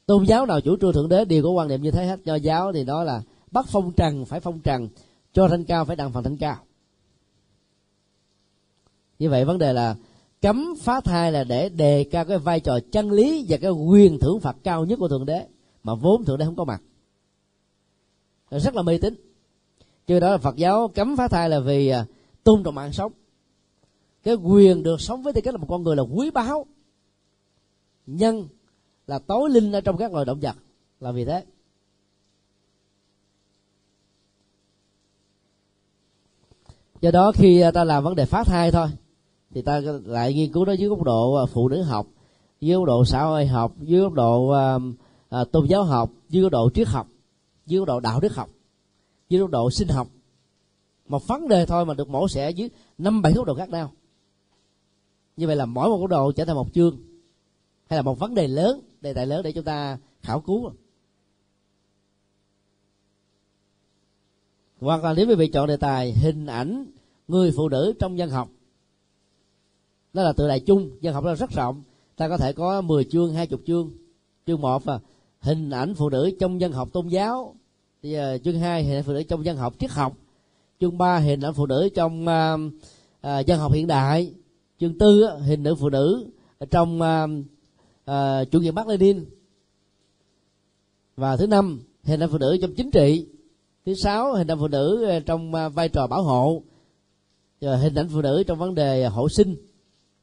Tôn 0.07 0.25
giáo 0.25 0.47
nào 0.47 0.61
chủ 0.61 0.77
trương 0.81 0.93
thượng 0.93 1.09
đế 1.09 1.25
đều 1.25 1.43
có 1.43 1.51
quan 1.51 1.69
niệm 1.69 1.83
như 1.83 1.91
thế 1.91 2.07
hết. 2.07 2.20
Do 2.25 2.35
giáo 2.35 2.73
thì 2.73 2.85
nói 2.85 3.05
là 3.05 3.23
bắt 3.51 3.66
phong 3.69 3.93
trần, 3.93 4.25
phải 4.25 4.41
phong 4.41 4.61
trần. 4.61 4.89
Cho 5.33 5.49
thanh 5.49 5.65
cao, 5.65 5.85
phải 5.85 5.97
đặng 5.97 6.12
phần 6.12 6.25
thanh 6.25 6.37
cao. 6.37 6.57
Như 9.19 9.31
vậy 9.31 9.45
vấn 9.45 9.59
đề 9.59 9.73
là 9.73 9.97
cấm 10.41 10.75
phá 10.81 11.01
thai 11.01 11.33
là 11.33 11.45
để 11.45 11.69
đề 11.69 12.05
cao 12.05 12.25
cái 12.25 12.39
vai 12.39 12.61
trò 12.61 12.79
chân 12.93 13.11
lý 13.11 13.47
và 13.49 13.57
cái 13.57 13.70
quyền 13.70 14.19
thưởng 14.19 14.41
phạt 14.41 14.57
cao 14.65 14.85
nhất 14.85 14.99
của 14.99 15.09
thượng 15.09 15.27
đế, 15.27 15.47
mà 15.83 15.95
vốn 15.95 16.25
thượng 16.25 16.39
đế 16.39 16.45
không 16.45 16.57
có 16.57 16.65
mặt. 16.65 16.83
Rất 18.51 18.75
là 18.75 18.83
mê 18.83 18.99
tín. 18.99 19.15
Chứ 20.07 20.20
đó 20.20 20.31
là 20.31 20.39
phật 20.39 20.57
giáo 20.57 20.89
cấm 20.89 21.16
phá 21.16 21.29
thai 21.29 21.49
là 21.49 21.61
vì 21.61 21.89
à, 21.89 22.07
tôn 22.45 22.62
trọng 22.62 22.75
mạng 22.75 22.93
sống. 22.93 23.12
Cái 24.23 24.35
quyền 24.35 24.83
được 24.83 25.01
sống 25.01 25.23
với 25.23 25.33
tư 25.33 25.41
cách 25.41 25.55
là 25.55 25.59
một 25.59 25.66
con 25.69 25.83
người 25.83 25.97
là 25.97 26.03
quý 26.03 26.31
báu. 26.31 26.66
Nhân 28.07 28.49
là 29.07 29.19
tối 29.19 29.51
linh 29.51 29.73
ở 29.73 29.81
trong 29.81 29.97
các 29.97 30.12
loài 30.12 30.25
động 30.25 30.41
vật 30.41 30.57
là 31.01 31.12
vì 31.12 31.25
thế. 31.25 31.45
Do 37.01 37.11
đó 37.11 37.33
khi 37.35 37.61
à, 37.61 37.70
ta 37.70 37.85
làm 37.85 38.05
vấn 38.05 38.15
đề 38.15 38.25
phá 38.25 38.45
thai 38.45 38.70
thôi 38.70 38.89
thì 39.55 39.62
ta 39.62 39.81
lại 40.05 40.35
nghiên 40.35 40.53
cứu 40.53 40.65
nó 40.65 40.73
dưới 40.73 40.89
góc 40.89 41.03
độ 41.03 41.35
à, 41.35 41.47
phụ 41.47 41.69
nữ 41.69 41.83
học 41.83 42.07
dưới 42.61 42.77
góc 42.77 42.85
độ 42.85 43.05
xã 43.05 43.23
hội 43.23 43.47
học 43.47 43.73
dưới 43.81 44.01
góc 44.01 44.12
độ 44.12 44.53
uh, 45.41 45.53
tôn 45.53 45.66
giáo 45.66 45.85
học 45.85 46.11
dưới 46.29 46.43
góc 46.43 46.53
độ 46.53 46.70
triết 46.75 46.89
học 46.89 47.07
dưới 47.66 47.79
góc 47.79 47.89
độ 47.89 48.01
đạo 48.01 48.20
đức 48.20 48.35
học 48.35 48.49
dưới 49.29 49.41
góc 49.41 49.51
độ 49.51 49.70
sinh 49.70 49.89
học. 49.89 50.09
Một 51.09 51.27
vấn 51.27 51.49
đề 51.49 51.66
thôi 51.66 51.85
mà 51.85 51.95
được 51.95 52.09
mổ 52.09 52.29
xẻ 52.29 52.51
dưới 52.51 52.70
năm 52.99 53.23
bảy 53.23 53.33
góc 53.33 53.47
độ 53.47 53.55
khác 53.55 53.69
nhau. 53.69 53.93
Như 55.37 55.47
vậy 55.47 55.57
là 55.57 55.66
mỗi 55.66 55.89
một 55.89 55.97
góc 55.97 56.11
độ 56.11 56.33
trở 56.33 56.45
thành 56.45 56.57
một 56.57 56.75
chương 56.75 56.97
hay 57.91 57.97
là 57.97 58.03
một 58.03 58.19
vấn 58.19 58.35
đề 58.35 58.49
lớn 58.49 58.81
đề 59.01 59.15
tài 59.15 59.27
lớn 59.27 59.43
để 59.43 59.53
chúng 59.53 59.65
ta 59.65 59.99
khảo 60.23 60.41
cứu. 60.41 60.70
Hoặc 64.81 65.05
là 65.05 65.15
nếu 65.15 65.27
quý 65.29 65.35
vị 65.35 65.49
chọn 65.49 65.67
đề 65.67 65.77
tài 65.77 66.13
hình 66.13 66.47
ảnh 66.47 66.87
người 67.29 67.53
phụ 67.57 67.69
nữ 67.69 67.95
trong 67.99 68.19
dân 68.19 68.31
học 68.31 68.49
đó 70.13 70.23
là 70.23 70.33
tự 70.33 70.49
đại 70.49 70.61
chung 70.61 70.91
dân 71.01 71.15
học 71.15 71.25
là 71.25 71.35
rất 71.35 71.51
rộng. 71.51 71.83
Ta 72.17 72.29
có 72.29 72.37
thể 72.37 72.53
có 72.53 72.81
10 72.81 73.05
chương 73.05 73.35
hai 73.35 73.47
chục 73.47 73.61
chương. 73.67 73.91
Chương 74.47 74.61
một 74.61 74.89
là 74.89 74.99
hình 75.41 75.71
ảnh 75.71 75.95
phụ 75.95 76.09
nữ 76.09 76.31
trong 76.41 76.61
dân 76.61 76.73
học 76.73 76.89
tôn 76.93 77.09
giáo. 77.09 77.55
Thì 78.03 78.17
uh, 78.19 78.43
chương 78.45 78.59
hai 78.59 78.85
hình 78.85 78.97
ảnh 78.97 79.05
phụ 79.05 79.13
nữ 79.13 79.23
trong 79.23 79.45
dân 79.45 79.57
học 79.57 79.75
triết 79.79 79.91
học. 79.91 80.17
Chương 80.81 80.99
ba 80.99 81.19
hình 81.19 81.41
ảnh 81.41 81.55
phụ 81.55 81.67
nữ 81.67 81.89
trong 81.95 82.27
uh, 82.27 82.73
uh, 83.27 83.47
dân 83.47 83.59
học 83.59 83.73
hiện 83.73 83.87
đại. 83.87 84.33
Chương 84.81 84.99
tư 84.99 85.25
uh, 85.25 85.43
hình 85.43 85.63
nữ 85.63 85.75
phụ 85.75 85.89
nữ 85.89 86.27
trong 86.71 87.01
uh, 87.01 87.31
uh, 88.11 88.51
chủ 88.51 88.61
nghĩa 88.61 88.71
Mác 88.71 88.89
Lênin 88.89 89.25
và 91.17 91.37
thứ 91.37 91.47
năm 91.47 91.81
hình 92.05 92.21
ảnh 92.21 92.31
phụ 92.31 92.39
nữ 92.39 92.59
trong 92.63 92.75
chính 92.75 92.91
trị 92.91 93.27
thứ 93.89 93.94
sáu, 93.94 94.35
hình 94.35 94.47
ảnh 94.47 94.59
phụ 94.59 94.69
nữ 94.69 95.05
ờ, 95.05 95.20
trong 95.20 95.55
ờ, 95.55 95.69
vai 95.69 95.89
trò 95.89 96.06
bảo 96.06 96.23
hộ. 96.23 96.62
Rồi 97.60 97.78
hình 97.78 97.94
ảnh 97.94 98.09
phụ 98.12 98.23
nữ 98.23 98.43
trong 98.47 98.59
vấn 98.59 98.74
đề 98.74 99.02
ờ, 99.02 99.09
hộ 99.09 99.28
sinh 99.28 99.56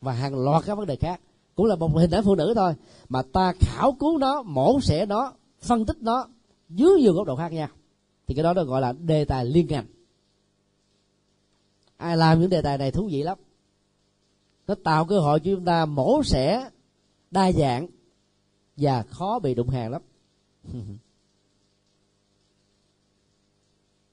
và 0.01 0.11
hàng 0.13 0.43
loạt 0.43 0.63
các 0.65 0.75
vấn 0.75 0.87
đề 0.87 0.95
khác. 0.95 1.21
Cũng 1.55 1.65
là 1.65 1.75
một 1.75 1.87
hình 1.95 2.11
ảnh 2.11 2.23
phụ 2.23 2.35
nữ 2.35 2.53
thôi, 2.55 2.73
mà 3.09 3.21
ta 3.21 3.53
khảo 3.59 3.91
cứu 3.99 4.17
nó, 4.17 4.41
mổ 4.41 4.81
xẻ 4.81 5.05
nó, 5.05 5.33
phân 5.61 5.85
tích 5.85 5.97
nó 6.01 6.27
dưới 6.69 7.01
nhiều 7.01 7.13
góc 7.13 7.27
độ 7.27 7.35
khác 7.35 7.53
nhau. 7.53 7.67
Thì 8.27 8.35
cái 8.35 8.43
đó 8.43 8.53
được 8.53 8.67
gọi 8.67 8.81
là 8.81 8.93
đề 8.93 9.25
tài 9.25 9.45
liên 9.45 9.67
ngành. 9.67 9.85
Ai 11.97 12.17
làm 12.17 12.39
những 12.39 12.49
đề 12.49 12.61
tài 12.61 12.77
này 12.77 12.91
thú 12.91 13.09
vị 13.11 13.23
lắm. 13.23 13.37
Nó 14.67 14.75
tạo 14.83 15.05
cơ 15.05 15.19
hội 15.19 15.39
cho 15.39 15.51
chúng 15.55 15.65
ta 15.65 15.85
mổ 15.85 16.23
xẻ, 16.23 16.69
đa 17.31 17.51
dạng 17.51 17.87
và 18.77 19.03
khó 19.03 19.39
bị 19.39 19.55
đụng 19.55 19.69
hàng 19.69 19.91
lắm. 19.91 20.01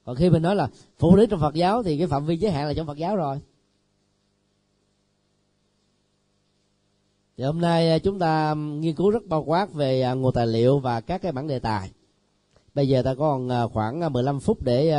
còn 0.04 0.16
khi 0.16 0.30
mình 0.30 0.42
nói 0.42 0.56
là 0.56 0.68
phụ 0.98 1.16
nữ 1.16 1.26
trong 1.26 1.40
phật 1.40 1.54
giáo 1.54 1.82
thì 1.82 1.98
cái 1.98 2.06
phạm 2.06 2.26
vi 2.26 2.36
giới 2.36 2.52
hạn 2.52 2.66
là 2.66 2.74
trong 2.74 2.86
phật 2.86 2.98
giáo 2.98 3.16
rồi. 3.16 3.40
Thì 7.36 7.44
hôm 7.44 7.60
nay 7.60 7.90
à, 7.90 7.98
chúng 7.98 8.18
ta 8.18 8.54
nghiên 8.54 8.94
cứu 8.94 9.10
rất 9.10 9.26
bao 9.26 9.44
quát 9.44 9.72
về 9.72 10.02
à, 10.02 10.14
nguồn 10.14 10.32
tài 10.32 10.46
liệu 10.46 10.78
và 10.78 11.00
các 11.00 11.22
cái 11.22 11.32
bản 11.32 11.48
đề 11.48 11.58
tài. 11.58 11.90
Bây 12.74 12.88
giờ 12.88 13.02
ta 13.02 13.14
còn 13.14 13.48
à, 13.48 13.66
khoảng 13.66 14.12
15 14.12 14.40
phút 14.40 14.62
để 14.62 14.96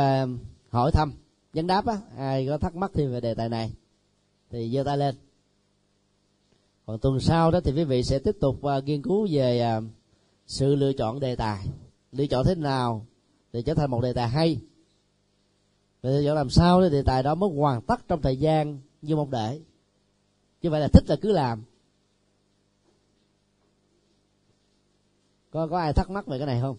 hỏi 0.68 0.92
thăm, 0.92 1.12
vấn 1.54 1.66
đáp 1.66 1.86
á. 1.86 1.98
Ai 2.18 2.46
có 2.46 2.58
thắc 2.58 2.76
mắc 2.76 2.90
thêm 2.94 3.12
về 3.12 3.20
đề 3.20 3.34
tài 3.34 3.48
này 3.48 3.72
thì 4.50 4.70
giơ 4.74 4.82
tay 4.82 4.98
lên. 4.98 5.14
Còn 6.86 6.98
tuần 6.98 7.20
sau 7.20 7.50
đó 7.50 7.60
thì 7.60 7.72
quý 7.72 7.84
vị 7.84 8.02
sẽ 8.02 8.18
tiếp 8.18 8.36
tục 8.40 8.60
nghiên 8.84 9.02
cứu 9.02 9.28
về 9.30 9.80
sự 10.46 10.74
lựa 10.74 10.92
chọn 10.92 11.20
đề 11.20 11.36
tài. 11.36 11.66
Lựa 12.12 12.26
chọn 12.26 12.44
thế 12.46 12.54
nào 12.54 13.06
để 13.52 13.62
trở 13.62 13.74
thành 13.74 13.90
một 13.90 14.00
đề 14.00 14.12
tài 14.12 14.28
hay? 14.28 14.60
Vậy 16.04 16.22
thì 16.22 16.28
làm 16.28 16.50
sao 16.50 16.80
để 16.80 16.90
đề 16.90 17.02
tài 17.02 17.22
đó 17.22 17.34
mới 17.34 17.50
hoàn 17.56 17.82
tất 17.82 18.08
trong 18.08 18.22
thời 18.22 18.36
gian 18.36 18.78
như 19.02 19.16
mong 19.16 19.30
đợi. 19.30 19.62
Như 20.62 20.70
vậy 20.70 20.80
là 20.80 20.88
thích 20.88 21.04
là 21.06 21.16
cứ 21.16 21.32
làm. 21.32 21.64
Có 25.50 25.66
có 25.66 25.78
ai 25.78 25.92
thắc 25.92 26.10
mắc 26.10 26.26
về 26.26 26.38
cái 26.38 26.46
này 26.46 26.60
không? 26.60 26.76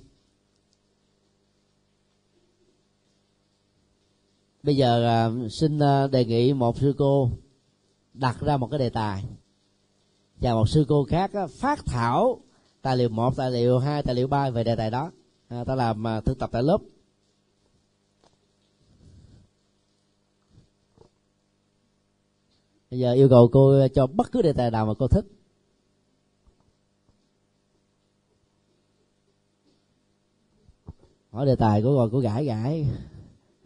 Bây 4.64 4.76
giờ 4.76 5.06
à, 5.06 5.30
xin 5.49 5.80
à, 5.80 6.07
đề 6.07 6.26
nghị 6.26 6.53
một 6.53 6.77
sư 6.77 6.95
cô 6.97 7.30
đặt 8.14 8.38
ra 8.41 8.57
một 8.57 8.68
cái 8.72 8.80
đề 8.80 8.89
tài. 8.89 9.23
Và 10.38 10.53
một 10.53 10.69
sư 10.69 10.85
cô 10.88 11.03
khác 11.03 11.34
à, 11.34 11.47
phát 11.47 11.85
thảo 11.85 12.39
tài 12.81 12.97
liệu 12.97 13.10
một 13.10 13.35
tài 13.38 13.52
liệu 13.52 13.80
hai 13.80 14.03
tài 14.03 14.15
liệu 14.15 14.27
ba 14.27 14.49
về 14.49 14.64
đề 14.64 14.76
tài 14.76 14.91
đó. 14.91 15.11
À, 15.47 15.64
ta 15.64 15.76
làm 15.76 16.03
thực 16.26 16.39
tập 16.39 16.49
tại 16.53 16.64
lớp. 16.64 16.77
Bây 22.91 22.99
giờ 22.99 23.14
yêu 23.14 23.30
cầu 23.30 23.49
cô 23.52 23.88
cho 23.88 24.07
bất 24.07 24.32
cứ 24.32 24.41
đề 24.41 24.53
tài 24.53 24.72
nào 24.72 24.86
mà 24.86 24.94
cô 24.99 25.07
thích. 25.07 25.26
Hỏi 31.32 31.45
đề 31.45 31.56
tài 31.56 31.82
của 31.82 31.95
rồi 31.95 32.10
cô 32.12 32.20
gãi 32.20 32.45
gãi. 32.45 32.88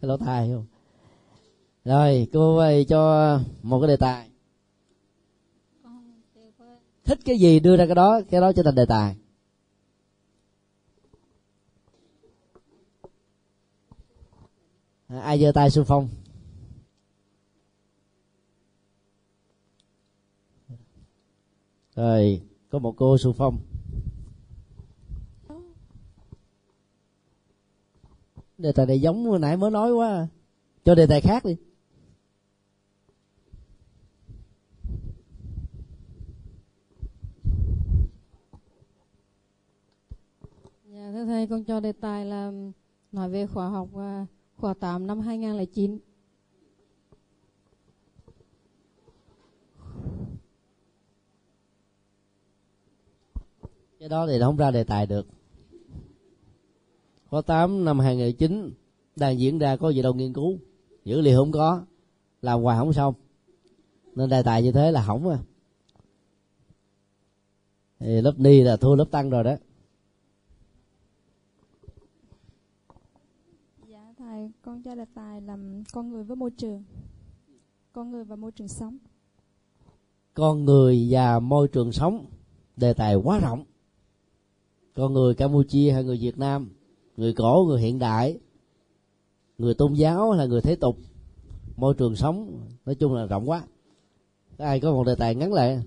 Cái 0.00 0.08
lỗ 0.08 0.16
tai 0.16 0.50
không? 0.52 0.66
Rồi, 1.84 2.28
cô 2.32 2.56
ơi, 2.56 2.84
cho 2.88 3.40
một 3.62 3.80
cái 3.80 3.88
đề 3.88 3.96
tài. 3.96 4.30
Thích 7.04 7.18
cái 7.24 7.38
gì, 7.38 7.60
đưa 7.60 7.76
ra 7.76 7.86
cái 7.86 7.94
đó 7.94 8.20
cái 8.30 8.40
đó 8.40 8.52
trở 8.52 8.62
thành 8.62 8.74
đề 8.74 8.84
tài. 8.88 9.16
Ai 15.08 15.40
giơ 15.40 15.52
tay 15.52 15.70
xung 15.70 15.84
phong. 15.84 16.08
Rồi 21.96 22.42
có 22.70 22.78
một 22.78 22.94
cô 22.96 23.18
xung 23.18 23.34
phong. 23.34 23.58
Đề 28.58 28.72
tài 28.72 28.86
này 28.86 29.00
giống 29.00 29.30
vừa 29.30 29.38
nãy 29.38 29.56
mới 29.56 29.70
nói 29.70 29.92
quá 29.92 30.28
cho 30.84 30.94
đề 30.94 31.06
tài 31.06 31.20
khác 31.20 31.44
đi. 31.44 31.56
Dạ 40.84 41.10
thưa 41.12 41.24
thầy 41.24 41.46
con 41.46 41.64
cho 41.64 41.80
đề 41.80 41.92
tài 41.92 42.24
là 42.24 42.52
nói 43.12 43.30
về 43.30 43.46
khóa 43.46 43.68
học 43.68 43.88
à, 43.96 44.26
khóa 44.56 44.74
8 44.74 45.06
năm 45.06 45.20
2009. 45.20 45.98
Cái 54.00 54.08
đó 54.08 54.26
thì 54.26 54.38
không 54.40 54.56
ra 54.56 54.70
đề 54.70 54.84
tài 54.84 55.06
được. 55.06 55.26
Khóa 57.26 57.42
8 57.42 57.84
năm 57.84 57.98
2009 57.98 58.72
đang 59.16 59.40
diễn 59.40 59.58
ra 59.58 59.76
có 59.76 59.88
gì 59.88 60.02
đâu 60.02 60.14
nghiên 60.14 60.32
cứu. 60.32 60.58
Dữ 61.04 61.20
liệu 61.20 61.38
không 61.38 61.52
có 61.52 61.82
làm 62.42 62.62
hoài 62.62 62.78
không 62.78 62.92
xong. 62.92 63.14
Nên 64.14 64.28
đề 64.28 64.42
tài 64.42 64.62
như 64.62 64.72
thế 64.72 64.92
là 64.92 65.02
hỏng 65.02 65.28
à 65.28 65.38
thì 67.98 68.20
lớp 68.20 68.34
ni 68.36 68.60
là 68.60 68.76
thua 68.76 68.94
lớp 68.94 69.04
tăng 69.10 69.30
rồi 69.30 69.44
đó. 69.44 69.56
Dạ 73.86 74.14
thầy 74.18 74.50
con 74.62 74.82
cho 74.82 74.94
đề 74.94 75.04
tài 75.14 75.40
làm 75.40 75.84
con 75.92 76.10
người 76.10 76.24
với 76.24 76.36
môi 76.36 76.50
trường. 76.50 76.84
Con 77.92 78.10
người 78.10 78.24
và 78.24 78.36
môi 78.36 78.52
trường 78.52 78.68
sống. 78.68 78.98
Con 80.34 80.64
người 80.64 81.08
và 81.10 81.40
môi 81.40 81.68
trường 81.68 81.92
sống 81.92 82.26
đề 82.76 82.92
tài 82.92 83.14
quá 83.14 83.38
rộng 83.38 83.64
con 85.00 85.12
người 85.12 85.34
campuchia 85.34 85.90
hay 85.90 86.04
người 86.04 86.18
việt 86.18 86.38
nam 86.38 86.70
người 87.16 87.32
cổ 87.32 87.64
người 87.68 87.80
hiện 87.80 87.98
đại 87.98 88.38
người 89.58 89.74
tôn 89.74 89.94
giáo 89.94 90.32
là 90.32 90.46
người 90.46 90.60
thế 90.60 90.76
tục 90.76 90.96
môi 91.80 91.94
trường 91.94 92.16
sống 92.16 92.60
nói 92.86 92.94
chung 92.94 93.14
là 93.14 93.26
rộng 93.26 93.50
quá. 93.50 93.62
Ai 94.58 94.80
có 94.80 94.92
một 94.92 95.04
đề 95.04 95.14
tài 95.14 95.34
ngắn 95.34 95.52
lại 95.52 95.82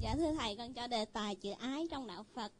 dạ 0.00 0.14
thưa 0.16 0.32
thầy 0.38 0.56
con 0.56 0.74
cho 0.74 0.86
đề 0.86 1.04
tài 1.04 1.34
chữ 1.34 1.50
ái 1.58 1.86
trong 1.90 2.06
đạo 2.06 2.24
phật. 2.34 2.52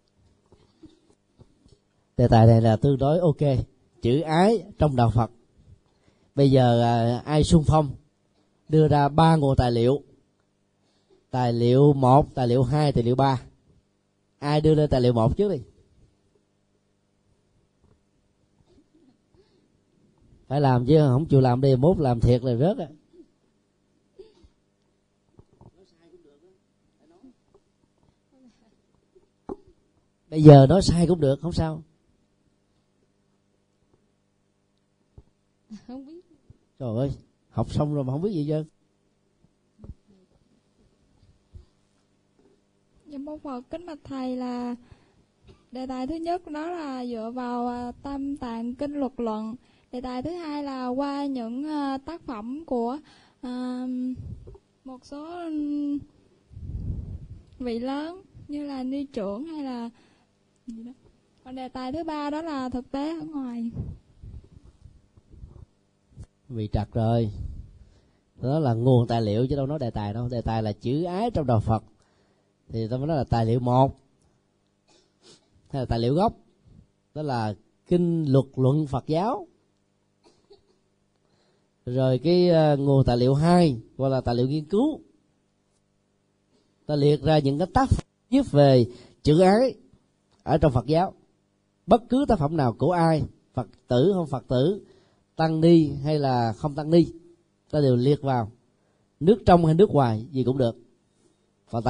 Đề 2.17 2.29
tài 2.29 2.47
này 2.47 2.61
là 2.61 2.77
tương 2.77 2.99
đối 2.99 3.19
ok. 3.19 3.67
Chữ 4.03 4.21
ái 4.21 4.65
trong 4.79 4.97
đạo 4.97 5.11
phật. 5.15 5.31
Bây 6.35 6.51
giờ 6.51 6.83
à, 6.83 7.23
ai 7.25 7.45
xung 7.45 7.65
phong 7.67 7.91
đưa 8.69 8.89
ra 8.89 9.09
ba 9.09 9.37
nguồn 9.37 9.57
tài 9.57 9.71
liệu 9.71 10.03
tài 11.35 11.53
liệu 11.53 11.93
một 11.93 12.35
tài 12.35 12.49
liệu 12.49 12.63
hai 12.63 12.93
tài 12.93 13.05
liệu 13.05 13.17
ba. 13.17 13.43
Ai 14.39 14.61
đưa 14.61 14.75
lên 14.75 14.91
tài 14.91 15.01
liệu 15.01 15.13
một 15.13 15.37
trước 15.37 15.49
đi? 15.49 15.63
Phải 20.47 20.61
làm 20.61 20.87
chứ 20.87 20.99
không 20.99 21.27
chịu 21.27 21.41
làm 21.41 21.61
đi 21.61 21.77
mốt 21.77 21.99
làm 21.99 22.21
thiệt 22.21 22.45
là 22.45 22.55
rớt 22.55 22.79
á. 22.79 22.87
Bây 30.31 30.43
giờ 30.43 30.67
nói 30.67 30.83
sai 30.83 31.07
cũng 31.07 31.21
được 31.21 31.41
không 31.41 31.53
sao. 31.53 31.83
Không 35.87 36.07
biết. 36.07 36.25
Trời 36.79 36.97
ơi 36.97 37.13
học 37.51 37.73
xong 37.73 37.95
rồi 37.95 38.05
mà 38.05 38.13
không 38.13 38.23
biết 38.23 38.33
gì 38.33 38.47
chứ 38.49 38.65
những 43.15 43.25
môn 43.25 43.39
Phật 43.39 43.61
kính 43.71 43.87
bạch 43.87 43.99
thầy 44.05 44.37
là 44.37 44.75
đề 45.73 45.87
tài 45.87 46.07
thứ 46.07 46.15
nhất, 46.15 46.47
đó 46.47 46.71
là 46.71 47.07
dựa 47.07 47.31
vào 47.35 47.69
à, 47.69 47.93
tâm 48.03 48.37
tạng 48.37 48.75
kinh 48.75 48.95
luật 48.95 49.13
luận. 49.17 49.55
Đề 49.93 50.01
tài 50.01 50.23
thứ 50.23 50.31
hai 50.31 50.65
là 50.65 50.89
qua 50.89 51.27
những 51.27 51.65
à, 51.65 51.99
tác 51.99 52.23
phẩm 52.23 52.65
của 52.67 52.99
à, 53.41 53.87
một 54.85 55.05
số 55.05 55.51
vị 57.59 57.79
lớn 57.79 58.23
như 58.49 58.67
là 58.67 58.83
ni 58.83 59.05
trưởng 59.05 59.45
hay 59.45 59.65
là 59.65 59.91
gì 60.67 60.85
đó. 60.85 60.93
Còn 61.45 61.55
đề 61.55 61.69
tài 61.69 61.93
thứ 61.93 62.05
ba 62.05 62.31
đó 62.31 62.43
là 62.43 62.69
thực 62.69 62.91
tế 62.91 63.11
ở 63.11 63.27
ngoài. 63.35 63.71
Vị 66.49 66.69
trật 66.73 66.93
rồi 66.93 67.31
đó 68.43 68.59
là 68.59 68.75
nguồn 68.75 69.07
tài 69.07 69.23
liệu 69.23 69.47
chứ 69.47 69.57
đâu 69.57 69.67
nói 69.67 69.79
đề 69.79 69.91
tài 69.91 70.15
đâu. 70.15 70.29
Đề 70.29 70.41
tài 70.41 70.63
là 70.63 70.73
chữ 70.73 71.05
ái 71.05 71.31
trong 71.31 71.47
đạo 71.47 71.61
phật 71.61 71.85
thì 72.75 72.89
tôi 72.89 72.99
mới 72.99 73.09
nói 73.09 73.17
là 73.17 73.25
tài 73.25 73.47
liệu 73.47 73.61
một. 73.61 74.01
Hay 75.69 75.83
là 75.83 75.87
tài 75.87 75.99
liệu 75.99 76.15
gốc. 76.15 76.37
Đó 77.15 77.23
là 77.23 77.55
kinh 77.87 78.33
luật 78.33 78.45
luận 78.57 78.87
phật 78.87 79.05
giáo. 79.07 79.47
Rồi 81.87 82.19
cái 82.19 82.49
ờ, 82.49 82.77
nguồn 82.77 83.05
tài 83.05 83.17
liệu 83.17 83.35
hai, 83.35 83.77
gọi 83.97 84.11
là 84.11 84.21
tài 84.21 84.35
liệu 84.35 84.49
nghiên 84.49 84.65
cứu. 84.65 85.01
Ta 86.87 86.97
liệt 86.97 87.23
ra 87.23 87.39
những 87.39 87.59
cái 87.59 87.69
tác 87.75 87.91
phẩm 87.91 88.05
viết 88.31 88.51
về 88.51 88.87
chữ 89.23 89.41
ái 89.41 89.75
ở 90.43 90.59
trong 90.59 90.73
phật 90.73 90.87
giáo. 90.87 91.13
Bất 91.87 92.03
cứ 92.09 92.25
tác 92.29 92.39
phẩm 92.39 92.57
nào 92.57 92.73
của 92.73 92.93
ai, 92.93 93.23
phật 93.53 93.67
tử 93.89 94.13
không 94.15 94.27
phật 94.27 94.45
tử, 94.49 94.85
tăng 95.37 95.61
ni 95.61 95.91
hay 96.05 96.19
là 96.19 96.53
không 96.53 96.75
tăng 96.75 96.91
ni 96.91 97.07
ta 97.71 97.81
đều 97.81 97.97
liệt 97.97 98.23
vào. 98.23 98.51
Nước 99.21 99.43
trong 99.47 99.65
hay 99.67 99.75
nước 99.75 99.91
ngoài 99.91 100.27
gì 100.31 100.45
cũng 100.45 100.59
được. 100.59 100.84